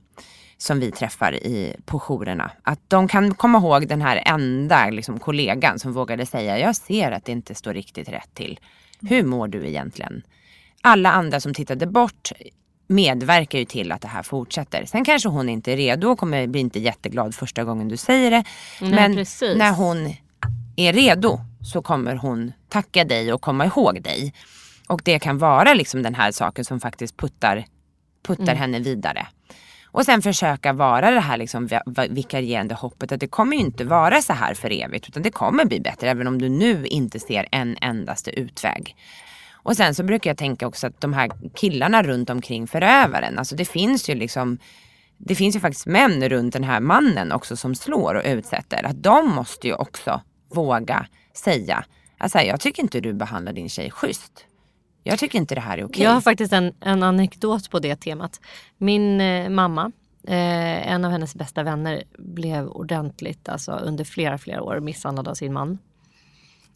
som 0.58 0.80
vi 0.80 0.92
träffar 0.92 1.34
i, 1.34 1.76
på 1.86 2.00
jourerna. 2.00 2.52
Att 2.64 2.80
de 2.88 3.08
kan 3.08 3.34
komma 3.34 3.58
ihåg 3.58 3.88
den 3.88 4.02
här 4.02 4.24
enda 4.26 4.90
liksom, 4.90 5.20
kollegan 5.20 5.80
som 5.80 5.94
vågade 5.94 6.26
säga, 6.26 6.60
jag 6.60 6.76
ser 6.76 7.12
att 7.12 7.26
det 7.26 7.32
inte 7.32 7.56
står 7.56 7.74
riktigt 7.74 8.10
rätt 8.10 8.34
till. 8.34 8.60
Hur 9.02 9.24
mår 9.24 9.48
du 9.48 9.68
egentligen? 9.68 10.22
Alla 10.82 11.12
andra 11.12 11.40
som 11.40 11.54
tittade 11.54 11.88
bort 11.88 12.32
medverkar 12.88 13.60
ju 13.60 13.66
till 13.66 13.92
att 13.92 14.02
det 14.02 14.08
här 14.08 14.24
fortsätter. 14.24 14.86
Sen 14.86 15.06
kanske 15.06 15.30
hon 15.30 15.50
inte 15.50 15.72
är 15.72 15.78
redo 15.78 16.08
och 16.10 16.20
kommer 16.20 16.48
bli 16.48 16.60
inte 16.62 16.80
jätteglad 16.80 17.36
första 17.36 17.64
gången 17.64 17.88
du 17.88 17.98
säger 17.98 18.32
det. 18.32 18.44
Nej, 18.82 18.92
men 18.92 19.16
precis. 19.16 19.58
när 19.58 19.72
hon 19.72 20.14
är 20.76 20.94
redo 20.94 21.40
så 21.62 21.82
kommer 21.82 22.16
hon 22.16 22.52
tacka 22.70 23.04
dig 23.04 23.34
och 23.34 23.42
komma 23.42 23.66
ihåg 23.66 24.02
dig. 24.02 24.34
Och 24.88 25.02
det 25.06 25.20
kan 25.20 25.38
vara 25.38 25.74
liksom 25.74 26.04
den 26.04 26.16
här 26.16 26.32
saken 26.32 26.66
som 26.66 26.80
faktiskt 26.80 27.18
puttar, 27.18 27.66
puttar 28.28 28.44
Mm. 28.44 28.58
henne 28.58 28.80
vidare. 28.80 29.28
Och 29.96 30.06
sen 30.06 30.22
försöka 30.22 30.74
vara 30.74 31.12
det 31.12 31.20
här 31.20 31.38
liksom 31.38 31.70
vikarierande 32.10 32.76
hoppet 32.76 33.12
att 33.12 33.20
det 33.20 33.28
kommer 33.28 33.56
ju 33.56 33.62
inte 33.62 33.84
vara 33.84 34.22
så 34.22 34.34
här 34.34 34.54
för 34.54 34.84
evigt 34.84 35.08
utan 35.08 35.24
det 35.24 35.32
kommer 35.32 35.66
bli 35.66 35.80
bättre 35.80 36.10
även 36.10 36.28
om 36.28 36.42
du 36.42 36.50
nu 36.50 36.86
inte 36.86 37.20
ser 37.20 37.48
en 37.52 37.78
endaste 37.82 38.40
utväg. 38.40 38.96
Och 39.54 39.78
sen 39.78 39.96
så 39.96 40.04
brukar 40.04 40.30
jag 40.30 40.38
tänka 40.38 40.68
också 40.68 40.88
att 40.88 41.02
de 41.02 41.14
här 41.14 41.32
killarna 41.56 42.04
runt 42.04 42.30
omkring 42.30 42.68
förövaren, 42.68 43.40
alltså 43.40 43.56
det 43.56 43.66
finns 43.66 44.10
ju 44.10 44.16
liksom 44.16 44.58
det 45.18 45.36
finns 45.36 45.56
ju 45.56 45.60
faktiskt 45.60 45.86
män 45.86 46.30
runt 46.30 46.54
den 46.54 46.64
här 46.64 46.80
mannen 46.80 47.32
också 47.32 47.56
som 47.56 47.76
slår 47.76 48.16
och 48.16 48.26
utsätter. 48.26 48.86
Att 48.86 49.04
de 49.04 49.36
måste 49.36 49.68
ju 49.68 49.74
också 49.74 50.22
våga 50.54 51.08
säga, 51.34 51.86
alltså 52.18 52.40
jag 52.40 52.60
tycker 52.60 52.84
inte 52.84 53.02
du 53.02 53.14
behandlar 53.14 53.54
din 53.54 53.70
tjej 53.70 53.92
schysst. 53.92 54.46
Jag 55.08 55.20
tycker 55.20 55.40
inte 55.40 55.56
det 55.56 55.62
här 55.62 55.78
är 55.78 55.84
okej. 55.86 56.04
Jag 56.04 56.12
har 56.12 56.22
faktiskt 56.22 56.54
en, 56.54 56.74
en 56.80 57.04
anekdot 57.04 57.70
på 57.70 57.80
det 57.80 57.96
temat. 57.96 58.42
Min 58.78 59.22
eh, 59.22 59.50
mamma, 59.50 59.92
eh, 60.28 60.92
en 60.92 61.06
av 61.06 61.12
hennes 61.12 61.36
bästa 61.36 61.64
vänner, 61.64 62.04
blev 62.18 62.68
ordentligt, 62.68 63.50
alltså 63.50 63.72
under 63.72 64.04
flera, 64.04 64.38
flera 64.38 64.62
år 64.62 64.80
misshandlad 64.80 65.28
av 65.28 65.34
sin 65.34 65.54
man. 65.54 65.78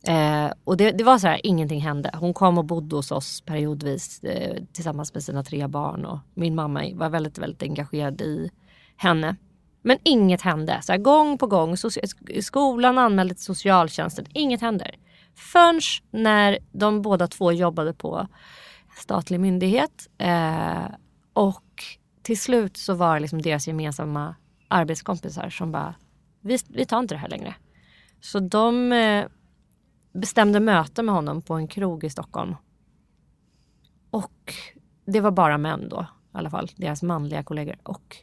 Eh, 0.04 0.52
och 0.64 0.78
det, 0.78 0.92
det 0.92 1.04
var 1.04 1.18
så 1.18 1.28
här, 1.28 1.42
ingenting 1.44 1.82
hände. 1.82 2.12
Hon 2.14 2.34
kom 2.34 2.58
och 2.58 2.66
bodde 2.66 2.96
hos 2.96 3.12
oss 3.12 3.42
periodvis 3.42 4.24
eh, 4.24 4.64
tillsammans 4.74 5.14
med 5.14 5.24
sina 5.24 5.44
tre 5.44 5.68
barn. 5.68 6.06
Och 6.06 6.20
min 6.34 6.56
mamma 6.56 6.84
var 6.94 7.10
väldigt, 7.10 7.38
väldigt 7.38 7.64
engagerad 7.64 8.22
i 8.22 8.52
henne. 8.98 9.36
Men 9.82 9.98
inget 10.04 10.42
hände. 10.42 10.80
Så 10.82 10.92
här, 10.92 11.00
gång 11.00 11.38
på 11.38 11.48
gång. 11.48 11.76
soci- 11.76 12.42
skolan 12.42 12.98
anmälde 12.98 13.34
till 13.34 13.44
socialtjänsten. 13.44 14.26
Inget 14.34 14.62
händer. 14.62 14.96
Förrän 15.36 15.82
när 16.12 16.58
de 16.72 17.02
båda 17.02 17.28
två 17.28 17.52
jobbade 17.52 17.94
på 17.94 18.28
statlig 18.98 19.40
myndighet. 19.40 20.10
Eh, 20.18 20.86
och 21.34 21.84
till 22.22 22.40
slut 22.40 22.78
så 22.78 22.94
var 22.94 23.14
det 23.14 23.20
liksom 23.20 23.42
deras 23.42 23.68
gemensamma 23.68 24.36
arbetskompisar 24.68 25.50
som 25.50 25.72
bara, 25.72 25.96
vi, 26.42 26.58
vi 26.68 26.86
tar 26.86 27.00
inte 27.00 27.16
det 27.16 27.20
här 27.20 27.30
längre. 27.30 27.56
Så 28.22 28.40
de 28.40 28.92
eh, 28.92 29.26
bestämde 30.14 30.60
möte 30.60 31.04
med 31.04 31.16
honom 31.16 31.42
på 31.42 31.54
en 31.54 31.68
krog 31.68 32.04
i 32.04 32.10
Stockholm. 32.10 32.56
Och 34.10 34.54
det 35.06 35.20
var 35.20 35.32
bara 35.32 35.58
män 35.58 35.90
då, 35.90 36.02
i 36.02 36.38
alla 36.38 36.50
fall, 36.50 36.72
deras 36.76 37.04
manliga 37.04 37.44
kollegor. 37.44 37.76
Och 37.84 38.18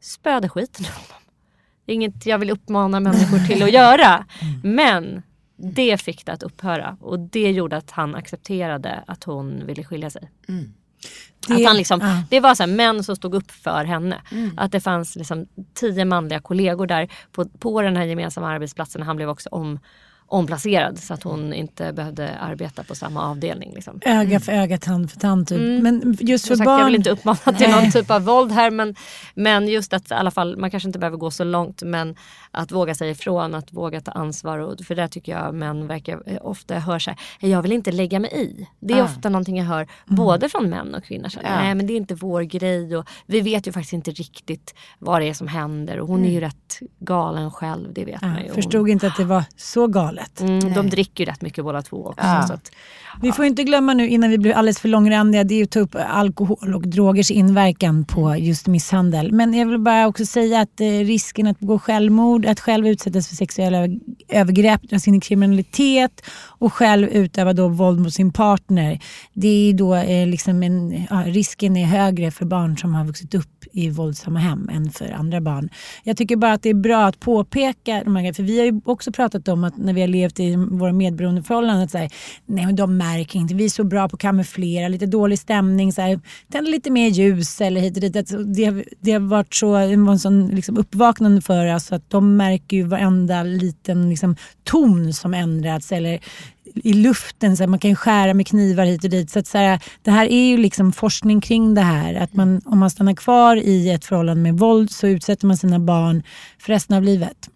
spöade 0.00 0.48
skiten 0.48 0.84
ur 0.84 0.90
honom. 0.90 1.22
Inget 1.86 2.26
jag 2.26 2.38
vill 2.38 2.50
uppmana 2.50 3.00
människor 3.00 3.38
till 3.38 3.62
att 3.62 3.72
göra. 3.72 4.26
Men 4.62 5.22
det 5.56 6.00
fick 6.00 6.26
det 6.26 6.32
att 6.32 6.42
upphöra 6.42 6.96
och 7.00 7.18
det 7.18 7.50
gjorde 7.50 7.76
att 7.76 7.90
han 7.90 8.14
accepterade 8.14 9.04
att 9.06 9.24
hon 9.24 9.66
ville 9.66 9.84
skilja 9.84 10.10
sig. 10.10 10.30
Det- 11.48 11.54
att 11.54 11.64
han 11.66 11.76
liksom, 11.76 12.00
ja. 12.00 12.22
Det 12.30 12.40
var 12.40 12.54
så 12.54 12.62
här, 12.62 12.70
män 12.70 13.04
som 13.04 13.16
stod 13.16 13.34
upp 13.34 13.50
för 13.50 13.84
henne. 13.84 14.22
Mm. 14.32 14.50
Att 14.56 14.72
det 14.72 14.80
fanns 14.80 15.16
liksom 15.16 15.46
tio 15.74 16.04
manliga 16.04 16.40
kollegor 16.40 16.86
där 16.86 17.08
på, 17.32 17.44
på 17.44 17.82
den 17.82 17.96
här 17.96 18.04
gemensamma 18.04 18.48
arbetsplatsen. 18.48 19.02
Han 19.02 19.16
blev 19.16 19.28
också 19.28 19.48
om, 19.52 19.78
omplacerad 20.28 20.98
så 20.98 21.14
att 21.14 21.22
hon 21.22 21.52
inte 21.52 21.92
behövde 21.92 22.38
arbeta 22.38 22.82
på 22.84 22.94
samma 22.94 23.22
avdelning. 23.30 23.72
Liksom. 23.74 24.00
Öga 24.04 24.40
för 24.40 24.52
öga, 24.52 24.78
tand 24.78 25.10
för 25.10 25.20
tand. 25.20 25.48
Typ. 25.48 25.58
Mm. 25.58 25.82
Men 25.82 26.16
just 26.20 26.48
för 26.48 26.56
sagt, 26.56 26.64
barn... 26.64 26.78
Jag 26.78 26.86
vill 26.86 26.94
inte 26.94 27.10
uppmana 27.10 27.36
till 27.58 27.70
någon 27.70 27.90
typ 27.90 28.10
av 28.10 28.22
våld 28.22 28.52
här 28.52 28.70
men, 28.70 28.94
men 29.34 29.68
just 29.68 29.92
att 29.92 30.10
i 30.10 30.14
alla 30.14 30.30
fall, 30.30 30.56
man 30.56 30.70
kanske 30.70 30.88
inte 30.88 30.98
behöver 30.98 31.16
gå 31.18 31.30
så 31.30 31.44
långt 31.44 31.82
men 31.82 32.16
att 32.50 32.72
våga 32.72 32.94
säga 32.94 33.10
ifrån, 33.10 33.54
att 33.54 33.72
våga 33.72 34.00
ta 34.00 34.10
ansvar. 34.10 34.58
Och, 34.58 34.80
för 34.86 34.94
där 34.94 35.08
tycker 35.08 35.32
jag 35.32 35.54
män 35.54 35.86
verkar 35.86 36.22
eh, 36.26 36.38
ofta 36.40 36.74
hör 36.78 36.98
så 36.98 37.10
här, 37.10 37.48
jag 37.48 37.62
vill 37.62 37.72
inte 37.72 37.92
lägga 37.92 38.18
mig 38.20 38.30
i. 38.34 38.66
Det 38.80 38.94
är 38.94 38.98
Ja. 38.98 39.04
ofta 39.04 39.28
någonting 39.28 39.56
jag 39.58 39.64
hör 39.64 39.86
både 40.06 40.48
från 40.48 40.70
män 40.70 40.94
och 40.94 41.04
kvinnor. 41.04 41.28
Så, 41.28 41.40
här. 41.40 41.62
Nej 41.64 41.74
men 41.74 41.86
det 41.86 41.92
är 41.92 41.96
inte 41.96 42.14
vår 42.14 42.42
grej 42.42 42.96
och 42.96 43.06
vi 43.26 43.40
vet 43.40 43.66
ju 43.66 43.72
faktiskt 43.72 43.92
inte 43.92 44.10
riktigt 44.10 44.74
vad 44.98 45.20
det 45.20 45.28
är 45.28 45.34
som 45.34 45.48
händer 45.48 46.00
och 46.00 46.08
hon 46.08 46.24
är 46.24 46.30
ju 46.30 46.40
rätt 46.40 46.78
galen 46.98 47.50
själv, 47.50 47.92
det 47.92 48.04
vet 48.04 48.22
man 48.22 48.36
ju. 48.36 48.42
Hon- 48.46 48.54
förstod 48.54 48.88
inte 48.88 49.06
att 49.06 49.16
det 49.16 49.24
var 49.24 49.44
så 49.56 49.86
galet. 49.86 50.15
Mm, 50.40 50.74
de 50.74 50.90
dricker 50.90 51.24
ju 51.24 51.30
rätt 51.30 51.42
mycket 51.42 51.64
båda 51.64 51.82
två 51.82 52.06
också. 52.06 52.26
Ja. 52.26 52.44
Så 52.46 52.52
att, 52.54 52.70
Vi 53.22 53.32
får 53.32 53.44
inte 53.44 53.62
glömma 53.64 53.94
nu 53.94 54.08
innan 54.08 54.30
vi 54.30 54.38
blir 54.38 54.52
alldeles 54.52 54.78
för 54.80 54.88
långrandiga, 54.88 55.44
det 55.44 55.54
är 55.54 55.64
att 55.64 55.70
ta 55.70 55.80
upp 55.80 55.96
alkohol 56.08 56.74
och 56.74 56.88
drogers 56.88 57.30
inverkan 57.30 58.04
på 58.04 58.36
just 58.36 58.66
misshandel. 58.66 59.32
Men 59.32 59.54
jag 59.54 59.66
vill 59.66 59.78
bara 59.78 60.06
också 60.06 60.26
säga 60.26 60.60
att 60.60 60.80
eh, 60.80 60.86
risken 60.86 61.46
att 61.46 61.58
begå 61.58 61.78
självmord, 61.78 62.46
att 62.46 62.60
själv 62.60 62.86
utsättas 62.86 63.28
för 63.28 63.36
sexuella 63.36 63.78
över- 63.78 63.98
övergrepp, 64.28 64.82
dras 64.82 65.08
in 65.08 65.14
i 65.14 65.20
kriminalitet 65.20 66.22
och 66.58 66.72
själv 66.72 67.08
utöva 67.08 67.52
då 67.52 67.68
våld 67.68 68.00
mot 68.00 68.14
sin 68.14 68.32
partner. 68.32 69.00
Det 69.34 69.48
är 69.48 69.72
då 69.74 69.94
eh, 69.94 70.26
liksom 70.26 70.62
en, 70.62 71.06
ja, 71.10 71.22
risken 71.26 71.76
är 71.76 71.86
högre 71.86 72.30
för 72.30 72.44
barn 72.44 72.76
som 72.78 72.94
har 72.94 73.04
vuxit 73.04 73.34
upp 73.34 73.55
i 73.72 73.90
våldsamma 73.90 74.38
hem 74.38 74.68
än 74.72 74.90
för 74.90 75.10
andra 75.12 75.40
barn. 75.40 75.68
Jag 76.02 76.16
tycker 76.16 76.36
bara 76.36 76.52
att 76.52 76.62
det 76.62 76.70
är 76.70 76.74
bra 76.74 77.04
att 77.06 77.20
påpeka 77.20 78.02
de 78.04 78.16
här 78.16 78.22
grejerna, 78.22 78.34
för 78.34 78.42
vi 78.42 78.58
har 78.58 78.66
ju 78.66 78.80
också 78.84 79.12
pratat 79.12 79.48
om 79.48 79.64
att 79.64 79.76
när 79.76 79.92
vi 79.92 80.00
har 80.00 80.08
levt 80.08 80.40
i 80.40 80.56
våra 80.56 80.92
medberoendeförhållanden, 80.92 81.84
att 81.84 81.90
så 81.90 81.98
här, 81.98 82.10
nej 82.46 82.66
men 82.66 82.76
de 82.76 82.96
märker 82.96 83.38
inte, 83.38 83.54
vi 83.54 83.64
är 83.64 83.68
så 83.68 83.84
bra 83.84 84.08
på 84.08 84.14
att 84.16 84.20
kamouflera, 84.20 84.88
lite 84.88 85.06
dålig 85.06 85.38
stämning, 85.38 85.92
så 85.92 86.02
här, 86.02 86.20
tända 86.52 86.70
lite 86.70 86.90
mer 86.90 87.08
ljus 87.08 87.60
eller 87.60 87.80
hit 87.80 87.94
och 87.96 88.00
dit. 88.00 88.16
Alltså, 88.16 88.38
det, 88.38 88.64
har- 88.64 88.84
det 89.00 89.12
har 89.12 89.20
varit 89.20 89.54
så, 89.54 89.70
var 89.70 89.80
en 90.12 90.18
sån 90.18 90.46
liksom 90.48 90.76
uppvaknande 90.78 91.42
för 91.42 91.74
oss 91.74 91.92
att 91.92 92.10
de 92.10 92.36
märker 92.36 92.76
ju 92.76 92.82
varenda 92.82 93.42
liten 93.42 94.10
liksom, 94.10 94.36
ton 94.64 95.12
som 95.12 95.34
ändrats 95.34 95.92
eller 95.92 96.20
i 96.74 96.92
luften, 96.92 97.56
så 97.56 97.62
här, 97.62 97.68
man 97.68 97.78
kan 97.78 97.90
ju 97.90 97.96
skära 97.96 98.34
med 98.34 98.46
knivar 98.46 98.84
hit 98.84 99.04
och 99.04 99.10
dit. 99.10 99.30
Så 99.30 99.38
att, 99.38 99.46
så 99.46 99.58
här, 99.58 99.80
det 100.02 100.10
här 100.10 100.26
är 100.26 100.48
ju 100.48 100.56
liksom 100.56 100.92
forskning 100.92 101.40
kring 101.40 101.74
det 101.74 101.80
här. 101.80 102.14
Att 102.14 102.34
man, 102.34 102.60
om 102.64 102.78
man 102.78 102.90
stannar 102.90 103.14
kvar 103.14 103.56
i 103.56 103.90
ett 103.90 104.04
förhållande 104.04 104.42
med 104.42 104.58
våld 104.58 104.90
så 104.90 105.06
utsätter 105.06 105.46
man 105.46 105.56
sina 105.56 105.78
barn 105.78 106.22
för 106.58 106.72
resten 106.72 106.96
av 106.96 107.02
livet. 107.02 107.48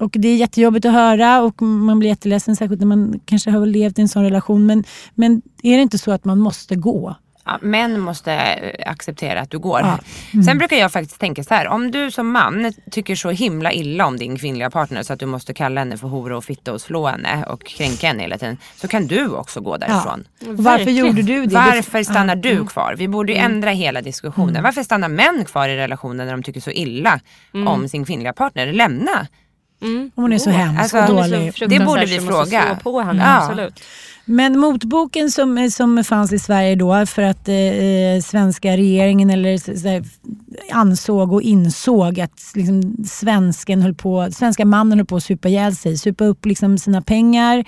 Och 0.00 0.10
Det 0.18 0.28
är 0.28 0.36
jättejobbigt 0.36 0.86
att 0.86 0.92
höra 0.92 1.42
och 1.42 1.62
man 1.62 1.98
blir 1.98 2.10
jätteledsen 2.10 2.56
särskilt 2.56 2.80
när 2.80 2.86
man 2.86 3.20
kanske 3.24 3.50
har 3.50 3.66
levt 3.66 3.98
i 3.98 4.02
en 4.02 4.08
sån 4.08 4.24
relation. 4.24 4.66
Men, 4.66 4.84
men 5.14 5.42
är 5.62 5.76
det 5.76 5.82
inte 5.82 5.98
så 5.98 6.12
att 6.12 6.24
man 6.24 6.38
måste 6.38 6.76
gå? 6.76 7.16
Ja, 7.46 7.58
män 7.62 8.00
måste 8.00 8.32
eh, 8.32 8.90
acceptera 8.90 9.40
att 9.40 9.50
du 9.50 9.58
går. 9.58 9.80
Ja. 9.80 9.98
Mm. 10.32 10.44
Sen 10.44 10.58
brukar 10.58 10.76
jag 10.76 10.92
faktiskt 10.92 11.20
tänka 11.20 11.44
så 11.44 11.54
här, 11.54 11.68
om 11.68 11.90
du 11.90 12.10
som 12.10 12.30
man 12.32 12.72
tycker 12.90 13.14
så 13.14 13.30
himla 13.30 13.72
illa 13.72 14.06
om 14.06 14.16
din 14.16 14.38
kvinnliga 14.38 14.70
partner 14.70 15.02
så 15.02 15.12
att 15.12 15.20
du 15.20 15.26
måste 15.26 15.54
kalla 15.54 15.80
henne 15.80 15.96
för 15.98 16.08
hora 16.08 16.36
och 16.36 16.44
fitta 16.44 16.72
och 16.72 16.80
slå 16.80 17.06
henne 17.06 17.44
och 17.48 17.64
kränka 17.66 18.06
henne 18.06 18.22
hela 18.22 18.38
tiden. 18.38 18.56
Så 18.76 18.88
kan 18.88 19.06
du 19.06 19.28
också 19.28 19.60
gå 19.60 19.76
därifrån. 19.76 20.28
Och 20.46 20.56
varför 20.64 20.90
gjorde 20.90 21.22
du 21.22 21.46
det? 21.46 21.54
Varför 21.54 22.02
stannar 22.02 22.36
Ja. 22.36 22.42
du 22.42 22.50
Mm. 22.52 22.66
kvar? 22.66 22.94
Vi 22.98 23.08
borde 23.08 23.32
ju 23.32 23.38
ändra 23.38 23.70
hela 23.70 24.00
diskussionen. 24.02 24.50
Mm. 24.50 24.62
Varför 24.62 24.82
stannar 24.82 25.08
män 25.08 25.44
kvar 25.44 25.68
i 25.68 25.76
relationen 25.76 26.26
när 26.26 26.32
de 26.32 26.42
tycker 26.42 26.60
så 26.60 26.70
illa 26.70 27.20
Mm. 27.54 27.68
om 27.68 27.88
sin 27.88 28.04
kvinnliga 28.04 28.32
partner? 28.32 28.72
Lämna! 28.72 29.26
Om 29.82 30.10
hon 30.14 30.32
är 30.32 30.38
så 30.38 30.50
hemsk 30.50 30.80
Alltså, 30.94 30.98
och 30.98 31.06
dålig. 31.30 31.52
Det 31.68 31.80
borde 31.84 32.06
vi 32.06 32.20
fråga. 32.20 32.62
slå 32.62 32.76
på 32.92 33.00
henne, 33.00 33.22
Ja. 33.22 33.36
absolut. 33.42 33.80
Men 34.28 34.58
motboken 34.58 35.30
som, 35.30 35.58
eh, 35.58 35.68
som 35.68 36.04
fanns 36.04 36.32
i 36.32 36.38
Sverige 36.38 36.74
då 36.74 37.06
för 37.06 37.22
att 37.22 37.48
eh, 37.48 37.56
eh 37.56 38.20
svenska 38.20 38.76
regeringen 38.76 39.30
eller 39.30 39.58
så, 39.58 39.76
så 39.76 39.88
här, 39.88 40.04
ansåg 40.72 41.32
och 41.32 41.42
insåg 41.42 42.20
att 42.20 42.52
liksom, 42.54 42.96
svensken 43.06 43.82
höll 43.82 43.94
på, 43.94 44.28
svenska 44.32 44.64
mannen 44.64 44.98
höll 44.98 45.06
på 45.06 45.16
att 45.16 45.22
supa 45.22 45.48
ihjäl 45.48 45.76
sig. 45.76 45.98
Supa 45.98 46.24
upp 46.24 46.46
liksom, 46.46 46.78
sina 46.78 47.02
pengar, 47.02 47.64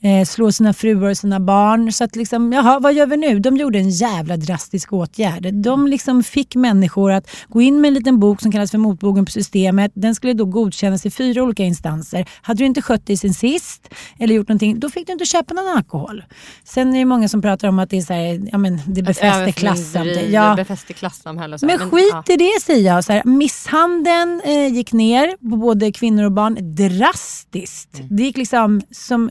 eh, 0.00 0.24
slå 0.26 0.52
sina 0.52 0.72
fruar 0.72 1.10
och 1.10 1.16
sina 1.16 1.40
barn. 1.40 1.92
Så 1.92 2.04
att 2.04 2.16
liksom, 2.16 2.52
jaha, 2.52 2.78
vad 2.78 2.94
gör 2.94 3.06
vi 3.06 3.16
nu? 3.16 3.38
De 3.38 3.56
gjorde 3.56 3.78
en 3.78 3.90
jävla 3.90 4.36
drastisk 4.36 4.92
åtgärd. 4.92 5.54
De 5.54 5.86
liksom 5.86 6.22
fick 6.22 6.54
människor 6.54 7.12
att 7.12 7.30
gå 7.48 7.62
in 7.62 7.80
med 7.80 7.88
en 7.88 7.94
liten 7.94 8.20
bok 8.20 8.42
som 8.42 8.52
kallas 8.52 8.70
för 8.70 8.78
motboken 8.78 9.24
på 9.24 9.30
systemet. 9.30 9.92
Den 9.94 10.14
skulle 10.14 10.32
då 10.32 10.44
godkännas 10.44 11.06
i 11.06 11.10
fyra 11.10 11.42
olika 11.42 11.64
instanser. 11.64 12.28
Hade 12.42 12.58
du 12.58 12.66
inte 12.66 12.82
skött 12.82 13.06
dig 13.06 13.16
sen 13.16 13.34
sist 13.34 13.88
eller 14.18 14.34
gjort 14.34 14.48
någonting, 14.48 14.80
då 14.80 14.90
fick 14.90 15.06
du 15.06 15.12
inte 15.12 15.24
köpa 15.24 15.54
någon 15.54 15.76
alkohol. 15.76 16.24
Sen 16.64 16.94
är 16.94 16.98
det 16.98 17.04
många 17.04 17.28
som 17.28 17.42
pratar 17.42 17.68
om 17.68 17.78
att 17.78 17.90
det 17.90 17.96
är 17.96 18.02
så 18.02 18.12
här, 18.12 18.48
ja, 18.52 18.58
men 18.58 18.80
det 18.86 19.02
befäster 19.02 19.52
klassamhället. 19.52 20.30
Ja. 20.30 20.54
Befäster 20.56 20.94
klassamhälle. 20.94 21.58
Men 21.62 21.78
skit 21.78 22.30
i 22.30 22.36
det 22.38 22.62
säger 22.62 22.86
jag. 22.86 23.04
Så 23.04 23.12
här, 23.12 23.22
misshandeln 23.24 24.40
eh, 24.44 24.74
gick 24.74 24.92
ner 24.92 25.50
på 25.50 25.56
både 25.56 25.92
kvinnor 25.92 26.24
och 26.24 26.32
barn 26.32 26.74
drastiskt. 26.74 28.02
Det 28.10 28.22
gick 28.22 28.36
liksom 28.36 28.80
som, 28.90 29.30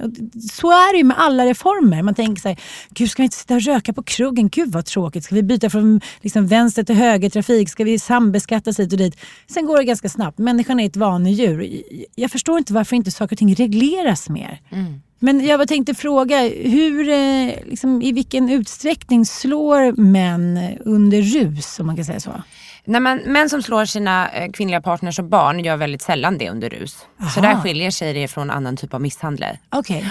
så 0.51 0.71
är 0.71 0.93
det 0.93 0.97
ju 0.97 1.03
med 1.03 1.19
alla 1.19 1.45
reformer. 1.45 2.03
Man 2.03 2.15
tänker 2.15 2.41
så 2.41 2.47
här, 2.47 2.59
gud 2.89 3.11
ska 3.11 3.21
vi 3.21 3.25
inte 3.25 3.37
sitta 3.37 3.55
och 3.55 3.61
röka 3.61 3.93
på 3.93 4.03
krogen? 4.03 4.49
Gud 4.49 4.71
vad 4.71 4.85
tråkigt. 4.85 5.23
Ska 5.23 5.35
vi 5.35 5.43
byta 5.43 5.69
från 5.69 6.01
liksom, 6.21 6.47
vänster 6.47 6.83
till 6.83 6.95
höger 6.95 7.29
trafik? 7.29 7.69
Ska 7.69 7.83
vi 7.83 7.99
sambeskattas 7.99 8.79
hit 8.79 8.91
och 8.91 8.97
dit? 8.97 9.17
Sen 9.47 9.65
går 9.65 9.77
det 9.77 9.83
ganska 9.83 10.09
snabbt. 10.09 10.37
Människan 10.37 10.79
är 10.79 10.85
ett 10.85 10.95
vanedjur. 10.95 11.81
Jag 12.15 12.31
förstår 12.31 12.57
inte 12.57 12.73
varför 12.73 12.95
inte 12.95 13.11
saker 13.11 13.35
och 13.35 13.39
ting 13.39 13.55
regleras 13.55 14.29
mer. 14.29 14.61
Men 15.19 15.45
jag 15.45 15.67
tänkte 15.67 15.93
fråga, 15.93 16.39
hur, 16.49 17.09
eh, 17.09 17.51
liksom, 17.65 18.01
i 18.01 18.11
vilken 18.11 18.49
utsträckning 18.49 19.25
slår 19.25 20.01
män 20.01 20.59
under 20.85 21.21
rus 21.21 21.79
om 21.79 21.85
man 21.85 21.95
kan 21.95 22.05
säga 22.05 22.19
så? 22.19 22.43
När 22.87 22.99
man, 22.99 23.17
män 23.17 23.49
som 23.49 23.61
slår 23.61 23.85
sina 23.85 24.29
eh, 24.29 24.51
kvinnliga 24.51 24.81
partners 24.81 25.19
och 25.19 25.25
barn 25.25 25.59
gör 25.59 25.77
väldigt 25.77 26.01
sällan 26.01 26.37
det 26.37 26.49
under 26.49 26.69
rus. 26.69 27.05
Så 27.33 27.39
Aha. 27.39 27.41
där 27.53 27.61
skiljer 27.61 27.91
sig 27.91 28.13
det 28.13 28.27
från 28.27 28.49
annan 28.49 28.77
typ 28.77 28.93
av 28.93 29.01
misshandel. 29.01 29.57
Okej. 29.69 30.05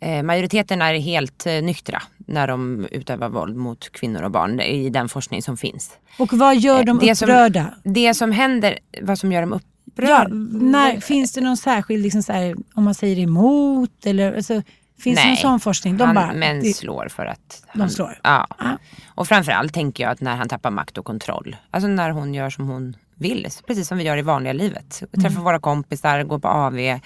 Eh, 0.00 0.22
majoriteten 0.22 0.82
är 0.82 0.94
helt 0.94 1.46
eh, 1.46 1.52
nyktra 1.52 2.02
när 2.16 2.46
de 2.46 2.86
utövar 2.90 3.28
våld 3.28 3.56
mot 3.56 3.92
kvinnor 3.92 4.22
och 4.22 4.30
barn 4.30 4.60
i 4.60 4.90
den 4.90 5.08
forskning 5.08 5.42
som 5.42 5.56
finns. 5.56 5.90
Och 6.18 6.32
vad 6.32 6.56
gör 6.56 6.84
de 6.84 6.98
det 6.98 7.16
som- 7.16 7.28
upprörda? 7.28 7.74
Det 7.84 8.14
som 8.14 8.32
händer, 8.32 8.78
vad 9.02 9.18
som 9.18 9.32
gör 9.32 9.40
dem 9.40 9.50
Ja, 9.52 9.60
upprörda? 9.92 10.28
när, 10.60 11.00
finns 11.00 11.32
det 11.32 11.40
någon 11.40 11.56
särskild, 11.56 12.02
liksom 12.02 12.22
så 12.22 12.32
här, 12.32 12.56
om 12.74 12.84
man 12.84 12.94
säger 12.94 13.18
emot 13.18 14.06
eller 14.06 14.36
alltså, 14.36 14.62
finns 14.98 15.16
det 15.16 15.22
någon 15.24 15.32
Nej. 15.32 15.42
sån 15.42 15.60
forskning? 15.60 15.96
De 15.96 16.04
han, 16.04 16.14
bara, 16.14 16.32
män 16.32 16.60
det- 16.60 16.72
slår 16.72 17.08
för 17.08 17.26
att... 17.26 17.64
De 17.72 17.80
han, 17.80 17.90
slår? 17.90 18.18
Ja. 18.22 18.46
Ah. 18.58 18.76
Och 19.06 19.28
framförallt 19.28 19.74
tänker 19.74 20.04
jag 20.04 20.10
att 20.12 20.20
när 20.20 20.36
han 20.36 20.48
tappar 20.48 20.70
makt 20.70 20.98
och 20.98 21.04
kontroll. 21.04 21.56
Alltså 21.70 21.88
när 21.88 22.10
hon 22.10 22.34
gör 22.34 22.50
som 22.50 22.68
hon 22.68 22.96
vill. 23.14 23.46
Precis 23.66 23.88
som 23.88 23.98
vi 23.98 24.04
gör 24.04 24.16
i 24.16 24.22
vanliga 24.22 24.52
livet. 24.52 24.90
Träffar 25.12 25.28
Mm. 25.30 25.44
våra 25.44 25.58
kompisar, 25.60 26.22
går 26.22 26.38
på 26.38 26.48
AV, 26.48 27.00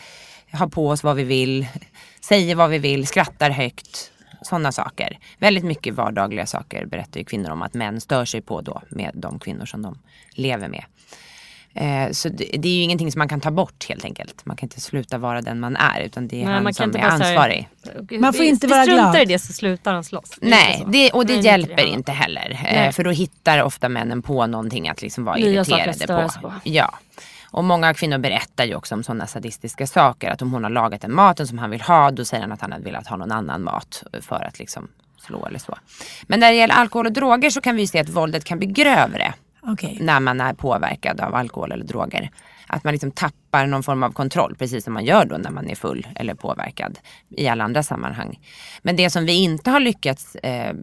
har 0.52 0.68
på 0.68 0.88
oss 0.88 1.02
vad 1.04 1.16
vi 1.16 1.24
vill, 1.24 1.66
säger 2.20 2.54
vad 2.54 2.70
vi 2.70 2.78
vill, 2.78 3.06
skrattar 3.06 3.50
högt. 3.50 4.12
Sådana 4.42 4.72
saker. 4.72 5.18
Väldigt 5.38 5.64
mycket 5.64 5.94
vardagliga 5.94 6.46
saker 6.46 6.86
berättar 6.86 7.20
ju 7.20 7.24
kvinnor 7.24 7.50
om 7.50 7.62
att 7.62 7.74
män 7.74 8.00
stör 8.00 8.24
sig 8.24 8.40
på 8.40 8.60
då 8.60 8.82
med 8.88 9.10
de 9.14 9.38
kvinnor 9.38 9.64
som 9.66 9.82
de 9.82 9.98
lever 10.34 10.68
med. 10.68 10.84
Eh, 11.74 12.10
så 12.12 12.28
det, 12.28 12.44
det 12.58 12.68
är 12.68 12.72
ju 12.74 12.82
ingenting 12.82 13.12
som 13.12 13.18
man 13.18 13.28
kan 13.28 13.40
ta 13.40 13.50
bort 13.50 13.88
helt 13.88 14.04
enkelt. 14.04 14.46
Man 14.46 14.56
kan 14.56 14.64
inte 14.66 14.80
sluta 14.80 15.18
vara 15.18 15.42
den 15.42 15.60
man 15.60 15.76
är 15.76 16.00
utan 16.00 16.28
det 16.28 16.36
är 16.42 16.44
Nej, 16.44 16.54
han 16.54 16.62
man 16.62 16.72
kan 16.72 16.74
som 16.74 16.84
inte 16.84 16.98
är 16.98 17.02
så 17.02 17.24
här- 17.24 17.28
ansvarig. 17.30 17.68
Man 18.20 18.32
får 18.32 18.44
inte 18.44 18.66
vara 18.66 18.82
struntar 18.82 19.10
glad. 19.12 19.22
i 19.22 19.24
det 19.24 19.38
så 19.38 19.52
slutar 19.52 19.92
han 19.94 20.04
slåss. 20.04 20.30
Nej, 20.40 20.76
inte 20.78 20.90
det, 20.90 21.10
och 21.10 21.26
det 21.26 21.34
Nej, 21.34 21.44
hjälper 21.44 21.76
det. 21.76 21.86
inte 21.88 22.12
heller. 22.12 22.60
Eh, 22.66 22.90
för 22.92 23.04
då 23.04 23.10
hittar 23.10 23.62
ofta 23.62 23.88
männen 23.88 24.22
på 24.22 24.46
någonting 24.46 24.88
att 24.88 25.02
liksom 25.02 25.24
vara 25.24 25.36
Nya 25.36 25.46
irriterade 25.48 26.06
på. 26.06 26.40
på. 26.42 26.52
Ja. 26.64 26.94
Och 27.52 27.64
många 27.64 27.94
kvinnor 27.94 28.18
berättar 28.18 28.64
ju 28.64 28.74
också 28.74 28.94
om 28.94 29.02
sådana 29.02 29.26
sadistiska 29.26 29.86
saker. 29.86 30.30
Att 30.30 30.42
om 30.42 30.52
hon 30.52 30.62
har 30.64 30.70
lagat 30.70 31.00
den 31.00 31.14
maten 31.14 31.46
som 31.46 31.58
han 31.58 31.70
vill 31.70 31.80
ha 31.80 32.10
då 32.10 32.24
säger 32.24 32.42
han 32.42 32.52
att 32.52 32.60
han 32.60 32.72
hade 32.72 32.84
velat 32.84 33.06
ha 33.06 33.16
någon 33.16 33.32
annan 33.32 33.62
mat 33.62 34.02
för 34.20 34.44
att 34.44 34.58
liksom 34.58 34.88
slå 35.26 35.46
eller 35.46 35.58
så. 35.58 35.78
Men 36.22 36.40
när 36.40 36.50
det 36.50 36.56
gäller 36.56 36.74
alkohol 36.74 37.06
och 37.06 37.12
droger 37.12 37.50
så 37.50 37.60
kan 37.60 37.76
vi 37.76 37.86
se 37.86 37.98
att 37.98 38.08
våldet 38.08 38.44
kan 38.44 38.58
bli 38.58 38.66
grövre 38.66 39.34
okay. 39.62 39.96
när 40.00 40.20
man 40.20 40.40
är 40.40 40.54
påverkad 40.54 41.20
av 41.20 41.34
alkohol 41.34 41.72
eller 41.72 41.84
droger. 41.84 42.30
Att 42.66 42.84
man 42.84 42.92
liksom 42.92 43.10
tappar 43.10 43.39
någon 43.52 43.82
form 43.82 44.02
av 44.02 44.12
kontroll, 44.12 44.56
precis 44.58 44.84
som 44.84 44.94
man 44.94 45.04
gör 45.04 45.24
då 45.24 45.36
när 45.36 45.50
man 45.50 45.70
är 45.70 45.74
full 45.74 46.06
eller 46.14 46.34
påverkad 46.34 46.98
i 47.36 47.48
alla 47.48 47.64
andra 47.64 47.82
sammanhang. 47.82 48.38
Men 48.82 48.96
det 48.96 49.10
som 49.10 49.26
vi 49.26 49.32
inte 49.32 49.70
har 49.70 49.80
lyckats 49.80 50.34
eh, 50.36 50.74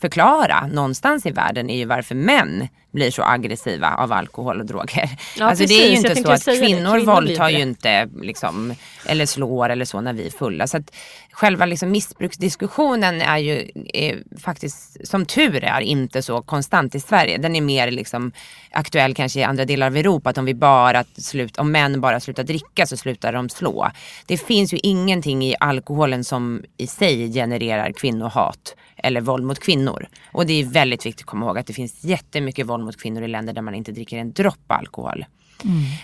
förklara 0.00 0.66
någonstans 0.66 1.26
i 1.26 1.30
världen 1.30 1.70
är 1.70 1.76
ju 1.76 1.84
varför 1.84 2.14
män 2.14 2.68
blir 2.92 3.10
så 3.10 3.22
aggressiva 3.22 3.94
av 3.94 4.12
alkohol 4.12 4.60
och 4.60 4.66
droger. 4.66 5.10
Ja, 5.38 5.46
alltså 5.46 5.66
det 5.66 5.74
är 5.74 5.90
ju 5.90 6.02
precis. 6.02 6.18
Inte 6.18 6.38
så 6.38 6.50
att 6.50 6.58
kvinnor, 6.58 6.94
Kvinnor 6.94 7.14
våldtar 7.14 7.48
ju 7.48 7.60
inte 7.60 8.08
liksom, 8.22 8.74
eller 9.06 9.26
slår 9.26 9.68
eller 9.68 9.84
så 9.84 10.00
när 10.00 10.12
vi 10.12 10.26
är 10.26 10.30
fulla. 10.30 10.66
Så 10.66 10.76
att 10.76 10.94
själva 11.32 11.66
liksom 11.66 11.90
missbruksdiskussionen 11.90 13.22
är 13.22 13.38
ju 13.38 13.70
är 13.94 14.38
faktiskt, 14.40 15.08
som 15.08 15.26
tur 15.26 15.64
är, 15.64 15.80
inte 15.80 16.22
så 16.22 16.42
konstant 16.42 16.94
i 16.94 17.00
Sverige. 17.00 17.38
Den 17.38 17.56
är 17.56 17.60
mer 17.60 17.90
liksom 17.90 18.32
aktuell 18.70 19.14
kanske 19.14 19.40
i 19.40 19.44
andra 19.44 19.64
delar 19.64 19.86
av 19.86 19.96
Europa. 19.96 20.30
Att 20.30 20.38
om, 20.38 20.44
vi 20.44 20.54
bara 20.54 21.04
slut, 21.16 21.58
om 21.58 21.72
män 21.72 22.00
bara 22.00 22.11
slutar 22.20 22.44
dricka 22.44 22.86
så 22.86 22.96
slutar 22.96 23.32
de 23.32 23.48
slå. 23.48 23.90
Det 24.26 24.36
finns 24.36 24.74
ju 24.74 24.78
ingenting 24.82 25.44
i 25.44 25.54
alkoholen 25.60 26.24
som 26.24 26.62
i 26.76 26.86
sig 26.86 27.32
genererar 27.32 27.92
kvinnohat 27.92 28.76
eller 28.96 29.20
våld 29.20 29.44
mot 29.44 29.58
kvinnor. 29.58 30.06
Och 30.32 30.46
det 30.46 30.52
är 30.52 30.64
väldigt 30.64 31.06
viktigt 31.06 31.22
att 31.22 31.26
komma 31.26 31.46
ihåg 31.46 31.58
att 31.58 31.66
det 31.66 31.72
finns 31.72 32.04
jättemycket 32.04 32.66
våld 32.66 32.84
mot 32.84 33.02
kvinnor 33.02 33.22
i 33.22 33.28
länder 33.28 33.52
där 33.52 33.62
man 33.62 33.74
inte 33.74 33.92
dricker 33.92 34.18
en 34.18 34.32
droppe 34.32 34.74
alkohol. 34.74 35.24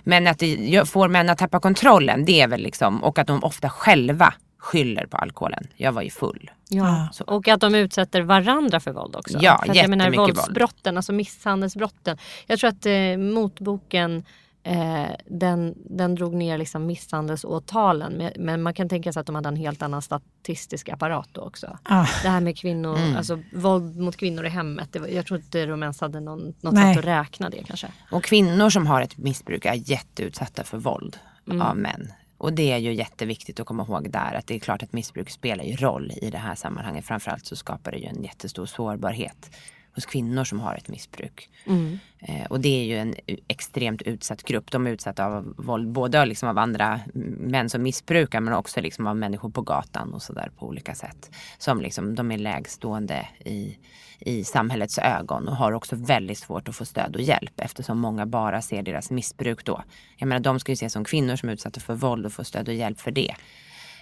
Men 0.04 0.26
att 0.26 0.38
det 0.38 0.88
får 0.88 1.08
män 1.08 1.30
att 1.30 1.38
tappa 1.38 1.60
kontrollen, 1.60 2.24
det 2.24 2.40
är 2.40 2.48
väl 2.48 2.60
liksom, 2.60 3.04
och 3.04 3.18
att 3.18 3.26
de 3.26 3.44
ofta 3.44 3.68
själva 3.68 4.34
skyller 4.58 5.06
på 5.06 5.16
alkoholen. 5.16 5.66
Jag 5.76 5.92
var 5.92 6.02
ju 6.02 6.10
full. 6.10 6.50
Ja. 6.68 7.08
Och 7.26 7.48
att 7.48 7.60
de 7.60 7.74
utsätter 7.74 8.22
varandra 8.22 8.80
för 8.80 8.92
våld 8.92 9.16
också. 9.16 9.38
Ja, 9.40 9.60
för 9.64 9.70
att 9.70 9.76
jag 9.76 9.90
menar 9.90 10.04
jättemycket 10.04 10.36
våld. 10.36 10.36
våldsbrotten, 10.36 10.96
alltså 10.96 11.12
misshandelsbrotten. 11.12 12.18
Jag 12.46 12.58
tror 12.58 12.70
att 12.70 12.86
eh, 12.86 13.16
motboken 13.16 14.24
eh, 14.62 15.06
den, 15.26 15.74
den 15.76 16.14
drog 16.14 16.34
ner 16.34 16.58
liksom 16.58 16.86
misshandelsåtalen. 16.86 18.12
Men, 18.12 18.32
men 18.38 18.62
man 18.62 18.74
kan 18.74 18.88
tänka 18.88 19.12
sig 19.12 19.20
att 19.20 19.26
de 19.26 19.34
hade 19.34 19.48
en 19.48 19.56
helt 19.56 19.82
annan 19.82 20.02
statistisk 20.02 20.88
apparat 20.88 21.28
då 21.32 21.40
också. 21.40 21.78
Ah. 21.82 22.06
Det 22.22 22.28
här 22.28 22.40
med 22.40 22.58
kvinnor, 22.58 22.96
Mm. 22.98 23.16
alltså 23.16 23.42
våld 23.52 23.96
mot 23.96 24.16
kvinnor 24.16 24.46
i 24.46 24.48
hemmet. 24.48 24.88
Det 24.92 24.98
var, 24.98 25.08
jag 25.08 25.26
tror 25.26 25.40
inte 25.40 25.66
de 25.66 25.82
ens 25.82 26.00
hade 26.00 26.20
någon, 26.20 26.54
något 26.60 26.74
Nej. 26.74 26.94
sätt 26.94 26.98
att 27.04 27.08
räkna 27.08 27.50
det 27.50 27.62
kanske. 27.66 27.86
Och 28.10 28.24
kvinnor 28.24 28.70
som 28.70 28.86
har 28.86 29.02
ett 29.02 29.16
missbruk 29.18 29.64
är 29.64 29.90
jätteutsatta 29.90 30.64
för 30.64 30.78
våld 30.78 31.16
Mm. 31.46 31.62
av 31.62 31.76
män. 31.76 32.12
Och 32.38 32.52
det 32.52 32.72
är 32.72 32.78
ju 32.78 32.94
jätteviktigt 32.94 33.60
att 33.60 33.66
komma 33.66 33.82
ihåg 33.82 34.10
där 34.10 34.34
att 34.34 34.46
det 34.46 34.54
är 34.54 34.58
klart 34.58 34.82
att 34.82 34.92
missbruk 34.92 35.30
spelar 35.30 35.64
ju 35.64 35.76
roll 35.76 36.12
i 36.22 36.30
det 36.30 36.38
här 36.38 36.54
sammanhanget. 36.54 37.04
Framförallt 37.06 37.46
så 37.46 37.56
skapar 37.56 37.90
det 37.92 37.98
ju 37.98 38.06
en 38.06 38.22
jättestor 38.22 38.66
sårbarhet 38.66 39.50
hos 39.98 40.06
kvinnor 40.06 40.44
som 40.44 40.60
har 40.60 40.74
ett 40.74 40.88
missbruk. 40.88 41.48
Mm. 41.66 41.98
Eh, 42.20 42.46
och 42.46 42.60
det 42.60 42.80
är 42.80 42.84
ju 42.84 42.98
en 42.98 43.14
extremt 43.48 44.02
utsatt 44.02 44.42
grupp. 44.42 44.70
De 44.70 44.86
är 44.86 44.90
utsatta 44.90 45.24
av 45.24 45.54
våld 45.56 45.88
både 45.88 46.26
liksom 46.26 46.48
av 46.48 46.58
andra 46.58 47.00
män 47.38 47.70
som 47.70 47.82
missbrukar 47.82 48.40
men 48.40 48.54
också 48.54 48.80
liksom 48.80 49.06
av 49.06 49.16
människor 49.16 49.50
på 49.50 49.62
gatan 49.62 50.14
och 50.14 50.22
sådär 50.22 50.50
på 50.58 50.66
olika 50.66 50.94
sätt. 50.94 51.30
Som 51.58 51.80
liksom, 51.80 52.14
de 52.14 52.32
är 52.32 52.38
lägstående 52.38 53.28
i, 53.44 53.78
i 54.18 54.44
samhällets 54.44 54.98
ögon 54.98 55.48
och 55.48 55.56
har 55.56 55.72
också 55.72 55.96
väldigt 55.96 56.38
svårt 56.38 56.68
att 56.68 56.76
få 56.76 56.84
stöd 56.84 57.16
och 57.16 57.22
hjälp 57.22 57.52
eftersom 57.56 57.98
många 57.98 58.26
bara 58.26 58.62
ser 58.62 58.82
deras 58.82 59.10
missbruk 59.10 59.64
då. 59.64 59.82
Jag 60.16 60.26
menar 60.26 60.40
de 60.40 60.60
ska 60.60 60.72
ju 60.72 60.74
ses 60.74 60.92
som 60.92 61.04
kvinnor 61.04 61.36
som 61.36 61.48
är 61.48 61.52
utsatta 61.52 61.80
för 61.80 61.94
våld 61.94 62.26
och 62.26 62.32
få 62.32 62.44
stöd 62.44 62.68
och 62.68 62.74
hjälp 62.74 63.00
för 63.00 63.10
det. 63.10 63.34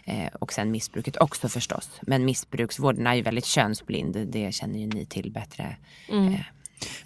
Eh, 0.09 0.29
och 0.41 0.53
sen 0.53 0.71
missbruket 0.71 1.17
också 1.17 1.49
förstås. 1.49 1.91
Men 2.03 2.25
missbruksvården 2.25 3.07
är 3.07 3.15
ju 3.15 3.23
väldigt 3.23 3.47
könsblind. 3.47 4.17
Det 4.33 4.55
känner 4.55 4.79
ju 4.79 4.87
ni 4.87 5.07
till 5.07 5.31
bättre. 5.33 5.77
Eh, 6.09 6.41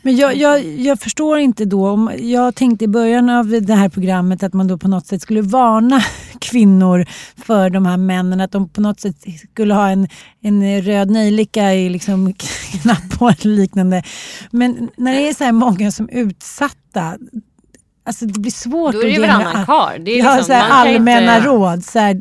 Men 0.03 0.17
jag, 0.17 0.37
jag, 0.37 0.65
jag 0.65 1.01
förstår 1.01 1.39
inte 1.39 1.65
då, 1.65 1.89
om, 1.91 2.11
jag 2.19 2.55
tänkte 2.55 2.85
i 2.85 2.89
början 2.89 3.29
av 3.31 3.49
det 3.49 3.75
här 3.75 3.89
programmet 3.89 4.43
att 4.43 4.53
man 4.53 4.69
då 4.69 4.79
på 4.79 4.89
något 4.89 5.07
sätt 5.07 5.23
skulle 5.23 5.43
varna 5.43 6.03
kvinnor 6.41 7.07
för 7.47 7.71
de 7.71 7.87
här 7.87 7.97
männen, 7.97 8.41
att 8.41 8.53
de 8.53 8.69
på 8.69 8.81
något 8.81 9.01
sätt 9.01 9.17
skulle 9.53 9.75
ha 9.75 9.89
en, 9.91 10.09
en 10.43 10.83
röd 10.83 11.11
nejlika 11.11 11.75
i 11.75 11.89
liksom 11.89 12.35
knapp 12.83 13.19
på 13.19 13.29
eller 13.29 13.57
liknande. 13.57 14.03
Men 14.51 14.91
när 14.97 15.13
det 15.13 15.29
är 15.29 15.35
så 15.35 15.45
här 15.45 15.53
många 15.53 15.91
som 15.93 16.09
är 16.13 16.19
utsatta, 16.21 17.19
alltså 18.05 18.27
det 18.27 18.41
blir 18.41 18.53
svårt 18.53 18.93
Då 18.93 18.99
är 19.03 19.03
det 19.03 19.09
att 19.09 19.17
ju 19.17 19.21
ge 19.21 19.27
varannan 19.29 19.67
karl. 19.67 20.05
Det 20.05 20.11
är 20.11 20.25
Ja, 20.25 20.37
liksom- 20.37 20.57
allmänna 20.71 21.37
inte- 21.37 21.49
råd. 21.49 21.85
Så 21.85 21.99
här, 21.99 22.21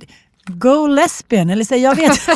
Go 0.49 0.87
lesbian, 0.87 1.49
eller 1.49 1.63
så 1.63 1.73
här, 1.73 1.81
jag 1.81 1.95
vet 1.95 2.27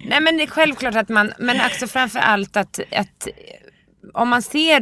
Nej 0.08 0.20
men 0.20 0.36
det 0.36 0.42
är 0.42 0.46
självklart 0.46 0.94
att 0.94 1.08
man, 1.08 1.32
men 1.38 1.60
också 1.66 1.86
framför 1.86 2.18
allt 2.18 2.56
att, 2.56 2.80
att 2.92 3.28
om 4.14 4.28
man 4.28 4.42
ser 4.42 4.80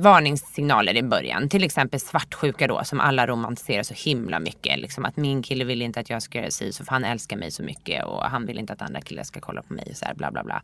varningssignaler 0.00 0.96
i 0.96 1.02
början, 1.02 1.48
till 1.48 1.64
exempel 1.64 2.00
svartsjuka 2.00 2.66
då 2.66 2.84
som 2.84 3.00
alla 3.00 3.26
romantiserar 3.26 3.82
så 3.82 3.94
himla 3.94 4.38
mycket. 4.38 4.78
Liksom 4.78 5.04
att 5.04 5.16
min 5.16 5.42
kille 5.42 5.64
vill 5.64 5.82
inte 5.82 6.00
att 6.00 6.10
jag 6.10 6.22
ska 6.22 6.38
göra 6.38 6.50
si 6.50 6.72
så 6.72 6.84
för 6.84 6.90
han 6.92 7.04
älskar 7.04 7.36
mig 7.36 7.50
så 7.50 7.62
mycket 7.62 8.04
och 8.04 8.22
han 8.22 8.46
vill 8.46 8.58
inte 8.58 8.72
att 8.72 8.82
andra 8.82 9.00
killar 9.00 9.22
ska 9.22 9.40
kolla 9.40 9.62
på 9.62 9.74
mig 9.74 9.86
och 9.90 9.96
så 9.96 10.04
här 10.04 10.14
bla 10.14 10.30
bla 10.30 10.44
bla. 10.44 10.62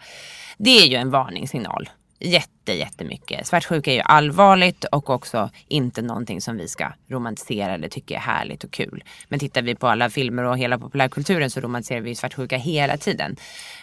Det 0.59 0.71
är 0.71 0.87
ju 0.87 0.97
en 0.97 1.11
varningssignal. 1.11 1.89
Jätte, 2.21 2.73
jättemycket. 2.73 3.47
Svartsjuka 3.47 3.91
är 3.91 3.95
ju 3.95 4.01
allvarligt 4.01 4.85
och 4.85 5.11
också 5.11 5.51
inte 5.69 6.03
någonting 6.03 6.41
som 6.41 6.57
vi 6.57 6.69
ska 6.69 6.93
romantisera 7.09 7.75
eller 7.75 7.89
tycka 7.89 8.15
är 8.15 8.21
härligt 8.21 8.65
och 8.65 8.71
kul. 8.71 9.05
Men 9.29 9.39
tittar 9.39 9.63
vi 9.63 9.75
på 9.75 9.89
alla 9.89 10.11
filmer 10.11 10.43
och 10.43 10.59
hela 10.59 10.79
populärkulturen 10.79 11.51
så 11.51 11.61
romantiserar 11.61 12.01
vi 12.01 12.09
ju 12.09 12.15
svartsjuka 12.15 12.57
hela 12.57 12.97
tiden. 12.97 13.37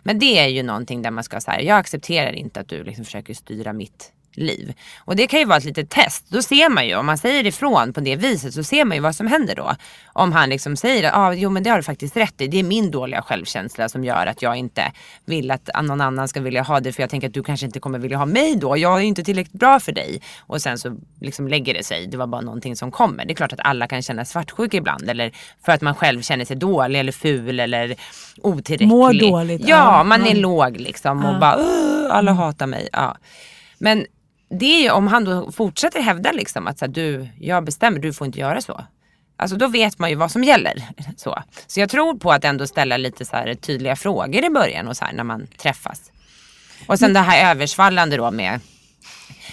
Men 0.03 0.19
det 0.19 0.39
är 0.39 0.47
ju 0.47 0.63
någonting 0.63 1.01
där 1.01 1.11
man 1.11 1.23
ska 1.23 1.41
säga, 1.41 1.61
jag 1.61 1.77
accepterar 1.77 2.31
inte 2.31 2.59
att 2.59 2.67
du 2.67 2.83
liksom 2.83 3.05
försöker 3.05 3.33
styra 3.33 3.73
mitt 3.73 4.11
liv. 4.37 4.73
Och 4.99 5.15
det 5.15 5.27
kan 5.27 5.39
ju 5.39 5.45
vara 5.45 5.57
ett 5.57 5.63
litet 5.65 5.89
test. 5.89 6.25
Då 6.29 6.41
ser 6.41 6.69
man 6.69 6.87
ju, 6.87 6.95
om 6.95 7.05
man 7.05 7.17
säger 7.17 7.45
ifrån 7.45 7.93
på 7.93 7.99
det 7.99 8.15
viset 8.15 8.53
så 8.53 8.63
ser 8.63 8.85
man 8.85 8.97
ju 8.97 9.01
vad 9.01 9.15
som 9.15 9.27
händer 9.27 9.55
då. 9.55 9.75
Om 10.13 10.31
han 10.31 10.49
liksom 10.49 10.75
säger 10.75 11.03
att 11.09 11.15
ah, 11.17 11.33
jo 11.33 11.49
men 11.49 11.63
det 11.63 11.69
har 11.69 11.77
du 11.77 11.83
faktiskt 11.83 12.17
rätt 12.17 12.41
i. 12.41 12.47
Det 12.47 12.59
är 12.59 12.63
min 12.63 12.91
dåliga 12.91 13.21
självkänsla 13.21 13.89
som 13.89 14.03
gör 14.03 14.25
att 14.25 14.41
jag 14.41 14.55
inte 14.55 14.91
vill 15.25 15.51
att 15.51 15.69
någon 15.83 16.01
annan 16.01 16.27
ska 16.27 16.39
vilja 16.41 16.61
ha 16.63 16.79
det. 16.79 16.91
För 16.93 17.03
jag 17.03 17.09
tänker 17.09 17.27
att 17.27 17.33
du 17.33 17.43
kanske 17.43 17.65
inte 17.65 17.79
kommer 17.79 17.99
vilja 17.99 18.17
ha 18.17 18.25
mig 18.25 18.55
då. 18.55 18.77
Jag 18.77 18.95
är 18.95 18.99
ju 19.01 19.05
inte 19.07 19.23
tillräckligt 19.23 19.59
bra 19.59 19.79
för 19.79 19.91
dig. 19.91 20.21
Och 20.39 20.61
sen 20.61 20.77
så 20.77 20.97
liksom 21.21 21.47
lägger 21.47 21.73
det 21.73 21.83
sig. 21.83 22.07
Det 22.07 22.17
var 22.17 22.27
bara 22.27 22.41
någonting 22.41 22.75
som 22.75 22.91
kommer. 22.91 23.25
Det 23.25 23.33
är 23.33 23.35
klart 23.35 23.53
att 23.53 23.59
alla 23.63 23.87
kan 23.87 24.01
känna 24.01 24.25
svartsjuka 24.25 24.77
ibland. 24.77 25.09
Eller 25.09 25.31
för 25.65 25.71
att 25.71 25.81
man 25.81 25.95
själv 25.95 26.21
känner 26.21 26.45
sig 26.45 26.55
dålig 26.55 26.99
eller 26.99 27.11
ful 27.11 27.59
eller 27.59 27.95
otillräcklig. 28.41 28.87
Mår 28.87 29.13
dåligt, 29.31 29.61
Ja, 29.67 30.03
man 30.03 30.21
är 30.25 30.35
Ja. 30.35 30.41
låg 30.41 30.77
liksom. 30.77 31.25
Och 31.25 31.33
Ja. 31.35 31.39
bara 31.39 31.55
"Åh, 31.57 32.07
alla 32.17 32.31
hatar 32.31 32.67
mig. 32.67 32.89
Ja. 32.91 33.17
Men 33.77 34.05
det 34.49 34.65
är 34.65 34.81
ju 34.81 34.91
om 34.91 35.07
han 35.07 35.25
då 35.25 35.51
fortsätter 35.51 36.01
hävda 36.01 36.31
liksom 36.31 36.67
att 36.67 36.79
så 36.79 36.85
här, 36.85 36.91
du, 36.91 37.27
jag 37.39 37.65
bestämmer, 37.65 37.99
du 37.99 38.13
får 38.13 38.27
inte 38.27 38.39
göra 38.39 38.61
så. 38.61 38.85
Alltså 39.37 39.57
då 39.57 39.67
vet 39.67 39.99
man 39.99 40.09
ju 40.09 40.15
vad 40.15 40.31
som 40.31 40.43
gäller. 40.43 40.83
Så, 41.17 41.43
så 41.67 41.79
jag 41.79 41.89
tror 41.89 42.17
på 42.17 42.31
att 42.31 42.43
ändå 42.43 42.67
ställa 42.67 42.97
lite 42.97 43.25
så 43.25 43.35
här 43.35 43.53
tydliga 43.53 43.95
frågor 43.95 44.45
i 44.45 44.49
början 44.49 44.87
och 44.87 44.97
så 44.97 45.05
här 45.05 45.13
när 45.13 45.23
man 45.23 45.47
träffas. 45.57 46.11
Och 46.87 46.99
sen 46.99 47.13
det 47.13 47.19
här 47.19 47.51
översvallande 47.51 48.17
då 48.17 48.31
med 48.31 48.59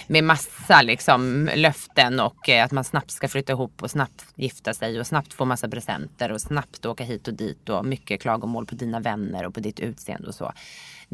med 0.07 0.23
massa 0.23 0.81
liksom, 0.81 1.49
löften 1.55 2.19
och 2.19 2.49
eh, 2.49 2.65
att 2.65 2.71
man 2.71 2.83
snabbt 2.83 3.11
ska 3.11 3.27
flytta 3.27 3.53
ihop 3.53 3.83
och 3.83 3.91
snabbt 3.91 4.25
gifta 4.35 4.73
sig 4.73 4.99
och 4.99 5.07
snabbt 5.07 5.33
få 5.33 5.45
massa 5.45 5.67
presenter 5.67 6.31
och 6.31 6.41
snabbt 6.41 6.85
åka 6.85 7.03
hit 7.03 7.27
och 7.27 7.33
dit 7.33 7.69
och 7.69 7.85
mycket 7.85 8.21
klagomål 8.21 8.65
på 8.65 8.75
dina 8.75 8.99
vänner 8.99 9.45
och 9.45 9.53
på 9.53 9.59
ditt 9.59 9.79
utseende 9.79 10.27
och 10.27 10.35
så. 10.35 10.53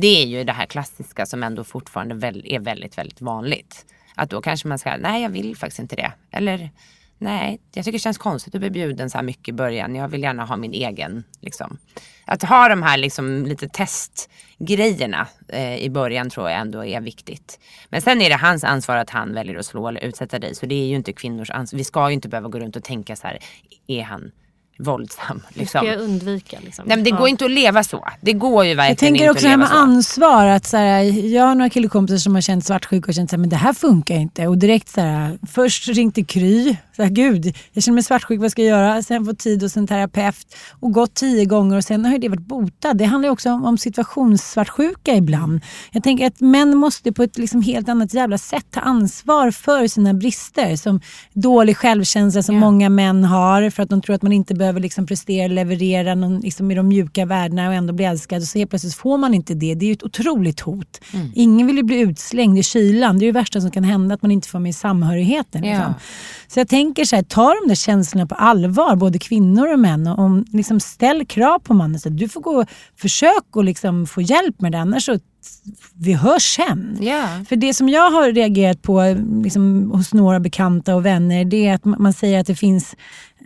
Det 0.02 0.24
är 0.24 0.26
ju 0.26 0.43
det 0.43 0.54
här 0.54 0.66
klassiska 0.66 1.26
som 1.26 1.43
ändå 1.43 1.64
fortfarande 1.64 2.16
väl, 2.16 2.43
är 2.45 2.60
väldigt, 2.60 2.97
väldigt 2.97 3.22
vanligt. 3.22 3.86
Att 4.16 4.30
då 4.30 4.41
kanske 4.41 4.68
man 4.68 4.80
ska, 4.80 4.97
nej 4.97 5.22
jag 5.22 5.30
vill 5.30 5.58
faktiskt 5.58 5.80
inte 5.80 5.95
det. 5.95 6.12
Eller 6.32 6.70
nej, 7.17 7.59
jag 7.74 7.86
tycker 7.86 7.97
det 7.97 8.01
känns 8.01 8.17
konstigt 8.17 8.55
att 8.55 8.62
bli 8.62 8.70
bjuden 8.70 9.09
så 9.09 9.17
här 9.17 9.26
mycket 9.26 9.47
i 9.47 9.54
början. 9.54 9.96
Jag 9.96 10.08
vill 10.08 10.24
gärna 10.24 10.46
ha 10.46 10.58
min 10.58 10.74
egen. 10.74 11.24
Liksom. 11.42 11.78
Att 12.26 12.43
ha 12.43 12.70
de 12.70 12.84
här 12.84 12.97
liksom, 12.97 13.46
lite 13.46 13.67
testgrejerna 13.70 15.28
eh, 15.47 15.78
i 15.78 15.89
början 15.89 16.30
tror 16.30 16.50
jag 16.50 16.59
ändå 16.59 16.86
är 16.86 17.01
viktigt. 17.01 17.59
Men 17.89 18.01
sen 18.01 18.21
är 18.21 18.30
det 18.30 18.36
hans 18.36 18.63
ansvar 18.63 18.96
att 18.96 19.09
han 19.09 19.34
väljer 19.34 19.55
att 19.55 19.66
slå 19.66 19.88
eller 19.88 20.04
utsätta 20.04 20.39
dig. 20.39 20.55
Så 20.55 20.66
det 20.66 20.76
är 20.76 20.88
ju 20.88 20.96
inte 20.96 21.13
kvinnors 21.13 21.50
ansvar. 21.50 21.78
Vi 21.78 21.84
ska 21.84 22.09
ju 22.09 22.13
inte 22.13 22.30
behöva 22.30 22.50
gå 22.50 22.59
runt 22.59 22.76
och 22.76 22.84
tänka 22.84 23.16
så 23.16 23.28
här, 23.28 23.39
är 23.88 24.04
han 24.04 24.32
våldsam. 24.80 25.42
Det 25.54 25.60
Liksom. 25.60 25.80
ska 25.80 25.88
jag 25.92 26.00
undvika. 26.01 26.58
Liksom. 26.64 26.86
Nej 26.88 26.97
men 26.97 27.04
det 27.04 27.10
Ja. 27.10 27.18
går 27.18 27.28
inte 27.28 27.46
att 27.46 27.51
leva 27.51 27.84
så. 27.84 28.08
Det 28.22 28.34
går 28.34 28.66
ju 28.66 28.76
verkligen 28.76 28.89
Jag 28.89 28.97
tänker 28.97 29.32
också 29.32 29.43
det 29.46 29.50
här 29.50 29.58
med 29.58 29.68
så. 29.68 29.74
ansvar. 29.76 30.46
Att 30.46 30.66
så 30.66 30.78
här, 30.78 31.01
jag 31.34 31.43
har 31.46 31.56
några 31.56 31.70
killkompisar 31.70 32.18
som 32.18 32.36
har 32.36 32.42
känt 32.42 32.66
svartsjuka 32.66 33.08
och 33.12 33.14
känt 33.16 33.34
att 33.34 33.50
det 33.50 33.56
här 33.56 33.74
funkar 33.74 34.16
inte. 34.16 34.47
Och 34.47 34.58
direkt 34.58 34.89
så 34.89 35.01
här, 35.01 35.39
först 35.51 35.88
ringde 35.88 36.24
Kry. 36.24 36.76
Så 36.96 37.04
här, 37.04 37.10
Gud, 37.10 37.56
jag 37.74 37.84
känner 37.84 37.93
mig 37.93 38.04
svartsjuk, 38.04 38.42
vad 38.42 38.51
ska 38.51 38.62
jag 38.64 38.70
göra? 38.80 39.04
Sen 39.04 39.26
få 39.26 39.34
tid 39.34 39.64
hos 39.64 39.78
en 39.78 39.88
terapeut. 39.88 40.56
Och 40.80 40.92
gått 40.93 41.14
tio 41.14 41.46
gånger 41.46 41.78
och 41.78 41.84
sen 41.84 42.06
har 42.06 42.12
ju 42.12 42.18
det 42.18 42.30
varit 42.30 42.39
botad. 42.47 42.93
Det 42.97 43.06
handlar 43.06 43.28
ju 43.28 43.34
också 43.34 43.50
om, 43.51 43.66
om 43.66 43.78
situationssvartsjuka 43.78 45.16
ibland. 45.16 45.62
Jag 45.92 46.04
tänker 46.04 46.28
att 46.28 46.39
män 46.39 46.78
måste 46.78 47.12
på 47.12 47.24
ett 47.24 47.38
liksom 47.38 47.62
helt 47.62 47.89
annat 47.89 48.14
jävla 48.14 48.38
sätt 48.38 48.66
ta 48.72 48.80
ansvar 48.80 49.51
för 49.51 49.88
sina 49.88 50.14
brister. 50.14 50.76
Som 50.76 51.01
dålig 51.34 51.78
självkänsla 51.78 52.43
som 52.43 52.56
många 52.56 52.89
män 52.89 53.24
har 53.24 53.70
för 53.70 53.84
att 53.84 53.89
de 53.89 54.01
tror 54.01 54.16
att 54.16 54.22
man 54.22 54.32
inte 54.32 54.54
behöver 54.56 54.68
liksom 54.78 55.05
prestera, 55.05 55.47
leverera 55.47 56.16
någon, 56.16 56.39
liksom 56.39 56.71
i 56.71 56.75
de 56.75 56.87
mjuka 56.87 57.25
värdena 57.25 57.67
och 57.67 57.74
ändå 57.74 57.93
bli 57.93 58.05
älskad. 58.05 58.41
Och 58.41 58.47
så 58.47 58.58
helt 58.58 58.70
plötsligt 58.70 58.96
får 58.96 59.17
man 59.17 59.33
inte 59.33 59.54
det. 59.54 59.75
Det 59.75 59.86
är 59.86 59.87
ju 59.87 59.93
ett 59.93 60.04
otroligt 60.04 60.59
hot. 60.59 61.01
Ingen 61.36 61.67
vill 61.67 61.78
ju 61.78 61.83
bli 61.83 62.00
utslängd 62.00 62.58
i 62.58 62.63
kylan. 62.63 63.20
Det 63.20 63.25
är 63.25 63.28
det 63.28 63.39
värsta 63.39 63.62
som 63.62 63.71
kan 63.71 63.83
hända 63.83 64.16
att 64.16 64.21
man 64.21 64.32
inte 64.32 64.47
får 64.47 64.59
med 64.59 64.75
samhörigheten. 64.75 65.62
Liksom. 65.62 65.83
Ja. 65.83 65.93
Så 66.47 66.59
jag 66.59 66.67
tänker 66.67 67.05
så 67.05 67.16
här, 67.16 67.24
ta 67.24 67.54
de 67.62 67.67
där 67.67 67.75
känslorna 67.75 68.28
på 68.28 68.36
allvar, 68.36 68.96
både 68.96 69.20
kvinnor 69.20 69.74
och 69.74 69.79
män. 69.79 70.08
Och 70.08 70.20
om, 70.20 70.46
liksom, 70.54 70.79
ställ 70.79 71.25
krav 71.25 71.59
på 71.59 71.74
mannen. 71.74 72.00
Så 72.00 72.09
att 72.09 72.17
du 72.17 72.29
får 72.29 72.41
gå 72.41 72.66
försök 72.97 73.55
och 73.55 73.63
liksom 73.63 74.08
få 74.08 74.21
hjälp 74.21 74.62
med 74.62 74.71
det, 74.71 74.79
annars 74.79 75.05
så 75.05 75.20
vi 75.93 76.13
hörs 76.13 76.55
sen. 76.55 76.97
Ja. 77.01 77.28
För 77.50 77.55
det 77.55 77.74
som 77.74 77.89
jag 77.89 78.12
har 78.12 78.32
reagerat 78.32 78.82
på 78.82 79.16
liksom, 79.43 79.91
hos 79.91 80.13
några 80.13 80.39
bekanta 80.39 80.96
och 80.96 81.05
vänner 81.05 81.46
det 81.46 81.67
är 81.67 81.74
att 81.74 81.86
man 81.86 82.13
säger 82.13 82.39
att 82.39 82.47
det 82.47 82.55
finns 82.55 82.96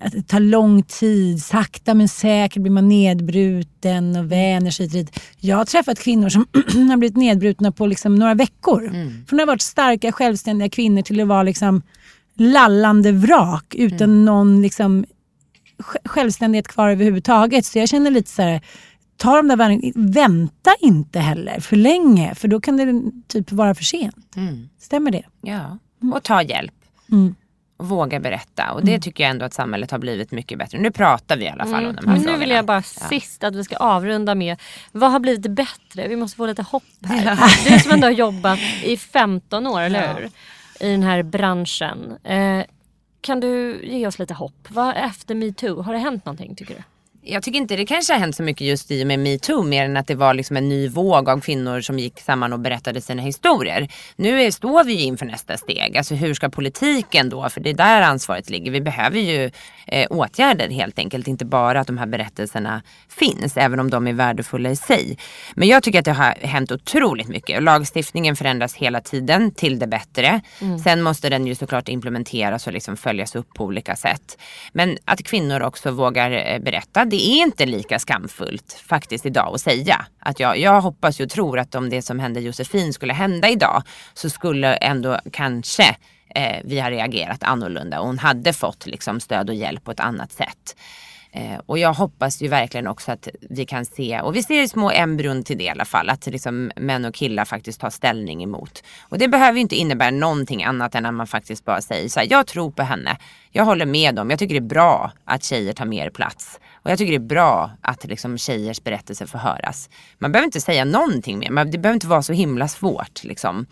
att 0.01 0.11
det 0.11 0.23
tar 0.27 0.39
lång 0.39 0.83
tid, 0.83 1.43
sakta 1.43 1.93
men 1.93 2.07
säkert 2.07 2.61
blir 2.61 2.71
man 2.71 2.89
nedbruten 2.89 4.15
och 4.15 4.31
vänjer 4.31 4.71
sig 4.71 4.89
till 4.89 5.05
det. 5.05 5.11
Jag 5.39 5.57
har 5.57 5.65
träffat 5.65 5.99
kvinnor 5.99 6.29
som 6.29 6.45
har 6.89 6.97
blivit 6.97 7.17
nedbrutna 7.17 7.71
på 7.71 7.85
liksom 7.87 8.15
några 8.15 8.33
veckor. 8.33 8.81
Från 9.27 9.39
att 9.39 9.45
ha 9.45 9.51
varit 9.53 9.61
starka, 9.61 10.11
självständiga 10.11 10.69
kvinnor 10.69 11.01
till 11.01 11.21
att 11.21 11.27
vara 11.27 11.43
liksom 11.43 11.81
lallande 12.35 13.11
vrak 13.11 13.75
utan 13.75 14.25
någon 14.25 14.61
liksom 14.61 15.05
sj- 15.77 15.97
självständighet 16.09 16.67
kvar 16.67 16.89
överhuvudtaget. 16.89 17.65
Så 17.65 17.79
jag 17.79 17.89
känner 17.89 18.11
lite 18.11 18.29
så 18.31 18.41
här, 18.41 18.61
ta 19.17 19.35
de 19.37 19.47
där 19.47 19.55
värden, 19.57 19.91
vänta 19.95 20.71
inte 20.81 21.19
heller 21.19 21.59
för 21.59 21.75
länge 21.75 22.35
för 22.35 22.47
då 22.47 22.61
kan 22.61 22.77
det 22.77 23.11
typ 23.27 23.51
vara 23.51 23.75
för 23.75 23.83
sent. 23.83 24.35
Mm. 24.35 24.69
Stämmer 24.79 25.11
det? 25.11 25.23
Ja, 25.41 25.77
och 26.13 26.23
ta 26.23 26.41
hjälp. 26.41 26.73
Mm. 27.11 27.35
Våga 27.83 28.19
berätta. 28.19 28.71
Och 28.71 28.85
det 28.85 28.99
tycker 28.99 29.23
jag 29.23 29.31
ändå 29.31 29.45
att 29.45 29.53
samhället 29.53 29.91
har 29.91 29.99
blivit 29.99 30.31
mycket 30.31 30.57
bättre. 30.57 30.77
Nu 30.79 30.91
pratar 30.91 31.37
vi 31.37 31.45
i 31.45 31.49
alla 31.49 31.65
fall 31.65 31.85
om 31.85 31.95
de 31.95 31.97
här 31.97 32.05
Men 32.05 32.13
nu 32.15 32.19
frågorna. 32.19 32.37
vill 32.37 32.49
jag 32.49 32.65
bara 32.65 32.77
Ja. 32.77 33.07
sist 33.09 33.43
att 33.43 33.55
vi 33.55 33.63
ska 33.63 33.75
avrunda 33.77 34.35
med 34.35 34.57
vad 34.91 35.11
har 35.11 35.19
blivit 35.19 35.51
bättre? 35.51 36.07
Vi 36.07 36.15
måste 36.15 36.37
få 36.37 36.45
lite 36.45 36.61
hopp 36.63 36.83
här. 37.05 37.37
Du 37.73 37.79
som 37.79 37.91
ändå 37.91 38.07
har 38.07 38.11
jobbat 38.11 38.59
i 38.83 38.97
15 38.97 39.67
år, 39.67 39.81
eller 39.81 40.13
hur? 40.13 40.29
I 40.87 40.91
den 40.91 41.03
här 41.03 41.23
branschen. 41.23 42.17
Eh, 42.23 42.63
kan 43.21 43.39
du 43.39 43.79
ge 43.83 44.07
oss 44.07 44.19
lite 44.19 44.33
hopp? 44.33 44.67
Vad 44.69 44.93
efter 44.97 45.35
metoo? 45.35 45.81
Har 45.81 45.93
det 45.93 45.99
hänt 45.99 46.25
någonting 46.25 46.55
tycker 46.55 46.75
du? 46.75 46.81
Jag 47.25 47.43
tycker 47.43 47.57
inte 47.57 47.75
det 47.75 47.85
kanske 47.85 48.13
har 48.13 48.19
hänt 48.19 48.35
så 48.35 48.43
mycket 48.43 48.67
just 48.67 48.91
i 48.91 49.03
och 49.03 49.07
med 49.07 49.19
metoo 49.19 49.63
mer 49.63 49.85
än 49.85 49.97
att 49.97 50.07
det 50.07 50.15
var 50.15 50.33
liksom 50.33 50.57
en 50.57 50.69
ny 50.69 50.87
våg 50.87 51.29
av 51.29 51.39
kvinnor 51.39 51.81
som 51.81 51.99
gick 51.99 52.19
samman 52.19 52.53
och 52.53 52.59
berättade 52.59 53.01
sina 53.01 53.21
historier. 53.21 53.87
Nu 54.15 54.41
är, 54.41 54.51
står 54.51 54.83
vi 54.83 54.93
ju 54.93 55.01
inför 55.01 55.25
nästa 55.25 55.57
steg. 55.57 55.97
Alltså 55.97 56.15
hur 56.15 56.33
ska 56.33 56.49
politiken 56.49 57.29
då, 57.29 57.49
för 57.49 57.61
det 57.61 57.69
är 57.69 57.73
där 57.73 58.01
ansvaret 58.01 58.49
ligger. 58.49 58.71
Vi 58.71 58.81
behöver 58.81 59.19
ju 59.19 59.51
eh, 59.87 60.07
åtgärder 60.09 60.69
helt 60.69 60.99
enkelt. 60.99 61.27
Inte 61.27 61.45
bara 61.45 61.79
att 61.79 61.87
de 61.87 61.97
här 61.97 62.05
berättelserna 62.05 62.81
finns, 63.09 63.57
även 63.57 63.79
om 63.79 63.89
de 63.89 64.07
är 64.07 64.13
värdefulla 64.13 64.69
i 64.69 64.75
sig. 64.75 65.17
Men 65.55 65.67
jag 65.67 65.83
tycker 65.83 65.99
att 65.99 66.05
det 66.05 66.11
har 66.11 66.47
hänt 66.47 66.71
otroligt 66.71 67.27
mycket. 67.27 67.63
Lagstiftningen 67.63 68.35
förändras 68.35 68.75
hela 68.75 69.01
tiden 69.01 69.51
till 69.51 69.79
det 69.79 69.87
bättre. 69.87 70.41
Sen 70.83 71.01
måste 71.01 71.29
den 71.29 71.47
ju 71.47 71.55
såklart 71.55 71.89
implementeras 71.89 72.67
och 72.67 72.73
liksom 72.73 72.97
följas 72.97 73.35
upp 73.35 73.53
på 73.53 73.63
olika 73.63 73.95
sätt. 73.95 74.37
Men 74.71 74.97
att 75.05 75.23
kvinnor 75.23 75.61
också 75.61 75.91
vågar 75.91 76.31
eh, 76.31 76.59
berätta, 76.59 77.05
det 77.05 77.27
är 77.27 77.41
inte 77.41 77.65
lika 77.65 77.99
skamfullt 77.99 78.83
faktiskt 78.87 79.25
idag 79.25 79.53
att 79.55 79.61
säga. 79.61 80.05
Att 80.19 80.39
jag, 80.39 80.59
jag 80.59 80.81
hoppas 80.81 81.19
och 81.19 81.29
tror 81.29 81.59
att 81.59 81.75
om 81.75 81.89
det 81.89 82.01
som 82.01 82.19
hände 82.19 82.39
Josefin 82.39 82.93
skulle 82.93 83.13
hända 83.13 83.49
idag 83.49 83.83
så 84.13 84.29
skulle 84.29 84.73
ändå 84.75 85.19
kanske 85.31 85.95
eh, 86.35 86.61
vi 86.63 86.79
har 86.79 86.91
reagerat 86.91 87.43
annorlunda 87.43 87.99
och 87.99 88.07
hon 88.07 88.19
hade 88.19 88.53
fått 88.53 88.85
liksom, 88.85 89.19
stöd 89.19 89.49
och 89.49 89.55
hjälp 89.55 89.83
på 89.83 89.91
ett 89.91 89.99
annat 89.99 90.31
sätt. 90.31 90.75
Eh, 91.35 91.59
och 91.65 91.79
jag 91.79 91.93
hoppas 91.93 92.41
ju 92.41 92.47
verkligen 92.47 92.87
också 92.87 93.11
att 93.11 93.27
vi 93.49 93.65
kan 93.65 93.85
se, 93.85 94.21
och 94.21 94.35
vi 94.35 94.43
ser 94.43 94.67
små 94.67 94.91
embryon 94.91 95.43
till 95.43 95.57
det 95.57 95.63
i 95.63 95.69
alla 95.69 95.85
fall, 95.85 96.09
att 96.09 96.25
liksom 96.25 96.71
män 96.75 97.05
och 97.05 97.15
killar 97.15 97.45
faktiskt 97.45 97.79
tar 97.79 97.89
ställning 97.89 98.43
emot. 98.43 98.83
Och 99.01 99.17
det 99.17 99.27
behöver 99.27 99.53
ju 99.53 99.61
inte 99.61 99.75
innebära 99.75 100.11
någonting 100.11 100.63
annat 100.63 100.95
än 100.95 101.05
att 101.05 101.13
man 101.13 101.27
faktiskt 101.27 101.65
bara 101.65 101.81
säger 101.81 102.09
så 102.09 102.19
här, 102.19 102.27
jag 102.29 102.47
tror 102.47 102.71
på 102.71 102.83
henne, 102.83 103.17
jag 103.51 103.65
håller 103.65 103.85
med 103.85 104.15
dem, 104.15 104.29
jag 104.29 104.39
tycker 104.39 104.53
det 104.53 104.65
är 104.65 104.69
bra 104.69 105.11
att 105.25 105.43
tjejer 105.43 105.73
tar 105.73 105.85
mer 105.85 106.09
plats. 106.09 106.59
Och 106.73 106.91
jag 106.91 106.97
tycker 106.97 107.11
det 107.11 107.25
är 107.25 107.29
bra 107.29 107.71
att 107.81 108.05
liksom 108.05 108.37
tjejers 108.37 108.83
berättelser 108.83 109.25
får 109.25 109.39
höras. 109.39 109.89
Man 110.17 110.31
behöver 110.31 110.45
inte 110.45 110.61
säga 110.61 110.85
någonting 110.85 111.39
mer, 111.39 111.65
det 111.65 111.77
behöver 111.77 111.93
inte 111.93 112.07
vara 112.07 112.21
så 112.21 112.33
himla 112.33 112.67
svårt. 112.67 113.23
Liksom. 113.23 113.65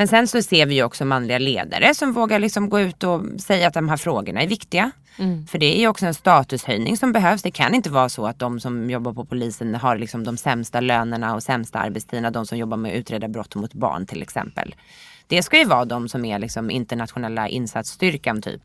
Men 0.00 0.08
sen 0.08 0.28
så 0.28 0.42
ser 0.42 0.66
vi 0.66 0.74
ju 0.74 0.82
också 0.82 1.04
manliga 1.04 1.38
ledare 1.38 1.94
som 1.94 2.12
vågar 2.12 2.38
liksom 2.38 2.68
gå 2.68 2.80
ut 2.80 3.04
och 3.04 3.22
säga 3.40 3.68
att 3.68 3.74
de 3.74 3.88
här 3.88 3.96
frågorna 3.96 4.42
är 4.42 4.46
viktiga. 4.46 4.90
För 5.48 5.58
det 5.58 5.76
är 5.76 5.80
ju 5.80 5.88
också 5.88 6.06
en 6.06 6.14
statushöjning 6.14 6.96
som 6.96 7.12
behövs. 7.12 7.42
Det 7.42 7.50
kan 7.50 7.74
inte 7.74 7.90
vara 7.90 8.08
så 8.08 8.26
att 8.26 8.38
de 8.38 8.60
som 8.60 8.90
jobbar 8.90 9.12
på 9.12 9.24
polisen 9.24 9.74
har 9.74 9.96
liksom 9.96 10.24
de 10.24 10.36
sämsta 10.36 10.80
lönerna 10.80 11.34
och 11.34 11.42
sämsta 11.42 11.78
arbetstiderna. 11.78 12.30
De 12.30 12.46
som 12.46 12.58
jobbar 12.58 12.76
med 12.76 12.92
att 12.92 12.96
utreda 12.96 13.28
brott 13.28 13.54
mot 13.54 13.72
barn 13.72 14.06
till 14.06 14.22
exempel. 14.22 14.74
Det 15.26 15.42
ska 15.42 15.58
ju 15.58 15.64
vara 15.64 15.84
de 15.84 16.08
som 16.08 16.24
är 16.24 16.38
liksom 16.38 16.70
internationella 16.70 17.48
insatsstyrkan 17.48 18.42
typ. 18.42 18.62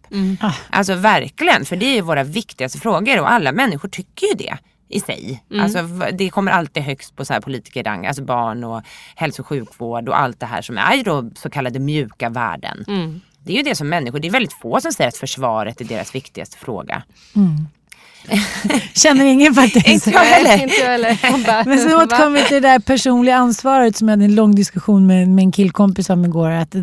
Alltså 0.69 0.95
verkligen, 0.95 1.65
för 1.65 1.75
det 1.75 1.85
är 1.85 1.95
ju 1.95 2.01
våra 2.01 2.23
viktigaste 2.23 2.79
frågor 2.79 3.19
och 3.19 3.31
alla 3.31 3.51
människor 3.51 3.89
tycker 3.89 4.27
ju 4.27 4.33
det 4.33 4.57
i 4.89 4.99
sig. 4.99 5.43
Alltså, 5.61 5.81
v- 5.81 6.11
det 6.11 6.29
kommer 6.29 6.51
alltid 6.51 6.83
högst 6.83 7.15
på 7.15 7.25
så 7.25 7.33
här 7.33 7.41
politikerrang, 7.41 8.05
alltså 8.05 8.23
barn 8.23 8.63
och 8.63 8.81
hälso 9.15 9.41
och 9.41 9.47
sjukvård 9.47 10.09
och 10.09 10.19
allt 10.19 10.39
det 10.39 10.45
här 10.45 10.61
som 10.61 10.77
är 10.77 11.03
då 11.03 11.29
så 11.35 11.49
kallade 11.49 11.79
mjuka 11.79 12.29
värden. 12.29 12.83
Det 13.43 13.51
är 13.53 13.57
ju 13.57 13.63
det 13.63 13.75
som 13.75 13.89
människor, 13.89 14.19
det 14.19 14.27
är 14.27 14.31
väldigt 14.31 14.53
få 14.53 14.81
som 14.81 14.91
säger 14.91 15.07
att 15.07 15.17
försvaret 15.17 15.81
är 15.81 15.85
deras 15.85 16.15
viktigaste 16.15 16.57
fråga. 16.57 17.03
Känner 18.93 19.25
ingen 19.25 19.53
faktiskt. 19.53 19.87
Inte 19.87 20.09
jag 20.09 20.19
heller. 20.19 20.63
Inte 20.63 20.75
jag 20.75 20.89
heller. 20.89 21.19
Man 21.31 21.43
bara, 21.43 21.63
Men 21.65 21.77
sen 21.77 21.91
va? 21.91 22.03
återkommer 22.03 22.37
vi 22.37 22.43
till 22.43 22.61
det 22.61 22.69
där 22.69 22.79
personliga 22.79 23.35
ansvaret 23.35 23.97
som 23.97 24.07
jag 24.07 24.13
hade 24.13 24.25
en 24.25 24.35
lång 24.35 24.55
diskussion 24.55 25.07
med, 25.07 25.29
med 25.29 25.43
en 25.43 25.51
killkompis 25.51 26.09
om 26.09 26.25
igår. 26.25 26.49
Att 26.49 26.75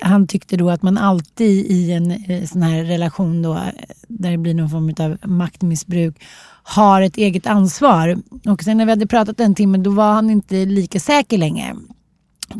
han 0.00 0.26
tyckte 0.26 0.56
då 0.56 0.70
att 0.70 0.82
man 0.82 0.98
alltid 0.98 1.66
i 1.66 1.92
en 1.92 2.10
eh, 2.10 2.44
sån 2.44 2.62
här 2.62 2.84
relation 2.84 3.42
då, 3.42 3.54
eh, 3.54 3.60
där 4.08 4.30
det 4.30 4.38
blir 4.38 4.54
någon 4.54 4.70
form 4.70 4.94
av 4.98 5.30
maktmissbruk 5.30 6.14
har 6.62 7.02
ett 7.02 7.16
eget 7.16 7.46
ansvar. 7.46 8.16
Och 8.46 8.62
sen 8.62 8.76
när 8.76 8.84
vi 8.84 8.92
hade 8.92 9.06
pratat 9.06 9.40
en 9.40 9.54
timme 9.54 9.78
då 9.78 9.90
var 9.90 10.12
han 10.12 10.30
inte 10.30 10.54
lika 10.54 11.00
säker 11.00 11.38
längre. 11.38 11.76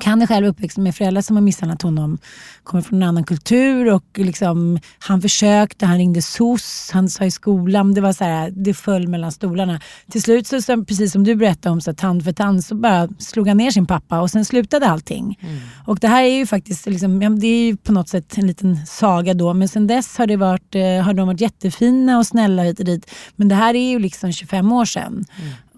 Han 0.05 0.23
är 0.23 0.27
själv 0.27 0.47
uppväxt 0.47 0.79
med 0.79 0.95
föräldrar 0.95 1.23
som 1.23 1.37
har 1.37 1.41
misshandlat 1.41 1.83
honom. 1.83 2.19
Kommer 2.63 2.83
från 2.83 3.03
en 3.03 3.09
annan 3.09 3.25
kultur 3.25 3.93
och 3.93 4.05
liksom, 4.15 4.79
han 4.99 5.23
försökte, 5.23 5.87
han 5.87 5.99
ringde 5.99 6.23
SOS, 6.23 6.91
han 6.93 7.09
sa 7.09 7.25
i 7.25 7.31
skolan, 7.31 7.95
det 7.95 8.01
var 8.01 8.13
så 8.13 8.25
här, 8.25 8.51
det 8.51 8.75
föll 8.75 9.09
mellan 9.09 9.33
stolarna. 9.33 9.81
Till 10.11 10.23
slut, 10.23 10.47
så, 10.47 10.85
precis 10.85 11.13
som 11.13 11.25
du 11.25 11.35
berättade 11.35 11.73
om, 11.73 11.81
så 11.81 11.95
tand 11.95 12.25
för 12.25 12.33
tand, 12.33 12.65
så 12.65 12.75
bara 12.75 13.09
slog 13.19 13.49
han 13.49 13.57
ner 13.57 13.71
sin 13.71 13.87
pappa 13.87 14.21
och 14.21 14.31
sen 14.31 14.45
slutade 14.45 14.89
allting. 14.89 15.39
Och 15.87 15.99
det 15.99 16.09
här 16.09 16.23
är 16.23 16.37
ju 16.39 16.47
faktiskt, 16.47 16.87
liksom, 16.87 17.41
det 17.41 17.47
är 17.47 17.77
på 17.77 17.93
något 17.93 18.09
sätt 18.09 18.39
en 18.39 18.47
liten 18.47 18.87
saga 18.87 19.35
då, 19.35 19.55
men 19.55 19.69
sen 19.69 19.87
dess 19.87 20.19
har, 20.19 20.27
det 20.27 20.37
varit, 20.37 20.75
eh, 20.75 20.83
har 20.83 21.15
de 21.15 21.27
varit 21.27 21.41
jättefina 21.41 22.19
och 22.19 22.27
snälla 22.27 22.63
hit 22.63 22.79
och 22.79 22.85
dit. 22.85 23.11
Men 23.37 23.49
det 23.49 23.55
här 23.55 23.75
är 23.75 23.91
ju 23.91 23.99
liksom 23.99 24.33
25 24.33 24.73
år 24.73 24.85
sedan. 24.85 25.25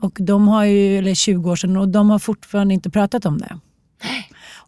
Och 0.00 0.18
de 0.20 0.48
har 0.48 0.64
ju, 0.64 0.98
eller 0.98 1.14
20 1.14 1.50
år 1.50 1.56
sedan, 1.56 1.76
och 1.76 1.88
de 1.88 2.10
har 2.10 2.18
fortfarande 2.18 2.74
inte 2.74 2.90
pratat 2.90 3.26
om 3.26 3.38
det. 3.38 3.58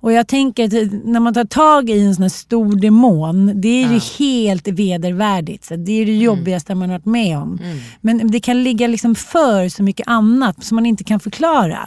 Och 0.04 0.12
jag 0.12 0.28
tänker 0.28 0.64
att 0.64 0.92
när 1.04 1.20
man 1.20 1.34
tar 1.34 1.44
tag 1.44 1.90
i 1.90 2.00
en 2.00 2.14
sån 2.14 2.22
här 2.22 2.28
stor 2.28 2.76
demon, 2.76 3.60
det 3.60 3.68
är 3.68 3.92
ju 3.92 4.00
helt 4.18 4.68
vedervärdigt. 4.68 5.64
Så 5.64 5.76
det 5.76 5.92
är 5.92 6.06
det 6.06 6.16
jobbigaste 6.16 6.74
man 6.74 6.90
har 6.90 6.98
varit 6.98 7.06
med 7.06 7.38
om. 7.38 7.58
Men 8.00 8.30
det 8.30 8.40
kan 8.40 8.62
ligga 8.62 8.86
liksom 8.86 9.14
för 9.14 9.68
så 9.68 9.82
mycket 9.82 10.08
annat 10.08 10.64
som 10.64 10.74
man 10.74 10.86
inte 10.86 11.04
kan 11.04 11.20
förklara. 11.20 11.78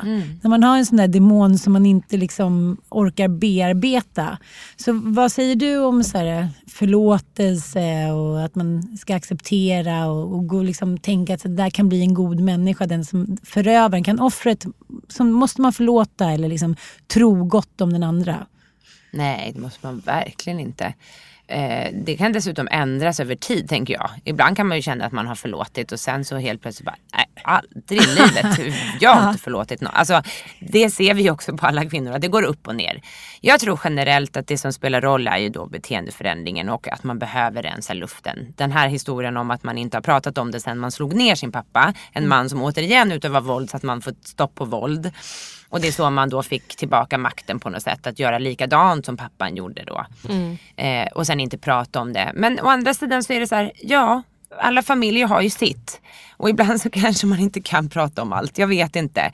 När 0.42 0.50
man 0.50 0.64
har 0.64 0.78
en 0.78 0.86
sån 0.86 0.98
där 0.98 1.08
demon 1.08 1.58
som 1.58 1.74
man 1.74 1.86
inte 1.86 2.18
liksom 2.18 2.78
orkar 2.90 3.28
bearbeta. 3.28 4.38
Så 4.78 5.02
vad 5.04 5.32
säger 5.32 5.56
du 5.56 5.78
om 5.78 6.04
så 6.04 6.18
här, 6.18 6.50
förlåtelse 6.78 8.12
och 8.12 8.46
att 8.46 8.56
man 8.56 8.98
ska 8.98 9.16
acceptera 9.16 10.08
och, 10.08 10.34
och 10.34 10.48
gå 10.48 10.62
liksom 10.62 10.98
tänka 10.98 11.34
att 11.34 11.44
det 11.44 11.50
där 11.50 11.70
kan 11.70 11.90
bli 11.90 12.02
en 12.02 12.14
god 12.14 12.40
människa, 12.40 12.86
den 12.86 13.06
som 13.06 13.38
förövaren. 13.44 14.04
Kan 14.04 14.20
offret, 14.20 14.66
som, 15.08 15.32
måste 15.32 15.62
man 15.62 15.74
förlåta 15.74 16.32
eller 16.32 16.48
liksom 16.48 16.76
tro 17.08 17.44
gott 17.44 17.82
om 17.82 17.94
den 17.94 18.04
andra? 18.04 18.48
Nej, 19.12 19.52
det 19.54 19.60
måste 19.60 19.86
man 19.86 20.00
verkligen 20.00 20.60
inte. 20.60 20.94
Eh, 21.48 21.92
det 21.94 22.18
kan 22.18 22.32
dessutom 22.32 22.68
ändras 22.72 23.20
över 23.20 23.36
tid 23.36 23.70
tänker 23.70 23.94
jag. 23.94 24.10
Ibland 24.24 24.58
kan 24.58 24.68
man 24.68 24.78
ju 24.78 24.82
känna 24.82 25.06
att 25.06 25.12
man 25.12 25.28
har 25.28 25.36
förlåtit 25.36 25.92
och 25.92 26.00
sen 26.00 26.26
så 26.26 26.38
helt 26.38 26.62
plötsligt 26.62 26.86
bara, 26.86 26.96
nej 27.14 27.26
aldrig 27.48 28.02
i 28.02 28.06
livet. 28.06 28.76
Jag 29.00 29.10
har 29.10 29.30
inte 29.30 29.44
förlåtit 29.44 29.82
någon. 29.82 29.94
Alltså, 29.94 30.22
det 30.60 30.90
ser 30.90 31.14
vi 31.14 31.30
också 31.30 31.58
på 31.58 31.66
alla 31.66 31.86
kvinnor 31.86 32.12
att 32.12 32.22
det 32.22 32.28
går 32.28 32.44
upp 32.44 32.68
och 32.68 32.76
ner. 32.76 33.02
Jag 33.42 33.60
tror 33.60 33.80
generellt 33.84 34.38
att 34.38 34.48
det 34.48 34.58
som 34.58 34.74
spelar 34.74 35.02
roll 35.02 35.28
är 35.28 35.38
ju 35.38 35.50
då 35.50 35.66
beteendeförändringen 35.66 36.70
och 36.70 36.88
att 36.88 37.04
man 37.04 37.20
behöver 37.20 37.64
rensa 37.64 37.94
luften. 37.94 38.54
Den 38.58 38.72
här 38.72 38.88
historien 38.88 39.38
om 39.38 39.52
att 39.52 39.64
man 39.64 39.78
inte 39.78 39.98
har 39.98 40.02
pratat 40.02 40.38
om 40.38 40.52
det 40.52 40.60
sen 40.60 40.78
man 40.78 40.92
slog 40.92 41.14
ner 41.14 41.36
sin 41.36 41.52
pappa. 41.52 41.94
En 42.12 42.28
man 42.28 42.50
som 42.50 42.64
återigen 42.64 43.12
utövar 43.12 43.42
våld 43.42 43.70
så 43.70 43.78
att 43.78 43.84
man 43.84 44.02
får 44.02 44.14
stopp 44.24 44.56
på 44.56 44.66
våld. 44.66 45.12
Och 45.70 45.82
det 45.82 45.88
är 45.88 45.92
så 45.92 46.10
man 46.10 46.30
då 46.30 46.44
fick 46.44 46.76
tillbaka 46.76 47.18
makten 47.18 47.60
på 47.60 47.70
något 47.70 47.84
sätt 47.84 48.08
att 48.08 48.20
göra 48.20 48.38
likadant 48.38 49.06
som 49.06 49.18
pappan 49.18 49.56
gjorde 49.56 49.84
då. 49.84 50.06
Mm. 50.30 50.58
Eh, 50.76 51.12
och 51.14 51.28
sen 51.28 51.40
inte 51.40 51.58
prata 51.58 52.00
om 52.02 52.14
det. 52.14 52.32
Men 52.36 52.60
å 52.60 52.68
andra 52.68 52.94
sidan 52.94 53.24
så 53.24 53.34
är 53.34 53.40
det 53.40 53.48
så 53.48 53.56
här, 53.56 53.72
ja 53.82 54.24
alla 54.60 54.82
familjer 54.82 55.28
har 55.28 55.42
ju 55.42 55.50
sitt. 55.50 56.02
Och 56.38 56.50
ibland 56.50 56.82
så 56.82 56.90
kanske 56.94 57.28
man 57.28 57.40
inte 57.40 57.62
kan 57.62 57.90
prata 57.90 58.22
om 58.22 58.34
allt, 58.34 58.58
jag 58.58 58.68
vet 58.68 58.96
inte. 58.96 59.32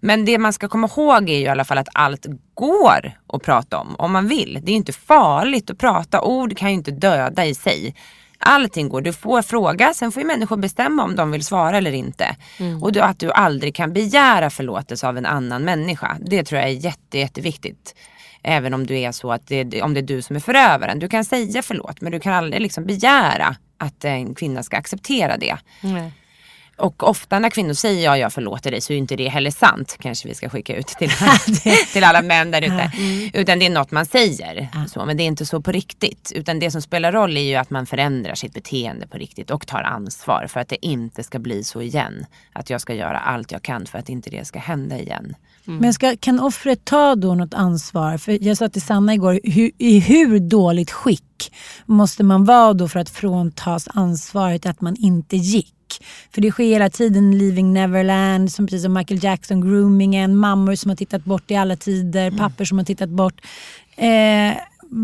Men 0.00 0.24
det 0.24 0.38
man 0.38 0.52
ska 0.52 0.68
komma 0.68 0.88
ihåg 0.96 1.30
är 1.30 1.38
ju 1.38 1.44
i 1.44 1.48
alla 1.48 1.64
fall 1.64 1.78
att 1.78 1.88
allt 1.92 2.26
går 2.54 3.12
att 3.32 3.42
prata 3.42 3.78
om, 3.78 3.96
om 3.98 4.12
man 4.12 4.28
vill. 4.28 4.60
Det 4.62 4.72
är 4.72 4.76
inte 4.76 4.92
farligt 4.92 5.70
att 5.70 5.78
prata, 5.78 6.22
ord 6.22 6.56
kan 6.56 6.68
ju 6.68 6.74
inte 6.74 6.90
döda 6.90 7.46
i 7.46 7.54
sig. 7.54 7.94
Allting 8.38 8.88
går, 8.88 9.00
du 9.00 9.12
får 9.12 9.42
fråga, 9.42 9.94
sen 9.94 10.12
får 10.12 10.22
ju 10.22 10.26
människor 10.26 10.56
bestämma 10.56 11.04
om 11.04 11.16
de 11.16 11.30
vill 11.30 11.44
svara 11.44 11.76
eller 11.76 11.92
inte. 11.92 12.36
Och 12.82 12.92
du, 12.92 13.00
att 13.00 13.18
du 13.18 13.32
aldrig 13.32 13.74
kan 13.74 13.92
begära 13.92 14.50
förlåtelse 14.50 15.08
av 15.08 15.18
en 15.18 15.26
annan 15.26 15.62
människa. 15.62 16.16
Det 16.20 16.44
tror 16.44 16.60
jag 16.60 16.70
är 16.70 16.74
jätte, 16.74 17.18
jätteviktigt. 17.18 17.94
Även 18.42 18.74
om 18.74 18.86
du 18.86 18.98
är 18.98 19.12
så 19.12 19.32
att 19.32 19.46
det, 19.46 19.82
om 19.82 19.94
det 19.94 20.00
är 20.00 20.02
du 20.02 20.22
som 20.22 20.36
är 20.36 20.40
förövaren. 20.40 20.98
Du 20.98 21.08
kan 21.08 21.24
säga 21.24 21.62
förlåt 21.62 22.00
men 22.00 22.12
du 22.12 22.20
kan 22.20 22.32
aldrig 22.32 22.62
liksom 22.62 22.84
begära 22.84 23.56
att 23.78 24.04
en 24.04 24.34
kvinna 24.34 24.62
ska 24.62 24.76
acceptera 24.76 25.36
det. 25.36 25.56
Och 26.78 27.08
ofta 27.08 27.38
när 27.38 27.50
kvinnor 27.50 27.74
säger 27.74 28.04
ja, 28.04 28.18
jag 28.18 28.32
förlåter 28.32 28.70
dig 28.70 28.80
så 28.80 28.92
är 28.92 28.96
inte 28.96 29.16
det 29.16 29.28
heller 29.28 29.50
sant. 29.50 29.96
Kanske 30.00 30.28
vi 30.28 30.34
ska 30.34 30.48
skicka 30.48 30.76
ut 30.76 30.86
till, 30.86 31.10
till 31.92 32.04
alla 32.04 32.22
män 32.22 32.50
där 32.50 32.62
ute. 32.62 32.92
Utan 33.34 33.58
det 33.58 33.66
är 33.66 33.70
något 33.70 33.90
man 33.90 34.06
säger. 34.06 34.68
Så, 34.88 35.04
men 35.04 35.16
det 35.16 35.22
är 35.22 35.26
inte 35.26 35.46
så 35.46 35.60
på 35.60 35.72
riktigt. 35.72 36.32
Utan 36.34 36.58
det 36.58 36.70
som 36.70 36.82
spelar 36.82 37.12
roll 37.12 37.36
är 37.36 37.40
ju 37.40 37.54
att 37.54 37.70
man 37.70 37.86
förändrar 37.86 38.34
sitt 38.34 38.54
beteende 38.54 39.06
på 39.06 39.18
riktigt 39.18 39.50
och 39.50 39.66
tar 39.66 39.82
ansvar 39.82 40.46
för 40.48 40.60
att 40.60 40.68
det 40.68 40.86
inte 40.86 41.22
ska 41.22 41.38
bli 41.38 41.64
så 41.64 41.82
igen. 41.82 42.26
Att 42.52 42.70
jag 42.70 42.80
ska 42.80 42.94
göra 42.94 43.18
allt 43.18 43.52
jag 43.52 43.62
kan 43.62 43.86
för 43.86 43.98
att 43.98 44.08
inte 44.08 44.30
det 44.30 44.44
ska 44.44 44.58
hända 44.58 44.98
igen. 44.98 45.36
Men 45.64 45.94
ska, 45.94 46.16
kan 46.16 46.40
offret 46.40 46.84
ta 46.84 47.14
då 47.14 47.34
något 47.34 47.54
ansvar? 47.54 48.18
För 48.18 48.44
jag 48.44 48.56
sa 48.56 48.68
till 48.68 48.82
Sanna 48.82 49.14
igår, 49.14 49.40
hur, 49.44 49.70
i 49.78 49.98
hur 49.98 50.38
dåligt 50.38 50.90
skick 50.90 51.52
måste 51.86 52.24
man 52.24 52.44
vara 52.44 52.74
då 52.74 52.88
för 52.88 53.00
att 53.00 53.10
fråntas 53.10 53.88
ansvaret 53.94 54.66
att 54.66 54.80
man 54.80 54.96
inte 54.98 55.36
gick? 55.36 55.72
För 56.30 56.40
det 56.40 56.50
sker 56.50 56.64
hela 56.64 56.90
tiden 56.90 57.38
Leaving 57.38 57.72
Neverland, 57.72 58.52
som 58.52 58.66
precis 58.66 58.82
som 58.82 58.92
Michael 58.92 59.24
Jackson, 59.24 59.60
groomingen, 59.60 60.36
mammor 60.36 60.74
som 60.74 60.88
har 60.88 60.96
tittat 60.96 61.24
bort 61.24 61.50
i 61.50 61.56
alla 61.56 61.76
tider, 61.76 62.30
pappor 62.30 62.64
som 62.64 62.78
har 62.78 62.84
tittat 62.84 63.08
bort. 63.08 63.40
Eh, 63.96 64.56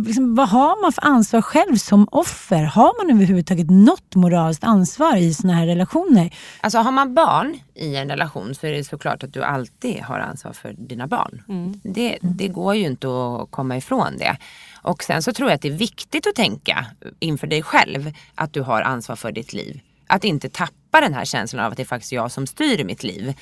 liksom, 0.06 0.34
vad 0.34 0.48
har 0.48 0.82
man 0.82 0.92
för 0.92 1.04
ansvar 1.04 1.42
själv 1.42 1.76
som 1.76 2.08
offer? 2.10 2.62
Har 2.62 3.04
man 3.04 3.16
överhuvudtaget 3.16 3.70
något 3.70 4.14
moraliskt 4.14 4.64
ansvar 4.64 5.16
i 5.16 5.34
såna 5.34 5.52
här 5.52 5.66
relationer? 5.66 6.34
Alltså 6.60 6.78
har 6.78 6.92
man 6.92 7.14
barn 7.14 7.58
i 7.74 7.96
en 7.96 8.08
relation 8.08 8.54
så 8.54 8.66
är 8.66 8.72
det 8.72 8.84
såklart 8.84 9.22
att 9.22 9.32
du 9.32 9.42
alltid 9.42 10.00
har 10.00 10.18
ansvar 10.18 10.52
för 10.52 10.72
dina 10.72 11.06
barn. 11.06 11.42
Det, 11.82 12.18
det 12.20 12.48
går 12.48 12.74
ju 12.74 12.86
inte 12.86 13.06
att 13.08 13.50
komma 13.50 13.76
ifrån 13.76 14.18
det. 14.18 14.36
Och 14.82 15.02
sen 15.02 15.22
så 15.22 15.32
tror 15.32 15.48
jag 15.48 15.54
att 15.54 15.62
det 15.62 15.68
är 15.68 15.72
viktigt 15.72 16.26
att 16.26 16.34
tänka 16.34 16.86
inför 17.18 17.46
dig 17.46 17.62
själv 17.62 18.12
att 18.34 18.52
du 18.52 18.60
har 18.60 18.82
ansvar 18.82 19.16
för 19.16 19.32
ditt 19.32 19.52
liv. 19.52 19.80
Att 20.14 20.24
inte 20.24 20.48
tappa 20.48 21.00
den 21.00 21.14
här 21.14 21.24
känslan 21.24 21.64
av 21.64 21.70
att 21.70 21.76
det 21.76 21.82
är 21.82 21.86
faktiskt 21.86 22.12
jag 22.12 22.30
som 22.32 22.46
styr 22.46 22.84
mitt 22.84 23.02
liv. 23.02 23.34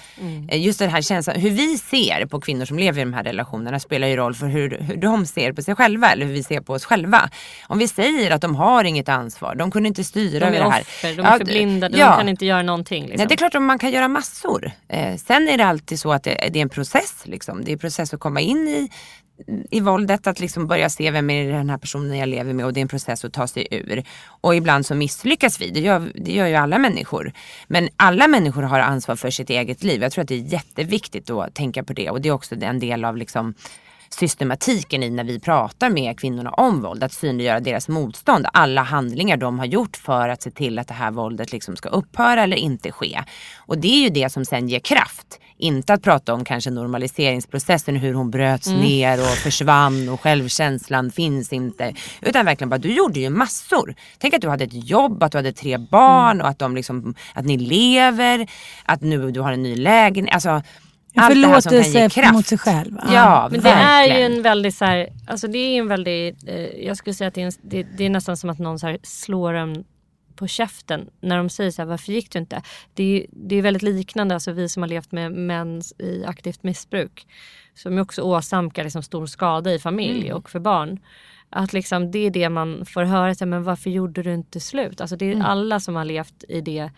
Eh, 0.48 0.60
Just 0.62 0.78
den 0.78 0.90
här 0.90 1.02
känslan, 1.02 1.36
hur 1.40 1.50
vi 1.50 1.78
ser 1.78 2.26
på 2.26 2.40
kvinnor 2.40 2.64
som 2.64 2.78
lever 2.78 3.00
i 3.00 3.04
de 3.04 3.12
här 3.14 3.24
relationerna 3.24 3.80
spelar 3.80 4.08
ju 4.08 4.16
roll 4.16 4.34
för 4.34 4.46
hur, 4.46 4.78
hur 4.80 4.96
de 4.96 5.26
ser 5.26 5.52
på 5.52 5.62
sig 5.62 5.74
själva 5.74 6.12
eller 6.12 6.26
hur 6.26 6.32
vi 6.32 6.42
ser 6.42 6.60
på 6.60 6.72
oss 6.72 6.84
själva. 6.84 7.30
Om 7.66 7.78
vi 7.78 7.88
säger 7.88 8.30
att 8.30 8.40
de 8.40 8.56
har 8.56 8.84
inget 8.84 9.08
ansvar, 9.08 9.54
de 9.54 9.70
kunde 9.70 9.88
inte 9.88 10.04
styra 10.04 10.46
över 10.46 10.58
det 10.58 10.70
här. 10.70 10.80
offer, 10.80 11.08
de 11.16 11.22
Ja, 11.22 11.34
är 11.34 11.38
förblindade, 11.38 11.98
ja. 11.98 12.10
de 12.10 12.16
kan 12.16 12.28
inte 12.28 12.46
göra 12.46 12.62
någonting. 12.62 13.02
Liksom. 13.02 13.16
Nej, 13.18 13.26
det 13.26 13.34
är 13.34 13.36
klart 13.36 13.54
att 13.54 13.62
man 13.62 13.78
kan 13.78 13.90
göra 13.90 14.08
massor. 14.08 14.70
Eh, 14.88 15.16
sen 15.16 15.48
är 15.48 15.58
det 15.58 15.64
alltid 15.64 16.00
så 16.00 16.12
att 16.12 16.22
det, 16.24 16.48
det 16.52 16.58
är 16.58 16.62
en 16.62 16.68
process. 16.68 17.14
Liksom. 17.24 17.64
Det 17.64 17.70
är 17.70 17.72
en 17.72 17.78
process 17.78 18.14
att 18.14 18.20
komma 18.20 18.40
in 18.40 18.68
i, 18.68 18.90
i 19.70 19.80
våldet, 19.80 20.26
att 20.26 20.40
liksom 20.40 20.66
börja 20.66 20.90
se 20.90 21.10
vem 21.10 21.30
är 21.30 21.52
den 21.52 21.70
här 21.70 21.78
personen 21.78 22.18
jag 22.18 22.28
lever 22.28 22.52
med 22.52 22.66
och 22.66 22.72
det 22.72 22.80
är 22.80 22.82
en 22.82 22.88
process 22.88 23.24
att 23.24 23.32
ta 23.32 23.46
sig 23.46 23.66
ur. 23.70 24.04
Och 24.26 24.54
ibland 24.54 24.86
så 24.86 24.94
misslyckas 24.94 25.60
vi, 25.60 25.70
det 25.70 25.80
gör, 25.80 26.12
det 26.14 26.32
gör 26.32 26.46
ju 26.46 26.54
alla 26.54 26.78
människor. 26.78 27.32
Men 27.68 27.88
alla 27.96 28.28
människor 28.28 28.62
har 28.62 28.80
ansvar 28.80 29.16
för 29.16 29.30
sitt 29.30 29.50
eget 29.50 29.82
liv. 29.82 30.02
Jag 30.02 30.12
tror 30.12 30.22
att 30.22 30.28
det 30.28 30.34
är 30.34 30.52
jätteviktigt 30.52 31.30
att 31.30 31.54
tänka 31.54 31.84
på 31.84 31.92
det 31.92 32.10
och 32.10 32.20
det 32.20 32.28
är 32.28 32.32
också 32.32 32.54
en 32.60 32.78
del 32.78 33.04
av 33.04 33.16
liksom 33.16 33.54
systematiken 34.14 35.02
i 35.02 35.10
när 35.10 35.24
vi 35.24 35.40
pratar 35.40 35.90
med 35.90 36.20
kvinnorna 36.20 36.50
om 36.50 36.82
våld. 36.82 37.04
Att 37.04 37.12
synliggöra 37.12 37.60
deras 37.60 37.88
motstånd. 37.88 38.46
Alla 38.52 38.82
handlingar 38.82 39.36
de 39.36 39.58
har 39.58 39.66
gjort 39.66 39.96
för 39.96 40.28
att 40.28 40.42
se 40.42 40.50
till 40.50 40.78
att 40.78 40.88
det 40.88 40.94
här 40.94 41.10
våldet 41.10 41.52
liksom 41.52 41.76
ska 41.76 41.88
upphöra 41.88 42.42
eller 42.42 42.56
inte 42.56 42.92
ske. 42.92 43.20
Och 43.58 43.78
det 43.78 43.88
är 43.88 44.02
ju 44.02 44.08
det 44.08 44.30
som 44.32 44.44
sen 44.44 44.68
ger 44.68 44.78
kraft. 44.80 45.38
Inte 45.58 45.94
att 45.94 46.02
prata 46.02 46.34
om 46.34 46.44
kanske 46.44 46.70
normaliseringsprocessen, 46.70 47.96
hur 47.96 48.14
hon 48.14 48.30
bröts 48.30 48.66
Mm. 48.66 48.80
ner 48.80 49.20
och 49.20 49.26
försvann 49.36 50.08
och 50.08 50.20
självkänslan 50.20 51.10
finns 51.10 51.52
inte. 51.52 51.94
Utan 52.20 52.44
verkligen 52.46 52.68
bara, 52.70 52.78
du 52.78 52.92
gjorde 52.94 53.20
ju 53.20 53.30
massor. 53.30 53.94
Tänk 54.18 54.34
att 54.34 54.40
du 54.40 54.48
hade 54.48 54.64
ett 54.64 54.88
jobb, 54.88 55.22
att 55.22 55.32
du 55.32 55.38
hade 55.38 55.52
tre 55.52 55.78
barn 55.78 56.30
Mm. 56.36 56.40
och 56.44 56.48
att, 56.48 56.58
de 56.58 56.74
liksom, 56.76 57.14
att 57.34 57.44
ni 57.44 57.56
lever, 57.58 58.50
att 58.84 59.00
nu 59.02 59.30
du 59.30 59.40
har 59.40 59.52
en 59.52 59.62
ny 59.62 59.76
lägenhet. 59.76 60.34
Alltså, 60.34 60.62
allt 61.16 61.34
det 61.42 61.46
här 61.48 61.60
som 61.60 61.70
kan 61.70 61.78
ge 61.78 61.84
förlåtelse 61.84 62.20
kraft. 62.20 62.32
mot 62.34 62.46
sig 62.46 62.58
själv. 62.58 62.98
Ja, 63.12 63.48
Men 63.52 63.60
det 63.60 63.68
är 63.68 64.02
ju 64.04 64.08
verkligen. 64.10 64.32
en 64.32 64.42
väldigt 64.42 64.74
så 64.74 64.84
här, 64.84 65.08
alltså 65.26 65.48
det 65.48 65.58
är 65.58 65.78
en 65.78 65.88
väldigt, 65.88 66.48
eh, 66.48 66.86
jag 66.86 66.96
skulle 66.96 67.14
säga 67.14 67.28
att 67.28 67.34
det 67.34 67.42
är, 67.42 67.46
en, 67.46 67.52
det, 67.62 67.82
det 67.96 68.04
är 68.04 68.10
nästan 68.10 68.36
som 68.36 68.50
att 68.50 68.58
någon 68.58 68.78
så 68.78 68.86
här 68.86 68.98
slår 69.02 69.54
en 69.54 69.84
på 70.36 70.46
käften 70.46 71.08
när 71.20 71.36
de 71.36 71.48
säger 71.48 71.70
så 71.70 71.82
här, 71.82 71.86
varför 71.86 72.12
gick 72.12 72.30
du 72.32 72.38
inte? 72.38 72.62
Det 72.94 73.02
är, 73.20 73.26
det 73.32 73.56
är 73.56 73.62
väldigt 73.62 73.82
liknande, 73.82 74.34
alltså 74.34 74.52
vi 74.52 74.68
som 74.68 74.82
har 74.82 74.88
levt 74.88 75.12
med 75.12 75.32
män 75.32 75.82
i 75.98 76.24
aktivt 76.24 76.62
missbruk 76.62 77.26
som 77.74 77.94
ju 77.94 78.00
också 78.00 78.22
åsamkar 78.22 78.84
liksom 78.84 79.02
stor 79.02 79.26
skada 79.26 79.72
i 79.74 79.78
familj 79.78 80.24
Mm. 80.26 80.36
och 80.36 80.50
för 80.50 80.58
barn. 80.60 80.98
Att 81.50 81.72
liksom, 81.72 82.10
det 82.10 82.18
är 82.18 82.30
det 82.30 82.48
man 82.48 82.86
får 82.86 83.02
höra, 83.02 83.34
så 83.34 83.44
här, 83.44 83.50
men 83.50 83.64
varför 83.64 83.90
gjorde 83.90 84.22
du 84.22 84.34
inte 84.34 84.60
slut? 84.60 85.00
Alltså 85.00 85.16
det 85.16 85.24
är 85.26 85.32
Mm. 85.32 85.46
alla 85.46 85.80
som 85.80 85.96
har 85.96 86.04
levt 86.04 86.44
i 86.48 86.60
det 86.60 86.90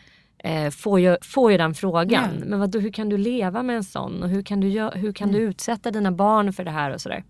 eh, 0.43 0.71
får, 0.71 1.01
ju, 1.01 1.17
får 1.23 1.53
ju 1.53 1.59
den 1.59 1.75
frågan. 1.75 2.31
Ja. 2.41 2.45
Men 2.47 2.61
vadå, 2.61 2.79
hur 2.79 2.93
kan 2.93 3.09
du 3.09 3.17
leva 3.19 3.63
med 3.63 3.77
en 3.77 3.85
sån? 3.85 4.23
Och 4.23 4.29
hur 4.29 4.43
kan 4.43 4.61
du, 4.61 4.69
hur 4.95 5.13
kan 5.13 5.33
du 5.33 5.39
Mm. 5.39 5.51
utsätta 5.51 5.91
dina 5.91 6.13
barn 6.13 6.53
för 6.53 6.65
det 6.65 6.71
här 6.71 6.91
och 6.91 7.01
sådär? 7.01 7.25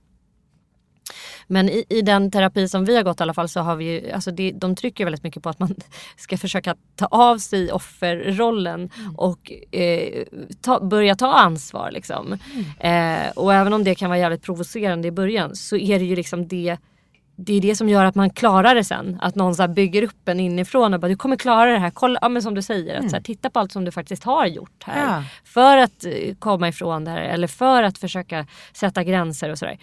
Men 1.46 1.68
i, 1.68 1.84
i 1.88 2.02
den 2.02 2.30
terapi 2.30 2.68
som 2.68 2.84
vi 2.84 2.96
har 2.96 3.02
gått 3.02 3.20
i 3.20 3.22
alla 3.22 3.34
fall 3.34 3.48
så 3.48 3.60
har 3.60 3.76
vi 3.76 3.84
ju, 3.84 4.10
alltså 4.10 4.30
det, 4.30 4.52
de 4.52 4.76
trycker 4.76 5.04
väldigt 5.04 5.22
mycket 5.22 5.42
på 5.42 5.48
att 5.48 5.58
man 5.58 5.74
ska 6.16 6.38
försöka 6.38 6.76
ta 6.96 7.06
av 7.06 7.38
sig 7.38 7.72
offerrollen 7.72 8.90
och 9.16 9.52
eh, 9.74 10.24
ta, 10.60 10.80
börja 10.80 11.14
ta 11.14 11.32
ansvar. 11.32 11.90
Liksom. 11.90 12.38
Eh, 12.80 13.30
och 13.36 13.54
även 13.54 13.72
om 13.72 13.84
det 13.84 13.94
kan 13.94 14.10
vara 14.10 14.18
jävligt 14.18 14.42
provocerande 14.42 15.08
i 15.08 15.10
början 15.12 15.56
så 15.56 15.76
är 15.76 15.98
det 15.98 16.04
ju 16.04 16.16
liksom 16.16 16.48
det 16.48 16.76
det 17.36 17.52
är 17.52 17.60
det 17.60 17.76
som 17.76 17.88
gör 17.88 18.04
att 18.04 18.14
man 18.14 18.30
klarar 18.30 18.74
det 18.74 18.84
sen. 18.84 19.18
Att 19.20 19.34
någon 19.34 19.54
så 19.54 19.68
bygger 19.68 20.02
upp 20.02 20.28
en 20.28 20.40
inifrån 20.40 20.94
och 20.94 21.00
bara 21.00 21.08
du 21.08 21.16
kommer 21.16 21.36
klara 21.36 21.70
det 21.70 21.78
här. 21.78 21.90
Kolla, 21.90 22.18
ja, 22.22 22.28
men 22.28 22.42
som 22.42 22.54
du 22.54 22.62
säger, 22.62 22.98
att 22.98 23.10
så 23.10 23.16
här, 23.16 23.22
titta 23.22 23.50
på 23.50 23.58
allt 23.60 23.72
som 23.72 23.84
du 23.84 23.90
faktiskt 23.90 24.24
har 24.24 24.46
gjort 24.46 24.82
här. 24.84 25.14
Ja. 25.14 25.24
För 25.44 25.76
att 25.76 26.04
eh, 26.04 26.34
komma 26.38 26.68
ifrån 26.68 27.04
det 27.04 27.10
här 27.10 27.20
eller 27.20 27.46
för 27.46 27.82
att 27.82 27.98
försöka 27.98 28.46
sätta 28.72 29.04
gränser 29.04 29.50
och 29.50 29.58
sådär. 29.58 29.78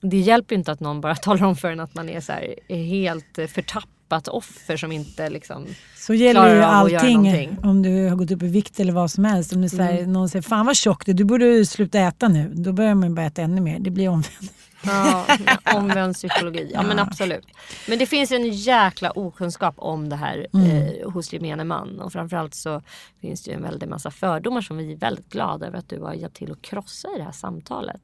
Det 0.00 0.16
hjälper 0.18 0.54
inte 0.54 0.72
att 0.72 0.80
någon 0.80 1.00
bara 1.00 1.14
talar 1.16 1.46
om 1.46 1.56
för 1.56 1.70
en 1.70 1.80
att 1.80 1.94
man 1.94 2.08
är 2.08 2.20
så 2.20 2.32
här, 2.32 2.54
är 2.68 2.82
helt 2.84 3.38
förtappat 3.48 4.28
offer 4.28 4.76
som 4.76 4.92
inte 4.92 5.30
liksom 5.30 5.66
Så 5.96 6.14
gäller 6.14 6.54
ju 6.54 6.62
att 6.62 6.72
allting 6.72 7.56
om 7.62 7.82
du 7.82 8.08
har 8.08 8.16
gått 8.16 8.30
upp 8.30 8.42
i 8.42 8.48
vikt 8.48 8.80
eller 8.80 8.92
vad 8.92 9.10
som 9.10 9.24
helst. 9.24 9.52
Om 9.52 9.62
du 9.62 9.68
säger, 9.68 10.06
någon 10.06 10.28
säger 10.28 10.42
fan 10.42 10.66
vad 10.66 10.76
tjock 10.76 11.06
du 11.06 11.12
du 11.12 11.24
borde 11.24 11.66
sluta 11.66 11.98
äta 11.98 12.28
nu. 12.28 12.52
Då 12.54 12.72
börjar 12.72 12.94
man 12.94 13.14
bara 13.14 13.26
äta 13.26 13.42
ännu 13.42 13.60
mer. 13.60 13.78
Det 13.78 13.90
blir 13.90 14.08
omvänt. 14.08 14.52
Ja, 14.82 15.26
omvänd 15.74 16.14
psykologi. 16.14 16.70
Ja 16.74 16.82
men 16.82 16.98
absolut. 16.98 17.46
Men 17.88 17.98
det 17.98 18.06
finns 18.06 18.32
en 18.32 18.48
jäkla 18.50 19.10
okunskap 19.10 19.74
om 19.78 20.08
det 20.08 20.16
här 20.16 20.46
Mm. 20.54 20.70
eh, 20.70 21.10
hos 21.10 21.32
gemene 21.32 21.64
man. 21.64 22.00
Och 22.00 22.12
framförallt 22.12 22.54
så 22.54 22.82
finns 23.20 23.42
det 23.44 23.50
ju 23.50 23.56
en 23.56 23.62
väldig 23.62 23.88
massa 23.88 24.10
fördomar 24.10 24.60
som 24.60 24.76
vi 24.76 24.92
är 24.92 24.96
väldigt 24.96 25.28
glada 25.28 25.66
över 25.66 25.78
att 25.78 25.88
du 25.88 26.00
har 26.00 26.14
hjälpt 26.14 26.36
till 26.36 26.52
att 26.52 26.62
krossa 26.62 27.08
i 27.14 27.18
det 27.18 27.24
här 27.24 27.32
samtalet. 27.32 28.00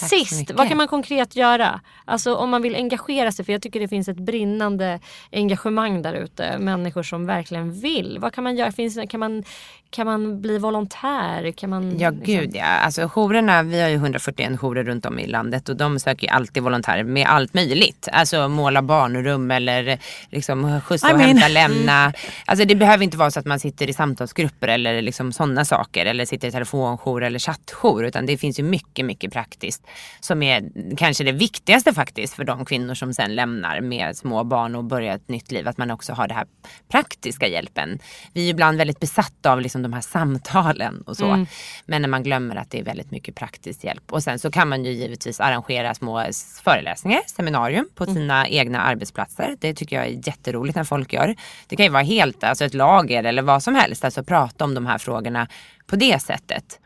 Tack 0.00 0.08
Sist, 0.10 0.50
vad 0.50 0.68
kan 0.68 0.76
man 0.76 0.88
konkret 0.88 1.36
göra? 1.36 1.80
Alltså 2.04 2.34
om 2.34 2.50
man 2.50 2.62
vill 2.62 2.74
engagera 2.74 3.32
sig, 3.32 3.44
för 3.44 3.52
jag 3.52 3.62
tycker 3.62 3.80
det 3.80 3.88
finns 3.88 4.08
ett 4.08 4.16
brinnande 4.20 5.00
engagemang 5.32 6.02
där 6.02 6.14
ute. 6.14 6.58
Människor 6.58 7.02
som 7.02 7.26
verkligen 7.26 7.72
vill. 7.80 8.18
Vad 8.20 8.32
kan 8.32 8.44
man 8.44 8.56
göra? 8.56 8.72
Finns, 8.72 8.98
kan, 9.08 9.20
man, 9.20 9.44
kan 9.90 10.06
man 10.06 10.40
bli 10.40 10.58
volontär? 10.58 11.52
Kan 11.52 11.70
man, 11.70 11.98
Ja 11.98 12.10
liksom- 12.10 12.34
gud 12.34 12.50
ja. 12.56 12.64
Alltså 12.64 13.08
jourerna, 13.14 13.62
vi 13.62 13.80
har 13.82 13.88
ju 13.88 13.94
141 13.94 14.60
jourer 14.60 14.84
runt 14.84 15.06
om 15.06 15.18
i 15.18 15.26
landet 15.26 15.68
och 15.68 15.76
de 15.76 15.98
söker 16.16 16.26
ju 16.26 16.32
alltid 16.32 16.62
volontärer 16.62 17.04
med 17.04 17.26
allt 17.26 17.54
möjligt. 17.54 18.08
Alltså 18.12 18.48
måla 18.48 18.82
barnrum 18.82 19.50
eller 19.50 19.98
liksom 20.30 20.80
skjutsa 20.80 21.10
I 21.10 21.12
och 21.12 21.18
mean- 21.18 21.26
hämta, 21.26 21.48
lämna. 21.48 22.12
Alltså 22.46 22.64
det 22.64 22.74
behöver 22.74 23.04
inte 23.04 23.16
vara 23.16 23.30
så 23.30 23.40
att 23.40 23.46
man 23.46 23.60
sitter 23.60 23.90
i 23.90 23.92
samtalsgrupper 23.92 24.68
eller 24.68 25.02
liksom 25.02 25.32
sådana 25.32 25.64
saker. 25.64 26.06
Eller 26.06 26.24
sitter 26.24 26.48
i 26.48 26.52
telefonjour 26.52 27.22
eller 27.22 27.38
chattjour. 27.38 28.04
Utan 28.04 28.26
det 28.26 28.38
finns 28.38 28.58
ju 28.58 28.62
mycket, 28.62 29.04
mycket 29.04 29.32
praktiskt. 29.32 29.82
Som 30.20 30.42
är 30.42 30.62
kanske 30.96 31.24
det 31.24 31.32
viktigaste 31.32 31.94
faktiskt 31.94 32.34
för 32.34 32.44
de 32.44 32.64
kvinnor 32.64 32.94
som 32.94 33.14
sen 33.14 33.34
lämnar 33.34 33.80
med 33.80 34.16
små 34.16 34.44
barn 34.44 34.74
och 34.74 34.84
börjar 34.84 35.14
ett 35.14 35.28
nytt 35.28 35.52
liv. 35.52 35.68
Att 35.68 35.78
man 35.78 35.90
också 35.90 36.12
har 36.12 36.28
den 36.28 36.36
här 36.36 36.46
praktiska 36.88 37.46
hjälpen. 37.46 37.98
Vi 38.32 38.46
är 38.46 38.50
ibland 38.50 38.78
väldigt 38.78 39.00
besatta 39.00 39.52
av 39.52 39.60
liksom 39.60 39.82
de 39.82 39.92
här 39.92 40.00
samtalen 40.00 41.02
och 41.06 41.16
så. 41.16 41.26
Mm. 41.26 41.46
Men 41.86 42.02
när 42.02 42.08
man 42.08 42.22
glömmer 42.22 42.56
att 42.56 42.70
det 42.70 42.78
är 42.80 42.84
väldigt 42.84 43.10
mycket 43.10 43.34
praktisk 43.34 43.84
hjälp. 43.84 44.12
Och 44.12 44.22
sen 44.22 44.38
så 44.38 44.50
kan 44.50 44.68
man 44.68 44.84
ju 44.84 44.92
givetvis 44.92 45.40
arrangera 45.40 45.94
små 45.96 46.24
föreläsningar, 46.64 47.20
seminarium 47.26 47.88
på 47.94 48.06
sina 48.06 48.48
egna 48.48 48.80
arbetsplatser. 48.80 49.56
Det 49.60 49.74
tycker 49.74 49.96
jag 49.96 50.06
är 50.06 50.28
jätteroligt 50.28 50.76
när 50.76 50.84
folk 50.84 51.12
gör. 51.12 51.34
Det 51.66 51.76
kan 51.76 51.86
ju 51.86 51.92
vara 51.92 52.02
helt, 52.02 52.44
alltså 52.44 52.64
ett 52.64 52.74
lager 52.74 53.24
eller 53.24 53.42
vad 53.42 53.62
som 53.62 53.74
helst. 53.74 54.04
Alltså 54.04 54.24
prata 54.24 54.64
om 54.64 54.74
de 54.74 54.86
här 54.86 54.98
frågorna 54.98 55.48
på 55.86 55.96
det 55.96 56.22
sättet. 56.22 56.80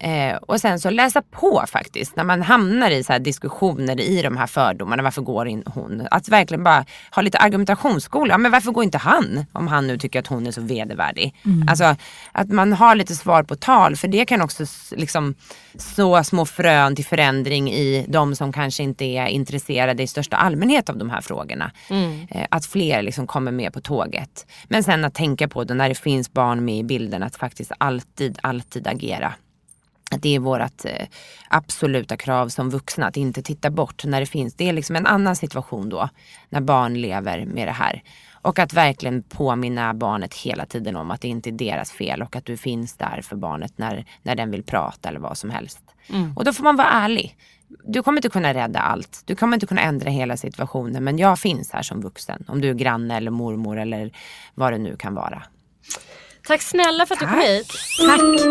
Eh, 0.00 0.36
och 0.36 0.60
sen 0.60 0.80
så 0.80 0.90
läsa 0.90 1.22
på 1.22 1.64
faktiskt. 1.68 2.16
När 2.16 2.24
man 2.24 2.42
hamnar 2.42 2.90
i 2.90 3.04
så 3.04 3.12
här 3.12 3.20
diskussioner 3.20 4.00
i 4.00 4.22
de 4.22 4.36
här 4.36 4.46
fördomarna. 4.46 5.02
Varför 5.02 5.22
går 5.22 5.48
in 5.48 5.62
hon? 5.66 6.06
Att 6.10 6.28
verkligen 6.28 6.64
bara 6.64 6.84
ha 7.10 7.22
lite 7.22 7.38
argumentationsskola. 7.38 8.34
Ja, 8.34 8.38
men 8.38 8.50
varför 8.50 8.72
går 8.72 8.84
inte 8.84 8.98
han? 8.98 9.46
Om 9.52 9.68
han 9.68 9.86
nu 9.86 9.98
tycker 9.98 10.18
att 10.18 10.26
hon 10.26 10.46
är 10.46 10.50
så 10.50 10.60
vedervärdig. 10.60 11.34
Alltså 11.68 11.96
att 12.32 12.48
man 12.48 12.72
har 12.72 12.94
lite 12.94 13.14
svar 13.14 13.42
på 13.42 13.56
tal. 13.56 13.96
För 13.96 14.08
det 14.08 14.24
kan 14.24 14.42
också 14.42 14.64
liksom 14.90 15.34
så 15.74 16.24
små 16.24 16.46
frön 16.46 16.96
till 16.96 17.04
förändring 17.04 17.72
i 17.72 18.04
de 18.08 18.36
som 18.36 18.52
kanske 18.52 18.82
inte 18.82 19.04
är 19.04 19.26
intresserade 19.26 20.02
i 20.02 20.06
största 20.06 20.36
allmänhet 20.36 20.88
av 20.90 20.96
de 20.96 21.10
här 21.10 21.20
frågorna. 21.20 21.70
Eh, 22.30 22.46
att 22.50 22.66
fler 22.66 23.02
liksom 23.02 23.26
kommer 23.26 23.52
med 23.52 23.72
på 23.72 23.80
tåget. 23.80 24.46
Men 24.68 24.82
sen 24.84 25.04
att 25.04 25.14
tänka 25.14 25.48
på 25.48 25.64
det 25.64 25.74
när 25.74 25.88
det 25.88 25.94
finns 25.94 26.32
barn 26.32 26.64
med 26.64 26.78
i 26.78 26.84
bilden. 26.84 27.22
Att 27.22 27.36
faktiskt 27.36 27.72
alltid, 28.20 28.38
alltid 28.42 28.86
agera. 28.86 29.34
Det 30.10 30.34
är 30.34 30.38
vårt 30.38 30.84
eh, 30.84 31.06
absoluta 31.48 32.16
krav 32.16 32.48
som 32.48 32.70
vuxna 32.70 33.06
att 33.06 33.16
inte 33.16 33.42
titta 33.42 33.70
bort 33.70 34.04
när 34.04 34.20
det 34.20 34.26
finns. 34.26 34.54
Det 34.54 34.68
är 34.68 34.72
liksom 34.72 34.96
en 34.96 35.06
annan 35.06 35.36
situation 35.36 35.88
då 35.88 36.08
när 36.48 36.60
barn 36.60 36.94
lever 36.94 37.44
med 37.44 37.68
det 37.68 37.72
här. 37.72 38.02
Och 38.42 38.58
att 38.58 38.72
verkligen 38.72 39.22
påminna 39.22 39.94
barnet 39.94 40.34
hela 40.34 40.66
tiden 40.66 40.96
om 40.96 41.10
att 41.10 41.20
det 41.20 41.28
inte 41.28 41.50
är 41.50 41.52
deras 41.52 41.92
fel 41.92 42.22
och 42.22 42.36
att 42.36 42.44
du 42.44 42.56
finns 42.56 42.94
där 42.96 43.22
för 43.22 43.36
barnet 43.36 43.78
när, 43.78 44.04
när 44.22 44.34
den 44.34 44.50
vill 44.50 44.62
prata 44.62 45.08
eller 45.08 45.20
vad 45.20 45.38
som 45.38 45.50
helst. 45.50 45.80
Och 46.36 46.44
då 46.44 46.52
får 46.52 46.64
man 46.64 46.76
vara 46.76 46.88
ärlig. 46.88 47.36
Du 47.84 48.02
kommer 48.02 48.18
inte 48.18 48.28
kunna 48.28 48.54
rädda 48.54 48.80
allt. 48.80 49.22
Du 49.26 49.36
kommer 49.36 49.56
inte 49.56 49.66
kunna 49.66 49.80
ändra 49.80 50.10
hela 50.10 50.36
situationen 50.36 51.04
men 51.04 51.18
jag 51.18 51.38
finns 51.38 51.72
här 51.72 51.82
som 51.82 52.00
vuxen. 52.00 52.44
Om 52.48 52.60
du 52.60 52.70
är 52.70 52.74
granne 52.74 53.16
eller 53.16 53.30
mormor 53.30 53.78
eller 53.78 54.10
vad 54.54 54.72
det 54.72 54.78
nu 54.78 54.96
kan 54.96 55.14
vara. 55.14 55.42
Tack 56.50 56.62
snälla 56.62 57.06
för 57.06 57.14
att 57.14 57.20
du 57.20 57.26
kom 57.26 57.36
Tack. 58.06 58.20
hit. 58.20 58.50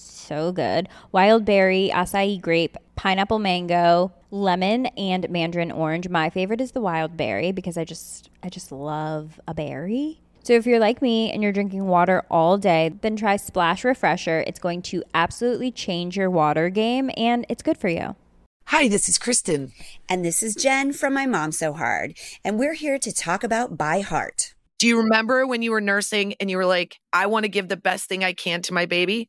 so 0.00 0.52
good. 0.52 0.88
Wild 1.12 1.44
berry, 1.44 1.90
acai 1.92 2.40
grape, 2.40 2.76
pineapple 2.96 3.38
mango, 3.38 4.12
lemon, 4.30 4.86
and 4.86 5.28
mandarin 5.30 5.72
orange. 5.72 6.08
My 6.08 6.30
favorite 6.30 6.60
is 6.60 6.72
the 6.72 6.80
wild 6.80 7.16
berry 7.16 7.52
because 7.52 7.76
I 7.76 7.84
just 7.84 8.30
I 8.42 8.48
just 8.48 8.72
love 8.72 9.40
a 9.46 9.54
berry. 9.54 10.20
So 10.42 10.54
if 10.54 10.66
you're 10.66 10.78
like 10.78 11.02
me 11.02 11.30
and 11.30 11.42
you're 11.42 11.52
drinking 11.52 11.86
water 11.86 12.24
all 12.30 12.56
day, 12.56 12.94
then 13.02 13.16
try 13.16 13.36
Splash 13.36 13.84
Refresher. 13.84 14.44
It's 14.46 14.58
going 14.58 14.82
to 14.82 15.02
absolutely 15.12 15.70
change 15.70 16.16
your 16.16 16.30
water 16.30 16.70
game 16.70 17.10
and 17.16 17.44
it's 17.48 17.62
good 17.62 17.76
for 17.76 17.88
you. 17.88 18.16
Hi, 18.68 18.88
this 18.88 19.08
is 19.08 19.18
Kristen. 19.18 19.72
And 20.08 20.24
this 20.24 20.42
is 20.42 20.54
Jen 20.54 20.92
from 20.92 21.14
My 21.14 21.26
Mom 21.26 21.52
So 21.52 21.72
Hard. 21.72 22.16
And 22.44 22.58
we're 22.58 22.74
here 22.74 22.98
to 22.98 23.12
talk 23.12 23.42
about 23.42 23.76
By 23.78 24.00
Heart. 24.00 24.54
Do 24.78 24.86
you 24.86 24.98
remember 24.98 25.46
when 25.46 25.62
you 25.62 25.70
were 25.70 25.80
nursing 25.80 26.34
and 26.40 26.50
you 26.50 26.56
were 26.56 26.66
like, 26.66 26.96
I 27.12 27.26
want 27.26 27.44
to 27.44 27.48
give 27.48 27.68
the 27.68 27.76
best 27.76 28.08
thing 28.08 28.22
I 28.22 28.32
can 28.32 28.62
to 28.62 28.74
my 28.74 28.86
baby? 28.86 29.28